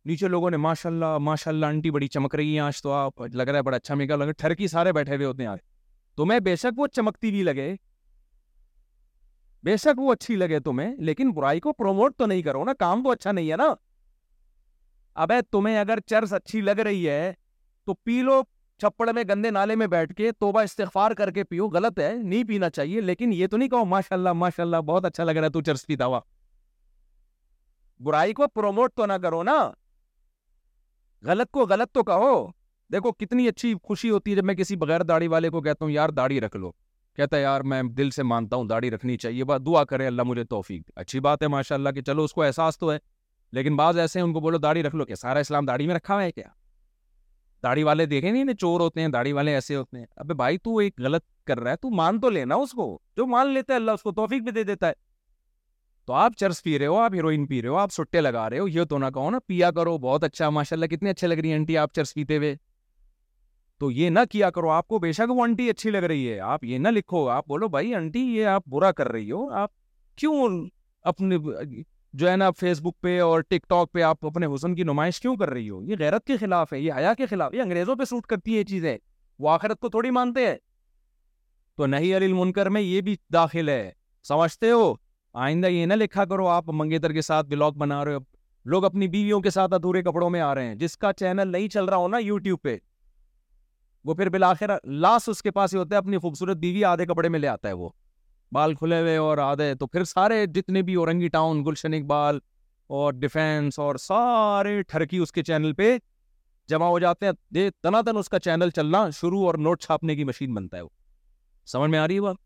نیچے 0.09 0.27
لوگوں 0.27 0.49
نے 0.51 0.57
ماشاء 0.65 0.89
اللہ 0.89 1.17
ماشاء 1.21 1.49
اللہ 1.51 1.65
آنٹی 1.65 1.89
بڑی 1.91 2.07
چمک 2.07 2.35
رہی 2.35 2.51
ہیں 2.51 2.59
آج 2.65 2.81
تو 2.81 2.91
آپ 2.93 3.21
لگ 3.33 3.47
رہا 3.49 3.57
ہے 3.57 3.61
بڑا 3.63 3.75
اچھا 3.77 3.95
لگ 3.95 4.11
رہا 4.21 4.25
ہے 4.25 4.31
ٹھرکی 4.41 4.67
سارے 4.73 4.91
بیٹھے 4.93 5.15
ہوئے 5.15 5.25
ہوتے 5.27 5.47
ہیں 5.47 5.55
تمہیں 6.17 6.39
بے 6.45 6.55
شک 6.61 6.79
وہ 6.79 6.85
چمکتی 6.97 7.31
بھی 7.31 7.41
لگے 7.43 7.65
بے 9.63 9.75
شک 9.83 9.99
وہ 10.01 10.13
اچھی 10.13 10.35
لگے 10.35 10.59
تمہیں 10.67 10.95
لیکن 11.09 11.31
برائی 11.39 11.59
کو 11.65 11.73
پروموٹ 11.77 12.15
تو 12.17 12.25
نہیں 12.25 12.41
کرو 12.41 12.63
نا 12.65 12.73
کام 12.79 13.03
تو 13.03 13.09
اچھا 13.11 13.31
نہیں 13.31 13.51
ہے 13.51 13.57
نا 13.63 13.67
ابے 15.23 15.39
تمہیں 15.51 15.77
اگر 15.79 15.99
چرس 16.09 16.33
اچھی 16.39 16.61
لگ 16.69 16.79
رہی 16.89 17.07
ہے 17.09 17.31
تو 17.85 17.93
پی 18.03 18.21
لو 18.29 18.41
چھپڑ 18.81 19.11
میں 19.19 19.23
گندے 19.29 19.49
نالے 19.59 19.75
میں 19.83 19.87
بیٹھ 19.97 20.13
کے 20.15 20.31
توبہ 20.39 20.61
استغفار 20.69 21.11
کر 21.23 21.31
کے 21.39 21.43
پیو 21.51 21.67
غلط 21.73 21.99
ہے 21.99 22.11
نہیں 22.23 22.43
پینا 22.47 22.69
چاہیے 22.79 23.01
لیکن 23.11 23.33
یہ 23.39 23.47
تو 23.51 23.57
نہیں 23.57 23.69
کہو 23.69 23.83
ماشاء 23.95 24.15
اللہ 24.15 24.33
ماشاء 24.45 24.63
اللہ 24.63 24.81
بہت 24.91 25.05
اچھا 25.11 25.23
لگ 25.23 25.31
رہا 25.37 25.45
ہے 25.45 25.51
تو 25.51 25.61
چرس 25.71 25.85
پیتا 25.87 26.05
ہوا 26.05 26.19
برائی 28.03 28.33
کو 28.33 28.47
پروموٹ 28.53 28.93
تو 28.95 29.05
نہ 29.05 29.13
کرو 29.23 29.41
نا 29.43 29.59
غلط 31.25 31.51
کو 31.53 31.65
غلط 31.69 31.91
تو 31.93 32.03
کہو 32.03 32.47
دیکھو 32.91 33.11
کتنی 33.11 33.47
اچھی 33.47 33.73
خوشی 33.83 34.09
ہوتی 34.09 34.31
ہے 34.31 34.35
جب 34.35 34.43
میں 34.45 34.53
کسی 34.55 34.75
بغیر 34.77 35.01
داڑی 35.03 35.27
والے 35.27 35.49
کو 35.49 35.61
کہتا 35.61 35.85
ہوں 35.85 35.91
یار 35.91 36.09
داڑھی 36.17 36.41
رکھ 36.41 36.55
لو 36.57 36.71
کہتا 37.17 37.37
ہے 37.37 37.41
یار 37.41 37.61
میں 37.71 37.81
دل 37.97 38.09
سے 38.11 38.23
مانتا 38.23 38.55
ہوں 38.55 38.65
داڑھی 38.67 38.91
رکھنی 38.91 39.17
چاہیے 39.17 39.43
بات 39.51 39.61
دعا 39.65 39.83
کرے 39.91 40.07
اللہ 40.07 40.23
مجھے 40.25 40.43
توفیق 40.49 40.91
اچھی 40.99 41.19
بات 41.27 41.41
ہے 41.43 41.47
ماشاء 41.47 41.75
اللہ 41.75 41.89
کہ 41.95 42.01
چلو 42.07 42.23
اس 42.23 42.33
کو 42.33 42.43
احساس 42.43 42.77
تو 42.77 42.91
ہے 42.91 42.97
لیکن 43.55 43.75
بعض 43.75 43.97
ایسے 43.99 44.19
ہیں 44.19 44.25
ان 44.25 44.33
کو 44.33 44.39
بولو 44.39 44.57
داڑھی 44.57 44.83
رکھ 44.83 44.95
لو 44.95 45.05
کہ 45.05 45.15
سارا 45.15 45.39
اسلام 45.39 45.65
داڑھی 45.65 45.87
میں 45.87 45.95
رکھا 45.95 46.13
ہوا 46.13 46.23
ہے 46.23 46.31
کیا 46.31 46.47
داڑھی 47.63 47.83
والے 47.83 48.05
دیکھیں 48.05 48.31
نہیں 48.31 48.53
چور 48.53 48.79
ہوتے 48.79 49.01
ہیں 49.01 49.07
داڑھی 49.09 49.31
والے 49.33 49.53
ایسے 49.53 49.75
ہوتے 49.75 49.97
ہیں 49.97 50.05
ابے 50.15 50.33
بھائی 50.41 50.57
تو 50.63 50.77
ایک 50.77 50.99
غلط 51.03 51.23
کر 51.47 51.59
رہا 51.59 51.71
ہے 51.71 51.75
تو 51.81 51.89
مان 51.95 52.19
تو 52.19 52.29
لینا 52.29 52.55
اس 52.65 52.71
کو 52.71 52.97
جو 53.17 53.25
مان 53.27 53.47
لیتا 53.53 53.73
ہے 53.73 53.77
اللہ 53.79 53.91
اس 53.91 54.01
کو 54.03 54.11
توفیق 54.13 54.41
بھی 54.43 54.51
دے 54.51 54.63
دیتا 54.63 54.87
ہے 54.87 54.93
تو 56.07 56.13
آپ 56.13 56.33
چرس 56.37 56.61
پی 56.63 56.77
رہے 56.79 56.85
ہو 56.87 56.95
آپ 56.99 57.13
ہیروئن 57.13 57.45
پی 57.47 57.61
رہے 57.61 57.67
ہو 57.69 57.77
آپ 57.77 57.91
سٹے 57.93 58.21
لگا 58.21 58.49
رہے 58.49 58.59
ہو 58.59 58.67
یہ 58.67 58.83
تو 58.89 58.97
نہ 58.97 59.05
کہو 59.13 59.29
نا 59.31 59.37
پیا 59.47 59.69
کرو 59.75 59.97
بہت 59.99 60.23
اچھا 60.23 60.49
ماشاء 60.49 60.75
اللہ 60.75 60.85
کتنے 60.93 61.09
اچھے 61.09 61.27
لگ 61.27 61.39
رہی 61.43 61.51
ہیں 61.53 61.75
آپ 61.79 61.93
چرس 61.95 62.13
پیتے 62.13 62.37
ہوئے 62.37 62.55
تو 63.79 63.89
یہ 63.91 64.09
نہ 64.09 64.19
کیا 64.31 64.49
کرو 64.55 64.69
آپ 64.71 64.87
کو 64.87 64.99
بے 64.99 65.11
شک 65.11 65.31
وہ 65.35 65.43
آنٹی 65.43 65.69
اچھی 65.69 65.91
لگ 65.91 66.03
رہی 66.11 66.31
ہے 66.31 66.39
آپ 66.49 66.63
یہ 66.63 66.77
نہ 66.77 66.87
لکھو 66.87 67.27
آپ 67.29 67.47
بولو 67.47 67.67
بھائی 67.67 67.93
آنٹی 67.95 68.19
یہ 68.35 68.45
آپ 68.47 68.61
آپ 68.67 68.71
برا 68.73 68.91
کر 68.97 69.07
رہی 69.11 69.31
ہو 69.31 69.45
کیوں 70.17 70.47
اپنے 71.11 71.37
جو 72.19 72.29
ہے 72.29 72.35
نا 72.35 72.49
فیس 72.59 72.81
بک 72.81 72.99
پہ 73.01 73.19
اور 73.21 73.41
ٹک 73.49 73.67
ٹاک 73.69 73.91
پہ 73.93 74.01
آپ 74.03 74.25
اپنے 74.25 74.45
حسن 74.53 74.75
کی 74.75 74.83
نمائش 74.83 75.19
کیوں 75.21 75.35
کر 75.37 75.49
رہی 75.49 75.69
ہو 75.69 75.81
یہ 75.83 75.95
غیرت 75.99 76.25
کے 76.27 76.37
خلاف 76.39 76.73
ہے 76.73 76.79
یہ 76.79 76.93
حیا 76.97 77.13
کے 77.17 77.25
خلاف 77.29 77.53
یہ 77.53 77.61
انگریزوں 77.61 77.95
پہ 77.95 78.05
سوٹ 78.09 78.25
کرتی 78.25 78.53
ہے 78.53 78.57
یہ 78.59 78.63
چیزیں 78.69 78.97
وہ 79.39 79.49
آخرت 79.49 79.79
کو 79.79 79.89
تھوڑی 79.89 80.11
مانتے 80.19 80.45
ہیں 80.47 80.55
تو 81.77 81.85
نہیں 81.85 82.15
علی 82.17 82.25
المنکر 82.25 82.69
میں 82.77 82.81
یہ 82.81 83.01
بھی 83.09 83.15
داخل 83.33 83.69
ہے 83.69 83.91
سمجھتے 84.27 84.69
ہو 84.71 84.93
آئندہ 85.43 85.67
یہ 85.67 85.85
نہ 85.85 85.93
لکھا 85.93 86.23
کرو 86.25 86.47
آپ 86.47 86.67
منگیتر 86.73 87.11
کے 87.13 87.21
ساتھ 87.21 87.47
بلاگ 87.47 87.71
بنا 87.77 88.03
رہے 88.05 88.17
لوگ 88.73 88.83
اپنی 88.85 89.07
بیویوں 89.15 89.39
کے 89.41 89.49
ساتھ 89.49 89.73
ادھورے 89.73 90.01
کپڑوں 90.03 90.29
میں 90.29 90.41
آ 90.41 90.53
رہے 90.55 90.67
ہیں 90.67 90.75
جس 90.75 90.95
کا 90.97 91.11
چینل 91.19 91.51
نہیں 91.51 91.67
چل 91.69 91.85
رہا 91.85 91.97
ہو 91.97 92.07
نا 92.07 92.17
یوٹیوب 92.17 92.59
پہ 92.63 92.75
وہ 94.05 94.13
پھر 94.15 94.29
بالآخر 94.29 94.71
لاسٹ 95.05 95.29
اس 95.29 95.41
کے 95.43 95.51
پاس 95.57 95.73
ہی 95.73 95.79
ہوتا 95.79 95.95
ہے 95.95 95.99
اپنی 95.99 96.17
خوبصورت 96.27 96.57
بیوی 96.57 96.83
آدھے 96.85 97.05
کپڑے 97.05 97.29
میں 97.29 97.39
لے 97.39 97.47
آتا 97.47 97.67
ہے 97.67 97.73
وہ 97.73 97.89
بال 98.53 98.75
کھلے 98.75 98.99
ہوئے 99.01 99.15
اور 99.17 99.37
آدھے 99.47 99.73
تو 99.79 99.87
پھر 99.87 100.03
سارے 100.13 100.45
جتنے 100.55 100.81
بھی 100.89 100.95
اورنگی 100.95 101.27
ٹاؤن 101.35 101.63
گلشن 101.65 101.93
اقبال 101.93 102.39
اور 102.95 103.13
ڈیفینس 103.19 103.79
اور 103.79 103.95
سارے 104.01 104.81
ٹھرکی 104.87 105.17
اس 105.17 105.31
کے 105.31 105.43
چینل 105.43 105.73
پہ 105.77 105.95
جمع 106.69 106.85
ہو 106.87 106.99
جاتے 106.99 107.25
ہیں 107.25 107.33
دے 107.55 107.69
تنا 107.83 108.01
تن 108.05 108.17
اس 108.17 108.29
کا 108.29 108.39
چینل 108.47 108.69
چلنا 108.75 109.09
شروع 109.19 109.45
اور 109.45 109.55
نوٹ 109.69 109.81
چھاپنے 109.83 110.15
کی 110.15 110.23
مشین 110.31 110.53
بنتا 110.53 110.77
ہے 110.77 110.81
وہ 110.81 110.89
سمجھ 111.71 111.89
میں 111.91 111.99
آ 111.99 112.07
رہی 112.07 112.15
ہے 112.15 112.21
بات 112.21 112.43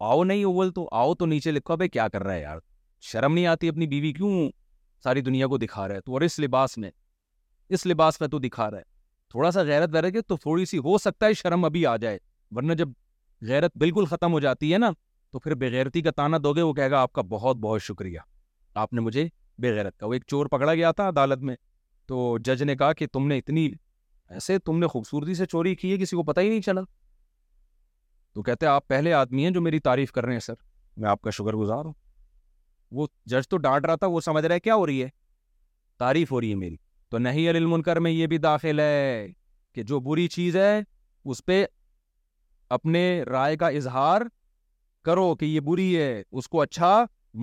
آؤ 0.00 0.22
نہیں 0.24 0.44
اول 0.44 0.70
تو 0.72 0.88
آؤ 0.92 1.14
تو 1.18 1.26
نیچے 1.26 1.50
لکھو 1.50 1.76
بھائی 1.76 1.88
کیا 1.90 2.06
کر 2.08 2.22
رہا 2.22 2.32
ہے 2.34 2.40
یار 2.40 2.58
شرم 3.10 3.34
نہیں 3.34 3.46
آتی 3.46 3.68
اپنی 3.68 3.86
بیوی 3.86 4.12
کیوں 4.12 4.48
ساری 5.04 5.20
دنیا 5.20 5.46
کو 5.46 5.58
دکھا 5.58 5.86
رہا 5.88 5.94
ہے 5.94 6.00
تو 6.00 6.12
اور 6.12 6.20
اس 6.22 6.38
لباس 6.40 6.76
میں 6.78 6.90
اس 7.76 7.86
لباس 7.86 8.20
میں 8.20 8.28
تو 8.28 8.38
دکھا 8.38 8.70
رہا 8.70 8.78
ہے 8.78 8.82
تھوڑا 9.30 9.50
سا 9.52 9.62
غیرت 9.62 9.96
ہے 10.14 10.20
تو 10.20 10.36
تھوڑی 10.42 10.64
سی 10.66 10.78
ہو 10.84 10.96
سکتا 10.98 11.26
ہے 11.26 11.32
شرم 11.42 11.64
ابھی 11.64 11.84
آ 11.86 11.96
جائے 12.02 12.18
ورنہ 12.56 12.72
جب 12.78 12.88
غیرت 13.48 13.72
بالکل 13.78 14.04
ختم 14.10 14.32
ہو 14.32 14.40
جاتی 14.40 14.72
ہے 14.72 14.78
نا 14.78 14.90
تو 15.30 15.38
پھر 15.38 15.54
بےغیرتی 15.54 16.02
کا 16.02 16.10
تانا 16.16 16.36
دو 16.44 16.52
گے 16.54 16.62
وہ 16.62 16.72
کہے 16.74 16.90
گا 16.90 17.00
آپ 17.02 17.12
کا 17.12 17.22
بہت 17.28 17.56
بہت 17.60 17.82
شکریہ 17.82 18.18
آپ 18.82 18.92
نے 18.92 19.00
مجھے 19.00 19.26
بےغیرت 19.60 19.96
کا 19.98 20.06
وہ 20.06 20.12
ایک 20.14 20.22
چور 20.30 20.46
پکڑا 20.50 20.74
گیا 20.74 20.92
تھا 20.92 21.08
عدالت 21.08 21.42
میں 21.44 21.56
تو 22.08 22.36
جج 22.44 22.62
نے 22.62 22.76
کہا 22.76 22.92
کہ 22.98 23.06
تم 23.12 23.26
نے 23.28 23.38
اتنی 23.38 23.68
ایسے 24.30 24.58
تم 24.64 24.78
نے 24.78 24.86
خوبصورتی 24.86 25.34
سے 25.34 25.46
چوری 25.46 25.74
کی 25.76 25.92
ہے 25.92 25.98
کسی 25.98 26.16
کو 26.16 26.22
پتہ 26.24 26.40
ہی 26.40 26.48
نہیں 26.48 26.60
چلا 26.62 26.80
تو 28.34 28.42
کہتے 28.42 28.66
ہیں 28.66 28.72
آپ 28.72 28.88
پہلے 28.88 29.12
آدمی 29.14 29.44
ہیں 29.44 29.50
جو 29.50 29.60
میری 29.60 29.78
تعریف 29.88 30.12
کر 30.12 30.24
رہے 30.24 30.32
ہیں 30.32 30.40
سر 30.40 30.54
میں 31.00 31.08
آپ 31.10 31.20
کا 31.22 31.30
شکر 31.38 31.56
گزار 31.56 31.84
ہوں 31.84 31.92
وہ 32.98 33.06
جج 33.30 33.48
تو 33.48 33.56
ڈانٹ 33.64 33.86
رہا 33.86 33.94
تھا 34.02 34.06
وہ 34.16 34.20
سمجھ 34.24 34.44
رہا 34.44 34.54
ہے 34.54 34.60
کیا 34.60 34.74
ہو 34.74 34.86
رہی 34.86 35.02
ہے 35.02 35.08
تعریف 35.98 36.32
ہو 36.32 36.40
رہی 36.40 36.50
ہے 36.50 36.56
میری 36.56 36.76
تو 37.10 37.18
نہیں 37.18 37.48
المنکر 37.48 37.98
میں 38.04 38.10
یہ 38.10 38.26
بھی 38.26 38.38
داخل 38.38 38.80
ہے 38.80 39.26
کہ 39.74 39.82
جو 39.90 40.00
بری 40.00 40.26
چیز 40.28 40.56
ہے 40.56 40.80
اس 41.30 41.44
پہ 41.46 41.64
اپنے 42.76 43.02
رائے 43.30 43.56
کا 43.56 43.68
اظہار 43.80 44.22
کرو 45.04 45.34
کہ 45.40 45.44
یہ 45.44 45.60
بری 45.66 45.96
ہے 45.96 46.22
اس 46.30 46.48
کو 46.48 46.60
اچھا 46.60 46.94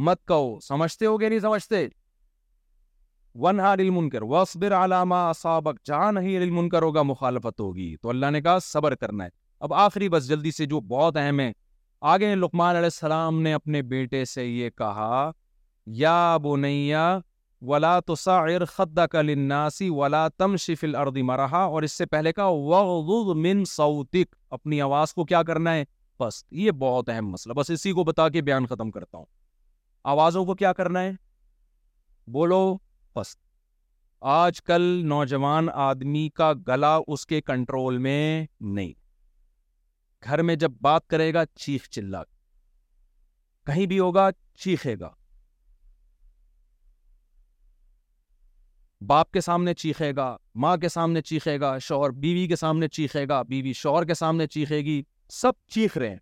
مت 0.07 0.25
کہو 0.27 0.59
سمجھتے 0.67 1.05
ہو 1.05 1.19
گے 1.21 1.29
نہیں 1.29 1.39
سمجھتے 1.39 1.87
ون 3.43 3.59
ہار 3.59 3.79
منکر 3.93 4.19
کر 4.19 4.25
وسبر 4.31 4.71
علامہ 4.73 5.15
سابق 5.41 5.85
جہاں 5.87 6.11
نہیں 6.11 6.69
کرو 6.69 6.85
ہوگا 6.87 7.01
مخالفت 7.03 7.59
ہوگی 7.59 7.95
تو 8.01 8.09
اللہ 8.09 8.29
نے 8.31 8.41
کہا 8.41 8.57
صبر 8.63 8.95
کرنا 8.95 9.23
ہے 9.23 9.29
اب 9.65 9.73
آخری 9.73 10.07
بس 10.09 10.27
جلدی 10.27 10.49
سے 10.51 10.65
جو 10.71 10.79
بہت 10.87 11.15
اہم 11.17 11.39
ہے 11.39 11.51
آگے 12.13 12.27
لقمان 12.35 12.75
علیہ 12.75 12.89
السلام 12.93 13.41
نے 13.41 13.53
اپنے 13.53 13.81
بیٹے 13.91 14.23
سے 14.31 14.45
یہ 14.45 14.69
کہا 14.77 15.29
یا 16.01 16.15
بنیا 16.43 17.05
ولا 17.69 17.99
تو 18.05 18.15
ساعر 18.23 18.65
خدا 18.73 19.05
کلناسی 19.11 19.89
ولا 19.99 20.27
تم 20.37 20.55
شف 20.65 20.83
الردی 20.83 21.21
مرحا 21.29 21.61
اور 21.63 21.83
اس 21.83 21.91
سے 21.97 22.05
پہلے 22.13 22.33
کا 22.39 22.45
وغض 22.49 23.35
من 23.45 23.63
سوتک 23.71 24.35
اپنی 24.57 24.81
آواز 24.87 25.13
کو 25.13 25.25
کیا 25.31 25.41
کرنا 25.51 25.73
ہے 25.75 25.83
بس 26.19 26.43
یہ 26.63 26.71
بہت 26.83 27.09
اہم 27.13 27.29
مسئلہ 27.29 27.53
بس 27.57 27.69
اسی 27.77 27.91
کو 27.99 28.03
بتا 28.11 28.27
کے 28.35 28.41
بیان 28.49 28.65
ختم 28.73 28.91
کرتا 28.97 29.17
ہوں 29.17 29.25
آوازوں 30.13 30.43
کو 30.45 30.55
کیا 30.59 30.73
کرنا 30.81 31.03
ہے 31.03 31.11
بولو 32.33 32.61
بس 33.15 33.35
آج 34.35 34.61
کل 34.71 34.81
نوجوان 35.07 35.69
آدمی 35.89 36.27
کا 36.35 36.51
گلا 36.67 36.95
اس 37.07 37.25
کے 37.27 37.41
کنٹرول 37.51 37.97
میں 38.07 38.45
نہیں 38.59 38.93
گھر 40.25 40.41
میں 40.41 40.55
جب 40.61 40.71
بات 40.81 41.07
کرے 41.09 41.33
گا 41.33 41.43
چیخ 41.55 41.87
چلا 41.95 42.23
کہیں 43.65 43.85
بھی 43.91 43.99
ہوگا 43.99 44.29
چیخے 44.63 44.95
گا 44.99 45.09
باپ 49.07 49.31
کے 49.31 49.41
سامنے 49.41 49.73
چیخے 49.73 50.11
گا 50.15 50.35
ماں 50.63 50.75
کے 50.81 50.89
سامنے 50.89 51.21
چیخے 51.21 51.59
گا 51.59 51.77
شوہر 51.87 52.09
بیوی 52.23 52.47
کے 52.47 52.55
سامنے 52.55 52.87
چیخے 52.97 53.27
گا 53.29 53.41
بیوی 53.49 53.73
شوہر 53.81 54.05
کے 54.07 54.13
سامنے 54.23 54.47
چیخے 54.53 54.79
گی 54.85 55.01
سب 55.41 55.51
چیخ 55.73 55.97
رہے 55.97 56.09
ہیں 56.09 56.19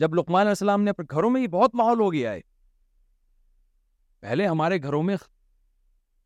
جب 0.00 0.14
لقمان 0.14 0.40
علیہ 0.40 0.50
السلام 0.56 0.82
نے 0.82 0.90
گھروں 1.10 1.30
میں 1.30 1.40
ہی 1.40 1.46
بہت 1.56 1.74
ماحول 1.82 2.00
ہو 2.00 2.12
گیا 2.12 2.32
ہے 2.32 2.40
پہلے 4.20 4.46
ہمارے 4.46 4.78
گھروں 4.82 5.02
میں 5.10 5.16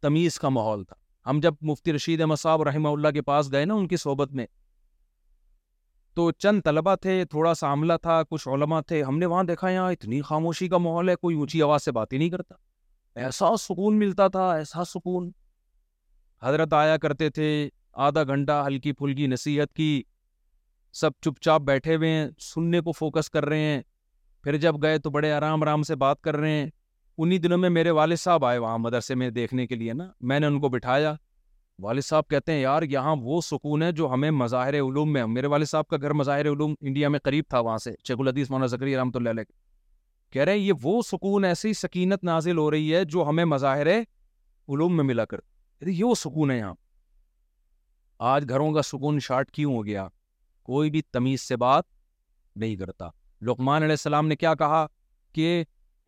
تمیز 0.02 0.38
کا 0.40 0.48
ماحول 0.58 0.84
تھا 0.84 0.96
ہم 1.30 1.40
جب 1.42 1.54
مفتی 1.70 1.92
رشید 1.92 2.20
احمد 2.20 2.40
صاحب 2.40 2.62
رحمہ 2.68 2.88
اللہ 2.88 3.08
کے 3.14 3.22
پاس 3.32 3.52
گئے 3.52 3.64
نا 3.64 3.74
ان 3.74 3.88
کی 3.88 3.96
صحبت 4.04 4.32
میں 4.40 4.46
تو 6.14 6.30
چند 6.32 6.60
طلبہ 6.64 6.94
تھے 7.02 7.24
تھوڑا 7.30 7.52
سا 7.54 7.72
عملہ 7.72 7.92
تھا 8.02 8.22
کچھ 8.30 8.48
علماء 8.54 8.80
تھے 8.86 9.02
ہم 9.02 9.18
نے 9.18 9.26
وہاں 9.26 9.42
دیکھا 9.44 9.68
یہاں 9.70 9.92
اتنی 9.92 10.20
خاموشی 10.30 10.68
کا 10.68 10.78
ماحول 10.78 11.08
ہے 11.08 11.16
کوئی 11.16 11.36
اونچی 11.36 11.62
آواز 11.62 11.82
سے 11.84 11.92
بات 11.98 12.12
ہی 12.12 12.18
نہیں 12.18 12.30
کرتا 12.30 12.54
ایسا 13.24 13.56
سکون 13.60 13.98
ملتا 13.98 14.26
تھا 14.36 14.50
ایسا 14.56 14.84
سکون 14.94 15.30
حضرت 16.42 16.72
آیا 16.74 16.96
کرتے 16.96 17.28
تھے 17.38 17.46
آدھا 18.06 18.22
گھنٹہ 18.24 18.62
ہلکی 18.66 18.92
پھلکی 18.92 19.26
نصیحت 19.26 19.72
کی 19.76 20.02
سب 21.00 21.10
چپ 21.22 21.40
چاپ 21.44 21.60
بیٹھے 21.62 21.96
ہوئے 21.96 22.10
ہیں 22.10 22.28
سننے 22.40 22.80
کو 22.84 22.92
فوکس 22.98 23.30
کر 23.30 23.44
رہے 23.48 23.72
ہیں 23.72 23.80
پھر 24.44 24.56
جب 24.56 24.82
گئے 24.82 24.98
تو 24.98 25.10
بڑے 25.10 25.32
آرام 25.32 25.62
آرام 25.62 25.82
سے 25.82 25.94
بات 26.06 26.20
کر 26.22 26.36
رہے 26.36 26.50
ہیں 26.60 26.68
انہی 27.22 27.38
دنوں 27.38 27.58
میں 27.58 27.70
میرے 27.70 27.90
والد 28.00 28.16
صاحب 28.20 28.44
آئے 28.44 28.58
وہاں 28.58 28.78
مدرسے 28.78 29.14
میں 29.22 29.30
دیکھنے 29.30 29.66
کے 29.66 29.74
لیے 29.76 29.92
نا 29.92 30.06
میں 30.30 30.38
نے 30.40 30.46
ان 30.46 30.60
کو 30.60 30.68
بٹھایا 30.68 31.14
والد 31.82 32.02
صاحب 32.04 32.28
کہتے 32.30 32.52
ہیں 32.52 32.60
یار 32.60 32.82
یہاں 32.90 33.14
وہ 33.22 33.40
سکون 33.44 33.82
ہے 33.82 33.90
جو 33.98 34.08
ہمیں 34.12 34.30
مظاہر 34.38 34.74
علوم 34.78 35.12
میں 35.12 35.24
میرے 35.36 35.46
والد 35.52 35.66
صاحب 35.68 35.86
کا 35.88 35.96
گھر 36.02 36.12
مظاہر 36.20 36.46
علوم 36.50 36.74
انڈیا 36.80 37.08
میں 37.12 37.18
قریب 37.24 37.44
تھا 37.50 37.58
وہاں 37.68 37.76
سے 37.84 37.92
شیخ 38.08 38.16
مولانا 38.18 38.66
زکری 38.72 38.96
رحمۃ 38.96 39.10
اللہ 39.16 39.28
علیہ 39.36 39.44
کہہ 40.32 40.42
رہے 40.42 40.52
ہیں 40.52 40.58
یہ 40.58 40.72
وہ 40.82 41.00
سکون 41.10 41.44
ایسی 41.44 41.72
سکینت 41.74 42.24
نازل 42.24 42.58
ہو 42.58 42.70
رہی 42.70 42.94
ہے 42.94 43.04
جو 43.14 43.28
ہمیں 43.28 43.44
مظاہر 43.52 43.90
علوم 43.98 44.96
میں 44.96 45.04
ملا 45.04 45.24
کر 45.32 45.40
یہ 45.88 46.04
وہ 46.04 46.14
سکون 46.24 46.50
ہے 46.50 46.58
یہاں 46.58 46.74
آج 48.32 48.48
گھروں 48.48 48.70
کا 48.74 48.82
سکون 48.90 49.20
شارٹ 49.28 49.50
کیوں 49.50 49.74
ہو 49.74 49.84
گیا 49.86 50.06
کوئی 50.70 50.90
بھی 50.96 51.02
تمیز 51.12 51.42
سے 51.48 51.56
بات 51.64 51.84
نہیں 52.64 52.76
کرتا 52.76 53.08
لقمان 53.50 53.82
علیہ 53.82 53.98
السلام 54.00 54.26
نے 54.28 54.36
کیا 54.36 54.54
کہا 54.62 54.86
کہ 55.38 55.52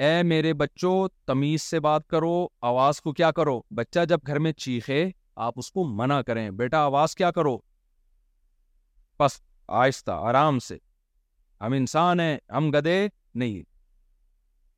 اے 0.06 0.12
میرے 0.32 0.52
بچوں 0.62 0.94
تمیز 1.26 1.62
سے 1.62 1.80
بات 1.88 2.06
کرو 2.14 2.34
آواز 2.72 3.00
کو 3.00 3.12
کیا 3.22 3.30
کرو 3.40 3.60
بچہ 3.80 4.04
جب 4.08 4.26
گھر 4.26 4.38
میں 4.46 4.52
چیخے 4.64 5.02
آپ 5.46 5.52
اس 5.58 5.70
کو 5.72 5.84
منع 5.96 6.20
کریں 6.26 6.48
بیٹا 6.60 6.78
آواز 6.84 7.14
کیا 7.16 7.30
کرو 7.32 7.56
بس 9.20 9.40
آہستہ 9.68 10.10
آرام 10.28 10.58
سے 10.58 10.76
ہم 11.60 11.72
انسان 11.72 12.20
ہیں 12.20 12.36
ہم 12.56 12.70
گدے 12.74 13.06
نہیں 13.34 13.62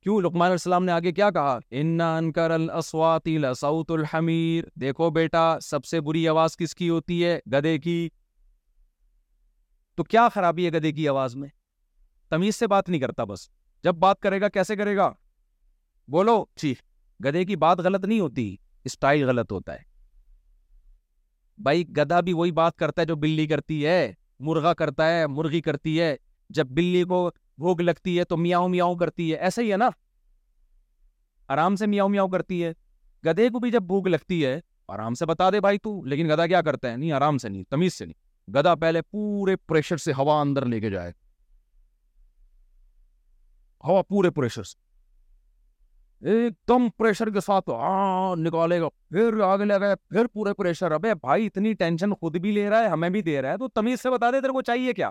کیوں 0.03 0.19
لقمان 0.21 0.45
علیہ 0.45 0.53
السلام 0.53 0.83
نے 0.85 0.91
آگے 0.91 1.11
کیا 1.19 1.29
کہا 1.35 1.57
الحمیر 3.89 4.63
دیکھو 4.81 5.09
بیٹا 5.11 5.57
سب 5.61 5.85
سے 5.85 6.01
بری 6.09 6.27
آواز 6.27 6.57
کس 6.57 6.75
کی 6.75 6.89
ہوتی 6.89 7.23
ہے 7.25 7.37
گدے 7.53 7.77
کی 7.83 7.97
تو 9.97 10.03
کیا 10.03 10.27
خرابی 10.33 10.65
ہے 10.65 10.71
گدے 10.77 10.91
کی 10.93 11.07
آواز 11.09 11.35
میں 11.35 11.49
تمیز 12.29 12.55
سے 12.55 12.67
بات 12.67 12.89
نہیں 12.89 13.01
کرتا 13.01 13.23
بس 13.23 13.47
جب 13.83 13.95
بات 13.95 14.19
کرے 14.21 14.41
گا 14.41 14.47
کیسے 14.49 14.75
کرے 14.75 14.95
گا 14.97 15.11
بولو 16.11 16.43
ٹھیک 16.61 16.77
گدے 17.25 17.45
کی 17.45 17.55
بات 17.65 17.79
غلط 17.83 18.05
نہیں 18.05 18.19
ہوتی 18.19 18.55
اسٹائل 18.85 19.23
غلط 19.29 19.51
ہوتا 19.51 19.73
ہے 19.73 19.93
بھائی 21.63 21.85
گدا 21.97 22.19
بھی 22.21 22.33
وہی 22.33 22.51
بات 22.51 22.75
کرتا 22.77 23.01
ہے 23.01 23.05
جو 23.07 23.15
بلی 23.15 23.45
کرتی 23.47 23.85
ہے 23.85 24.11
مرغا 24.47 24.73
کرتا 24.81 25.09
ہے 25.11 25.25
مرغی 25.27 25.61
کرتی 25.61 25.99
ہے 25.99 26.15
جب 26.55 26.67
بلی 26.79 27.03
کو 27.09 27.29
بھوک 27.57 27.81
لگتی 27.81 28.17
ہے 28.17 28.23
تو 28.29 28.37
میاؤں 28.37 28.69
میاؤں 28.69 28.95
کرتی 28.95 29.31
ہے 29.31 29.37
ایسا 29.37 29.61
ہی 29.61 29.71
ہے 29.71 29.77
نا 29.77 29.89
آرام 31.53 31.75
سے 31.75 31.85
میاؤں 31.87 32.09
میاؤں 32.09 32.29
کرتی 32.29 32.63
ہے 32.63 32.71
گدے 33.25 33.49
کو 33.49 33.59
بھی 33.59 33.71
جب 33.71 33.81
بھوک 33.87 34.07
لگتی 34.07 34.45
ہے 34.45 34.59
آرام 34.95 35.13
سے 35.19 35.25
بتا 35.25 35.49
دے 35.51 35.59
بھائی 35.61 35.77
تو 35.83 36.01
لیکن 36.05 36.29
گدا 36.29 36.47
کیا 36.47 36.61
کرتا 36.61 36.91
ہے 36.91 36.97
نہیں 36.97 37.11
آرام 37.19 37.37
سے 37.37 37.49
نہیں 37.49 37.63
تمیز 37.69 37.93
سے 37.93 38.05
نہیں 38.05 38.53
گدا 38.59 38.73
پہلے 38.81 39.01
پورے 39.11 39.55
پریشر 39.67 39.97
سے 39.97 40.13
ہوا 40.17 40.39
اندر 40.41 40.65
لے 40.65 40.79
کے 40.79 40.89
جائے 40.89 41.11
ہوا 43.87 44.01
پورے 44.09 44.29
پریشر 44.31 44.63
سے 44.63 44.83
ایک 46.33 46.53
دم 46.67 46.87
پریشر 46.97 47.29
کے 47.33 47.39
ساتھ 47.45 47.69
نکالے 48.39 48.79
گا 48.81 48.87
پھر 49.11 49.39
آگے 49.45 49.65
لگا 49.65 49.93
پھر 50.09 50.27
پورے 50.33 50.53
پریشر 50.57 50.91
ابے 50.91 51.13
بھائی 51.21 51.45
اتنی 51.45 51.73
ٹینشن 51.81 52.13
خود 52.19 52.37
بھی 52.41 52.51
لے 52.51 52.69
رہا 52.69 52.79
ہے 52.83 52.87
ہمیں 52.89 53.09
بھی 53.15 53.21
دے 53.21 53.41
رہا 53.41 53.51
ہے 53.51 53.57
تو 53.57 53.67
تمیز 53.75 54.01
سے 54.01 54.09
بتا 54.09 54.29
دے 54.31 54.39
تیرے 54.41 54.53
کو 54.53 54.61
چاہیے 54.71 54.93
کیا 54.99 55.09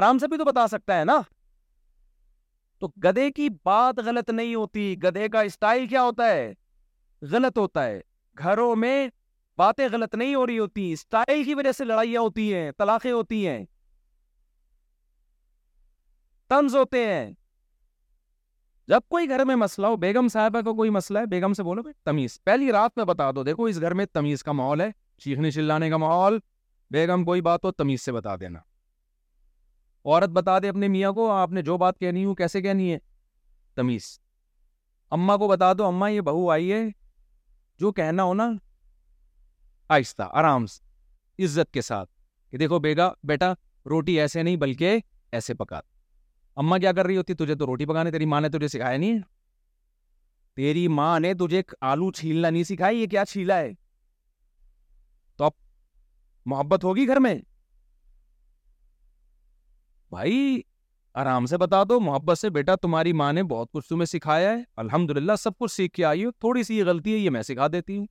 آرام 0.00 0.18
سے 0.18 0.26
بھی 0.28 0.36
تو 0.38 0.44
بتا 0.44 0.66
سکتا 0.74 0.98
ہے 0.98 1.04
نا 1.04 1.16
تو 2.80 2.88
گدے 3.04 3.30
کی 3.36 3.48
بات 3.64 3.98
غلط 4.04 4.30
نہیں 4.30 4.54
ہوتی 4.54 4.94
گدے 5.02 5.28
کا 5.32 5.40
اسٹائل 5.50 5.86
کیا 5.86 6.02
ہوتا 6.02 6.28
ہے 6.30 6.52
غلط 7.30 7.58
ہوتا 7.58 7.84
ہے 7.86 8.00
گھروں 8.38 8.74
میں 8.84 8.96
باتیں 9.58 9.86
غلط 9.92 10.14
نہیں 10.14 10.34
ہو 10.34 10.46
رہی 10.46 10.58
ہوتی 10.58 10.90
اسٹائل 10.92 11.44
کی 11.44 11.54
وجہ 11.54 11.72
سے 11.78 11.84
لڑائیاں 11.90 12.20
ہوتی 12.28 12.52
ہیں 12.54 12.70
طلاقیں 12.78 13.10
ہوتی 13.12 13.46
ہیں 13.48 13.62
تنز 16.50 16.76
ہوتے 16.76 17.04
ہیں 17.12 17.30
جب 18.90 19.00
کوئی 19.10 19.28
گھر 19.28 19.44
میں 19.46 19.54
مسئلہ 19.56 19.86
ہو 19.86 19.96
بیگم 20.02 20.28
صاحبہ 20.32 20.60
کا 20.66 20.72
کوئی 20.76 20.90
مسئلہ 20.90 21.18
ہے 21.18 21.26
بیگم 21.30 21.52
سے 21.54 21.62
بولو 21.62 21.82
تمیز 22.04 22.32
پہلی 22.44 22.70
رات 22.72 22.96
میں 22.98 23.04
بتا 23.10 23.30
دو 23.34 23.42
دیکھو 23.48 23.64
اس 23.72 23.80
گھر 23.80 23.94
میں 23.98 24.06
تمیز 24.12 24.42
کا 24.44 24.52
ماحول 24.60 24.80
ہے 24.80 24.88
چیخنے 25.24 25.50
چلانے 25.56 25.90
کا 25.90 25.96
ماحول 26.04 26.38
بیگم 26.96 27.24
کوئی 27.24 27.40
بات 27.48 27.64
ہو 27.64 27.70
تمیز 27.82 28.02
سے 28.04 28.12
بتا 28.12 28.34
دینا 28.40 28.58
عورت 30.04 30.30
بتا 30.40 30.58
دے 30.62 30.68
اپنے 30.68 30.88
میاں 30.96 31.12
کو 31.18 31.30
آپ 31.32 31.52
نے 31.58 31.62
جو 31.68 31.76
بات 31.84 31.98
کہنی 32.00 32.24
ہو 32.24 32.34
کیسے 32.40 32.62
کہنی 32.62 32.92
ہے 32.92 32.98
تمیز 33.76 34.08
اما 35.18 35.36
کو 35.42 35.48
بتا 35.54 35.72
دو 35.78 35.86
اما 35.86 36.08
یہ 36.08 36.20
بہو 36.30 36.50
آئی 36.56 36.72
ہے 36.72 36.82
جو 37.80 37.92
کہنا 38.00 38.22
ہو 38.24 38.34
نا 38.42 38.48
آہستہ 39.98 40.28
آرام 40.42 40.66
سے 40.74 41.44
عزت 41.44 41.72
کے 41.74 41.82
ساتھ 41.92 42.10
کہ 42.50 42.58
دیکھو 42.64 42.78
بیگا 42.88 43.12
بیٹا 43.32 43.52
روٹی 43.90 44.20
ایسے 44.20 44.42
نہیں 44.42 44.56
بلکہ 44.66 44.98
ایسے 45.38 45.54
پکاتے 45.64 45.98
اما 46.62 46.78
کیا 46.78 46.92
کر 46.92 47.06
رہی 47.06 47.16
ہوتی 47.16 47.34
تجھے 47.34 47.54
تو 47.54 47.66
روٹی 47.66 47.86
پکانے 47.86 48.10
تیری 48.10 48.26
ماں 48.26 48.40
نے 48.40 48.48
تجھے 48.50 48.68
سکھایا 48.68 48.96
نہیں 48.96 49.18
تیری 50.56 50.86
ماں 50.88 51.18
نے 51.20 51.32
تجھے 51.40 51.60
آلو 51.90 52.10
چھیلنا 52.12 52.50
نہیں 52.50 52.64
سکھایا 52.64 52.98
یہ 53.00 53.06
کیا 53.10 53.24
چھیلا 53.28 53.58
ہے 53.60 53.70
تو 55.36 55.44
اب 55.44 55.52
محبت 56.52 56.84
ہوگی 56.84 57.06
گھر 57.08 57.20
میں 57.20 57.34
بھائی 60.10 60.60
آرام 61.20 61.46
سے 61.46 61.56
بتا 61.58 61.82
دو 61.88 61.98
محبت 62.00 62.38
سے 62.38 62.50
بیٹا 62.50 62.74
تمہاری 62.82 63.12
ماں 63.20 63.32
نے 63.32 63.42
بہت 63.52 63.68
کچھ 63.72 63.88
تمہیں 63.88 64.06
سکھایا 64.06 64.50
ہے 64.52 64.62
الحمد 64.82 65.10
للہ 65.16 65.32
سب 65.40 65.56
کچھ 65.58 65.72
سیکھ 65.72 65.92
کے 65.94 66.04
آئی 66.04 66.24
ہو 66.24 66.30
تھوڑی 66.40 66.62
سی 66.62 66.78
یہ 66.78 66.84
غلطی 66.86 67.12
ہے 67.12 67.18
یہ 67.18 67.30
میں 67.30 67.42
سکھا 67.42 67.66
دیتی 67.72 67.96
ہوں 67.98 68.06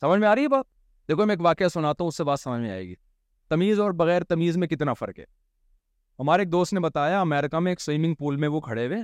سمجھ 0.00 0.18
میں 0.20 0.28
آ 0.28 0.34
رہی 0.34 0.42
ہے 0.42 0.48
بات 0.48 0.64
دیکھو 1.08 1.26
میں 1.26 1.34
ایک 1.34 1.42
واقعہ 1.46 1.68
سناتا 1.72 2.04
ہوں 2.04 2.08
اس 2.08 2.16
سے 2.16 2.24
بات 2.24 2.40
سمجھ 2.40 2.60
میں 2.60 2.70
آئے 2.70 2.84
گی 2.88 2.94
تمیز 3.48 3.80
اور 3.80 3.90
بغیر 4.02 4.24
تمیز 4.28 4.56
میں 4.56 4.68
کتنا 4.68 4.92
فرق 4.94 5.18
ہے 5.18 5.24
ہمارے 6.20 6.42
ایک 6.42 6.50
دوست 6.52 6.72
نے 6.72 6.80
بتایا 6.80 7.20
امریکہ 7.20 7.58
میں 7.58 7.70
ایک 7.72 7.80
سوئمنگ 7.80 8.14
پول 8.18 8.36
میں 8.42 8.48
وہ 8.48 8.60
کھڑے 8.60 8.86
ہوئے 8.86 8.96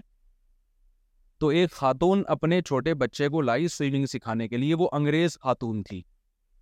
تو 1.41 1.49
ایک 1.59 1.71
خاتون 1.73 2.23
اپنے 2.35 2.61
چھوٹے 2.63 2.95
بچے 3.03 3.29
کو 3.37 3.41
لائی 3.41 3.69
سوئمنگ 3.77 4.07
سکھانے 4.07 4.49
کے 4.49 4.57
لیے 4.57 4.75
وہ 4.79 4.89
انگریز 4.93 5.39
خاتون 5.45 5.83
تھی 5.89 6.01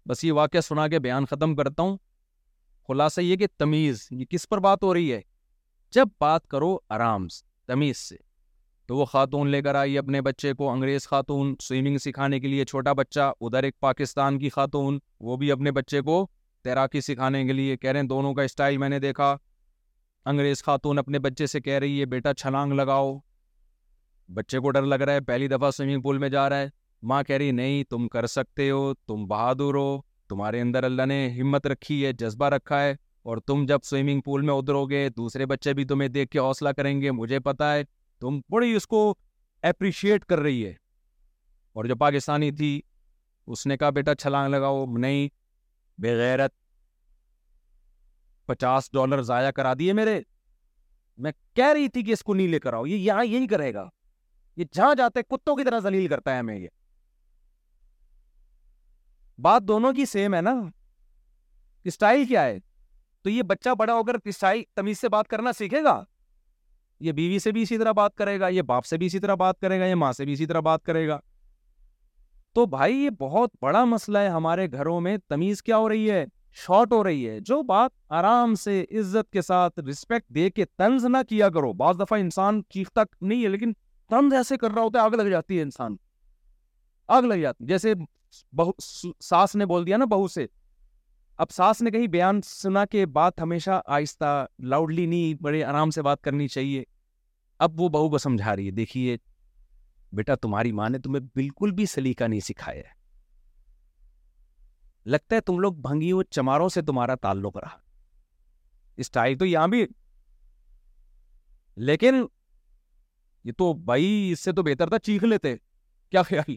بس 0.09 0.23
یہ 0.25 0.33
واقعہ 0.33 0.61
سنا 0.61 0.87
کے 0.89 0.99
بیان 1.07 1.25
ختم 1.31 1.55
کرتا 1.57 1.83
ہوں 1.83 1.97
خلاصہ 2.89 3.21
یہ 3.21 3.37
کہ 3.37 3.47
تمیز 3.59 4.07
یہ 4.11 4.25
کس 4.31 4.49
پر 4.49 4.59
بات 4.67 4.83
ہو 4.83 4.93
رہی 4.95 5.13
ہے 5.13 5.21
جب 5.93 6.09
بات 6.21 6.47
کرو 6.51 6.77
آرام 6.97 7.29
سے 7.35 7.45
تمیز 7.73 7.97
سے 7.97 8.17
تو 8.89 8.97
وہ 8.97 9.05
خاتون 9.05 9.49
لے 9.51 9.61
کر 9.63 9.75
آئی 9.75 9.99
اپنے 9.99 10.21
بچے 10.29 10.53
کو 10.59 10.71
انگریز 10.71 11.07
خاتون 11.09 11.55
سوئمنگ 11.63 11.99
سکھانے 12.05 12.39
کے 12.41 12.49
لیے 12.49 12.65
چھوٹا 12.65 12.93
بچہ 13.01 13.31
ادھر 13.41 13.63
ایک 13.63 13.79
پاکستان 13.81 14.39
کی 14.39 14.49
خاتون 14.51 14.99
وہ 15.29 15.37
بھی 15.37 15.51
اپنے 15.53 15.71
بچے 15.81 16.01
کو 16.03 16.27
تیراکی 16.65 17.01
سکھانے 17.01 17.45
کے 17.47 17.53
لیے 17.53 17.77
کہہ 17.77 17.91
رہے 17.91 18.01
ہیں 18.01 18.07
دونوں 18.09 18.33
کا 18.35 18.43
اسٹائل 18.43 18.77
میں 18.79 18.89
نے 18.89 18.99
دیکھا 19.01 19.37
انگریز 20.29 20.63
خاتون 20.65 20.99
اپنے 20.99 21.19
بچے 21.27 21.47
سے 21.47 21.61
کہہ 21.61 21.79
رہی 21.81 22.01
ہے 22.01 22.05
بیٹا 22.15 22.33
چھلانگ 22.41 22.73
لگاؤ 22.73 23.17
بچے 24.35 24.59
کو 24.61 24.71
ڈر 24.71 24.83
لگ 24.83 25.03
رہا 25.07 25.13
ہے 25.13 25.21
پہلی 25.31 25.47
دفعہ 25.49 25.71
سوئمنگ 25.77 26.01
پول 26.03 26.19
میں 26.25 26.29
جا 26.35 26.49
رہا 26.51 26.61
ہے 26.61 26.67
ماں 27.13 27.23
کہہ 27.27 27.37
رہی 27.37 27.51
نہیں 27.61 27.85
تم 27.91 28.09
کر 28.15 28.27
سکتے 28.27 28.69
ہو 28.71 28.93
تم 29.07 29.25
بہادر 29.29 29.75
ہو 29.81 30.01
تمہارے 30.29 30.61
اندر 30.61 30.85
اللہ 30.85 31.07
نے 31.07 31.19
ہمت 31.41 31.67
رکھی 31.73 32.05
ہے 32.05 32.13
جذبہ 32.21 32.49
رکھا 32.55 32.83
ہے 32.83 32.91
اور 33.29 33.39
تم 33.47 33.65
جب 33.69 33.83
سوئمنگ 33.85 34.21
پول 34.25 34.43
میں 34.51 34.55
ادھرو 34.55 34.85
گے 34.91 35.09
دوسرے 35.17 35.47
بچے 35.53 35.73
بھی 35.79 35.85
تمہیں 35.93 36.09
دیکھ 36.19 36.31
کے 36.31 36.39
حوصلہ 36.39 36.69
کریں 36.77 37.01
گے 37.01 37.11
مجھے 37.21 37.39
پتا 37.49 37.73
ہے 37.75 37.83
تم 38.21 38.39
بڑی 38.51 38.73
اس 38.75 38.87
کو 38.95 39.01
اپریشیٹ 39.73 40.25
کر 40.33 40.39
رہی 40.49 40.65
ہے 40.67 40.73
اور 41.73 41.85
جو 41.93 41.97
پاکستانی 42.07 42.51
تھی 42.61 42.81
اس 43.47 43.67
نے 43.67 43.77
کہا 43.79 43.91
بیٹا 44.01 44.15
چھلانگ 44.15 44.53
لگاؤ 44.55 44.85
نہیں 44.99 45.29
بےغیرت 46.03 46.53
پچاس 48.49 48.91
ڈالر 48.93 49.23
ضائع 49.31 49.51
کرا 49.57 49.73
دیے 49.79 49.93
میرے 49.99 50.21
میں 51.25 51.33
کہہ 51.57 51.73
رہی 51.73 51.89
تھی 51.95 52.03
کہ 52.03 52.13
اس 52.13 52.23
کو 52.25 52.35
نہیں 52.35 52.49
لے 52.49 52.59
کر 52.67 52.73
آؤ 52.75 52.85
یہ 52.87 52.97
یہاں 53.09 53.25
یہی 53.25 53.47
کرے 53.53 53.73
گا 53.75 53.89
یہ 54.57 54.65
جہاں 54.75 54.95
جاتے 54.99 55.23
کتوں 55.23 55.57
کی 55.57 55.65
طرح 55.65 55.79
زلیل 55.87 56.07
کرتا 56.13 56.33
ہے 56.35 56.39
ہمیں 56.39 56.57
یہ 56.59 56.69
بات 59.47 59.63
دونوں 59.69 59.93
کی 59.99 60.05
سیم 60.13 60.35
ہے 60.35 60.41
نا 60.41 60.53
اسٹائل 61.91 62.25
کیا 62.29 62.45
ہے 62.45 62.59
تو 63.23 63.31
یہ 63.31 63.43
بچہ 63.51 63.75
بڑا 63.79 63.95
ہو 63.95 64.05
کر 64.05 64.17
اسٹائل 64.35 64.63
تمیز 64.77 65.01
سے 65.01 65.09
بات 65.17 65.29
کرنا 65.29 65.53
سیکھے 65.59 65.83
گا 65.85 66.03
یہ 67.07 67.13
بیوی 67.19 67.39
سے 67.39 67.51
بھی 67.57 67.63
اسی 67.63 67.79
طرح 67.79 67.93
بات 68.01 68.15
کرے 68.17 68.39
گا 68.41 68.49
یہ 68.59 68.63
باپ 68.71 68.85
سے 68.87 68.97
بھی 69.01 69.07
اسی 69.07 69.19
طرح 69.27 69.35
بات 69.45 69.61
کرے 69.61 69.79
گا 69.81 69.85
یہ 69.87 69.95
ماں 70.05 70.13
سے 70.19 70.25
بھی 70.25 70.33
اسی 70.33 70.47
طرح 70.47 70.61
بات 70.71 70.83
کرے 70.85 71.07
گا 71.09 71.19
تو 72.55 72.65
بھائی 72.77 72.97
یہ 72.97 73.11
بہت 73.21 73.51
بڑا 73.63 73.85
مسئلہ 73.95 74.19
ہے 74.25 74.29
ہمارے 74.39 74.67
گھروں 74.73 75.01
میں 75.01 75.17
تمیز 75.29 75.63
کیا 75.63 75.77
ہو 75.83 75.89
رہی 75.89 76.11
ہے 76.11 76.25
شارٹ 76.67 76.93
ہو 76.93 77.03
رہی 77.05 77.29
ہے 77.29 77.39
جو 77.49 77.63
بات 77.63 77.91
آرام 78.19 78.55
سے 78.63 78.81
عزت 78.99 79.31
کے 79.33 79.43
ساتھ 79.43 79.81
رسپیکٹ 79.89 80.29
دے 80.35 80.49
کے 80.51 80.65
تنز 80.79 81.05
نہ 81.07 81.19
کیا 81.29 81.49
کرو 81.55 81.73
بعض 81.83 81.99
دفعہ 82.01 82.19
انسان 82.21 82.61
چیختا 82.75 83.03
نہیں 83.21 83.43
ہے 83.45 83.49
لیکن 83.49 83.73
طنز 84.11 84.35
ایسے 84.35 84.57
کر 84.57 84.71
رہا 84.75 84.83
ہوتا 84.83 84.99
ہے 84.99 85.05
آگ 85.05 85.15
لگ 85.23 85.29
جاتی 85.31 85.57
ہے 85.59 85.63
انسان 85.63 85.97
آگ 87.17 87.23
لگ 87.23 87.41
جاتی 87.43 87.65
جیسے 87.67 87.95
بہو 88.57 88.71
ساس 89.29 89.55
نے 89.57 89.67
بول 89.67 89.87
دیا 89.87 89.97
نا 89.97 90.05
بہو 90.11 90.29
سے 90.29 90.47
اب 91.45 91.51
ساس 91.51 91.81
نے 91.83 91.91
کہیں 91.91 92.07
بیان 92.13 92.41
سنا 92.45 92.85
کہ 92.91 93.05
بات 93.07 93.41
ہمیشہ 93.41 93.81
آہستہ 93.87 94.45
لاؤڈلی 94.73 95.07
نہیں 95.07 95.43
بڑے 95.43 95.63
آرام 95.65 95.91
سے 95.99 96.03
بات 96.03 96.23
کرنی 96.23 96.49
چاہیے 96.49 96.83
اب 97.67 97.81
وہ 97.81 97.89
بہو 97.89 98.11
کو 98.11 98.19
سمجھا 98.19 98.55
رہی 98.57 98.67
ہے 98.67 98.71
دیکھیے 98.71 99.17
بیٹا 100.19 100.35
تمہاری 100.43 100.73
ماں 100.73 100.89
نے 100.91 100.99
تمہیں 101.05 101.25
بالکل 101.37 101.71
بھی 101.75 101.87
سلیقہ 101.87 102.25
نہیں 102.25 102.41
سکھایا 102.45 102.81
ہے 102.83 102.97
لگتا 105.15 105.37
ہے 105.37 105.41
تم 105.41 105.59
لوگ 105.61 105.73
بھنگی 105.83 106.13
ہو 106.13 106.23
چماروں 106.31 106.69
سے 106.69 106.83
تمہارا 106.83 107.15
تعلق 107.23 107.57
رہا 107.57 107.77
اسٹائل 109.01 109.37
تو 109.39 109.47
یہاں 109.47 109.69
بھی 109.69 109.87
لیکن 111.87 112.25
یہ 113.45 113.53
تو 113.59 113.73
بھائی 113.73 114.29
اس 114.33 114.41
سے 114.45 114.53
تو 114.53 114.63
بہتر 114.63 114.89
تھا 114.91 114.99
چیخ 114.99 115.25
لیتے 115.25 115.55
کیا 116.11 116.23
خیال 116.23 116.57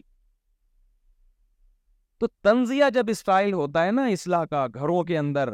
تو 2.20 2.26
تنزیہ 2.42 2.84
جب 2.94 3.04
اسٹائل 3.10 3.52
ہوتا 3.52 3.84
ہے 3.84 3.90
نا 3.92 4.04
اسلاح 4.06 4.44
کا 4.50 4.66
گھروں 4.74 5.02
کے 5.04 5.18
اندر 5.18 5.52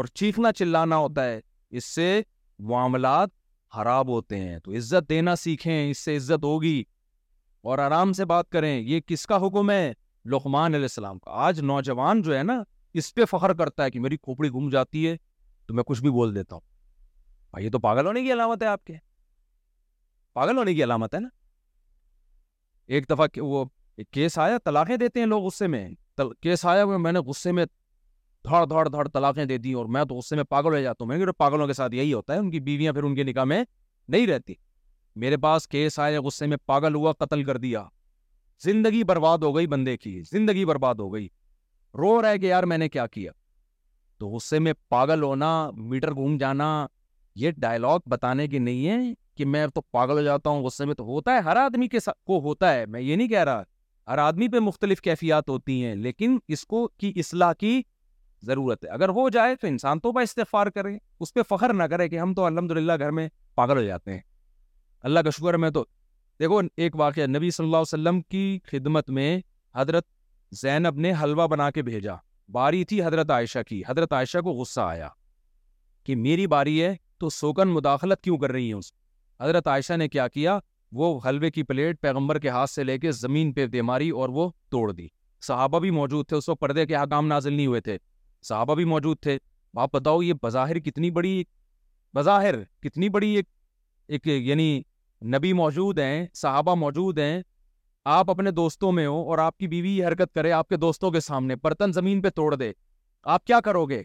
اور 0.00 0.04
چیخنا 0.14 0.52
چلانا 0.52 0.96
ہوتا 0.96 1.24
ہے 1.28 1.40
اس 1.78 1.84
سے 1.84 2.20
معاملات 2.68 3.28
خراب 3.74 4.08
ہوتے 4.08 4.38
ہیں 4.38 4.58
تو 4.64 4.72
عزت 4.76 5.08
دینا 5.10 5.34
سیکھیں 5.36 5.90
اس 5.90 5.98
سے 5.98 6.16
عزت 6.16 6.44
ہوگی 6.44 6.82
اور 7.70 7.78
آرام 7.78 8.12
سے 8.12 8.24
بات 8.24 8.48
کریں 8.50 8.74
یہ 8.80 9.00
کس 9.06 9.26
کا 9.26 9.36
حکم 9.46 9.70
ہے 9.70 9.92
لقمان 10.30 10.74
علیہ 10.74 10.84
السلام 10.84 11.18
کا 11.18 11.30
آج 11.46 11.60
نوجوان 11.60 12.20
جو 12.22 12.36
ہے 12.36 12.42
نا 12.42 12.62
اس 13.00 13.14
پہ 13.14 13.24
فخر 13.30 13.52
کرتا 13.58 13.84
ہے 13.84 13.90
کہ 13.90 14.00
میری 14.00 14.16
کھوپڑی 14.16 14.48
گم 14.54 14.68
جاتی 14.70 15.06
ہے 15.08 15.16
تو 15.66 15.74
میں 15.74 15.84
کچھ 15.86 16.00
بھی 16.02 16.10
بول 16.10 16.34
دیتا 16.34 16.54
ہوں 16.54 16.60
بھائی 17.52 17.64
یہ 17.64 17.70
تو 17.70 17.78
پاگل 17.80 18.06
ہونے 18.06 18.22
کی 18.22 18.32
علامت 18.32 18.62
ہے 18.62 18.66
آپ 18.68 18.84
کے 18.84 18.94
پاگل 20.34 20.56
ہونے 20.58 20.74
کی 20.74 20.84
علامت 20.84 21.14
ہے 21.14 21.20
نا 21.20 21.28
ایک 22.96 23.08
دفعہ 23.10 23.26
وہ 23.44 23.64
کیس 24.10 24.38
آیا 24.38 24.58
طلاقیں 24.64 24.96
دیتے 24.96 25.20
ہیں 25.20 25.26
لوگ 25.26 25.44
غصے 25.44 25.66
میں 25.74 25.88
کیس 26.42 26.64
آیا 26.66 26.84
وہ 26.84 26.98
میں 26.98 27.12
نے 27.12 27.18
غصے 27.26 27.52
میں 27.52 27.64
دھڑ 28.48 28.64
دھڑ 28.66 28.86
دھڑ 28.88 29.06
طلاقیں 29.14 29.44
دے 29.44 29.58
دی 29.64 29.72
اور 29.80 29.86
میں 29.96 30.04
تو 30.08 30.14
غصے 30.14 30.36
میں 30.36 30.44
پاگل 30.48 30.74
ہو 30.74 30.78
جاتا 30.82 31.04
ہوں 31.04 31.32
پاگلوں 31.38 31.66
کے 31.66 31.72
ساتھ 31.80 31.94
یہی 31.94 32.12
ہوتا 32.12 32.34
ہے 32.34 32.38
ان 32.38 32.50
کی 32.50 32.60
بیویاں 32.68 32.92
پھر 32.92 33.02
ان 33.02 33.14
کے 33.14 33.24
نکاح 33.24 33.44
میں 33.52 33.62
نہیں 34.08 34.26
رہتی 34.26 34.54
میرے 35.24 35.36
پاس 35.36 35.68
کیس 35.68 35.98
آیا 35.98 36.20
غصے 36.24 36.46
میں 36.46 36.56
پاگل 36.66 36.94
ہوا 36.94 37.12
قتل 37.18 37.42
کر 37.44 37.56
دیا 37.66 37.82
زندگی 38.64 39.02
برباد 39.04 39.38
ہو 39.42 39.54
گئی 39.54 39.66
بندے 39.66 39.96
کی 39.96 40.20
زندگی 40.30 40.64
برباد 40.64 40.94
ہو 40.98 41.12
گئی 41.12 41.26
رو 41.98 42.10
رہا 42.22 42.28
ہے 42.30 42.38
کہ 42.38 42.46
یار 42.46 42.62
میں 42.72 42.78
نے 42.78 42.88
کیا 42.88 43.06
کیا 43.14 43.30
تو 44.18 44.28
غصے 44.34 44.58
میں 44.66 44.72
پاگل 44.88 45.22
ہونا 45.22 45.48
میٹر 45.76 46.12
گھوم 46.14 46.36
جانا 46.38 46.68
یہ 47.42 47.50
ڈائلگ 47.64 48.08
بتانے 48.10 48.46
کی 48.48 48.58
نہیں 48.58 48.86
ہے 48.88 48.98
کہ 49.36 49.44
میں 49.54 49.66
تو 49.74 49.80
پاگل 49.96 50.18
ہو 50.18 50.22
جاتا 50.22 50.50
ہوں 50.50 50.62
غصے 50.64 50.84
میں 50.84 50.94
تو 50.94 51.04
ہوتا 51.04 51.32
ہے 51.34 51.40
ہر 51.48 51.56
آدمی 51.56 51.88
کے 51.88 52.00
ساتھ 52.00 52.18
کو 52.26 52.38
ہوتا 52.42 52.72
ہے 52.74 52.84
میں 52.94 53.00
یہ 53.00 53.16
نہیں 53.16 53.28
کہہ 53.28 53.44
رہا 53.50 53.62
ہر 54.10 54.18
آدمی 54.18 54.48
پہ 54.52 54.58
مختلف 54.68 55.00
کیفیات 55.00 55.48
ہوتی 55.48 55.84
ہیں 55.84 55.94
لیکن 55.96 56.38
اس 56.56 56.64
کو 56.72 56.86
کی 56.98 57.12
اصلاح 57.20 57.52
کی 57.58 57.80
ضرورت 58.46 58.84
ہے 58.84 58.88
اگر 58.90 59.08
ہو 59.18 59.28
جائے 59.38 59.54
تو 59.60 59.66
انسان 59.66 60.00
تو 60.00 60.16
استغفار 60.18 60.66
کرے 60.78 60.96
اس 61.20 61.34
پہ 61.34 61.42
فخر 61.48 61.72
نہ 61.72 61.82
کرے 61.90 62.08
کہ 62.08 62.18
ہم 62.20 62.34
تو 62.34 62.44
الحمد 62.44 63.00
گھر 63.00 63.10
میں 63.18 63.28
پاگل 63.56 63.76
ہو 63.76 63.82
جاتے 63.82 64.12
ہیں 64.12 64.20
اللہ 65.10 65.20
کا 65.24 65.30
شکر 65.36 65.54
میں 65.64 65.70
تو 65.76 65.84
دیکھو 66.40 66.60
ایک 66.76 66.94
واقعہ 66.96 67.26
نبی 67.36 67.50
صلی 67.50 67.64
اللہ 67.64 67.76
علیہ 67.76 67.94
وسلم 67.96 68.20
کی 68.30 68.42
خدمت 68.70 69.10
میں 69.18 69.38
حضرت 69.76 70.06
زینب 70.62 70.98
نے 71.00 71.12
حلوہ 71.22 71.46
بنا 71.50 71.70
کے 71.70 71.82
بھیجا 71.82 72.14
باری 72.52 72.84
تھی 72.84 73.02
حضرت 73.04 73.30
عائشہ 73.30 73.58
کی 73.68 73.82
حضرت 73.88 74.12
عائشہ 74.12 74.38
کو 74.44 74.52
غصہ 74.60 74.80
آیا 74.80 75.08
کہ 76.06 76.16
میری 76.16 76.46
باری 76.54 76.82
ہے 76.82 76.94
تو 77.18 77.28
سوکن 77.30 77.68
مداخلت 77.74 78.20
کیوں 78.24 78.38
کر 78.38 78.52
رہی 78.52 78.72
ہیں 78.72 78.78
حضرت 79.42 79.68
عائشہ 79.68 79.92
نے 79.98 80.08
کیا 80.08 80.26
کیا 80.28 80.58
وہ 81.00 81.18
حلوے 81.28 81.50
کی 81.50 81.62
پلیٹ 81.62 82.00
پیغمبر 82.00 82.38
کے 82.38 82.48
ہاتھ 82.48 82.70
سے 82.70 82.84
لے 82.84 82.98
کے 82.98 83.12
زمین 83.12 83.52
پہ 83.54 83.66
دے 83.66 83.82
ماری 83.82 84.08
اور 84.20 84.28
وہ 84.38 84.48
توڑ 84.70 84.90
دی 84.92 85.06
صحابہ 85.46 85.78
بھی 85.80 85.90
موجود 85.90 86.26
تھے 86.28 86.36
اس 86.36 86.48
وقت 86.48 86.60
پردے 86.60 86.84
کے 86.86 86.96
حکام 86.96 87.26
نازل 87.26 87.52
نہیں 87.52 87.66
ہوئے 87.66 87.80
تھے 87.80 87.96
صحابہ 88.48 88.74
بھی 88.74 88.84
موجود 88.92 89.16
تھے 89.22 89.36
آپ 89.84 89.92
بتاؤ 89.92 90.20
یہ 90.22 90.32
بظاہر 90.42 90.78
کتنی 90.78 91.10
بڑی 91.10 91.42
بظاہر 92.14 92.54
کتنی 92.82 93.08
بڑی 93.08 93.36
ایک 94.08 94.26
یعنی 94.26 94.82
نبی 95.34 95.52
موجود 95.52 95.98
ہیں 95.98 96.26
صحابہ 96.34 96.74
موجود 96.74 97.18
ہیں 97.18 97.40
آپ 98.12 98.30
اپنے 98.30 98.50
دوستوں 98.50 98.90
میں 98.92 99.06
ہو 99.06 99.20
اور 99.30 99.38
آپ 99.38 99.58
کی 99.58 99.66
بیوی 99.68 99.96
یہ 99.96 100.06
حرکت 100.06 100.34
کرے 100.34 100.52
آپ 100.52 100.68
کے 100.68 100.76
دوستوں 100.76 101.10
کے 101.12 101.20
سامنے 101.20 101.56
برتن 101.62 101.92
زمین 101.92 102.22
پہ 102.22 102.30
توڑ 102.36 102.54
دے 102.54 102.72
آپ 103.34 103.44
کیا 103.46 103.60
کرو 103.64 103.84
گے 103.90 104.02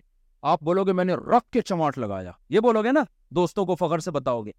آپ 0.52 0.62
بولو 0.64 0.84
گے 0.86 0.94
میں 0.94 1.06
نے 1.06 1.14
رکھ 1.16 1.50
کے 1.52 1.62
چماٹ 1.62 1.98
لگایا 1.98 2.32
یہ 2.50 2.60
بولو 2.64 2.84
گے 2.84 2.92
نا 2.92 3.04
دوستوں 3.36 3.66
کو 3.66 3.76
فخر 3.76 4.00
سے 4.00 4.12
بتاؤ 4.12 4.42
گے 4.44 4.52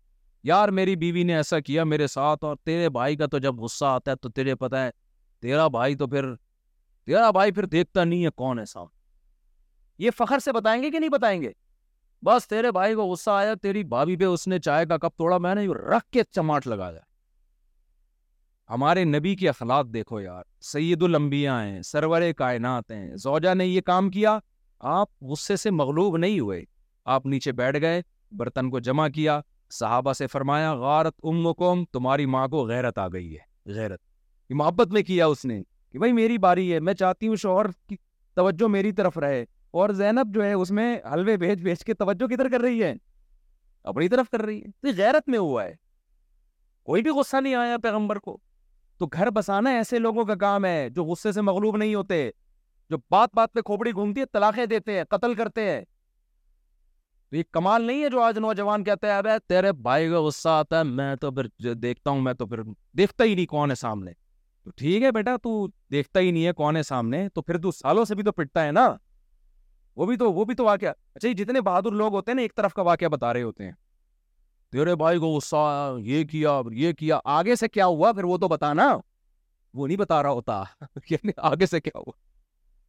یار 0.50 0.68
میری 0.78 0.96
بیوی 0.96 1.22
نے 1.24 1.36
ایسا 1.36 1.60
کیا 1.60 1.84
میرے 1.84 2.06
ساتھ 2.06 2.44
اور 2.44 2.56
تیرے 2.64 2.88
بھائی 2.98 3.16
کا 3.16 3.26
تو 3.30 3.38
جب 3.46 3.60
غصہ 3.60 3.84
آتا 3.84 4.10
ہے 4.10 4.16
تو 4.16 4.28
تیرے 4.28 4.54
پتہ 4.54 4.76
ہے 4.76 4.90
تیرا 5.42 5.66
بھائی 5.78 5.94
تو 5.96 6.06
پھر 6.08 6.34
تیرا 7.06 7.30
بھائی 7.30 7.52
پھر 7.52 7.64
دیکھتا 7.76 8.04
نہیں 8.04 8.24
ہے 8.24 8.30
کون 8.36 8.58
ہے 8.58 8.64
صاحب 8.72 8.86
یہ 10.02 10.10
فخر 10.16 10.38
سے 10.44 10.52
بتائیں 10.52 10.82
گے 10.82 10.90
کہ 10.90 10.98
نہیں 10.98 11.10
بتائیں 11.10 11.40
گے 11.42 11.52
بس 12.24 12.46
تیرے 12.48 12.70
بھائی 12.72 12.94
کو 12.94 13.04
غصہ 13.06 13.30
آیا 13.30 13.52
تیری 13.62 13.82
بھابھی 13.90 14.16
پہ 14.18 14.24
اس 14.24 14.46
نے 14.48 14.58
چائے 14.58 14.86
کا 14.86 14.96
کپ 14.98 15.16
توڑا 15.18 15.36
میں 15.38 15.54
نے 15.54 15.66
رکھ 15.96 16.10
کے 16.12 16.22
چماٹ 16.34 16.66
لگا 16.66 16.90
دیا 16.90 17.00
ہمارے 18.70 19.04
نبی 19.04 19.34
کے 19.36 19.48
اخلاق 19.48 19.86
دیکھو 19.92 20.20
یار 20.20 20.42
سید 20.72 21.02
الانبیاء 21.02 21.60
ہیں 21.60 21.80
سرور 21.82 22.22
کائنات 22.38 22.90
ہیں 22.90 23.16
زوجا 23.22 23.52
نے 23.54 23.66
یہ 23.66 23.80
کام 23.86 24.10
کیا 24.10 24.38
آپ 24.96 25.08
غصے 25.30 25.56
سے 25.56 25.70
مغلوب 25.70 26.16
نہیں 26.16 26.40
ہوئے 26.40 26.60
آپ 27.14 27.26
نیچے 27.26 27.52
بیٹھ 27.60 27.80
گئے 27.82 28.02
برتن 28.36 28.70
کو 28.70 28.78
جمع 28.88 29.06
کیا 29.14 29.40
صحابہ 29.78 30.12
سے 30.12 30.26
فرمایا 30.26 30.72
غارت 30.80 31.14
ام 31.28 31.52
کوم 31.54 31.84
تمہاری 31.92 32.26
ماں 32.34 32.46
کو 32.48 32.64
غیرت 32.66 32.98
آ 32.98 33.06
گئی 33.12 33.36
ہے 33.36 33.72
غیرت 33.74 34.00
محبت 34.54 34.92
میں 34.92 35.02
کیا 35.02 35.26
اس 35.26 35.44
نے 35.44 35.62
کہ 35.92 35.98
بھائی 35.98 36.12
میری 36.12 36.38
باری 36.38 36.72
ہے 36.72 36.80
میں 36.80 36.94
چاہتی 36.94 37.28
ہوں 37.28 37.36
شوہر 37.42 37.66
کی 37.88 37.96
توجہ 38.36 38.68
میری 38.70 38.92
طرف 38.92 39.18
رہے 39.18 39.44
اور 39.76 39.90
زینب 39.96 40.34
جو 40.34 40.44
ہے 40.44 40.52
اس 40.52 40.70
میں 40.78 40.96
حلوے 41.12 41.36
بیچ 41.36 41.58
بیچ 41.62 41.84
کے 41.84 41.94
توجہ 41.94 42.26
کدھر 42.34 42.48
کر 42.50 42.60
رہی 42.60 42.82
ہے 42.82 42.92
اپنی 43.90 44.08
طرف 44.08 44.30
کر 44.30 44.42
رہی 44.44 44.60
ہے 44.86 44.92
غیرت 44.96 45.28
میں 45.28 45.38
ہوا 45.38 45.64
ہے 45.64 45.74
کوئی 46.88 47.02
بھی 47.02 47.10
غصہ 47.18 47.36
نہیں 47.40 47.54
آیا 47.54 47.76
پیغمبر 47.82 48.18
کو 48.28 48.38
تو 48.98 49.06
گھر 49.06 49.30
بسانا 49.30 49.70
ایسے 49.76 49.98
لوگوں 49.98 50.24
کا 50.26 50.34
کام 50.34 50.64
ہے 50.64 50.88
جو 50.94 51.04
غصے 51.04 51.32
سے 51.32 51.40
مغلوب 51.48 51.76
نہیں 51.76 51.94
ہوتے 51.94 52.28
جو 52.90 52.96
بات 53.10 53.28
بات 53.34 53.52
پہ 53.52 53.60
کھوپڑی 53.66 53.92
گھومتی 53.92 54.20
ہے 54.20 54.26
طلاقیں 54.32 54.64
دیتے 54.66 54.96
ہیں 54.96 55.04
قتل 55.10 55.34
کرتے 55.34 55.70
ہیں 55.70 55.80
تو 57.30 57.36
یہ 57.36 57.42
کمال 57.52 57.82
نہیں 57.82 58.02
ہے 58.04 58.08
جو 58.10 58.20
آج 58.22 58.38
نوجوان 58.38 58.84
کہتا 58.84 59.06
ہے 59.08 59.16
ابے 59.18 59.30
تیرے 59.48 59.72
بھائی 59.86 60.08
کا 60.10 60.20
غصہ 60.26 60.48
آتا 60.48 60.78
ہے 60.78 60.84
میں 60.84 61.14
تو 61.20 61.30
پھر 61.32 61.74
دیکھتا 61.74 62.10
ہوں 62.10 62.20
میں 62.20 62.32
تو 62.34 62.46
پھر 62.46 62.62
دیکھتا 62.98 63.24
ہی 63.24 63.34
نہیں 63.34 63.46
کون 63.46 63.70
ہے 63.70 63.74
سامنے 63.74 64.12
تو 64.64 64.70
ٹھیک 64.76 65.02
ہے 65.02 65.10
بیٹا 65.12 65.36
تو 65.42 65.66
دیکھتا 65.92 66.20
ہی 66.20 66.30
نہیں 66.30 66.46
ہے 66.46 66.52
کون 66.62 66.76
ہے 66.76 66.82
سامنے 66.82 67.28
تو 67.34 67.42
پھر 67.42 67.58
تو 67.60 67.70
سالوں 67.72 68.04
سے 68.04 68.14
بھی 68.14 68.22
تو 68.24 68.32
پٹتا 68.32 68.66
ہے 68.66 68.72
نا 68.72 68.88
وہ 69.98 70.06
بھی 70.06 70.16
تو 70.16 70.32
وہ 70.32 70.44
بھی 70.48 70.54
تو 70.54 70.64
واقعہ 70.64 70.88
اچھا 71.14 71.28
جتنے 71.38 71.60
بہادر 71.68 71.90
لوگ 72.00 72.14
ہوتے 72.14 72.30
ہیں 72.30 72.34
نا 72.36 72.42
ایک 72.42 72.54
طرف 72.56 72.74
کا 72.74 72.82
واقعہ 72.88 73.08
بتا 73.14 73.32
رہے 73.34 73.42
ہوتے 73.42 73.64
ہیں 73.64 73.70
تیرے 74.72 74.94
بھائی 74.96 75.18
کو 75.20 75.26
غصہ 75.36 75.62
یہ 76.08 76.24
کیا 76.32 76.50
یہ 76.82 76.92
کیا 76.98 77.18
آگے 77.36 77.54
سے 77.62 77.68
کیا 77.76 77.86
ہوا 77.94 78.10
پھر 78.18 78.24
وہ 78.32 78.36
تو 78.42 78.48
بتانا 78.48 78.84
وہ 79.78 79.86
نہیں 79.86 79.96
بتا 79.98 80.22
رہا 80.22 80.30
ہوتا 80.38 80.62
یعنی 81.10 81.32
آگے 81.50 81.66
سے 81.66 81.80
کیا 81.80 81.96
ہوا 81.98 82.12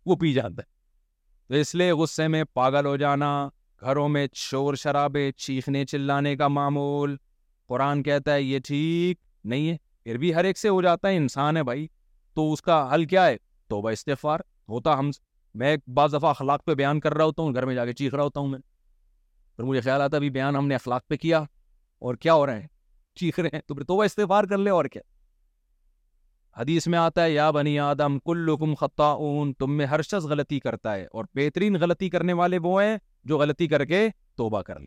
وہ 0.09 0.15
پی 0.23 0.33
جاتا 0.33 0.61
ہے 0.61 0.67
تو 1.47 1.55
اس 1.61 1.73
لیے 1.75 1.91
غصے 2.01 2.27
میں 2.35 2.43
پاگل 2.59 2.85
ہو 2.85 2.95
جانا 3.05 3.31
گھروں 3.81 4.07
میں 4.15 4.25
شور 4.43 4.75
شرابے 4.83 5.31
چیخنے 5.37 5.83
چلانے 5.91 6.35
کا 6.37 6.47
معمول 6.59 7.15
قرآن 7.69 8.03
کہتا 8.03 8.33
ہے 8.33 8.41
یہ 8.41 8.59
ٹھیک 8.67 9.19
نہیں 9.53 9.69
ہے 9.69 9.75
پھر 10.03 10.17
بھی 10.17 10.33
ہر 10.35 10.43
ایک 10.51 10.57
سے 10.57 10.69
ہو 10.75 10.81
جاتا 10.81 11.07
ہے 11.07 11.15
انسان 11.17 11.57
ہے 11.57 11.63
بھائی 11.71 11.87
تو 12.35 12.51
اس 12.53 12.61
کا 12.69 12.79
حل 12.93 13.05
کیا 13.15 13.25
ہے 13.27 13.35
توبہ 13.69 13.89
استفار 13.97 14.39
ہوتا 14.69 14.97
ہم 14.99 15.09
میں 15.57 15.67
ایک 15.69 15.79
بعض 15.95 16.13
دفعہ 16.13 16.29
اخلاق 16.29 16.63
پہ 16.65 16.73
بیان 16.75 16.99
کر 16.99 17.13
رہا 17.17 17.23
ہوتا 17.25 17.41
ہوں 17.41 17.53
گھر 17.53 17.65
میں 17.65 17.75
جا 17.75 17.85
کے 17.85 17.93
چیخ 17.93 18.13
رہا 18.13 18.23
ہوتا 18.23 18.39
ہوں 18.39 18.47
میں 18.47 18.59
پھر 19.55 19.63
مجھے 19.65 19.81
خیال 19.81 20.01
آتا 20.01 20.17
بیان 20.33 20.55
ہم 20.55 20.67
نے 20.67 20.75
اخلاق 20.75 21.07
پہ 21.07 21.15
کیا 21.21 21.39
اور 21.99 22.15
کیا 22.15 22.33
ہو 22.33 22.45
رہے 22.45 22.59
ہیں 22.59 22.67
چیخ 23.19 23.39
رہے 23.39 23.49
ہیں 23.53 23.61
تو 23.67 23.75
پھر 23.75 24.45
کر 24.49 24.57
لے 24.57 24.69
اور 24.71 24.85
کیا 24.93 25.01
حدیث 26.59 26.87
میں 26.91 26.97
آتا 26.99 27.23
ہے 27.23 27.31
یا 27.31 27.49
بنی 27.51 27.77
آدم 27.79 28.17
تم 29.59 29.75
میں 29.77 29.85
ہر 29.85 30.01
شخص 30.01 30.25
غلطی 30.29 30.59
کرتا 30.59 30.95
ہے 30.95 31.05
اور 31.11 31.25
بہترین 31.35 31.75
غلطی 31.81 32.09
کرنے 32.09 32.33
والے 32.39 32.57
وہ 32.63 32.81
ہیں 32.81 32.97
جو 33.31 33.37
غلطی 33.37 33.67
کر 33.67 33.85
کے 33.85 34.07
توبہ 34.37 34.61
کر 34.69 34.79
لے 34.79 34.85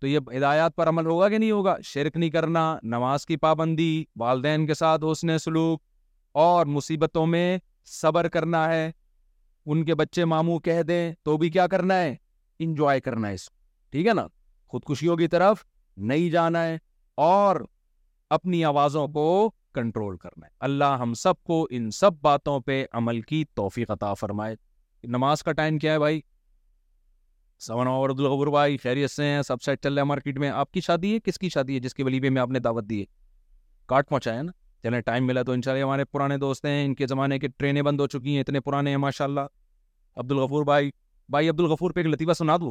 تو 0.00 0.06
یہ 0.06 0.18
ہدایات 0.36 0.74
پر 0.76 0.88
عمل 0.88 1.06
ہوگا 1.06 1.28
کہ 1.28 1.38
نہیں 1.38 1.50
ہوگا 1.50 1.76
شرک 1.84 2.16
نہیں 2.16 2.30
کرنا 2.30 2.64
نماز 2.94 3.26
کی 3.26 3.36
پابندی 3.46 4.04
والدین 4.20 4.66
کے 4.66 4.74
ساتھ 4.74 5.04
حسن 5.10 5.36
سلوک 5.38 5.82
اور 6.46 6.66
مصیبتوں 6.76 7.26
میں 7.26 7.56
صبر 7.98 8.28
کرنا 8.28 8.68
ہے 8.72 8.90
ان 9.72 9.84
کے 9.84 9.94
بچے 10.00 10.24
ماموں 10.24 10.58
کہہ 10.66 10.80
دیں 10.88 11.02
تو 11.24 11.36
بھی 11.38 11.48
کیا 11.54 11.66
کرنا 11.72 11.94
ہے 12.00 12.14
انجوائے 12.66 13.00
کرنا 13.06 13.28
ہے 13.28 13.34
اس 13.34 13.44
کو 13.48 13.56
ٹھیک 13.92 14.06
ہے 14.06 14.12
نا 14.14 14.26
خودکشیوں 14.72 15.16
کی 15.16 15.26
طرف 15.34 15.64
نہیں 16.10 16.30
جانا 16.30 16.62
ہے 16.66 16.76
اور 17.26 17.60
اپنی 18.36 18.62
آوازوں 18.64 19.06
کو 19.18 19.24
کنٹرول 19.74 20.16
کرنا 20.24 20.46
ہے 20.46 20.50
اللہ 20.68 20.96
ہم 21.00 21.12
سب 21.22 21.42
کو 21.50 21.66
ان 21.78 21.90
سب 21.98 22.20
باتوں 22.22 22.58
پہ 22.66 22.84
عمل 23.00 23.20
کی 23.30 23.44
توفیق 23.56 23.90
عطا 23.90 24.12
فرمائے 24.20 24.54
نماز 25.16 25.42
کا 25.44 25.52
ٹائم 25.60 25.78
کیا 25.84 25.92
ہے 25.92 25.98
بھائی 26.04 26.20
سونا 27.66 27.90
عبدالغبر 28.10 28.46
بھائی 28.56 28.76
خیریت 28.82 29.10
سے 29.10 29.24
ہیں 29.24 29.42
سب 29.46 29.62
سیٹ 29.62 29.82
چل 29.82 29.92
رہا 29.94 30.02
ہے 30.02 30.06
مارکیٹ 30.06 30.38
میں 30.38 30.48
آپ 30.62 30.72
کی 30.72 30.80
شادی 30.88 31.12
ہے 31.14 31.18
کس 31.24 31.38
کی 31.38 31.48
شادی 31.54 31.74
ہے 31.74 31.80
جس 31.88 31.94
کے 31.94 32.04
ولیبے 32.04 32.30
میں 32.36 32.42
آپ 32.42 32.50
نے 32.50 32.58
دعوت 32.68 32.84
دی 32.90 33.00
ہے 33.00 33.04
کاٹ 33.88 34.08
پہنچایا 34.08 34.42
نا 34.42 34.52
چلیں 34.82 35.00
ٹائم 35.06 35.26
ملا 35.26 35.42
تو 35.42 35.52
ان 35.52 35.62
شاء 35.62 35.72
اللہ 35.72 35.84
ہمارے 35.84 36.04
پرانے 36.12 36.36
دوست 36.38 36.64
ہیں 36.66 36.84
ان 36.84 36.94
کے 36.94 37.06
زمانے 37.06 37.38
کے 37.38 37.48
ٹرینیں 37.58 37.82
بند 37.82 38.00
ہو 38.00 38.06
چکی 38.14 38.34
ہیں 38.34 38.40
اتنے 38.40 38.60
پرانے 38.66 38.90
ہیں 38.90 38.96
ماشاء 39.06 39.24
اللہ 39.24 39.46
عبد 40.20 40.32
الغفور 40.32 40.64
بھائی 40.64 40.90
بھائی 41.30 41.48
عبد 41.50 41.60
الغفور 41.60 41.90
پہ 41.92 42.00
ایک 42.00 42.06
لطیفہ 42.12 42.32
سنا 42.38 42.56
دو 42.60 42.68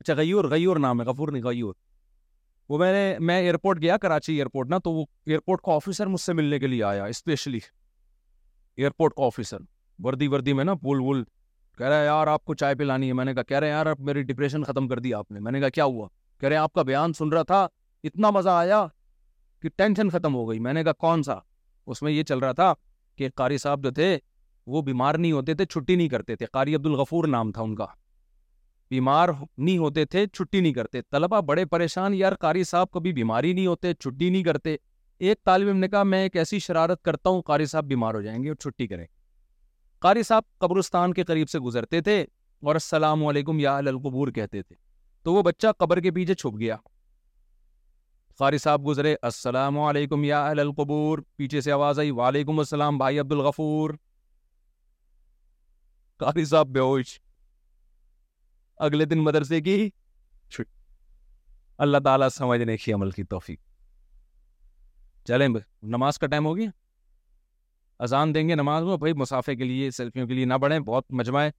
اچھا 0.00 0.14
غیور 0.16 0.44
غیور 0.50 0.76
نام 0.86 1.00
ہے 1.00 1.06
غفور 1.06 1.28
نہیں 1.32 1.42
غیور 1.42 1.74
وہ 2.68 2.78
میں 2.78 2.92
نے 2.92 3.04
میں 3.26 3.38
ایئرپورٹ 3.40 3.80
گیا 3.82 3.96
کراچی 4.02 4.32
ایئرپورٹ 4.34 4.68
نا 4.70 4.78
تو 4.84 4.92
وہ 4.92 5.04
ایئرپورٹ 5.26 5.60
کا 5.64 5.74
آفیسر 5.74 6.06
مجھ 6.14 6.20
سے 6.20 6.32
ملنے 6.40 6.58
کے 6.58 6.66
لیے 6.66 6.82
آیا 6.84 7.04
اسپیشلی 7.14 7.58
ایئرپورٹ 8.76 9.14
کا 9.16 9.26
آفیسر 9.26 9.58
وردی 10.04 10.26
وردی 10.28 10.52
میں 10.52 10.64
نا 10.64 10.74
پول 10.82 11.00
وول 11.00 11.22
کہہ 11.78 11.86
رہے 11.86 12.00
ہے 12.00 12.04
یار 12.04 12.26
آپ 12.26 12.44
کو 12.44 12.54
چائے 12.60 12.74
پہ 12.74 12.84
لانی 12.84 13.08
ہے 13.08 13.12
میں 13.14 13.24
نے 13.24 13.34
کہا 13.34 13.42
کہہ 13.42 13.58
رہے 13.58 13.66
ہیں 13.68 13.74
یار 13.74 13.86
اب 13.86 14.00
میری 14.10 14.22
ڈپریشن 14.32 14.64
ختم 14.64 14.88
کر 14.88 14.98
دی 15.06 15.14
آپ 15.14 15.30
نے 15.32 15.40
میں 15.40 15.52
نے 15.52 15.60
کہا 15.60 15.68
کیا 15.78 15.84
ہوا 15.84 16.08
کہہ 16.40 16.48
رہے 16.48 16.56
ہیں 16.56 16.62
آپ 16.62 16.72
کا 16.72 16.82
بیان 16.92 17.12
سن 17.18 17.28
رہا 17.32 17.42
تھا 17.52 17.66
اتنا 18.04 18.30
مزہ 18.30 18.48
آیا 18.48 18.86
کہ 19.62 19.68
ٹینشن 19.76 20.08
ختم 20.10 20.34
ہو 20.34 20.48
گئی 20.48 20.58
میں 20.66 20.72
نے 20.72 20.82
کہا 20.84 20.92
کون 21.06 21.22
سا 21.22 21.34
اس 21.92 22.02
میں 22.02 22.12
یہ 22.12 22.22
چل 22.28 22.38
رہا 22.38 22.52
تھا 22.60 22.72
کہ 23.18 23.28
قاری 23.34 23.58
صاحب 23.58 23.82
جو 23.82 23.90
تھے 23.98 24.16
وہ 24.74 24.82
بیمار 24.82 25.14
نہیں 25.14 25.32
ہوتے 25.32 25.54
تھے 25.54 25.64
چھٹی 25.66 25.94
نہیں 25.96 26.08
کرتے 26.08 26.36
تھے 26.36 26.46
قاری 26.52 26.74
عبد 26.74 26.86
الغفور 26.86 27.24
نام 27.36 27.52
تھا 27.52 27.62
ان 27.62 27.74
کا 27.76 27.86
بیمار 28.90 29.28
نہیں 29.56 29.78
ہوتے 29.78 30.04
تھے 30.06 30.26
چھٹی 30.32 30.60
نہیں 30.60 30.72
کرتے 30.72 31.00
طلبا 31.10 31.40
بڑے 31.50 31.64
پریشان 31.74 32.14
یار 32.14 32.32
قاری 32.40 32.64
صاحب 32.64 32.90
کبھی 32.92 33.12
بیماری 33.12 33.52
نہیں 33.52 33.66
ہوتے 33.66 33.92
چھٹی 33.94 34.30
نہیں 34.30 34.42
کرتے 34.44 34.76
ایک 35.28 35.42
طالب 35.44 35.72
نے 35.76 35.88
کہا 35.88 36.02
میں 36.02 36.20
ایک 36.22 36.36
ایسی 36.36 36.58
شرارت 36.66 37.02
کرتا 37.04 37.30
ہوں 37.30 37.42
قاری 37.46 37.66
صاحب 37.66 37.84
بیمار 37.84 38.14
ہو 38.14 38.20
جائیں 38.22 38.42
گے 38.42 38.48
اور 38.48 38.56
چھٹی 38.62 38.86
کریں 38.86 39.06
قاری 40.02 40.22
صاحب 40.22 40.42
قبرستان 40.60 41.12
کے 41.14 41.24
قریب 41.24 41.48
سے 41.50 41.58
گزرتے 41.66 42.00
تھے 42.08 42.20
اور 42.60 42.74
السلام 42.74 43.24
علیکم 43.26 43.58
یا 43.60 43.76
القبور 43.76 44.28
کہتے 44.38 44.62
تھے 44.62 44.74
تو 45.24 45.32
وہ 45.34 45.42
بچہ 45.42 45.68
قبر 45.78 46.00
کے 46.00 46.10
پیچھے 46.18 46.34
چھپ 46.34 46.58
گیا 46.58 46.76
قاری 48.38 48.58
صاحب 48.58 48.84
گزرے 48.86 49.14
السلام 49.22 49.78
علیکم 49.80 50.24
یا 50.24 50.38
اہل 50.46 50.58
القبور 50.60 51.18
پیچھے 51.36 51.60
سے 51.66 51.70
آواز 51.72 51.98
آئی 51.98 52.10
وعلیکم 52.18 52.58
السلام 52.58 52.98
بھائی 52.98 53.18
عبد 53.20 53.32
الغفور 53.32 53.90
قاری 56.24 56.44
صاحب 56.50 56.66
بے 56.72 56.80
ہوش 56.80 57.18
اگلے 58.88 59.04
دن 59.14 59.22
مدرسے 59.24 59.60
کی 59.68 59.76
اللہ 61.86 61.98
تعالیٰ 62.04 62.28
سمجھنے 62.34 62.76
کی 62.84 62.92
عمل 62.92 63.10
کی 63.10 63.24
توفیق 63.34 63.58
چلیں 65.28 65.48
نماز 65.96 66.18
کا 66.18 66.26
ٹائم 66.36 66.46
ہو 66.46 66.56
گیا 66.56 66.70
اذان 68.04 68.34
دیں 68.34 68.48
گے 68.48 68.54
نماز 68.54 68.84
میں 68.84 68.96
بھائی 69.02 69.12
مسافے 69.24 69.56
کے 69.56 69.64
لیے 69.72 69.90
سیلفیوں 70.00 70.26
کے 70.28 70.34
لیے 70.34 70.44
نہ 70.44 70.54
بڑھیں 70.62 70.78
بہت 70.78 71.10
مجمع 71.22 71.42
ہے 71.42 71.50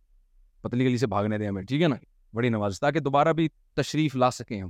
پتلی 0.61 0.85
گلی 0.85 0.97
سے 0.97 1.07
بھاگنے 1.17 1.37
دیں 1.37 1.47
ہمیں 1.47 1.63
ٹھیک 1.63 1.81
ہے 1.81 1.87
نا 1.87 1.95
بڑی 2.35 2.49
نماز 2.49 2.79
تاکہ 2.79 2.99
دوبارہ 3.09 3.33
بھی 3.41 3.47
تشریف 3.81 4.15
لا 4.15 4.29
سکیں 4.41 4.61
ہم 4.61 4.69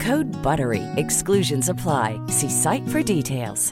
Cut 0.05 0.35
بر 0.43 0.59
we 0.69 0.79
exclusions 1.01 1.69
apply 1.69 2.17
see 2.39 2.47
site 2.61 2.91
for 2.91 3.01
details 3.13 3.71